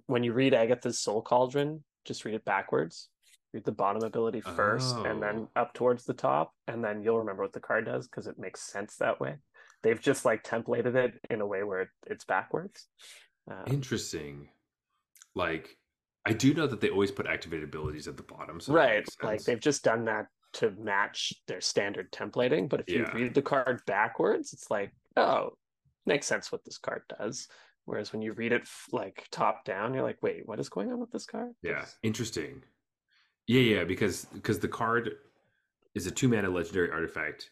when 0.07 0.23
you 0.23 0.35
read 0.35 0.53
Agatha's 0.53 1.01
Soul 1.01 1.23
Cauldron, 1.23 1.83
just 2.05 2.27
read 2.27 2.35
it 2.35 2.45
backwards. 2.45 3.09
Read 3.55 3.65
the 3.65 3.73
bottom 3.73 4.03
ability 4.03 4.43
first 4.43 4.95
and 5.07 5.23
then 5.23 5.49
Oh. 5.57 5.61
up 5.63 5.73
towards 5.73 6.05
the 6.05 6.13
top, 6.13 6.53
and 6.67 6.85
then 6.85 7.03
you'll 7.03 7.19
remember 7.19 7.43
what 7.43 7.55
the 7.55 7.61
card 7.61 7.87
does 7.87 8.07
because 8.07 8.27
it 8.27 8.39
makes 8.39 8.61
sense 8.61 8.97
that 8.97 9.21
way. 9.21 9.37
They've 9.83 10.01
just 10.01 10.25
like 10.27 10.45
templated 10.45 10.95
it 10.97 11.15
in 11.31 11.41
a 11.41 11.47
way 11.47 11.63
where 11.63 11.83
it, 11.83 11.89
it's 12.07 12.25
backwards. 12.25 12.89
Um, 13.51 13.65
Interesting. 13.67 14.51
Like 15.35 15.79
I 16.27 16.35
do 16.35 16.53
know 16.53 16.67
that 16.67 16.81
they 16.83 16.91
always 16.91 17.11
put 17.11 17.27
activated 17.27 17.65
abilities 17.65 18.07
at 18.07 18.19
the 18.19 18.23
bottom. 18.23 18.61
So 18.61 18.75
right 18.75 19.09
like 19.23 19.43
they've 19.45 19.61
just 19.61 19.83
done 19.83 20.05
that 20.07 20.27
to 20.55 20.71
match 20.73 21.33
their 21.47 21.61
standard 21.61 22.11
templating 22.11 22.69
but 22.69 22.81
if 22.81 22.89
you 22.91 23.03
Yeah. 23.03 23.15
read 23.15 23.35
the 23.35 23.43
card 23.43 23.81
backwards 23.87 24.53
it's 24.55 24.71
like 24.71 24.95
oh 25.17 25.51
makes 26.07 26.27
sense 26.27 26.51
what 26.51 26.65
this 26.65 26.79
card 26.79 27.03
does 27.19 27.49
whereas 27.85 28.13
when 28.15 28.23
you 28.23 28.33
read 28.33 28.53
it 28.53 28.63
f- 28.63 28.87
like 28.91 29.27
top 29.31 29.65
down 29.67 29.93
you're 29.93 30.03
like 30.03 30.23
wait 30.23 30.47
what 30.49 30.59
is 30.59 30.71
going 30.71 30.91
on 30.91 30.99
with 31.01 31.11
this 31.11 31.27
card 31.27 31.53
Yeah, 31.63 31.85
interesting. 32.03 32.63
Yeah, 33.49 33.61
yeah, 33.61 33.85
because 33.85 34.27
because 34.27 34.59
the 34.59 34.69
card 34.69 35.17
is 35.95 36.07
a 36.07 36.11
two 36.11 36.29
mana 36.29 36.51
legendary 36.51 36.91
artifact, 36.91 37.51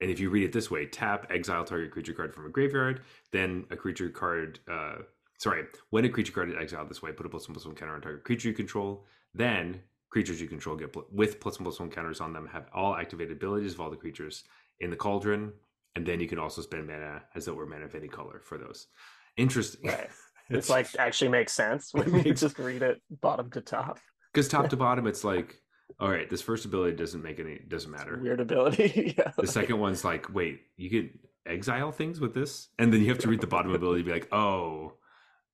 and 0.00 0.10
if 0.10 0.18
you 0.18 0.28
read 0.28 0.42
it 0.42 0.52
this 0.52 0.72
way, 0.72 0.86
tap 0.86 1.28
exile 1.30 1.64
target 1.64 1.92
creature 1.92 2.12
card 2.12 2.34
from 2.34 2.46
a 2.46 2.48
graveyard, 2.48 3.02
then 3.30 3.64
a 3.70 3.76
creature 3.76 4.10
card. 4.10 4.58
Uh, 4.68 4.96
sorry, 5.38 5.66
when 5.90 6.04
a 6.04 6.08
creature 6.08 6.32
card 6.32 6.50
is 6.50 6.56
exiled 6.60 6.90
this 6.90 7.00
way, 7.00 7.12
put 7.12 7.26
a 7.26 7.28
plus 7.28 7.48
one 7.48 7.54
plus 7.54 7.64
one 7.64 7.76
counter 7.76 7.94
on 7.94 8.00
target 8.00 8.24
creature 8.24 8.48
you 8.48 8.54
control. 8.54 9.06
Then 9.32 9.80
creatures 10.10 10.40
you 10.40 10.48
control 10.48 10.74
get 10.74 10.92
pl- 10.92 11.06
with 11.12 11.38
plus 11.38 11.60
one 11.60 11.64
plus 11.64 11.78
one 11.78 11.90
counters 11.90 12.20
on 12.20 12.32
them 12.32 12.48
have 12.48 12.66
all 12.74 12.96
activated 12.96 13.36
abilities 13.36 13.74
of 13.74 13.80
all 13.80 13.88
the 13.90 13.96
creatures 13.96 14.42
in 14.80 14.90
the 14.90 14.96
cauldron, 14.96 15.52
and 15.94 16.04
then 16.04 16.18
you 16.18 16.26
can 16.26 16.40
also 16.40 16.60
spend 16.60 16.88
mana 16.88 17.22
as 17.36 17.44
though 17.44 17.52
it 17.52 17.56
were 17.56 17.66
mana 17.66 17.84
of 17.84 17.94
any 17.94 18.08
color 18.08 18.40
for 18.42 18.58
those. 18.58 18.88
Interesting. 19.36 19.90
right 19.90 20.10
it's 20.50 20.68
like 20.68 20.88
actually 20.98 21.30
makes 21.30 21.52
sense 21.52 21.94
when 21.94 22.12
you 22.24 22.34
just 22.34 22.58
read 22.58 22.82
it 22.82 23.00
bottom 23.20 23.48
to 23.48 23.60
top 23.60 24.00
because 24.32 24.48
top 24.48 24.68
to 24.70 24.76
bottom 24.76 25.06
it's 25.06 25.24
like 25.24 25.60
all 25.98 26.10
right 26.10 26.28
this 26.30 26.40
first 26.42 26.64
ability 26.64 26.96
doesn't 26.96 27.22
make 27.22 27.38
any 27.40 27.58
doesn't 27.68 27.90
matter. 27.90 28.18
Weird 28.22 28.40
ability 28.40 29.14
yeah. 29.18 29.32
The 29.36 29.46
second 29.46 29.78
one's 29.78 30.04
like 30.04 30.32
wait 30.32 30.60
you 30.76 30.88
can 30.90 31.18
exile 31.46 31.90
things 31.92 32.20
with 32.20 32.34
this? 32.34 32.68
And 32.78 32.92
then 32.92 33.00
you 33.00 33.08
have 33.08 33.18
to 33.20 33.28
read 33.28 33.40
the 33.40 33.46
bottom 33.46 33.74
ability 33.74 34.02
to 34.02 34.06
be 34.06 34.12
like 34.12 34.28
oh 34.32 34.94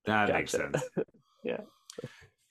that 0.05 0.33
makes 0.33 0.53
sense. 0.53 0.83
Yeah. 1.45 1.61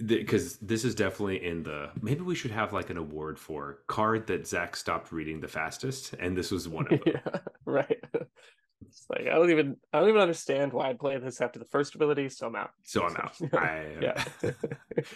because 0.05 0.57
this 0.59 0.85
is 0.85 0.95
definitely 0.95 1.45
in 1.45 1.63
the 1.63 1.89
maybe 2.01 2.21
we 2.21 2.33
should 2.35 2.51
have 2.51 2.71
like 2.71 2.89
an 2.89 2.97
award 2.97 3.37
for 3.37 3.79
card 3.87 4.27
that 4.27 4.47
zach 4.47 4.75
stopped 4.77 5.11
reading 5.11 5.41
the 5.41 5.47
fastest 5.49 6.13
and 6.19 6.37
this 6.37 6.49
was 6.51 6.67
one 6.69 6.85
of 6.85 6.99
them. 7.03 7.13
yeah 7.25 7.39
right 7.65 8.01
it's 8.87 9.05
like 9.09 9.21
i 9.21 9.35
don't 9.35 9.49
even 9.51 9.75
i 9.93 9.99
don't 9.99 10.09
even 10.09 10.21
understand 10.21 10.73
why 10.73 10.89
i'd 10.89 10.99
play 10.99 11.17
this 11.17 11.41
after 11.41 11.59
the 11.59 11.65
first 11.65 11.95
ability 11.95 12.29
so 12.29 12.47
i'm 12.47 12.55
out. 12.55 12.71
So 12.83 13.03
i'm 13.03 13.15
out. 13.17 13.35
I, 13.53 13.85
yeah 14.01 14.23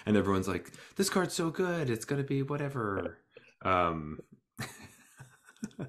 and 0.05 0.17
everyone's 0.17 0.47
like 0.47 0.71
this 0.95 1.09
card's 1.09 1.33
so 1.33 1.49
good. 1.49 1.89
It's 1.89 2.05
gonna 2.05 2.23
be 2.23 2.43
whatever. 2.43 3.19
Um 3.63 4.19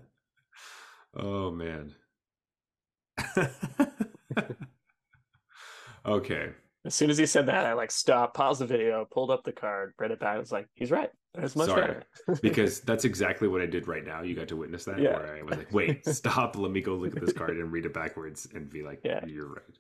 oh 1.17 1.51
man. 1.51 1.95
Okay 6.07 6.51
As 6.85 6.95
soon 6.95 7.11
as 7.11 7.19
he 7.19 7.27
said 7.27 7.47
that, 7.47 7.67
I 7.67 7.75
like 7.75 7.91
stopped, 7.91 8.35
paused 8.35 8.61
the 8.61 8.67
video, 8.67 9.07
pulled 9.11 9.31
up 9.31 9.45
the 9.45 9.53
card, 9.53 9.93
read 9.99 10.11
it 10.13 10.21
back. 10.21 10.37
I 10.37 10.39
was 10.39 10.51
like, 10.53 10.67
he's 10.75 10.91
right. 10.91 11.11
It's 11.39 11.55
much 11.55 11.69
Sorry. 11.69 11.83
better. 11.87 12.05
because 12.43 12.81
that's 12.81 13.05
exactly 13.05 13.47
what 13.47 13.61
i 13.61 13.67
did 13.67 13.87
right 13.87 14.05
now 14.05 14.21
you 14.23 14.35
got 14.35 14.49
to 14.49 14.57
witness 14.57 14.85
that 14.87 14.99
Yeah. 14.99 15.17
where 15.17 15.37
i 15.37 15.43
was 15.43 15.57
like 15.57 15.73
wait 15.73 16.05
stop 16.09 16.57
let 16.57 16.73
me 16.73 16.81
go 16.81 16.97
look 16.97 17.15
at 17.17 17.25
this 17.25 17.33
card 17.33 17.57
and 17.57 17.71
read 17.71 17.87
it 17.87 17.95
backwards 17.95 18.49
and 18.53 18.69
be 18.69 18.83
like 18.83 19.01
Yeah. 19.05 19.25
you're 19.25 19.47
right 19.49 19.79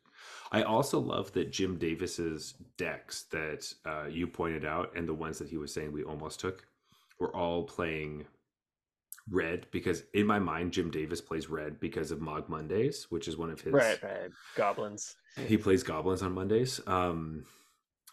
i 0.52 0.62
also 0.62 1.00
love 1.00 1.32
that 1.32 1.50
jim 1.50 1.76
davis's 1.76 2.54
decks 2.78 3.24
that 3.32 3.66
uh, 3.84 4.06
you 4.08 4.28
pointed 4.28 4.64
out 4.64 4.92
and 4.96 5.08
the 5.08 5.14
ones 5.14 5.38
that 5.40 5.48
he 5.48 5.56
was 5.56 5.74
saying 5.74 5.90
we 5.90 6.04
almost 6.04 6.38
took 6.38 6.64
were 7.18 7.34
all 7.34 7.64
playing 7.64 8.26
red 9.28 9.66
because 9.70 10.04
in 10.14 10.26
my 10.26 10.38
mind 10.38 10.72
jim 10.72 10.90
davis 10.90 11.20
plays 11.20 11.48
red 11.48 11.78
because 11.80 12.10
of 12.10 12.20
mog 12.20 12.48
mondays 12.48 13.06
which 13.10 13.28
is 13.28 13.36
one 13.36 13.50
of 13.50 13.60
his 13.60 13.72
right, 13.74 14.02
right. 14.02 14.30
Goblins. 14.56 15.16
he 15.46 15.56
plays 15.56 15.82
goblins 15.82 16.22
on 16.22 16.32
mondays 16.32 16.80
um 16.86 17.44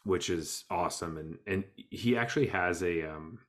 which 0.04 0.30
is 0.30 0.66
awesome 0.70 1.18
and 1.18 1.38
and 1.48 1.64
he 1.76 2.18
actually 2.18 2.48
has 2.48 2.84
a 2.84 3.04
um 3.04 3.40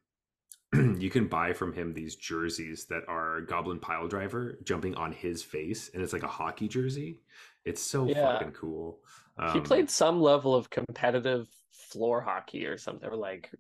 you 1.01 1.09
can 1.09 1.27
buy 1.27 1.53
from 1.53 1.73
him 1.73 1.95
these 1.95 2.15
jerseys 2.17 2.87
that 2.87 3.03
are 3.09 3.41
goblin 3.41 3.79
pile 3.79 4.07
driver 4.07 4.59
jumping 4.65 4.95
on 4.95 5.13
his 5.13 5.43
face 5.43 5.91
and 5.95 6.03
it's 6.03 6.13
like 6.13 6.23
a 6.23 6.29
hockey 6.29 6.69
jersey 6.69 7.21
it's 7.65 7.83
so 7.83 8.07
Yeah. 8.07 8.33
fucking 8.33 8.53
cool 8.53 9.01
he 9.53 9.59
Um, 9.61 9.63
played 9.63 9.89
some 9.89 10.21
level 10.21 10.55
of 10.55 10.69
competitive 10.69 11.47
floor 11.71 12.21
hockey 12.21 12.67
or 12.67 12.77
something, 12.77 13.09
or 13.09 13.15
like 13.17 13.53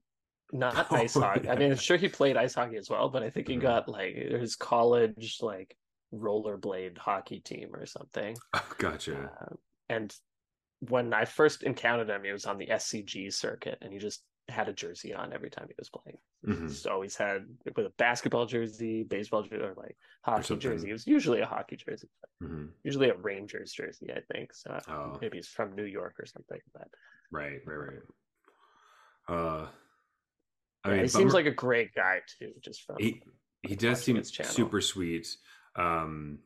not 0.52 0.86
Oh, 0.90 0.96
ice 0.96 1.14
hockey. 1.14 1.48
I 1.48 1.52
yeah. 1.54 1.58
mean, 1.58 1.70
I'm 1.72 1.76
sure 1.78 1.96
he 1.96 2.08
played 2.08 2.36
ice 2.36 2.54
hockey 2.54 2.76
as 2.76 2.88
well, 2.90 3.08
but 3.08 3.22
I 3.22 3.30
think 3.30 3.48
he 3.48 3.56
Mhm. 3.56 3.62
got 3.62 3.88
like 3.88 4.14
his 4.14 4.56
college 4.56 5.38
like 5.42 5.76
rollerblade 6.12 6.96
hockey 6.98 7.40
team 7.40 7.74
or 7.74 7.86
something. 7.86 8.36
oh, 8.54 8.72
gotcha 8.78 9.30
Uh, 9.40 9.54
and 9.88 10.14
when 10.80 11.12
I 11.12 11.24
first 11.24 11.62
encountered 11.64 12.08
him, 12.08 12.24
he 12.24 12.32
was 12.32 12.46
on 12.46 12.56
the 12.58 12.68
SCG 12.68 13.32
circuit, 13.32 13.78
and 13.82 13.92
he 13.92 13.98
just 13.98 14.24
had 14.48 14.68
a 14.68 14.72
jersey 14.72 15.12
on 15.12 15.32
every 15.34 15.50
time 15.50 15.66
he 15.68 15.74
was 15.78 15.90
playing. 15.90 16.18
Mhm. 16.46 16.68
Just 16.68 16.86
always 16.86 17.16
had 17.16 17.44
with 17.76 17.84
a 17.84 17.90
basketball 17.98 18.46
jersey, 18.46 19.02
baseball 19.02 19.42
jersey, 19.42 19.62
or 19.62 19.74
like 19.74 19.98
hockey 20.22 20.44
something. 20.44 20.60
jersey. 20.70 20.88
It 20.88 20.92
was 20.92 21.06
usually 21.06 21.40
a 21.40 21.46
hockey 21.46 21.76
jersey, 21.76 22.08
Mhm. 22.42 22.72
usually 22.84 23.10
a 23.10 23.16
Rangers 23.16 23.72
jersey, 23.72 24.10
I 24.10 24.20
think. 24.32 24.54
So 24.54 24.78
Oh. 24.88 25.18
maybe 25.20 25.36
he's 25.36 25.48
from 25.48 25.74
New 25.74 25.84
York 25.84 26.18
or 26.18 26.24
something. 26.26 26.60
But 26.72 26.88
right 27.30 27.60
right 27.66 27.76
right 27.76 28.02
uh 29.28 29.68
i 30.84 30.88
yeah, 30.88 30.94
mean 30.94 31.02
he 31.04 31.08
seems 31.08 31.34
like 31.34 31.46
a 31.46 31.50
great 31.50 31.94
guy 31.94 32.20
too. 32.38 32.52
Just 32.60 32.82
from 32.82 32.96
he 32.98 33.22
he 33.62 33.74
does 33.74 34.02
seem 34.02 34.22
super 34.22 34.80
sweet 34.80 35.36
um 35.76 36.38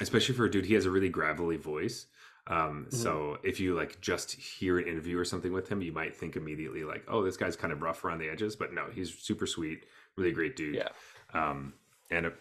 especially 0.00 0.34
for 0.34 0.44
a 0.44 0.50
dude 0.50 0.64
he 0.66 0.74
has 0.74 0.86
a 0.86 0.90
really 0.90 1.08
gravelly 1.08 1.56
voice 1.56 2.06
um 2.48 2.86
Mm-hmm. 2.88 2.96
so 2.96 3.38
if 3.44 3.60
you 3.60 3.74
like 3.74 4.00
just 4.00 4.32
hear 4.32 4.78
an 4.78 4.86
interview 4.88 5.16
or 5.18 5.24
something 5.24 5.52
with 5.52 5.68
him 5.68 5.80
you 5.80 5.92
might 5.92 6.16
think 6.16 6.36
immediately 6.36 6.82
like 6.84 7.04
oh 7.08 7.22
this 7.22 7.36
guy's 7.36 7.56
kind 7.56 7.72
of 7.72 7.82
rough 7.82 8.04
around 8.04 8.18
the 8.18 8.28
edges 8.28 8.56
but 8.56 8.72
no 8.74 8.86
he's 8.92 9.16
super 9.16 9.46
sweet 9.46 9.84
really 10.16 10.32
great 10.32 10.56
dude 10.56 10.74
Yeah. 10.76 10.88
um 11.34 11.72
and 12.10 12.26
a, 12.26 12.32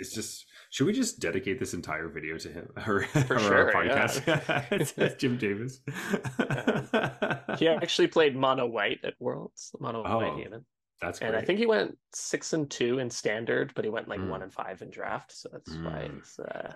it's 0.00 0.12
just 0.12 0.46
should 0.70 0.86
we 0.86 0.92
just 0.92 1.20
dedicate 1.20 1.58
this 1.58 1.74
entire 1.74 2.08
video 2.08 2.36
to 2.38 2.48
him 2.48 2.68
or, 2.86 3.02
For 3.02 3.36
or 3.36 3.38
sure, 3.38 3.72
our 3.72 3.72
podcast 3.72 4.26
It's- 4.72 4.94
it's 4.96 5.14
jim 5.20 5.36
davis 5.36 5.80
he 7.58 7.68
actually 7.68 8.08
played 8.08 8.34
mono 8.36 8.66
white 8.66 9.00
at 9.04 9.14
Worlds, 9.20 9.70
mono 9.80 10.02
Oh, 10.04 10.16
white 10.18 10.34
human, 10.38 10.64
that's 11.00 11.18
great 11.18 11.28
and 11.28 11.36
I 11.36 11.42
think 11.42 11.58
he 11.58 11.66
went 11.66 11.96
six 12.14 12.52
and 12.52 12.68
two 12.70 12.98
in 12.98 13.10
standard, 13.10 13.72
but 13.74 13.84
he 13.84 13.90
went 13.90 14.08
like 14.08 14.20
Mm. 14.20 14.28
one 14.30 14.42
and 14.42 14.52
five 14.52 14.82
in 14.82 14.90
draft. 14.90 15.32
So 15.32 15.48
that's 15.52 15.70
why 15.70 16.08
Mm. 16.10 16.20
his 16.20 16.38
uh, 16.38 16.72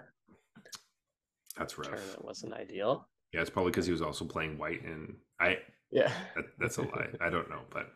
that's 1.57 1.79
rough 1.79 1.89
tournament 1.89 2.25
wasn't 2.25 2.53
ideal. 2.55 3.09
yeah 3.33 3.41
it's 3.41 3.51
probably 3.51 3.71
because 3.71 3.87
he 3.87 3.93
was 3.93 4.03
also 4.03 4.25
playing 4.25 4.59
white 4.59 4.83
and 4.85 5.15
i 5.41 5.59
Yeah. 5.91 6.13
That, 6.35 6.45
that's 6.59 6.79
a 6.79 6.83
lie. 6.83 7.11
I 7.21 7.31
don't 7.31 7.49
know, 7.51 7.63
but 7.71 7.87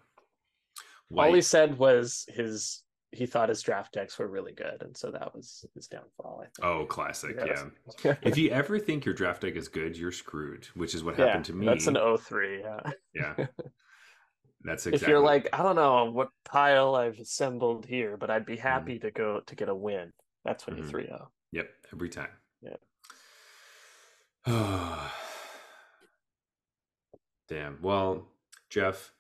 All 1.17 1.33
he 1.35 1.41
said 1.43 1.79
was 1.79 2.25
his 2.29 2.83
he 3.13 3.25
thought 3.27 3.49
his 3.49 3.63
draft 3.63 3.93
decks 3.95 4.19
were 4.19 4.27
really 4.29 4.53
good, 4.53 4.83
and 4.83 4.97
so 4.97 5.11
that 5.11 5.35
was 5.35 5.65
his 5.75 5.87
downfall. 5.87 6.41
I 6.43 6.45
think. 6.45 6.59
Oh, 6.63 6.85
classic. 6.85 7.37
Yeah. 7.45 8.15
if 8.23 8.37
you 8.37 8.51
ever 8.51 8.79
think 8.79 9.05
your 9.05 9.15
draft 9.15 9.43
deck 9.43 9.57
is 9.57 9.69
good, 9.69 9.97
you're 9.97 10.13
screwed, 10.13 10.67
which 10.75 10.95
is 10.95 11.03
what 11.03 11.19
Yeah, 11.19 11.27
happened 11.27 11.47
to 11.47 11.53
me. 11.55 11.67
That's 11.67 11.87
an 11.87 11.97
03, 12.19 12.61
yeah. 12.61 12.81
yeah. 13.15 13.35
That's 14.63 14.87
exactly. 14.87 14.93
If 14.97 15.09
you're 15.09 15.21
like, 15.21 15.49
I 15.53 15.63
don't 15.63 15.77
know 15.77 16.11
what 16.11 16.31
pile 16.45 16.97
I've 16.97 17.19
assembled 17.19 17.87
here, 17.87 18.17
but 18.17 18.29
I'd 18.31 18.45
be 18.45 18.57
Mm-hmm. 18.57 18.69
happy 18.69 18.99
to 18.99 19.11
go 19.11 19.41
to 19.47 19.55
get 19.55 19.69
a 19.69 19.75
win. 19.75 20.13
That's 20.45 20.67
when 20.67 20.77
Mhm. 20.77 20.81
you 20.85 20.89
3 20.89 21.07
0. 21.07 21.31
Yep, 21.53 21.71
every 21.95 22.09
time. 22.11 22.31
Yeah. 22.61 22.77
Damn. 27.49 27.79
Well, 27.81 28.27
Jeff, 28.69 29.13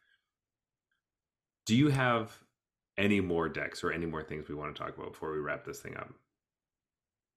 do 1.64 1.74
you 1.74 1.88
have 1.88 2.42
any 2.98 3.20
more 3.20 3.48
decks 3.48 3.82
or 3.82 3.92
any 3.92 4.04
more 4.04 4.22
things 4.22 4.48
we 4.48 4.54
want 4.54 4.74
to 4.74 4.82
talk 4.82 4.96
about 4.96 5.12
before 5.12 5.32
we 5.32 5.38
wrap 5.38 5.64
this 5.64 5.80
thing 5.80 5.96
up? 5.96 6.12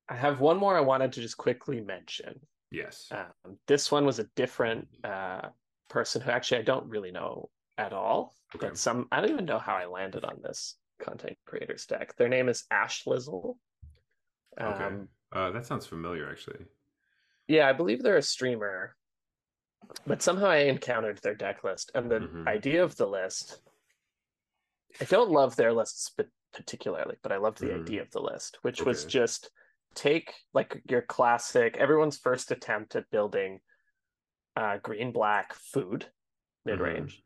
I 0.09 0.15
have 0.15 0.41
one 0.41 0.57
more 0.57 0.75
I 0.75 0.81
wanted 0.81 1.13
to 1.13 1.21
just 1.21 1.37
quickly 1.37 1.79
mention. 1.79 2.39
Yes. 2.71 3.07
Um, 3.11 3.57
this 3.67 3.91
one 3.91 4.05
was 4.05 4.19
a 4.19 4.25
different 4.35 4.87
uh, 5.03 5.49
person 5.89 6.21
who 6.21 6.31
actually 6.31 6.57
I 6.59 6.63
don't 6.63 6.89
really 6.89 7.11
know 7.11 7.49
at 7.77 7.93
all. 7.93 8.35
Okay. 8.55 8.67
But 8.67 8.77
some 8.77 9.07
I 9.11 9.21
don't 9.21 9.29
even 9.31 9.45
know 9.45 9.59
how 9.59 9.75
I 9.75 9.85
landed 9.85 10.25
on 10.25 10.39
this 10.43 10.75
content 10.99 11.37
creators 11.45 11.85
deck. 11.85 12.15
Their 12.17 12.27
name 12.29 12.49
is 12.49 12.65
Ash 12.71 13.05
Lizzle. 13.07 13.57
Okay. 14.59 14.83
Um, 14.83 15.07
Uh, 15.31 15.49
that 15.51 15.65
sounds 15.65 15.85
familiar, 15.85 16.29
actually. 16.29 16.65
Yeah, 17.47 17.69
I 17.69 17.73
believe 17.73 18.03
they're 18.03 18.17
a 18.17 18.21
streamer. 18.21 18.95
But 20.05 20.21
somehow 20.21 20.47
I 20.47 20.57
encountered 20.57 21.19
their 21.23 21.35
deck 21.35 21.63
list 21.63 21.91
and 21.95 22.09
the 22.11 22.19
Mhm. 22.19 22.47
idea 22.47 22.83
of 22.83 22.95
the 22.97 23.07
list. 23.07 23.61
I 24.99 25.05
don't 25.05 25.31
love 25.31 25.55
their 25.55 25.73
lists 25.73 26.13
particularly, 26.53 27.15
but 27.21 27.31
I 27.31 27.37
loved 27.37 27.59
the 27.59 27.67
Mhm. 27.67 27.81
idea 27.81 28.01
of 28.01 28.11
the 28.11 28.21
list, 28.21 28.57
which 28.63 28.81
was 28.83 29.05
just 29.05 29.51
take 29.93 30.33
like 30.53 30.81
your 30.89 31.01
classic 31.01 31.75
everyone's 31.77 32.17
first 32.17 32.49
attempt 32.51 32.95
at 32.95 33.09
building 33.09 33.59
uh 34.55 34.77
green 34.77 35.11
black 35.11 35.53
food 35.53 36.11
mid 36.65 36.79
range. 36.79 37.21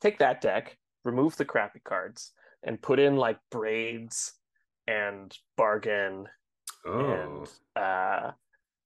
Take 0.00 0.18
that 0.18 0.40
deck, 0.40 0.78
remove 1.04 1.36
the 1.36 1.44
crappy 1.44 1.80
cards, 1.80 2.32
and 2.62 2.80
put 2.80 2.98
in 2.98 3.16
like 3.16 3.38
braids 3.50 4.40
and 4.86 5.36
bargain 5.56 6.28
Oh. 6.86 7.00
and 7.00 7.60
uh 7.74 8.32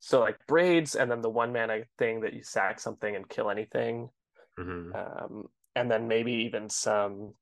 so 0.00 0.20
like 0.20 0.44
braids 0.46 0.96
and 0.96 1.10
then 1.10 1.20
the 1.20 1.30
one 1.30 1.52
mana 1.52 1.84
thing 1.98 2.20
that 2.22 2.32
you 2.32 2.42
sack 2.42 2.80
something 2.80 3.14
and 3.14 3.28
kill 3.28 3.50
anything 3.50 4.10
Mhm. 4.58 4.94
um 4.94 5.50
and 5.76 5.90
then 5.90 6.08
maybe 6.08 6.32
even 6.32 6.68
some 6.68 7.34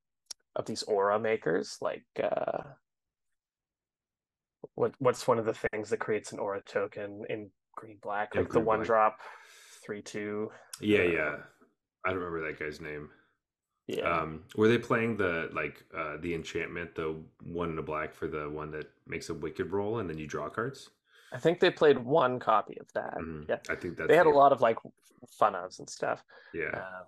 of 0.56 0.66
these 0.66 0.82
aura 0.84 1.18
makers 1.18 1.78
like 1.80 2.04
uh 2.22 2.62
what 4.74 4.92
what's 4.98 5.26
one 5.26 5.38
of 5.38 5.44
the 5.44 5.54
things 5.54 5.90
that 5.90 5.98
creates 5.98 6.32
an 6.32 6.38
aura 6.38 6.60
token 6.62 7.24
in 7.28 7.50
green 7.76 7.98
black 8.02 8.34
like 8.34 8.48
the 8.50 8.58
one 8.60 8.78
black. 8.78 8.86
drop 8.86 9.18
three 9.84 10.02
two 10.02 10.50
Yeah, 10.80 11.00
uh, 11.00 11.02
yeah. 11.02 11.36
I 12.04 12.10
don't 12.10 12.18
remember 12.18 12.46
that 12.46 12.58
guy's 12.58 12.80
name. 12.80 13.10
yeah 13.86 14.20
Um, 14.20 14.44
were 14.56 14.68
they 14.68 14.78
playing 14.78 15.16
the 15.16 15.48
like 15.52 15.84
uh 15.96 16.16
the 16.20 16.34
enchantment, 16.34 16.94
the 16.94 17.16
one 17.44 17.70
in 17.70 17.78
a 17.78 17.82
black 17.82 18.14
for 18.14 18.26
the 18.26 18.48
one 18.50 18.70
that 18.72 18.86
makes 19.06 19.28
a 19.30 19.34
wicked 19.34 19.70
roll 19.72 19.98
and 19.98 20.08
then 20.10 20.18
you 20.18 20.26
draw 20.26 20.48
cards? 20.48 20.90
i 21.30 21.36
think 21.38 21.60
they 21.60 21.70
played 21.70 21.98
one 21.98 22.38
copy 22.38 22.78
of 22.80 22.90
that 22.94 23.18
Mhm. 23.20 23.48
yeah 23.48 23.58
I 23.68 23.74
think 23.74 23.96
that 23.98 24.08
they 24.08 24.16
had 24.16 24.24
a 24.26 24.30
lot 24.30 24.50
of 24.52 24.60
like 24.62 24.78
fun 25.30 25.52
ofs 25.52 25.78
and 25.78 25.88
stuff 25.88 26.24
Yeah. 26.54 26.70
uh, 26.74 27.04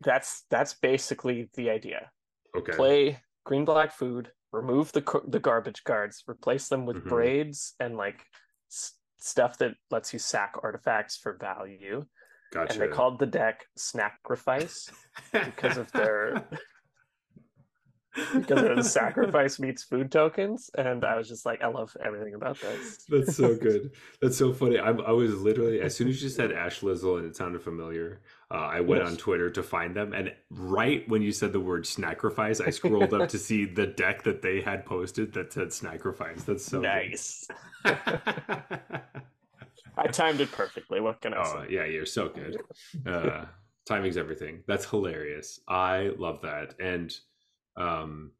that's 0.00 0.44
that's 0.50 0.74
basically 0.74 1.48
the 1.54 1.70
idea 1.70 2.10
Okay. 2.56 2.72
play 2.72 3.20
green 3.44 3.64
black 3.64 3.92
food 3.92 4.30
remove 4.52 4.92
the 4.92 5.02
the 5.28 5.40
garbage 5.40 5.84
cards 5.84 6.22
replace 6.28 6.68
them 6.68 6.86
with 6.86 6.96
Mhm. 7.04 7.08
braids 7.08 7.74
and 7.80 7.96
like 7.96 8.24
s- 8.70 8.94
stuff 9.18 9.58
that 9.58 9.72
lets 9.90 10.12
you 10.12 10.18
sack 10.18 10.54
artifacts 10.62 11.16
for 11.16 11.34
value 11.34 12.04
Gotcha. 12.52 12.72
and 12.72 12.80
they 12.82 12.88
called 12.88 13.18
the 13.18 13.26
deck 13.26 13.64
snacrifice 13.78 14.90
because 15.32 15.76
of 15.78 15.90
their 15.92 16.46
because 18.34 18.62
of 18.62 18.76
the 18.76 18.82
sacrifice 19.00 19.58
meets 19.58 19.82
food 19.82 20.10
tokens 20.10 20.70
and 20.78 21.04
i 21.04 21.16
was 21.16 21.28
just 21.28 21.44
like 21.44 21.62
i 21.62 21.66
love 21.66 21.96
everything 22.04 22.34
about 22.34 22.58
this 22.60 23.04
That's 23.08 23.36
so 23.36 23.54
good. 23.66 23.92
That's 24.20 24.36
so 24.36 24.52
funny. 24.52 24.78
I, 24.78 24.90
I 24.90 25.12
was 25.12 25.34
literally 25.40 25.80
as 25.80 25.94
soon 25.94 26.08
as 26.08 26.22
you 26.22 26.28
said 26.28 26.50
Ash 26.52 26.82
Lizzle 26.82 27.18
and 27.18 27.26
it 27.26 27.36
sounded 27.36 27.62
familiar, 27.62 28.20
uh, 28.50 28.54
I 28.54 28.80
went 28.80 29.02
Yes. 29.02 29.12
on 29.12 29.16
Twitter 29.16 29.50
to 29.50 29.62
find 29.62 29.94
them, 29.94 30.12
and 30.12 30.32
right 30.50 31.08
when 31.08 31.22
you 31.22 31.32
said 31.32 31.52
the 31.52 31.60
word 31.60 31.86
sacrifice 31.86 32.60
I 32.60 32.70
scrolled 32.70 33.12
up 33.14 33.28
to 33.28 33.38
see 33.38 33.64
the 33.64 33.86
deck 33.86 34.22
that 34.24 34.42
they 34.42 34.60
had 34.60 34.84
posted 34.86 35.32
that 35.34 35.52
said 35.52 35.68
"snacrifice." 35.68 36.44
That's 36.44 36.64
so 36.64 36.80
nice 36.80 37.46
i 39.98 40.06
timed 40.10 40.40
it 40.40 40.50
perfectly 40.52 41.00
what 41.00 41.20
can 41.20 41.32
i 41.34 41.38
oh 41.40 41.44
say 41.66 41.74
yeah, 41.74 41.84
you're 41.84 42.06
so 42.06 42.28
good. 42.28 42.56
Uh, 43.06 43.44
timing's 43.86 44.16
everything. 44.16 44.62
That's 44.66 44.84
hilarious. 44.84 45.60
I 45.68 46.10
love 46.18 46.40
that, 46.42 46.74
and 46.80 47.14
um, 47.76 48.32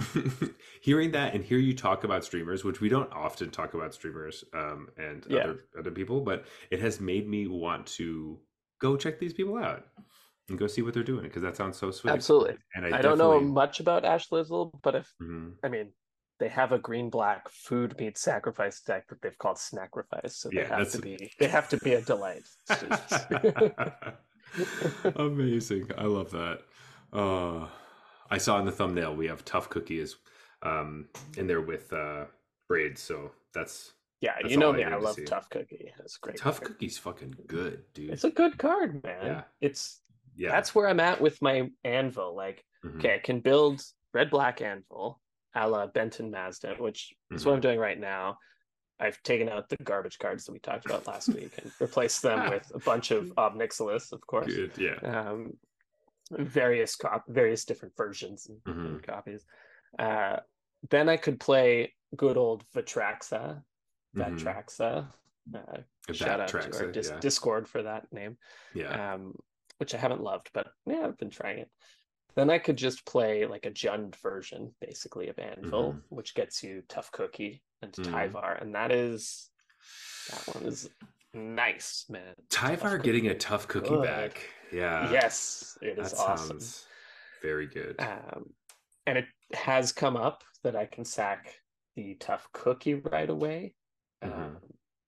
hearing 0.82 1.12
that 1.12 1.34
and 1.34 1.44
hear 1.44 1.58
you 1.58 1.74
talk 1.74 2.04
about 2.04 2.24
streamers, 2.24 2.64
which 2.64 2.80
we 2.80 2.88
don't 2.88 3.12
often 3.12 3.50
talk 3.50 3.74
about 3.74 3.94
streamers 3.94 4.44
um, 4.52 4.88
and 4.98 5.24
Yeah. 5.28 5.40
other 5.40 5.58
other 5.78 5.90
people, 5.90 6.20
but 6.20 6.44
it 6.70 6.80
has 6.80 7.00
made 7.00 7.28
me 7.28 7.46
want 7.46 7.86
to 7.98 8.38
go 8.80 8.96
check 8.96 9.18
these 9.18 9.32
people 9.32 9.56
out 9.56 9.86
and 10.48 10.58
go 10.58 10.66
see 10.66 10.82
what 10.82 10.92
they're 10.94 11.02
doing 11.02 11.24
because 11.24 11.42
that 11.42 11.56
sounds 11.56 11.78
so 11.78 11.90
sweet. 11.90 12.10
absolutely 12.12 12.56
And 12.74 12.84
i, 12.84 12.98
I, 12.98 13.02
don't 13.02 13.16
know 13.16 13.40
much 13.40 13.80
about 13.80 14.04
ash 14.04 14.30
lizzle 14.30 14.78
but 14.82 14.94
if 14.94 15.10
Mhm. 15.22 15.54
I 15.62 15.68
mean, 15.68 15.92
they 16.40 16.48
have 16.48 16.72
a 16.72 16.78
green 16.78 17.08
black 17.08 17.48
food 17.48 17.96
meat 17.98 18.18
sacrifice 18.18 18.80
deck 18.82 19.06
that 19.08 19.22
they've 19.22 19.38
called 19.38 19.56
snacrifice, 19.56 20.32
so 20.32 20.50
they 20.50 20.56
Yeah, 20.56 20.62
have 20.68 20.78
that's- 20.78 20.92
to 20.92 21.00
be 21.00 21.32
they 21.38 21.48
have 21.48 21.68
to 21.70 21.78
be 21.78 21.94
a 21.94 22.02
delight. 22.02 22.42
Amazing. 25.16 25.90
I 25.96 26.04
love 26.04 26.30
that. 26.32 26.60
Uh, 27.12 27.68
I 28.30 28.38
saw 28.38 28.58
in 28.58 28.64
the 28.64 28.72
thumbnail 28.72 29.14
we 29.14 29.26
have 29.26 29.44
Tough 29.44 29.68
Cookie 29.70 30.00
is 30.00 30.16
um, 30.62 31.08
in 31.36 31.46
there 31.46 31.60
with 31.60 31.92
uh, 31.92 32.24
braids, 32.68 33.00
so 33.02 33.30
that's 33.52 33.92
yeah, 34.20 34.32
That's 34.40 34.52
you 34.52 34.56
know 34.58 34.72
I 34.72 34.76
me. 34.76 34.84
I 34.84 34.96
love 34.96 35.16
see. 35.16 35.24
Tough 35.24 35.50
Cookie. 35.50 35.92
That's 35.98 36.16
great. 36.16 36.36
Tough 36.38 36.60
card. 36.60 36.72
Cookie's 36.72 36.96
fucking 36.96 37.34
good, 37.46 37.82
dude. 37.92 38.10
It's 38.10 38.24
a 38.24 38.30
good 38.30 38.56
card, 38.56 39.02
man. 39.04 39.26
Yeah. 39.26 39.42
It's 39.60 40.00
yeah. 40.34 40.50
that's 40.50 40.74
where 40.74 40.88
I'm 40.88 41.00
at 41.00 41.20
with 41.20 41.40
my 41.42 41.70
anvil. 41.84 42.34
Like, 42.34 42.64
Mhm. 42.84 42.98
okay, 42.98 43.14
I 43.16 43.18
can 43.18 43.40
build 43.40 43.82
red 44.14 44.30
black 44.30 44.62
anvil, 44.62 45.20
a 45.54 45.68
la 45.68 45.86
Benton 45.86 46.30
Mazda, 46.30 46.76
which 46.78 47.12
is 47.30 47.44
what 47.44 47.52
Mhm. 47.52 47.54
I'm 47.56 47.60
doing 47.60 47.78
right 47.78 47.98
now. 48.00 48.38
I've 48.98 49.20
taken 49.24 49.48
out 49.48 49.68
the 49.68 49.76
garbage 49.76 50.18
cards 50.18 50.44
that 50.46 50.52
we 50.52 50.60
talked 50.60 50.86
about 50.86 51.06
last 51.06 51.28
week 51.28 51.52
and 51.60 51.70
replaced 51.80 52.22
them 52.22 52.48
with 52.50 52.70
a 52.74 52.78
bunch 52.78 53.10
of 53.10 53.32
Ob 53.36 53.56
Nixilis, 53.56 54.12
of 54.12 54.26
course. 54.26 54.54
Good. 54.54 54.72
Yeah. 54.78 54.94
um, 55.02 55.56
various 56.30 56.96
cop 56.96 57.24
various 57.28 57.64
different 57.64 57.96
versions 57.96 58.46
and, 58.48 58.58
Mhm. 58.64 58.86
and 58.86 59.02
copies. 59.02 59.44
Uh, 59.98 60.38
then 60.90 61.08
I 61.08 61.16
could 61.16 61.38
play 61.40 61.94
good 62.16 62.36
old 62.36 62.64
Vatraxa, 62.72 63.62
Mhm. 64.16 64.38
Vatraxa. 64.38 65.12
Uh, 65.54 66.12
shout 66.12 66.40
out 66.40 66.48
to 66.48 66.76
our 66.84 66.90
dis- 66.92 67.10
yeah. 67.10 67.18
Discord 67.20 67.68
for 67.68 67.82
that 67.82 68.10
name, 68.12 68.38
Yeah. 68.72 69.14
um, 69.14 69.34
which 69.78 69.94
I 69.94 69.98
haven't 69.98 70.22
loved, 70.22 70.50
but 70.54 70.68
yeah, 70.86 71.06
I've 71.06 71.18
been 71.18 71.30
trying 71.30 71.58
it. 71.58 71.70
Then 72.34 72.50
I 72.50 72.58
could 72.58 72.76
just 72.76 73.04
play 73.06 73.46
like 73.46 73.66
a 73.66 73.70
Jund 73.70 74.16
version, 74.16 74.74
basically 74.80 75.28
of 75.28 75.38
Anvil, 75.38 75.92
Mhm. 75.94 76.02
which 76.08 76.34
gets 76.34 76.62
you 76.62 76.82
Tough 76.88 77.12
Cookie 77.12 77.62
and 77.82 77.92
Mhm. 77.92 78.04
Tyvar, 78.06 78.60
and 78.60 78.74
that 78.74 78.90
is 78.90 79.50
that 80.30 80.54
one 80.54 80.64
is 80.64 80.88
nice, 81.34 82.06
man. 82.08 82.34
Tough 82.48 82.80
Tyvar 82.80 82.96
Cookie. 82.96 83.02
getting 83.02 83.26
a 83.28 83.34
tough 83.34 83.68
cookie 83.68 83.90
Good. 83.90 84.02
back. 84.04 84.48
Yeah. 84.74 85.10
yes, 85.12 85.78
it 85.80 85.98
is 85.98 86.12
awesome. 86.14 86.58
sounds 86.60 86.86
very 87.42 87.66
good. 87.66 88.00
Um, 88.00 88.54
and 89.06 89.18
it 89.18 89.26
has 89.54 89.92
come 89.92 90.16
up 90.16 90.42
that 90.62 90.74
I 90.74 90.86
can 90.86 91.04
sack 91.04 91.60
the 91.94 92.14
tough 92.16 92.48
cookie 92.52 92.94
right 92.94 93.30
away, 93.30 93.74
Mhm. 94.22 94.56
um, 94.56 94.60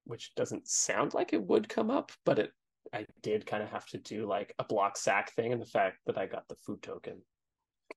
which 0.05 0.35
doesn't 0.37 0.69
sound 0.69 1.15
like 1.15 1.33
it 1.33 1.43
would 1.43 1.69
come 1.69 1.91
up, 1.91 2.13
but 2.25 2.39
it 2.39 2.53
I 2.93 3.05
did 3.21 3.45
kind 3.47 3.65
of 3.65 3.69
have 3.71 3.87
to 3.87 3.99
do 3.99 4.27
like 4.27 4.55
a 4.61 4.65
block 4.65 4.97
sack 4.97 5.33
thing, 5.33 5.53
and 5.53 5.61
the 5.61 5.67
fact 5.67 5.99
that 6.07 6.17
I 6.17 6.27
got 6.27 6.47
the 6.47 6.55
food 6.65 6.81
token 6.83 7.21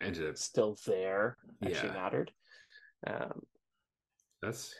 Ended 0.01 0.29
up. 0.29 0.37
still 0.37 0.75
there 0.87 1.37
actually 1.63 1.89
Yeah. 1.89 1.93
mattered. 1.93 2.33
Um, 3.05 3.45
That's 4.41 4.73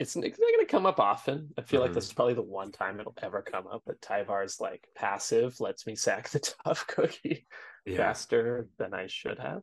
it's, 0.00 0.16
it's 0.16 0.38
not 0.40 0.52
going 0.52 0.66
to 0.66 0.70
come 0.70 0.86
up 0.86 0.98
often. 0.98 1.52
I 1.58 1.62
feel 1.62 1.80
like 1.80 1.90
Mhm. 1.92 1.94
this 1.94 2.06
is 2.06 2.12
probably 2.12 2.34
the 2.34 2.42
one 2.42 2.72
time 2.72 2.98
it'll 2.98 3.14
ever 3.22 3.42
come 3.42 3.66
up. 3.66 3.82
But 3.86 4.00
Tyvar's 4.00 4.58
like 4.60 4.88
passive 4.96 5.60
lets 5.60 5.86
me 5.86 5.94
sack 5.94 6.30
the 6.30 6.40
tough 6.64 6.86
cookie. 6.86 7.46
yeah. 7.86 7.96
faster 7.96 8.68
than 8.78 8.92
I 8.92 9.06
should 9.06 9.38
have 9.38 9.62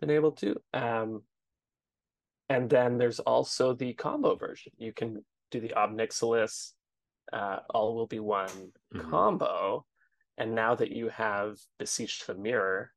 been 0.00 0.10
able 0.10 0.32
to. 0.32 0.56
Um, 0.72 1.22
and 2.48 2.68
then 2.70 2.96
there's 2.98 3.20
also 3.20 3.74
the 3.74 3.92
combo 3.94 4.34
version. 4.36 4.72
You 4.78 4.92
can 4.92 5.24
do 5.50 5.60
the 5.60 5.74
Ob 5.74 5.92
Nixilis, 5.92 6.72
uh, 7.32 7.58
all 7.70 7.94
will 7.94 8.06
be 8.08 8.20
one 8.20 8.72
Mhm. 8.94 9.10
combo. 9.10 9.86
And 10.38 10.54
now 10.54 10.74
that 10.74 10.90
you 10.92 11.08
have 11.08 11.56
Beseech 11.78 12.26
the 12.26 12.34
Mirror, 12.34 12.92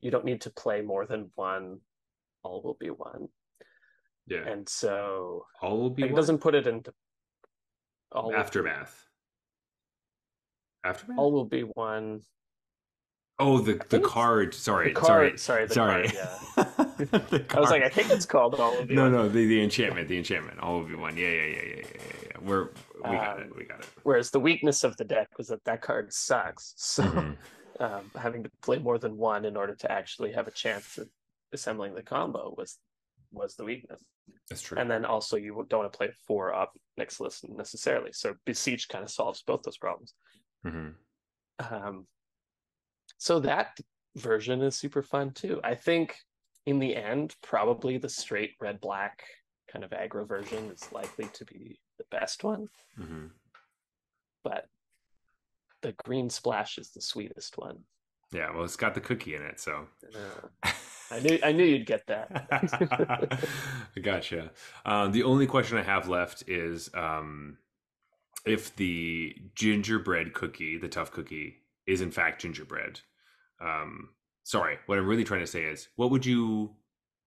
you 0.00 0.10
don't 0.10 0.24
need 0.24 0.40
to 0.42 0.50
play 0.50 0.80
more 0.80 1.06
than 1.06 1.30
one. 1.34 1.80
All 2.44 2.62
will 2.62 2.74
be 2.74 2.90
one, 2.90 3.28
Yeah. 4.32 4.48
and 4.50 4.68
so 4.68 5.44
All 5.60 5.78
will 5.78 5.90
be 5.90 6.04
it 6.04 6.14
doesn't 6.14 6.38
put 6.38 6.54
it 6.54 6.66
into 6.66 6.92
all. 8.12 8.34
aftermath. 8.34 9.06
Aftermath. 10.84 11.18
All 11.18 11.32
will 11.32 11.44
be 11.44 11.62
one. 11.62 12.22
oh, 13.38 13.58
the 13.58 13.80
the 13.88 14.00
card. 14.00 14.54
Sorry, 14.54 14.88
The 14.88 14.94
card, 15.00 15.38
sorry, 15.38 15.66
sorry, 15.66 15.66
the 15.66 15.74
sorry. 15.74 16.08
card, 16.08 16.14
yeah. 17.36 17.44
I 17.56 17.60
was 17.60 17.70
like, 17.70 17.82
I 17.82 17.88
think 17.88 18.10
it's 18.10 18.26
called 18.26 18.54
All 18.56 18.84
be 18.84 18.94
no, 18.94 19.02
one. 19.04 19.12
no, 19.12 19.28
the, 19.28 19.46
the 19.46 19.62
enchantment, 19.62 20.08
the 20.08 20.16
enchantment. 20.18 20.58
All 20.60 20.78
will 20.80 20.88
be 20.88 20.94
one. 20.94 21.16
Yeah, 21.16 21.28
yeah, 21.28 21.44
yeah, 21.46 21.62
yeah, 21.62 21.74
yeah, 21.76 22.00
yeah. 22.24 22.36
We're 22.40 22.64
we 22.96 23.10
got 23.16 23.36
Um, 23.36 23.42
it. 23.44 23.56
We 23.56 23.64
got 23.64 23.80
it. 23.80 23.88
Whereas 24.02 24.30
the 24.30 24.40
weakness 24.40 24.82
of 24.84 24.96
the 24.96 25.04
deck 25.04 25.28
was 25.38 25.48
that 25.48 25.62
that 25.64 25.82
card 25.82 26.12
sucks. 26.12 26.74
So 26.78 27.02
Mhm. 27.04 27.36
um, 27.80 28.10
having 28.16 28.42
to 28.44 28.50
play 28.62 28.78
more 28.78 28.98
than 28.98 29.16
one 29.16 29.44
in 29.44 29.56
order 29.56 29.74
to 29.74 29.90
actually 29.90 30.32
have 30.32 30.46
a 30.46 30.50
chance 30.52 30.98
of 30.98 31.08
assembling 31.52 31.94
the 31.94 32.02
combo 32.02 32.54
was 32.56 32.78
was 33.32 33.54
the 33.54 33.64
weakness. 33.64 34.02
That's 34.48 34.62
true. 34.62 34.78
And 34.78 34.90
then 34.90 35.04
also 35.04 35.36
you 35.36 35.64
don't 35.68 35.80
want 35.80 35.92
to 35.92 35.96
play 35.96 36.10
four 36.26 36.54
up 36.54 36.72
next 36.96 37.20
list 37.20 37.48
necessarily. 37.48 38.12
So 38.12 38.34
Beseech 38.44 38.88
kind 38.88 39.02
of 39.04 39.10
solves 39.10 39.42
both 39.42 39.62
those 39.62 39.78
problems. 39.78 40.14
Mhm. 40.64 40.94
Um, 41.58 42.06
so 43.18 43.40
that 43.40 43.78
version 44.16 44.62
is 44.62 44.76
super 44.76 45.02
fun 45.02 45.32
too. 45.32 45.60
I 45.64 45.74
think 45.74 46.16
in 46.66 46.78
the 46.78 46.94
end, 46.94 47.34
probably 47.42 47.98
the 47.98 48.08
straight 48.08 48.54
red 48.60 48.80
black 48.80 49.24
kind 49.68 49.84
of 49.84 49.90
aggro 49.90 50.26
version 50.28 50.70
is 50.70 50.92
likely 50.92 51.28
to 51.32 51.44
be 51.44 51.80
the 51.98 52.04
best 52.10 52.44
one, 52.44 52.68
Mhm. 52.98 53.30
but 54.44 54.68
the 55.80 55.92
green 55.92 56.30
splash 56.30 56.78
is 56.78 56.90
the 56.92 57.00
sweetest 57.00 57.58
one. 57.58 57.84
Yeah, 58.32 58.50
well, 58.54 58.64
it's 58.64 58.76
got 58.76 58.94
the 58.94 59.00
cookie 59.00 59.34
in 59.34 59.42
it, 59.42 59.60
so. 59.60 59.86
Uh, 60.14 60.70
I 61.10 61.20
knew 61.20 61.38
I 61.44 61.52
knew 61.52 61.64
you'd 61.64 61.86
get 61.86 62.06
that. 62.06 63.38
Gotcha. 64.02 64.50
Um, 64.86 65.12
the 65.12 65.24
only 65.24 65.46
question 65.46 65.76
I 65.76 65.82
have 65.82 66.08
left 66.08 66.44
is 66.48 66.88
um, 66.94 67.58
if 68.46 68.74
the 68.76 69.36
gingerbread 69.54 70.32
cookie, 70.32 70.78
the 70.78 70.88
tough 70.88 71.12
cookie, 71.12 71.56
is 71.86 72.00
in 72.00 72.10
fact 72.10 72.40
gingerbread. 72.40 73.00
Um, 73.60 74.10
sorry, 74.44 74.78
what 74.86 74.98
I'm 74.98 75.06
really 75.06 75.24
trying 75.24 75.40
to 75.40 75.46
say 75.46 75.64
is, 75.64 75.88
what 75.96 76.10
would 76.10 76.24
you 76.24 76.70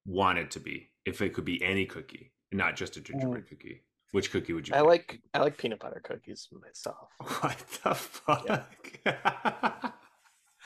want 0.06 0.40
it 0.40 0.50
to 0.52 0.60
be 0.60 0.90
if 1.06 1.22
it 1.22 1.34
could 1.34 1.46
be 1.46 1.64
any 1.64 1.86
cookie, 1.86 2.32
not 2.52 2.76
just 2.76 2.98
a 2.98 3.02
gingerbread 3.02 3.48
cookie? 3.48 3.82
Which 4.14 4.32
cookie 4.32 4.54
would 4.54 4.68
you? 4.68 4.74
I 4.74 4.80
pick? 4.80 4.88
like 4.88 5.20
I 5.36 5.40
like 5.40 5.58
peanut 5.58 5.80
butter 5.80 6.02
cookies 6.04 6.48
myself. 6.52 7.10
What 7.42 7.58
the 7.84 7.94
fuck? 7.94 8.66
You 9.06 9.12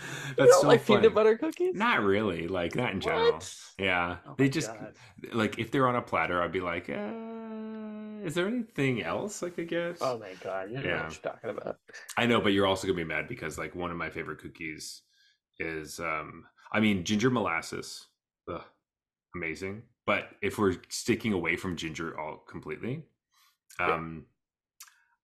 That's 0.38 0.52
don't 0.52 0.62
so 0.62 0.68
like 0.68 0.82
funny. 0.82 1.02
peanut 1.02 1.16
butter 1.16 1.38
cookies? 1.38 1.76
Not 1.76 2.04
really, 2.04 2.48
like 2.48 2.76
not 2.76 2.94
in 2.94 3.02
general. 3.02 3.34
What? 3.34 3.56
Yeah, 3.78 4.18
Oh 4.28 4.36
they 4.38 4.50
just 4.50 4.70
God. 4.74 4.94
like 5.34 5.60
if 5.60 5.72
they're 5.72 5.88
on 5.88 5.96
a 5.96 6.02
platter, 6.02 6.42
I'd 6.42 6.52
be 6.52 6.62
like, 6.62 6.90
uh, 6.90 8.26
is 8.26 8.36
there 8.36 8.48
anything 8.48 9.02
else 9.04 9.44
I 9.44 9.50
could 9.50 9.68
get? 9.68 9.98
Oh 10.02 10.18
my 10.20 10.34
god, 10.44 10.70
you 10.72 10.78
know 10.78 10.84
Yeah. 10.84 11.04
what 11.04 11.14
you're 11.24 11.32
talking 11.34 11.50
about. 11.50 11.78
I 12.18 12.26
know, 12.26 12.42
but 12.42 12.54
you're 12.54 12.68
also 12.68 12.88
gonna 12.88 12.98
be 12.98 13.04
mad 13.04 13.28
because 13.28 13.58
like 13.58 13.76
one 13.76 13.92
of 13.92 13.98
my 13.98 14.10
favorite 14.10 14.40
cookies 14.40 15.02
is, 15.60 16.00
um, 16.00 16.46
I 16.72 16.80
mean, 16.80 17.04
ginger 17.04 17.30
molasses, 17.30 18.08
Ugh, 18.52 18.62
amazing. 19.36 19.84
But 20.06 20.30
if 20.42 20.58
we're 20.58 20.78
sticking 20.90 21.34
away 21.34 21.56
from 21.56 21.76
ginger 21.76 22.20
all 22.20 22.38
completely, 22.38 23.04
Yeah. 23.80 23.96
um, 23.96 24.26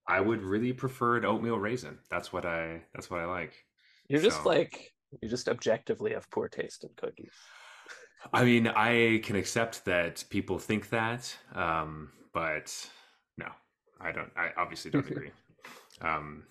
I 0.08 0.22
would 0.22 0.44
really 0.44 0.72
prefer 0.74 1.18
an 1.18 1.26
oatmeal 1.26 1.58
raisin. 1.58 1.98
That's 2.12 2.32
what 2.32 2.46
I. 2.46 2.84
That's 2.94 3.10
what 3.10 3.20
I 3.22 3.26
like. 3.26 3.66
You're 4.08 4.22
just 4.22 4.44
So- 4.44 4.50
like 4.50 4.94
you 5.22 5.30
just 5.30 5.48
objectively 5.48 6.14
have 6.14 6.30
poor 6.32 6.48
taste 6.48 6.84
in 6.84 6.90
cookies. 6.98 7.32
I 8.34 8.44
mean, 8.44 8.68
I 8.68 9.20
can 9.24 9.36
accept 9.36 9.86
that 9.86 10.24
people 10.30 10.58
think 10.60 10.90
that, 10.90 11.38
um, 11.54 12.12
but 12.34 12.90
no, 13.38 13.48
I 14.02 14.12
don't. 14.12 14.32
I 14.36 14.52
obviously 14.58 14.90
don't 14.92 15.08
agree. 15.12 15.32
um, 16.02 16.44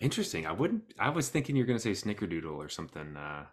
interesting. 0.00 0.46
I 0.46 0.52
wouldn't. 0.52 0.92
I 0.98 1.08
was 1.08 1.28
thinking 1.30 1.56
you're 1.56 1.66
going 1.66 1.78
to 1.78 1.94
say 1.94 2.08
snickerdoodle 2.08 2.56
or 2.56 2.68
something. 2.68 3.16
Uh, 3.16 3.46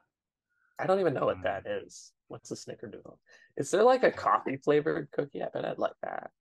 I 0.80 0.86
don't 0.86 1.00
even 1.00 1.14
know 1.14 1.26
what 1.26 1.38
Mm. 1.38 1.44
that 1.44 1.66
is. 1.66 2.12
What's 2.28 2.52
a 2.52 2.56
snickerdoodle? 2.56 3.18
Is 3.58 3.72
there 3.72 3.84
like 3.84 4.04
a 4.04 4.12
coffee 4.12 4.58
flavored 4.58 5.10
cookie? 5.12 5.42
I 5.42 5.48
bet 5.54 5.66
I'd 5.66 5.80
like 5.80 5.96
that. 6.04 6.32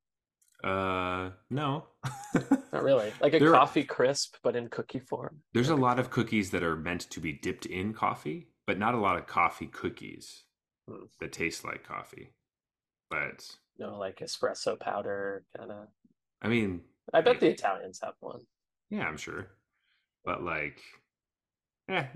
Uh, 0.65 1.31
no. 1.51 1.87
Not 2.73 2.83
really. 2.83 3.13
Like 3.21 3.35
a 3.35 3.39
There- 3.39 3.53
coffee 3.53 3.85
crisp, 3.85 4.37
but 4.43 4.57
in 4.57 4.69
cookie 4.69 4.99
form. 5.01 5.41
There's 5.55 5.69
a 5.71 5.77
lot 5.77 5.99
of 5.99 6.11
cookies 6.11 6.51
that 6.51 6.63
are 6.63 6.77
meant 6.77 7.03
to 7.11 7.21
be 7.21 7.33
dipped 7.33 7.67
in 7.67 7.93
coffee, 7.95 8.49
but 8.67 8.79
not 8.79 8.95
a 8.95 8.99
lot 8.99 9.17
of 9.19 9.27
coffee 9.27 9.67
cookies 9.69 10.45
Hmm. 10.89 11.05
that 11.21 11.33
taste 11.33 11.65
like 11.65 11.85
coffee. 11.85 12.33
But 13.11 13.49
No, 13.79 13.99
like 13.99 14.19
espresso 14.19 14.79
powder 14.79 15.45
kind 15.57 15.71
of. 15.71 15.89
I 16.43 16.49
mean, 16.49 16.83
I 17.15 17.21
bet 17.21 17.41
the 17.41 17.49
Italians 17.51 18.01
have 18.03 18.15
one. 18.21 18.41
Yeah, 18.91 19.07
I'm 19.07 19.17
sure. 19.17 19.49
But 20.25 20.43
like, 20.43 20.81
yeah, 21.89 22.07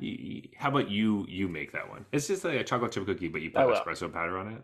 how 0.58 0.68
about 0.68 0.90
you? 0.90 1.24
You 1.28 1.48
make 1.48 1.72
that 1.72 1.88
one. 1.88 2.04
It's 2.12 2.28
just 2.28 2.44
like 2.44 2.60
a 2.60 2.64
chocolate 2.64 2.92
chip 2.92 3.06
cookie, 3.06 3.28
but 3.28 3.40
you 3.40 3.50
put 3.50 3.66
espresso 3.68 4.12
powder 4.12 4.36
on 4.38 4.48
it. 4.52 4.62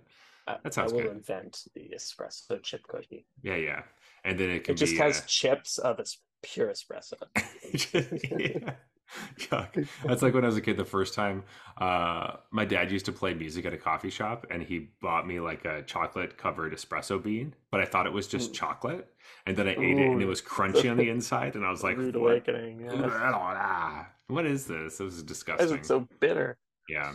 I, 0.49 0.57
That 0.63 0.75
sounds 0.75 0.93
I 0.93 0.97
will 0.97 1.03
good. 1.05 1.13
invent 1.17 1.65
the 1.75 1.91
espresso 1.95 2.63
chip 2.63 2.83
cookie. 2.89 3.27
Yeah, 3.43 3.57
yeah. 3.57 3.83
And 4.25 4.39
then 4.39 4.51
it 4.51 4.65
can 4.65 4.75
It 4.75 4.79
just 4.79 4.93
be. 4.95 4.99
has 4.99 5.21
uh, 5.21 5.25
chips 5.27 5.79
of 5.79 6.01
es- 6.01 6.19
pure 6.43 6.69
espresso. 6.69 7.15
yeah. 7.95 8.75
Yuck. 9.39 9.89
That's 10.05 10.21
like 10.21 10.35
when 10.35 10.45
I 10.45 10.49
was 10.49 10.57
a 10.59 10.61
kid 10.61 10.77
the 10.77 10.85
first 10.85 11.15
time. 11.15 11.45
Uh, 11.79 12.37
my 12.51 12.67
dad 12.67 12.91
used 12.93 13.07
to 13.07 13.13
play 13.13 13.33
music 13.33 13.65
at 13.65 13.73
a 13.73 13.79
coffee 13.79 14.11
shop, 14.11 14.47
and 14.51 14.63
he 14.63 14.91
bought 15.01 15.27
me 15.27 15.41
like 15.41 15.65
a 15.65 15.83
chocolate 15.83 16.37
covered 16.37 16.75
espresso 16.75 17.23
bean, 17.23 17.55
but 17.71 17.81
I 17.81 17.87
thought 17.87 18.07
it 18.07 18.13
was 18.13 18.27
just 18.27 18.51
Mm. 18.53 18.57
chocolate. 18.57 19.09
And 19.47 19.57
then 19.57 19.67
I 19.67 19.73
ate 19.73 19.99
it, 19.99 20.11
and 20.11 20.21
it 20.21 20.27
was 20.27 20.43
crunchy 20.43 20.91
on 20.91 20.99
the 20.99 21.09
inside, 21.09 21.57
and 21.57 21.65
I 21.65 21.71
was 21.71 21.83
like, 21.87 21.97
Rude 21.97 22.17
"What? 22.17 22.33
awakening. 22.33 22.81
Yeah. 22.83 24.05
What 24.29 24.45
is 24.45 24.67
this? 24.67 24.99
This 24.99 25.15
is 25.15 25.23
disgusting. 25.23 25.75
it 25.79 25.87
so 25.87 26.07
bitter? 26.21 26.59
Yeah. 26.87 27.15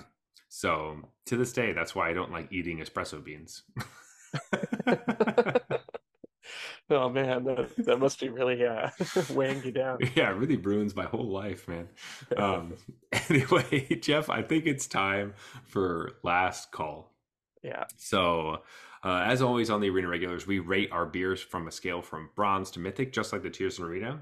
So 0.56 1.10
to 1.26 1.36
this 1.36 1.52
day, 1.52 1.74
that's 1.74 1.96
why 1.96 2.12
I 2.12 2.14
don't 2.14 2.32
like 2.32 2.54
eating 2.54 2.78
espresso 2.78 3.24
beans. 3.24 3.64
oh 6.92 7.10
man, 7.10 7.44
that, 7.46 7.76
that 7.80 7.98
must 7.98 8.20
be 8.20 8.30
really 8.30 8.64
uh, 8.64 8.92
weighing 9.32 9.64
you 9.64 9.72
down. 9.72 9.98
yeah, 10.16 10.30
it 10.30 10.36
really 10.36 10.58
ruins 10.58 10.96
my 10.96 11.06
whole 11.06 11.28
life, 11.28 11.68
man. 11.68 11.90
Um, 12.38 12.76
anyway, 13.30 13.96
Jeff, 14.00 14.30
I 14.30 14.44
think 14.44 14.68
it's 14.68 14.86
time 14.86 15.34
for 15.66 16.18
last 16.22 16.72
call. 16.72 17.16
Yeah. 17.64 17.86
So, 17.98 18.62
uh, 19.04 19.24
as 19.26 19.42
always 19.42 19.72
on 19.72 19.82
the 19.82 19.90
Arena 19.90 20.08
Regulars, 20.08 20.46
we 20.46 20.60
rate 20.60 20.92
our 20.92 21.08
beers 21.08 21.42
from 21.42 21.68
a 21.68 21.72
scale 21.72 22.04
from 22.04 22.30
bronze 22.36 22.70
to 22.72 22.80
mythic, 22.80 23.12
just 23.12 23.34
like 23.34 23.42
the 23.42 23.50
tiers 23.50 23.80
in 23.80 23.86
Arena. 23.86 24.22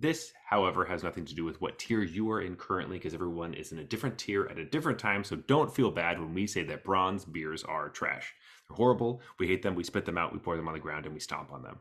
This, 0.00 0.32
however, 0.46 0.86
has 0.86 1.02
nothing 1.02 1.26
to 1.26 1.34
do 1.34 1.44
with 1.44 1.60
what 1.60 1.78
tier 1.78 2.02
you 2.02 2.30
are 2.30 2.40
in 2.40 2.56
currently, 2.56 2.96
because 2.96 3.12
everyone 3.12 3.52
is 3.52 3.70
in 3.72 3.80
a 3.80 3.84
different 3.84 4.16
tier 4.16 4.46
at 4.50 4.58
a 4.58 4.64
different 4.64 4.98
time. 4.98 5.22
So 5.22 5.36
don't 5.36 5.72
feel 5.74 5.90
bad 5.90 6.18
when 6.18 6.32
we 6.32 6.46
say 6.46 6.62
that 6.64 6.84
bronze 6.84 7.26
beers 7.26 7.62
are 7.64 7.90
trash. 7.90 8.32
They're 8.68 8.76
horrible. 8.76 9.20
We 9.38 9.46
hate 9.46 9.62
them. 9.62 9.74
We 9.74 9.84
spit 9.84 10.06
them 10.06 10.16
out. 10.16 10.32
We 10.32 10.38
pour 10.38 10.56
them 10.56 10.68
on 10.68 10.74
the 10.74 10.80
ground, 10.80 11.04
and 11.04 11.12
we 11.14 11.20
stomp 11.20 11.52
on 11.52 11.62
them. 11.62 11.78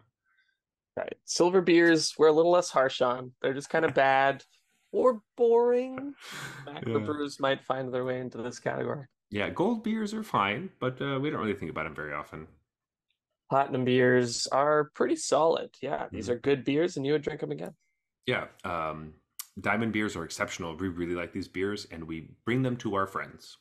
Right. 0.97 1.15
Silver 1.23 1.61
beers 1.61 2.13
we're 2.17 2.27
a 2.27 2.31
little 2.33 2.51
less 2.51 2.69
harsh 2.69 2.99
on. 3.01 3.31
They're 3.41 3.53
just 3.53 3.69
kind 3.69 3.85
of 3.85 3.93
bad 3.93 4.43
or 4.91 5.21
boring. 5.37 6.13
Macro 6.65 6.99
Yeah. 6.99 7.05
brews 7.05 7.39
might 7.39 7.63
find 7.63 7.93
their 7.93 8.03
way 8.03 8.19
into 8.19 8.39
this 8.39 8.59
category. 8.59 9.05
Yeah, 9.29 9.49
gold 9.49 9.83
beers 9.83 10.13
are 10.13 10.23
fine, 10.23 10.71
but 10.81 11.01
uh, 11.01 11.19
we 11.21 11.29
don't 11.29 11.39
really 11.39 11.53
think 11.53 11.71
about 11.71 11.83
them 11.85 11.95
very 11.95 12.13
often. 12.13 12.47
Platinum 13.49 13.85
beers 13.85 14.45
are 14.47 14.89
pretty 14.93 15.15
solid. 15.15 15.69
Yeah, 15.81 16.07
these 16.11 16.27
Mhm. 16.27 16.31
are 16.33 16.39
good 16.39 16.63
beers, 16.65 16.97
and 16.97 17.05
you 17.05 17.13
would 17.13 17.21
drink 17.21 17.39
them 17.39 17.51
again. 17.51 17.75
Yeah, 18.25 18.45
um, 18.63 19.13
diamond 19.59 19.93
beers 19.93 20.15
are 20.15 20.23
exceptional. 20.23 20.75
We 20.75 20.87
really 20.87 21.15
like 21.15 21.33
these 21.33 21.47
beers, 21.47 21.87
and 21.91 22.03
we 22.03 22.31
bring 22.45 22.61
them 22.61 22.77
to 22.77 22.95
our 22.95 23.07
friends. 23.07 23.57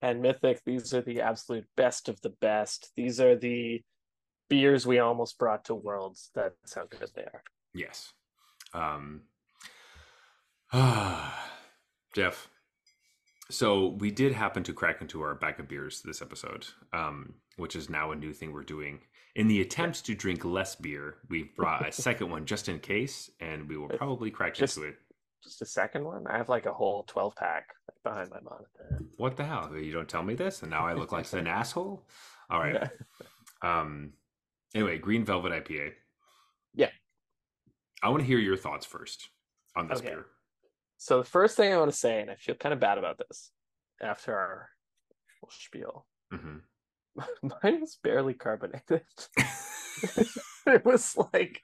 And 0.00 0.22
Mythic, 0.22 0.62
these 0.64 0.94
are 0.94 1.02
the 1.02 1.20
absolute 1.20 1.66
best 1.76 2.08
of 2.08 2.20
the 2.20 2.30
best. 2.40 2.92
These 2.96 3.20
are 3.20 3.36
the 3.36 3.82
beers 4.48 4.86
we 4.86 4.98
almost 4.98 5.38
brought 5.38 5.64
to 5.66 5.74
Worlds. 5.74 6.30
That's 6.34 6.74
how 6.74 6.86
good 6.86 7.10
they 7.14 7.22
are. 7.22 7.42
Yes. 7.74 8.12
Um, 8.72 9.22
Jeff. 12.14 12.48
So 13.50 13.96
we 13.98 14.10
did 14.10 14.32
happen 14.32 14.62
to 14.64 14.74
crack 14.74 15.00
into 15.00 15.22
our 15.22 15.34
bag 15.34 15.58
of 15.58 15.68
beers 15.68 16.02
this 16.02 16.20
episode, 16.20 16.66
um, 16.92 17.34
which 17.56 17.74
is 17.74 17.88
now 17.88 18.12
a 18.12 18.16
new 18.16 18.32
thing 18.32 18.52
we're 18.52 18.62
doing. 18.62 19.00
In 19.36 19.46
the 19.46 19.60
attempt 19.60 20.04
to 20.06 20.14
drink 20.14 20.44
less 20.44 20.74
beer, 20.74 21.16
we've 21.28 21.54
brought 21.54 21.86
a 21.88 21.92
second 21.92 22.30
one 22.30 22.44
just 22.46 22.68
in 22.68 22.78
case, 22.80 23.30
and 23.40 23.68
we 23.68 23.76
will 23.76 23.88
probably 23.88 24.30
crack 24.30 24.54
Just- 24.54 24.76
into 24.76 24.88
it. 24.88 24.96
Just 25.44 25.62
a 25.62 25.66
second 25.66 26.04
one. 26.04 26.26
I 26.26 26.36
have 26.36 26.48
like 26.48 26.66
a 26.66 26.72
whole 26.72 27.04
12 27.04 27.36
pack 27.36 27.68
behind 28.02 28.28
my 28.30 28.40
monitor. 28.40 29.00
What 29.18 29.36
the 29.36 29.44
hell? 29.44 29.72
You 29.76 29.92
don't 29.92 30.08
tell 30.08 30.24
me 30.24 30.34
this, 30.34 30.62
and 30.62 30.70
now 30.70 30.84
I 30.84 30.94
look 30.94 31.12
like 31.12 31.32
an 31.32 31.46
asshole. 31.46 32.04
All 32.50 32.58
right. 32.58 32.90
Um. 33.62 34.14
Anyway, 34.74 34.98
Green 34.98 35.24
Velvet 35.24 35.52
IPA. 35.52 35.92
Yeah. 36.74 36.90
I 38.02 38.08
want 38.08 38.20
to 38.20 38.26
hear 38.26 38.38
your 38.38 38.56
thoughts 38.56 38.84
first 38.84 39.28
on 39.76 39.86
this 39.88 39.98
Okay. 40.00 40.08
beer. 40.08 40.26
So 40.98 41.18
the 41.18 41.24
first 41.24 41.56
thing 41.56 41.72
I 41.72 41.78
want 41.78 41.90
to 41.92 41.96
say, 41.96 42.20
and 42.20 42.30
I 42.30 42.34
feel 42.34 42.56
kind 42.56 42.72
of 42.72 42.80
bad 42.80 42.98
about 42.98 43.18
this, 43.18 43.52
after 44.02 44.36
our 44.36 44.68
spiel. 45.50 46.04
hmm 46.32 46.56
Mine 47.62 47.80
was 47.80 47.98
barely 48.02 48.34
carbonated. 48.34 49.02
it 50.66 50.84
was 50.84 51.16
like 51.32 51.62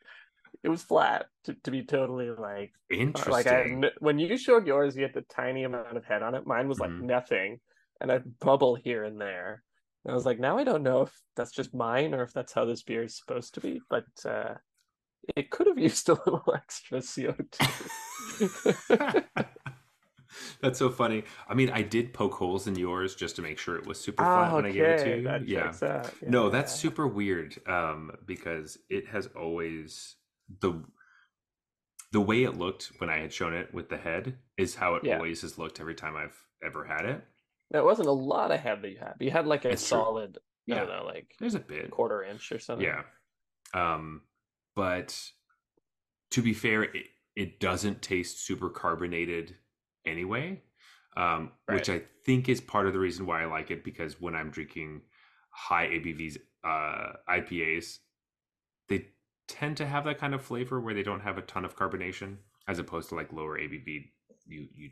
it 0.63 0.69
was 0.69 0.83
flat 0.83 1.27
to, 1.45 1.55
to 1.55 1.71
be 1.71 1.83
totally 1.85 2.31
like 2.31 2.73
Interesting. 2.91 3.81
like 3.81 3.91
I 3.91 3.91
when 4.01 4.19
you 4.19 4.37
showed 4.37 4.67
yours, 4.67 4.97
you 4.97 5.03
had 5.03 5.15
the 5.15 5.23
tiny 5.23 5.65
amount 5.65 5.97
of 5.97 6.05
head 6.05 6.23
on 6.23 6.35
it. 6.35 6.47
Mine 6.47 6.69
was 6.69 6.79
like 6.81 6.91
Mhm. 6.91 7.03
nothing, 7.03 7.61
and 8.01 8.11
a 8.11 8.21
bubble 8.41 8.75
here 8.75 9.05
and 9.05 9.21
there. 9.21 9.63
And 10.05 10.13
I 10.13 10.15
was 10.15 10.27
like, 10.27 10.39
now 10.39 10.59
I 10.59 10.65
don't 10.65 10.83
know 10.83 11.03
if 11.03 11.23
that's 11.37 11.53
just 11.53 11.75
mine 11.75 12.15
or 12.15 12.23
if 12.23 12.33
that's 12.33 12.53
how 12.53 12.65
this 12.65 12.83
beer 12.83 13.05
is 13.05 13.17
supposed 13.17 13.55
to 13.55 13.61
be, 13.61 13.81
but 13.89 14.05
uh, 14.27 14.55
it 15.37 15.51
could 15.51 15.67
have 15.67 15.79
used 15.89 16.09
a 16.09 16.15
little 16.15 16.45
extra 16.55 17.01
CO 17.03 17.35
two. 17.51 19.23
That's 20.61 20.79
so 20.79 20.91
funny. 20.91 21.25
I 21.49 21.55
mean, 21.55 21.71
I 21.71 21.83
did 21.83 22.13
poke 22.13 22.35
holes 22.35 22.67
in 22.67 22.77
yours 22.77 23.15
just 23.15 23.37
to 23.37 23.43
make 23.43 23.59
sure 23.59 23.77
it 23.77 23.87
was 23.87 24.01
super 24.01 24.25
flat 24.25 24.53
when 24.53 24.67
I 24.67 24.71
gave 24.73 24.83
it 24.85 25.05
to 25.05 25.17
you. 25.17 25.23
That 25.25 25.49
yeah. 25.49 25.73
out. 25.83 26.13
No, 26.23 26.51
that's 26.51 26.75
super 26.75 27.07
weird. 27.07 27.57
Um, 27.67 28.11
because 28.27 28.79
it 28.89 29.09
has 29.09 29.29
always 29.37 30.17
the 30.61 30.83
the 32.13 32.21
way 32.21 32.45
it 32.45 32.57
looked 32.57 32.93
when 32.99 33.11
I 33.11 33.19
had 33.19 33.33
shown 33.33 33.55
it 33.55 33.75
with 33.75 33.89
the 33.89 33.97
head 33.97 34.37
is 34.57 34.77
how 34.77 34.95
it 34.95 35.03
Yeah. 35.05 35.17
always 35.17 35.43
has 35.43 35.59
looked 35.59 35.81
every 35.81 35.97
time 35.97 36.15
I've 36.17 36.37
ever 36.65 36.85
had 36.85 37.07
it. 37.07 37.25
There 37.73 37.83
wasn't 37.83 38.07
a 38.09 38.13
lot 38.13 38.53
of 38.53 38.61
head 38.61 38.83
that 38.83 38.91
you 38.91 38.99
had. 38.99 39.15
You 39.19 39.33
had 39.33 39.47
like 39.49 39.65
a 39.65 39.71
It's 39.71 39.83
true. 39.89 39.99
solid, 39.99 40.39
I 40.39 40.41
Yeah, 40.67 40.81
don't 40.85 40.89
know, 40.91 41.05
like 41.07 41.35
there's 41.41 41.57
a 41.57 41.61
bit. 41.61 41.91
quarter 41.91 42.23
inch 42.23 42.53
or 42.53 42.61
something. 42.61 42.87
Yeah. 42.87 43.03
Um, 43.75 44.23
but 44.77 45.19
to 46.31 46.43
be 46.43 46.53
fair, 46.55 46.85
it, 46.85 47.07
it 47.35 47.59
doesn't 47.59 48.01
taste 48.01 48.47
super 48.47 48.71
carbonated 48.71 49.57
anyway, 50.07 50.63
um, 51.17 51.53
which 51.69 51.89
I 51.89 52.03
think 52.25 52.49
is 52.49 52.61
part 52.61 52.87
of 52.87 52.93
the 52.93 52.99
reason 52.99 53.27
why 53.27 53.43
I 53.43 53.47
like 53.47 53.71
it 53.71 53.85
because 53.85 54.21
when 54.21 54.35
I'm 54.35 54.51
drinking 54.51 55.03
high 55.51 55.87
ABVs 55.87 56.39
uh, 56.65 57.13
IPAs, 57.29 57.99
they 58.89 59.09
tend 59.47 59.77
to 59.77 59.87
have 59.87 60.05
that 60.05 60.19
kind 60.19 60.35
of 60.35 60.43
flavor 60.43 60.81
where 60.81 60.95
they 60.95 61.03
don't 61.03 61.21
have 61.21 61.39
a 61.39 61.43
ton 61.43 61.65
of 61.65 61.77
carbonation, 61.77 62.37
as 62.67 62.79
opposed 62.79 63.09
to 63.11 63.15
like 63.15 63.33
lower 63.33 63.59
ABV, 63.59 64.11
you 64.47 64.69
you 64.75 64.91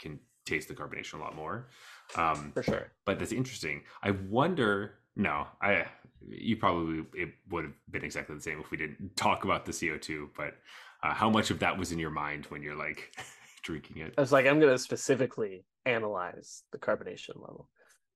can 0.00 0.20
taste 0.46 0.68
the 0.68 0.74
carbonation 0.74 1.14
a 1.14 1.18
lot 1.18 1.36
more. 1.36 1.68
Um, 2.16 2.52
for 2.52 2.62
sure. 2.62 2.92
but 3.04 3.18
that's 3.18 3.32
interesting. 3.32 3.82
I 4.02 4.12
wonder. 4.12 4.94
No, 5.16 5.46
I 5.60 5.86
you 6.26 6.56
probably 6.56 7.04
it 7.14 7.30
would 7.50 7.64
have 7.64 7.74
been 7.90 8.04
exactly 8.04 8.34
the 8.34 8.40
same 8.40 8.60
if 8.60 8.70
we 8.70 8.76
didn't 8.76 9.16
talk 9.16 9.44
about 9.44 9.66
the 9.66 9.72
CO 9.72 9.98
two. 9.98 10.30
But 10.36 10.54
uh, 11.02 11.14
how 11.14 11.28
much 11.30 11.50
of 11.50 11.58
that 11.60 11.76
was 11.76 11.92
in 11.92 11.98
your 11.98 12.10
mind 12.10 12.46
when 12.46 12.62
you're 12.62 12.76
like 12.76 13.12
drinking 13.62 13.98
it? 14.02 14.14
I 14.16 14.20
was 14.20 14.32
like, 14.32 14.46
I'm 14.46 14.60
gonna 14.60 14.78
specifically 14.78 15.64
analyze 15.86 16.62
the 16.72 16.78
carbonation 16.78 17.36
level. 17.36 17.68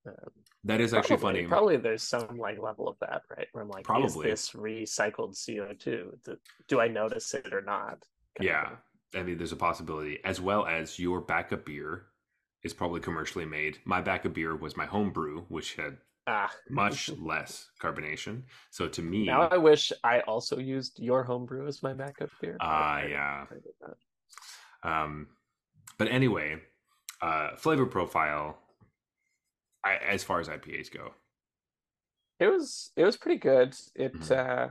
Um, 0.07 0.15
That 0.65 0.81
is 0.81 0.95
actually 0.95 1.19
probably, 1.19 1.41
funny. 1.43 1.49
Probably 1.49 1.77
there's 1.77 2.03
some 2.03 2.37
like 2.39 2.59
level 2.61 2.89
of 2.89 2.97
that, 3.01 3.23
right? 3.37 3.47
Where 3.53 3.63
I'm 3.63 3.71
like, 3.71 3.85
Probably. 3.85 4.31
is 4.31 4.51
this 4.51 4.51
recycled 4.51 5.37
CO2? 5.37 6.23
Do, 6.25 6.37
do 6.69 6.81
I 6.81 6.89
notice 6.89 7.35
it 7.35 7.53
or 7.53 7.63
not? 7.63 8.03
Yeah. 8.41 8.71
I 9.15 9.23
mean, 9.23 9.37
there's 9.39 9.53
a 9.53 9.57
possibility, 9.57 10.19
as 10.25 10.41
well 10.41 10.67
as 10.67 10.99
your 10.99 11.21
backup 11.21 11.67
beer 11.67 12.07
is 12.65 12.73
probably 12.73 13.01
commercially 13.01 13.45
made. 13.45 13.79
My 13.85 14.01
backup 14.01 14.35
beer 14.35 14.57
was 14.57 14.77
my 14.77 14.87
home 14.87 15.11
brew, 15.13 15.45
which 15.49 15.75
had 15.75 15.99
Ah, 16.27 16.51
much 16.71 17.11
less 17.19 17.69
carbonation. 17.81 18.43
So 18.71 18.89
to 18.89 19.03
me, 19.03 19.27
now 19.27 19.43
I 19.49 19.57
wish 19.59 19.93
I 20.05 20.21
also 20.21 20.59
used 20.59 20.99
your 21.01 21.25
homebrew 21.25 21.67
as 21.67 21.83
my 21.83 21.93
backup 21.93 22.31
beer. 22.41 22.57
Ah, 22.61 22.95
I- 22.95 23.07
yeah. 23.07 23.45
I 24.83 24.89
did 24.89 24.95
not. 24.95 25.05
Um, 25.05 25.37
but 25.99 26.09
anyway, 26.09 26.63
uh, 27.23 27.57
flavor 27.57 27.87
profile, 27.87 28.61
I, 29.85 29.97
as 29.97 30.25
far 30.25 30.41
as 30.41 30.49
IPAs 30.49 30.89
go, 30.91 31.15
It 32.39 32.49
was 32.49 32.93
it 32.97 33.05
was 33.05 33.17
pretty 33.17 33.39
good. 33.39 33.75
It 33.95 34.31
Mhm. 34.31 34.31
uh 34.31 34.71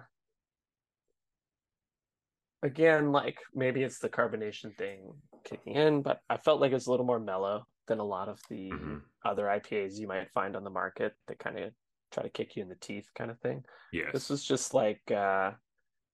again, 2.63 3.11
like 3.11 3.39
maybe 3.53 3.83
it's 3.83 3.99
the 3.99 4.09
carbonation 4.09 4.77
thing 4.77 5.21
kicking 5.43 5.75
in, 5.75 6.01
but 6.01 6.21
I 6.29 6.37
felt 6.37 6.61
like 6.61 6.71
it 6.71 6.75
was 6.75 6.87
a 6.87 6.91
little 6.91 7.05
more 7.05 7.19
mellow 7.19 7.65
than 7.87 7.99
a 7.99 8.03
lot 8.03 8.29
of 8.29 8.39
the 8.49 8.71
Mhm. 8.71 9.11
other 9.25 9.49
IPAs 9.49 9.99
you 9.99 10.07
might 10.07 10.31
find 10.31 10.55
on 10.55 10.63
the 10.63 10.69
market 10.69 11.15
that 11.27 11.39
kind 11.39 11.57
of 11.59 11.73
try 12.11 12.23
to 12.23 12.29
kick 12.29 12.55
you 12.55 12.63
in 12.63 12.69
the 12.69 12.75
teeth 12.75 13.07
kind 13.15 13.31
of 13.31 13.39
thing. 13.39 13.63
yes, 13.91 14.13
This 14.13 14.29
was 14.29 14.43
just 14.43 14.73
like 14.73 15.09
uh 15.11 15.53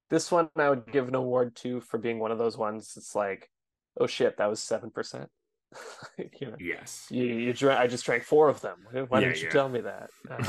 this 0.09 0.31
one 0.31 0.49
I 0.57 0.69
would 0.69 0.91
give 0.91 1.07
an 1.09 1.15
award 1.15 1.55
to 1.57 1.81
for 1.81 1.97
being 1.99 2.19
one 2.19 2.31
of 2.31 2.37
those 2.39 2.57
ones 2.57 2.95
it's 2.97 3.15
like, 3.15 3.51
oh 3.99 4.07
shit, 4.07 4.37
that 4.37 4.49
was 4.49 4.61
seven 4.61 4.91
percent. 4.91 5.29
you 6.17 6.47
know. 6.51 6.55
yes, 6.59 7.07
You, 7.09 7.25
you 7.25 7.53
drank, 7.53 7.79
I 7.79 7.87
just 7.87 8.05
drank 8.05 8.23
four 8.23 8.47
of 8.49 8.61
them. 8.61 8.77
Why 8.91 9.19
Yeah, 9.19 9.27
didn't 9.27 9.39
you 9.41 9.45
yeah. 9.45 9.49
tell 9.49 9.69
me 9.69 9.81
that? 9.81 10.09
Um, 10.31 10.45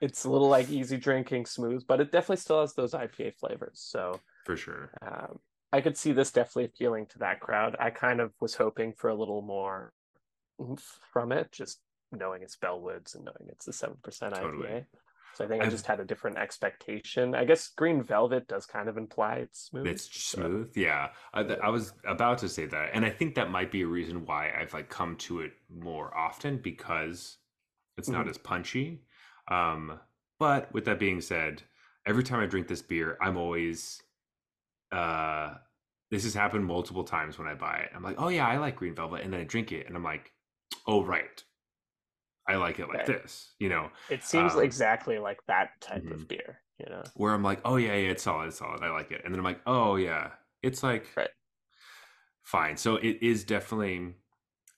it's 0.00 0.24
a 0.24 0.30
little 0.30 0.48
like 0.48 0.68
easy 0.70 0.96
drinking, 0.96 1.46
smooth, 1.46 1.84
but 1.88 2.00
it 2.00 2.12
definitely 2.12 2.36
still 2.36 2.60
has 2.60 2.74
those 2.74 2.92
IPA 2.92 3.34
flavors. 3.34 3.80
So 3.82 4.20
for 4.46 4.56
sure. 4.56 4.92
um, 5.02 5.40
I 5.72 5.80
could 5.80 5.96
see 5.96 6.12
this 6.12 6.30
definitely 6.30 6.66
appealing 6.66 7.06
to 7.06 7.18
that 7.18 7.40
crowd. 7.40 7.74
I 7.80 7.90
kind 7.90 8.20
of 8.20 8.32
was 8.40 8.54
hoping 8.54 8.92
for 8.92 9.10
a 9.10 9.14
little 9.14 9.42
more 9.42 9.92
from 11.12 11.32
it, 11.32 11.50
just 11.50 11.80
knowing 12.12 12.42
it's 12.42 12.56
Bellwoods 12.56 13.14
and 13.16 13.24
knowing 13.24 13.48
it's 13.48 13.66
a 13.66 13.72
seven 13.72 13.96
percent 14.02 14.34
Totally. 14.34 14.68
IPA. 14.68 14.84
So 15.34 15.44
I 15.44 15.48
think 15.48 15.62
I 15.62 15.66
I've- 15.66 15.74
just 15.74 15.86
had 15.86 16.00
a 16.00 16.04
different 16.04 16.36
expectation. 16.38 17.34
I 17.34 17.44
guess 17.44 17.68
Green 17.68 18.02
Velvet 18.02 18.48
does 18.48 18.66
kind 18.66 18.88
of 18.88 18.96
imply 18.96 19.34
it's 19.36 19.66
smooth. 19.66 19.86
It's 19.86 20.04
so- 20.04 20.38
smooth, 20.40 20.76
yeah. 20.76 21.10
I, 21.32 21.42
th- 21.44 21.60
I 21.62 21.68
was 21.68 21.92
about 22.04 22.38
to 22.38 22.48
say 22.48 22.66
that, 22.66 22.90
and 22.92 23.04
I 23.04 23.10
think 23.10 23.34
that 23.36 23.50
might 23.50 23.70
be 23.70 23.82
a 23.82 23.86
reason 23.86 24.26
why 24.26 24.52
I've 24.58 24.72
like 24.74 24.88
come 24.88 25.16
to 25.18 25.40
it 25.40 25.52
more 25.68 26.16
often 26.16 26.58
because 26.58 27.38
it's 27.96 28.08
not 28.08 28.26
Mhm. 28.26 28.30
as 28.30 28.38
punchy. 28.38 29.04
Um, 29.48 30.00
but 30.38 30.72
with 30.72 30.84
that 30.86 30.98
being 30.98 31.20
said, 31.20 31.62
every 32.06 32.22
time 32.24 32.40
I 32.40 32.46
drink 32.46 32.68
this 32.68 32.82
beer, 32.82 33.16
I'm 33.20 33.36
always 33.36 34.02
uh 34.92 35.54
this 36.10 36.22
has 36.24 36.32
happened 36.32 36.64
multiple 36.64 37.04
times 37.04 37.38
when 37.38 37.46
I 37.46 37.52
buy 37.54 37.78
it. 37.80 37.90
I'm 37.94 38.02
like, 38.02 38.16
oh 38.18 38.28
yeah, 38.28 38.46
I 38.48 38.56
like 38.56 38.76
green 38.76 38.94
velvet, 38.94 39.22
and 39.22 39.32
then 39.32 39.40
I 39.40 39.44
drink 39.44 39.72
it, 39.72 39.86
and 39.86 39.94
I'm 39.96 40.02
like, 40.04 40.32
oh 40.86 41.04
right, 41.04 41.42
I 42.48 42.56
like 42.56 42.78
it 42.80 42.88
like 42.88 43.04
Right. 43.04 43.06
this, 43.06 43.54
you 43.60 43.68
know, 43.68 43.90
It 44.08 44.24
seems 44.24 44.56
um, 44.56 44.56
exactly 44.56 45.18
like 45.18 45.46
that 45.46 45.80
type 45.80 46.04
mhm. 46.04 46.12
of 46.12 46.28
beer, 46.28 46.62
you 46.78 46.86
know. 46.86 47.12
where 47.14 47.34
I'm 47.34 47.42
like, 47.42 47.60
oh 47.64 47.76
yeah, 47.76 47.94
yeah, 47.94 48.10
it's 48.10 48.22
solid, 48.24 48.48
it's 48.48 48.58
solid, 48.58 48.82
I 48.82 48.90
like 48.90 49.12
it, 49.12 49.22
and 49.24 49.34
then 49.34 49.40
I'm 49.40 49.44
like, 49.44 49.62
oh 49.66 49.96
yeah, 49.96 50.32
it's 50.62 50.82
like 50.82 51.06
Right. 51.16 51.30
fine. 52.42 52.76
So 52.76 52.96
it 52.96 53.18
is 53.22 53.44
definitely 53.44 54.14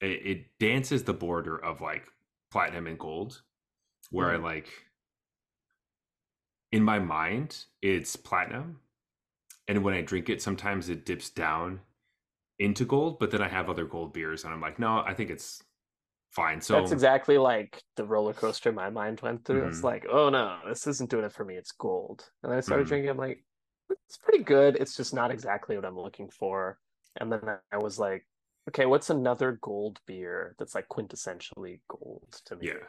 it, 0.01 0.27
it 0.27 0.59
dances 0.59 1.05
the 1.05 1.15
border 1.15 1.59
of 1.65 1.81
like 1.81 2.09
platinum 2.51 2.87
and 2.87 2.99
gold, 2.99 3.43
where 4.11 4.31
Mhm. 4.31 4.35
I 4.35 4.39
like 4.39 4.71
in 6.73 6.83
my 6.83 6.99
mind 6.99 7.65
it's 7.83 8.17
platinum, 8.17 8.81
and 9.69 9.85
when 9.85 9.95
I 9.95 10.03
drink 10.03 10.29
it, 10.29 10.43
sometimes 10.43 10.89
it 10.91 11.07
dips 11.07 11.31
down 11.31 11.83
into 12.59 12.85
gold, 12.87 13.19
but 13.21 13.31
then 13.31 13.43
I 13.43 13.49
have 13.49 13.71
other 13.71 13.87
gold 13.87 14.13
beers, 14.15 14.45
and 14.45 14.53
I'm 14.55 14.61
like, 14.61 14.79
no, 14.79 15.01
I 15.01 15.15
think 15.15 15.31
it's 15.31 15.65
fine. 16.31 16.61
So 16.61 16.75
That's 16.75 16.93
exactly 16.93 17.39
like 17.39 17.83
the 17.97 18.05
roller 18.05 18.33
coaster 18.33 18.73
my 18.73 18.91
mind 18.91 19.21
went 19.21 19.45
through. 19.45 19.67
It's 19.69 19.81
Mhm. 19.81 19.85
like, 19.85 20.07
oh 20.11 20.29
no, 20.31 20.59
this 20.69 20.87
isn't 20.87 21.11
doing 21.11 21.25
it 21.25 21.33
for 21.33 21.45
me. 21.45 21.57
It's 21.57 21.73
gold. 21.73 22.31
And 22.43 22.51
then 22.51 22.59
I 22.59 22.61
started 22.61 22.87
Mhm. 22.87 22.89
drinking. 22.89 23.11
I'm 23.11 23.17
like, 23.17 23.45
it's 23.91 24.17
pretty 24.17 24.45
good. 24.45 24.77
It's 24.77 24.97
just 24.97 25.13
not 25.15 25.31
exactly 25.31 25.77
what 25.77 25.85
I'm 25.85 25.99
looking 25.99 26.31
for. 26.31 26.79
And 27.17 27.33
then 27.33 27.41
I 27.73 27.77
was 27.79 27.99
like, 27.99 28.27
okay, 28.69 28.87
what's 28.87 29.11
another 29.11 29.53
gold 29.61 30.01
beer 30.07 30.55
that's 30.59 30.75
like 30.75 30.89
quintessentially 30.89 31.81
gold 31.89 32.33
to 32.47 32.57
me? 32.57 32.69
Yeah. 32.69 32.87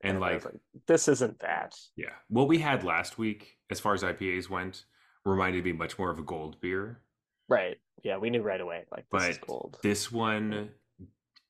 and 0.00 0.18
I 0.18 0.32
like 0.32 0.44
was 0.44 0.56
this 0.86 1.08
isn't 1.08 1.38
that. 1.38 1.74
Yeah. 1.96 2.12
What 2.28 2.46
we 2.48 2.58
had 2.58 2.84
last 2.84 3.16
week, 3.16 3.56
as 3.70 3.80
far 3.80 3.94
as 3.94 4.02
IPAs 4.02 4.50
went, 4.50 4.84
reminded 5.24 5.64
me 5.64 5.72
much 5.72 5.98
more 5.98 6.10
of 6.10 6.18
a 6.18 6.22
gold 6.22 6.60
beer. 6.60 7.00
Right. 7.48 7.78
Yeah, 8.02 8.18
we 8.18 8.28
knew 8.28 8.42
right 8.42 8.60
away. 8.60 8.84
Like 8.90 9.06
this 9.10 9.28
is 9.28 9.38
But 9.38 9.46
gold. 9.46 9.78
This 9.82 10.12
one, 10.12 10.74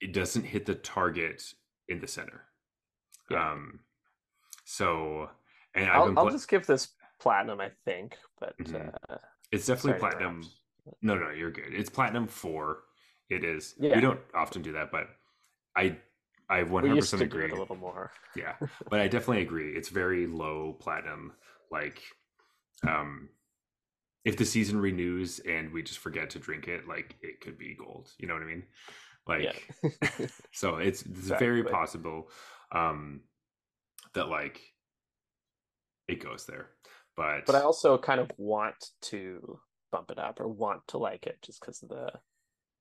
it 0.05 0.13
doesn't 0.13 0.45
hit 0.45 0.67
the 0.67 0.75
target 0.75 1.43
in 1.89 1.99
the 1.99 2.07
center. 2.07 2.43
Yeah. 3.31 3.53
Um, 3.53 3.81
so, 4.67 5.31
and 5.75 5.87
I've 5.89 5.97
I'll, 5.97 6.07
been 6.07 6.19
I'll 6.19 6.31
just 6.31 6.49
give 6.49 6.67
this 6.67 6.89
platinum, 7.19 7.59
I 7.61 7.71
think. 7.87 8.19
But 8.39 8.57
Mhm. 8.59 8.95
uh, 9.09 9.17
it's 9.51 9.67
definitely 9.67 9.99
platinum. 9.99 10.43
No, 11.01 11.15
no, 11.17 11.31
you're 11.31 11.51
good. 11.51 11.73
It's 11.73 11.89
platinum 11.89 12.27
four. 12.27 12.85
It 13.31 13.45
is. 13.45 13.75
Yeah. 13.81 13.95
We 13.95 14.03
don't 14.03 14.21
often 14.35 14.61
do 14.61 14.73
that, 14.73 14.93
but 14.93 15.09
I, 15.75 15.97
I 16.51 16.63
We 16.65 16.71
100% 16.91 16.97
used 16.97 17.11
to 17.11 17.17
do 17.17 17.25
agree. 17.25 17.51
a 17.51 17.55
little 17.55 17.77
more. 17.77 18.13
yeah 18.37 18.55
but 18.91 19.01
i 19.01 19.09
definitely 19.09 19.43
agree 19.43 19.71
it's 19.79 19.89
very 19.89 20.27
low 20.27 20.77
platinum 20.79 21.33
like 21.71 22.03
um 22.87 23.29
if 24.25 24.37
the 24.37 24.45
season 24.45 24.79
renews 24.79 25.41
and 25.41 25.73
we 25.73 25.83
just 25.83 25.99
forget 25.99 26.29
to 26.31 26.39
drink 26.39 26.69
it 26.69 26.87
like 26.87 27.17
it 27.23 27.41
could 27.41 27.57
be 27.59 27.75
gold 27.75 28.11
you 28.19 28.29
know 28.29 28.35
what 28.35 28.43
i 28.43 28.47
mean 28.47 28.63
like 29.27 29.43
yeah. 29.83 29.91
so 30.53 30.77
it's 30.77 31.03
it's 31.03 31.29
very 31.29 31.65
possible 31.65 32.29
um 32.73 33.21
that 34.15 34.29
like 34.29 34.61
it 36.09 36.23
goes 36.23 36.45
there 36.47 36.69
but 37.17 37.47
but 37.47 37.55
I 37.55 37.61
also 37.61 37.97
kind 37.99 38.21
of 38.21 38.31
want 38.37 38.91
to 39.03 39.59
bump 39.93 40.11
it 40.11 40.19
up 40.19 40.41
or 40.41 40.49
want 40.49 40.83
to 40.89 40.99
like 40.99 41.27
it 41.27 41.39
just 41.43 41.61
because 41.61 41.83
of 41.83 41.89
the 41.89 42.11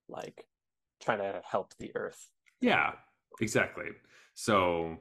like 0.09 0.45
trying 1.01 1.19
to 1.19 1.41
help 1.49 1.73
the 1.79 1.91
earth. 1.95 2.29
yeah 2.61 2.93
exactly. 3.41 3.85
So 4.35 4.97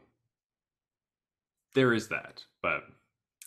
there 1.74 1.94
is 1.94 2.08
that, 2.08 2.42
but 2.62 2.82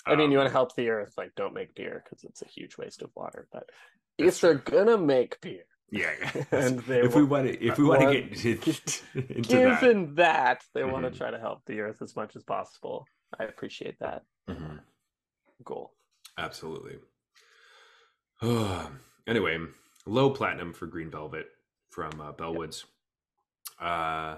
I 0.07 0.15
mean, 0.15 0.31
you 0.31 0.37
want 0.37 0.47
to 0.47 0.51
um, 0.51 0.55
help 0.55 0.75
the 0.75 0.89
earth, 0.89 1.13
like 1.17 1.33
don't 1.35 1.53
make 1.53 1.75
beer 1.75 2.03
because 2.03 2.23
it's 2.23 2.41
a 2.41 2.47
huge 2.47 2.77
waste 2.77 3.01
of 3.01 3.11
water. 3.15 3.47
But 3.51 3.69
if 4.17 4.41
they're 4.41 4.55
gonna 4.55 4.97
make 4.97 5.39
beer, 5.41 5.65
Yeah, 5.91 6.11
yeah. 6.19 6.43
and 6.51 6.79
they 6.81 7.01
if 7.01 7.15
we 7.15 7.23
want 7.23 7.47
to, 7.47 7.63
if 7.63 7.77
we 7.77 7.83
want 7.85 8.01
to 8.01 8.11
get 8.11 8.23
into, 8.31 8.49
into 9.13 9.59
that, 9.59 9.81
given 9.81 10.15
that, 10.15 10.63
they 10.73 10.83
want 10.83 11.05
Mhm. 11.05 11.11
to 11.11 11.17
try 11.17 11.31
to 11.31 11.39
help 11.39 11.63
the 11.65 11.79
earth 11.81 12.01
as 12.01 12.15
much 12.15 12.35
as 12.35 12.43
possible, 12.43 13.05
I 13.39 13.43
appreciate 13.45 13.97
that 13.99 14.23
Mhm. 14.49 14.79
goal. 15.63 15.93
absolutely. 16.37 16.97
anyway, 19.27 19.57
low 20.05 20.29
platinum 20.31 20.73
for 20.73 20.87
Green 20.87 21.09
Velvet 21.09 21.47
from 21.89 22.19
uh, 22.19 22.33
Bellwoods. 22.33 22.83
Uh, 23.79 24.37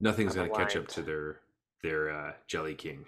nothing's 0.00 0.34
gonna 0.34 0.48
catch 0.50 0.76
up 0.76 0.88
to 0.88 1.02
their 1.02 1.40
their 1.82 2.10
uh, 2.10 2.32
Jelly 2.46 2.74
King. 2.74 3.06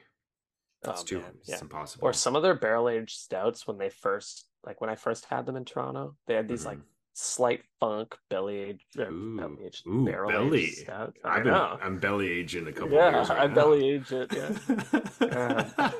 That's 0.82 1.02
Oh, 1.02 1.04
too. 1.04 1.20
man, 1.20 1.34
It's 1.40 1.48
yeah. 1.48 1.60
impossible. 1.60 2.06
Or 2.08 2.12
some 2.12 2.34
of 2.36 2.42
their 2.42 2.54
barrel 2.56 2.88
aged 2.88 3.16
stouts 3.18 3.66
when 3.66 3.78
they 3.78 3.88
first, 3.88 4.46
like 4.64 4.80
when 4.80 4.90
I 4.90 4.96
first 4.96 5.26
had 5.26 5.46
them 5.46 5.56
in 5.56 5.64
Toronto, 5.64 6.16
they 6.26 6.34
had 6.34 6.48
these 6.48 6.66
like 6.66 6.78
slight 7.14 7.62
funk 7.80 8.14
belly 8.28 8.58
aged, 8.58 8.98
uh, 8.98 9.10
Ooh, 9.10 9.36
belly 9.36 9.70
ooh, 9.86 10.04
barrel 10.04 10.30
belly. 10.32 10.74
I 10.88 11.08
I've 11.24 11.44
been, 11.44 11.52
know. 11.52 11.78
I'm 11.80 11.98
belly 11.98 12.28
aged 12.30 12.56
in 12.56 12.66
a 12.68 12.72
couple 12.72 12.90
Yeah, 12.92 13.10
beers 13.12 13.30
right 13.30 13.40
I 13.42 13.46
now. 13.46 13.54
belly 13.54 13.88
aged 13.90 14.12
it. 14.12 14.32
Yeah. 14.32 15.90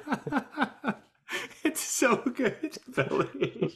it's 1.65 1.81
so 1.81 2.17
good, 2.17 2.77
belly. 2.89 3.75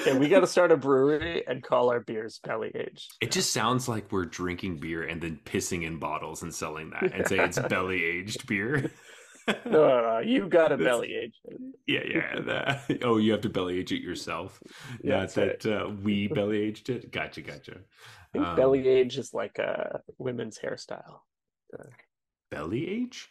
Okay, 0.00 0.18
we 0.18 0.28
got 0.28 0.40
to 0.40 0.46
start 0.46 0.72
a 0.72 0.76
brewery 0.76 1.46
and 1.46 1.62
call 1.62 1.90
our 1.90 2.00
beers 2.00 2.40
belly 2.42 2.70
aged. 2.74 3.12
It 3.20 3.30
just 3.30 3.52
sounds 3.52 3.88
like 3.88 4.10
we're 4.10 4.24
drinking 4.24 4.78
beer 4.78 5.02
and 5.04 5.20
then 5.20 5.38
pissing 5.44 5.84
in 5.84 5.98
bottles 5.98 6.42
and 6.42 6.54
selling 6.54 6.90
that 6.90 7.12
and 7.12 7.26
say 7.26 7.38
it's 7.38 7.58
belly 7.68 8.02
aged 8.02 8.46
beer. 8.46 8.90
No, 9.64 9.88
no, 9.88 10.00
no, 10.02 10.18
you 10.18 10.48
got 10.48 10.68
to 10.68 10.76
That's- 10.76 10.92
belly 10.96 11.14
age 11.14 11.34
it. 11.44 11.60
Yeah, 11.86 12.00
yeah. 12.04 12.40
that- 12.40 12.98
oh, 13.04 13.18
you 13.18 13.32
have 13.32 13.42
to 13.42 13.48
belly 13.48 13.78
age 13.78 13.92
it 13.92 14.02
yourself. 14.02 14.60
Yeah, 15.02 15.20
Not 15.20 15.34
that 15.34 15.66
uh, 15.66 15.88
we 16.02 16.26
belly 16.28 16.60
aged 16.62 16.88
it. 16.90 17.10
Gotcha, 17.12 17.42
gotcha. 17.42 17.76
I 17.78 18.26
think 18.32 18.44
Um, 18.44 18.56
belly 18.56 18.86
age 18.88 19.18
is 19.18 19.32
like 19.32 19.58
a 19.58 20.00
women's 20.18 20.58
hairstyle. 20.58 21.20
Belly 22.50 22.88
age? 22.88 23.28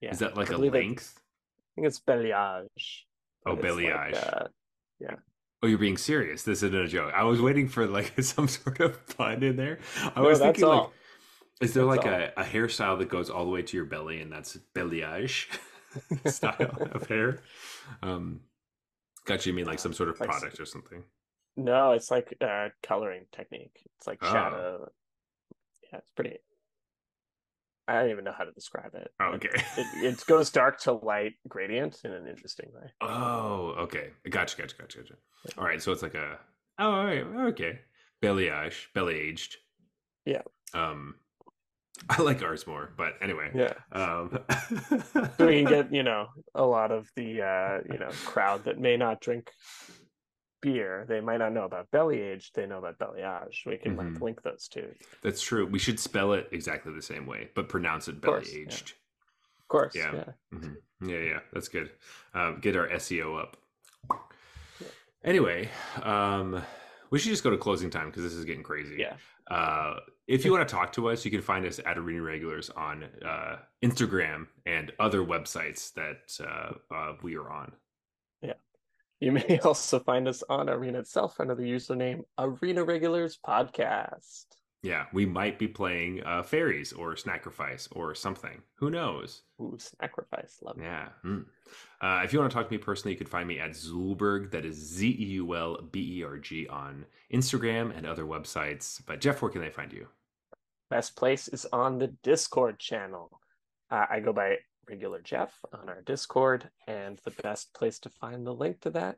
Yeah, 0.00 0.10
Is 0.10 0.18
that 0.18 0.36
like 0.36 0.48
a 0.50 0.52
believe 0.52 0.74
it- 0.74 0.78
length? 0.78 1.18
I 1.18 1.80
think 1.80 1.86
it's 1.88 2.00
balayage. 2.00 3.02
Oh, 3.46 3.52
it's 3.56 3.76
like, 3.76 4.16
uh, 4.16 5.16
Oh, 5.62 5.66
you're 5.66 5.78
being 5.78 5.96
serious. 5.96 6.42
This 6.42 6.62
isn't 6.62 6.74
a 6.78 6.86
joke. 6.86 7.12
I 7.16 7.24
was 7.24 7.40
waiting 7.40 7.68
for 7.68 7.86
like 7.86 8.12
some 8.22 8.48
sort 8.48 8.80
of 8.80 9.06
pun 9.16 9.42
in 9.42 9.56
there. 9.56 9.78
I 10.14 10.20
No, 10.20 10.28
was 10.28 10.38
thinking 10.38 10.64
like, 10.66 10.78
all. 10.78 10.92
Is 11.64 11.74
there 11.74 11.84
That's 11.86 12.04
like 12.04 12.06
a, 12.06 12.32
a 12.36 12.44
hairstyle 12.44 12.98
that 12.98 13.08
goes 13.08 13.30
all 13.30 13.44
the 13.44 13.50
way 13.50 13.62
to 13.62 13.76
your 13.76 13.86
belly 13.86 14.20
and 14.20 14.30
that's 14.32 14.58
balayage 14.74 15.46
style 16.26 16.76
of 16.92 17.06
hair? 17.08 17.40
Um, 18.02 18.40
got 19.26 19.46
you 19.46 19.52
mean 19.52 19.66
like 19.66 19.78
some 19.78 19.92
sort 19.92 20.08
of 20.08 20.16
product 20.16 20.60
or 20.60 20.66
something. 20.66 21.04
No, 21.56 21.92
it's 21.92 22.10
like 22.10 22.34
uh 22.40 22.68
coloring 22.82 23.26
technique. 23.32 23.78
It's 23.98 24.06
like 24.06 24.18
Oh. 24.22 24.32
shadow. 24.32 24.88
Yeah, 25.92 25.98
it's 25.98 26.10
pretty. 26.16 26.38
I 27.86 28.00
don't 28.00 28.10
even 28.10 28.24
know 28.24 28.32
how 28.36 28.44
to 28.44 28.52
describe 28.52 28.94
it. 28.94 29.10
Oh, 29.20 29.34
okay. 29.34 29.50
It, 29.76 29.86
it 30.14 30.26
goes 30.26 30.50
dark 30.50 30.80
to 30.80 30.92
light 30.92 31.34
gradient 31.46 31.98
in 32.02 32.12
an 32.12 32.26
interesting 32.26 32.70
way. 32.74 32.90
oh, 33.02 33.74
okay. 33.78 34.10
Gotcha, 34.28 34.56
gotcha, 34.56 34.74
gotcha, 34.78 34.98
gotcha. 34.98 35.14
All 35.58 35.64
right, 35.64 35.82
so 35.82 35.92
it's 35.92 36.02
like 36.02 36.14
a 36.14 36.38
oh, 36.78 36.90
all 36.90 37.04
right, 37.04 37.24
okay, 37.50 37.80
balayage, 38.22 38.86
belly 38.94 39.16
aged. 39.16 39.56
Yeah. 40.24 40.42
Um, 40.72 41.16
I 42.08 42.22
like 42.22 42.42
ours 42.42 42.66
more, 42.66 42.90
but 42.96 43.14
anyway. 43.20 43.50
Yeah. 43.54 43.72
Um, 43.92 44.38
So 45.38 45.46
we 45.46 45.62
can 45.62 45.64
get, 45.68 45.92
you 45.92 46.02
know, 46.02 46.26
a 46.54 46.64
lot 46.64 46.90
of 46.90 47.08
the 47.16 47.42
uh, 47.42 47.92
you 47.92 47.98
know, 47.98 48.10
crowd 48.24 48.64
that 48.64 48.78
may 48.78 48.96
not 48.96 49.20
drink 49.20 49.50
beer. 50.60 51.04
They 51.08 51.20
might 51.20 51.38
not 51.38 51.52
know 51.52 51.64
about 51.64 51.90
belly 51.90 52.20
age, 52.20 52.52
they 52.54 52.66
know 52.66 52.78
about 52.78 52.98
balayage. 52.98 53.64
We 53.66 53.76
can 53.76 53.96
Mhm. 53.96 54.12
like 54.12 54.20
link 54.22 54.42
those 54.42 54.66
two. 54.68 54.88
That's 55.22 55.42
true. 55.42 55.66
We 55.66 55.78
should 55.78 56.00
spell 56.00 56.32
it 56.32 56.48
exactly 56.52 56.92
the 56.92 57.02
same 57.02 57.26
way, 57.26 57.50
but 57.54 57.68
pronounce 57.68 58.08
it 58.08 58.20
belly 58.20 58.44
yeah. 58.52 58.58
aged. 58.60 58.92
Of 59.60 59.68
course. 59.68 59.94
Yeah. 59.94 60.14
Yeah. 60.14 60.58
hmm 60.58 60.74
Yeah, 61.08 61.18
yeah, 61.18 61.40
that's 61.52 61.68
good. 61.68 61.90
Um, 62.34 62.58
get 62.60 62.76
our 62.76 62.88
SEO 62.88 63.40
up. 63.40 63.56
Anyway, 65.22 65.70
um, 66.02 66.62
we 67.10 67.18
should 67.18 67.30
just 67.30 67.42
go 67.44 67.50
to 67.50 67.56
closing 67.56 67.88
time 67.88 68.08
because 68.10 68.24
this 68.24 68.34
is 68.34 68.44
getting 68.44 68.62
crazy. 68.62 68.96
Yeah. 68.98 69.16
Uh, 69.50 69.96
if 70.26 70.44
you 70.44 70.52
want 70.52 70.66
to 70.66 70.74
talk 70.74 70.92
to 70.92 71.10
us, 71.10 71.24
you 71.24 71.30
can 71.30 71.42
find 71.42 71.66
us 71.66 71.80
at 71.84 71.98
Arena 71.98 72.22
Regulars 72.22 72.70
on 72.70 73.04
uh, 73.24 73.56
Instagram 73.84 74.46
and 74.64 74.92
other 74.98 75.20
websites 75.20 75.92
that 75.94 76.38
uh, 76.46 76.94
uh, 76.94 77.12
we 77.22 77.36
are 77.36 77.50
on. 77.50 77.72
Yeah. 78.40 78.54
You 79.20 79.32
may 79.32 79.58
also 79.64 80.00
find 80.00 80.26
us 80.26 80.42
on 80.48 80.70
Arena 80.70 81.00
itself 81.00 81.40
under 81.40 81.54
the 81.54 81.62
username 81.62 82.22
Arena 82.38 82.84
Regulars 82.84 83.38
Podcast. 83.46 84.46
Yeah, 84.82 85.06
we 85.14 85.24
might 85.24 85.58
be 85.58 85.66
playing 85.66 86.22
uh, 86.24 86.42
fairies 86.42 86.92
or 86.92 87.14
Snacrifice 87.14 87.88
or 87.92 88.14
something. 88.14 88.60
Who 88.74 88.90
knows? 88.90 89.42
Ooh, 89.58 89.78
sacrifice. 89.78 90.58
Love 90.62 90.76
it. 90.78 90.84
Yeah. 90.84 91.08
mm. 91.24 91.46
Uh, 92.04 92.20
if 92.22 92.34
you 92.34 92.38
want 92.38 92.50
to 92.50 92.54
talk 92.54 92.66
to 92.66 92.70
me 92.70 92.76
personally, 92.76 93.12
you 93.12 93.16
can 93.16 93.26
find 93.26 93.48
me 93.48 93.58
at 93.58 93.70
Zeulberg. 93.70 94.50
That 94.50 94.66
is 94.66 94.76
Z 94.76 95.08
E 95.08 95.24
U 95.24 95.56
L 95.56 95.78
B 95.90 96.18
E 96.18 96.22
R 96.22 96.36
G 96.36 96.66
on 96.68 97.06
Instagram 97.32 97.96
and 97.96 98.04
other 98.04 98.24
websites. 98.24 99.00
But 99.06 99.22
Jeff, 99.22 99.40
where 99.40 99.50
can 99.50 99.62
they 99.62 99.70
find 99.70 99.90
you? 99.90 100.06
Best 100.90 101.16
place 101.16 101.48
is 101.48 101.64
on 101.72 101.98
the 101.98 102.08
Discord 102.22 102.78
channel. 102.78 103.40
Uh, 103.90 104.04
I 104.10 104.20
go 104.20 104.34
by 104.34 104.58
regular 104.86 105.22
Jeff 105.22 105.58
on 105.72 105.88
our 105.88 106.02
Discord, 106.02 106.68
and 106.86 107.18
the 107.24 107.30
best 107.42 107.72
place 107.72 107.98
to 108.00 108.10
find 108.10 108.46
the 108.46 108.52
link 108.52 108.82
to 108.82 108.90
that 108.90 109.16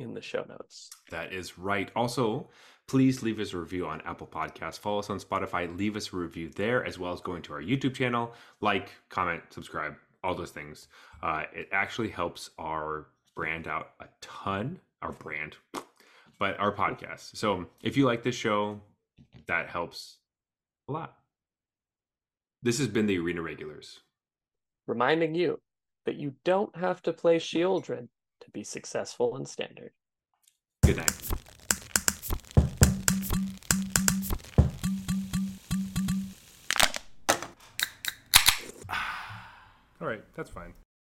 in 0.00 0.12
the 0.12 0.20
show 0.20 0.44
notes. 0.48 0.90
That 1.12 1.32
is 1.32 1.56
right. 1.56 1.88
Also, 1.94 2.48
please 2.88 3.22
leave 3.22 3.38
us 3.38 3.52
a 3.52 3.58
review 3.58 3.86
on 3.86 4.00
Apple 4.00 4.26
Podcasts. 4.26 4.80
Follow 4.80 4.98
us 4.98 5.10
on 5.10 5.20
Spotify. 5.20 5.78
Leave 5.78 5.94
us 5.94 6.12
a 6.12 6.16
review 6.16 6.50
there, 6.56 6.84
as 6.84 6.98
well 6.98 7.12
as 7.12 7.20
going 7.20 7.42
to 7.42 7.52
our 7.52 7.62
YouTube 7.62 7.94
channel. 7.94 8.34
Like, 8.60 8.90
comment, 9.08 9.42
subscribe, 9.50 9.94
all 10.22 10.34
those 10.34 10.50
things. 10.50 10.88
Uh, 11.22 11.44
it 11.52 11.68
actually 11.72 12.08
helps 12.08 12.50
our 12.58 13.06
brand 13.34 13.68
out 13.68 13.90
a 14.00 14.06
ton. 14.20 14.80
Our 15.00 15.12
brand, 15.12 15.54
but 16.40 16.58
our 16.58 16.72
podcast. 16.74 17.36
So 17.36 17.66
if 17.84 17.96
you 17.96 18.04
like 18.04 18.24
this 18.24 18.34
show, 18.34 18.80
that 19.46 19.68
helps 19.68 20.18
a 20.88 20.92
lot. 20.92 21.18
This 22.64 22.78
has 22.78 22.88
been 22.88 23.06
the 23.06 23.16
Arena 23.18 23.42
Regulars. 23.42 24.00
Reminding 24.88 25.36
you 25.36 25.60
that 26.04 26.16
you 26.16 26.34
don't 26.44 26.74
have 26.74 27.00
to 27.02 27.12
play 27.12 27.38
Sheoldred 27.38 28.08
to 28.40 28.50
be 28.50 28.64
successful 28.64 29.36
in 29.36 29.46
Standard. 29.46 29.92
Good 30.82 30.96
night. 30.96 31.12
Right, 40.08 40.24
that's 40.34 40.50
fine. 40.50 40.72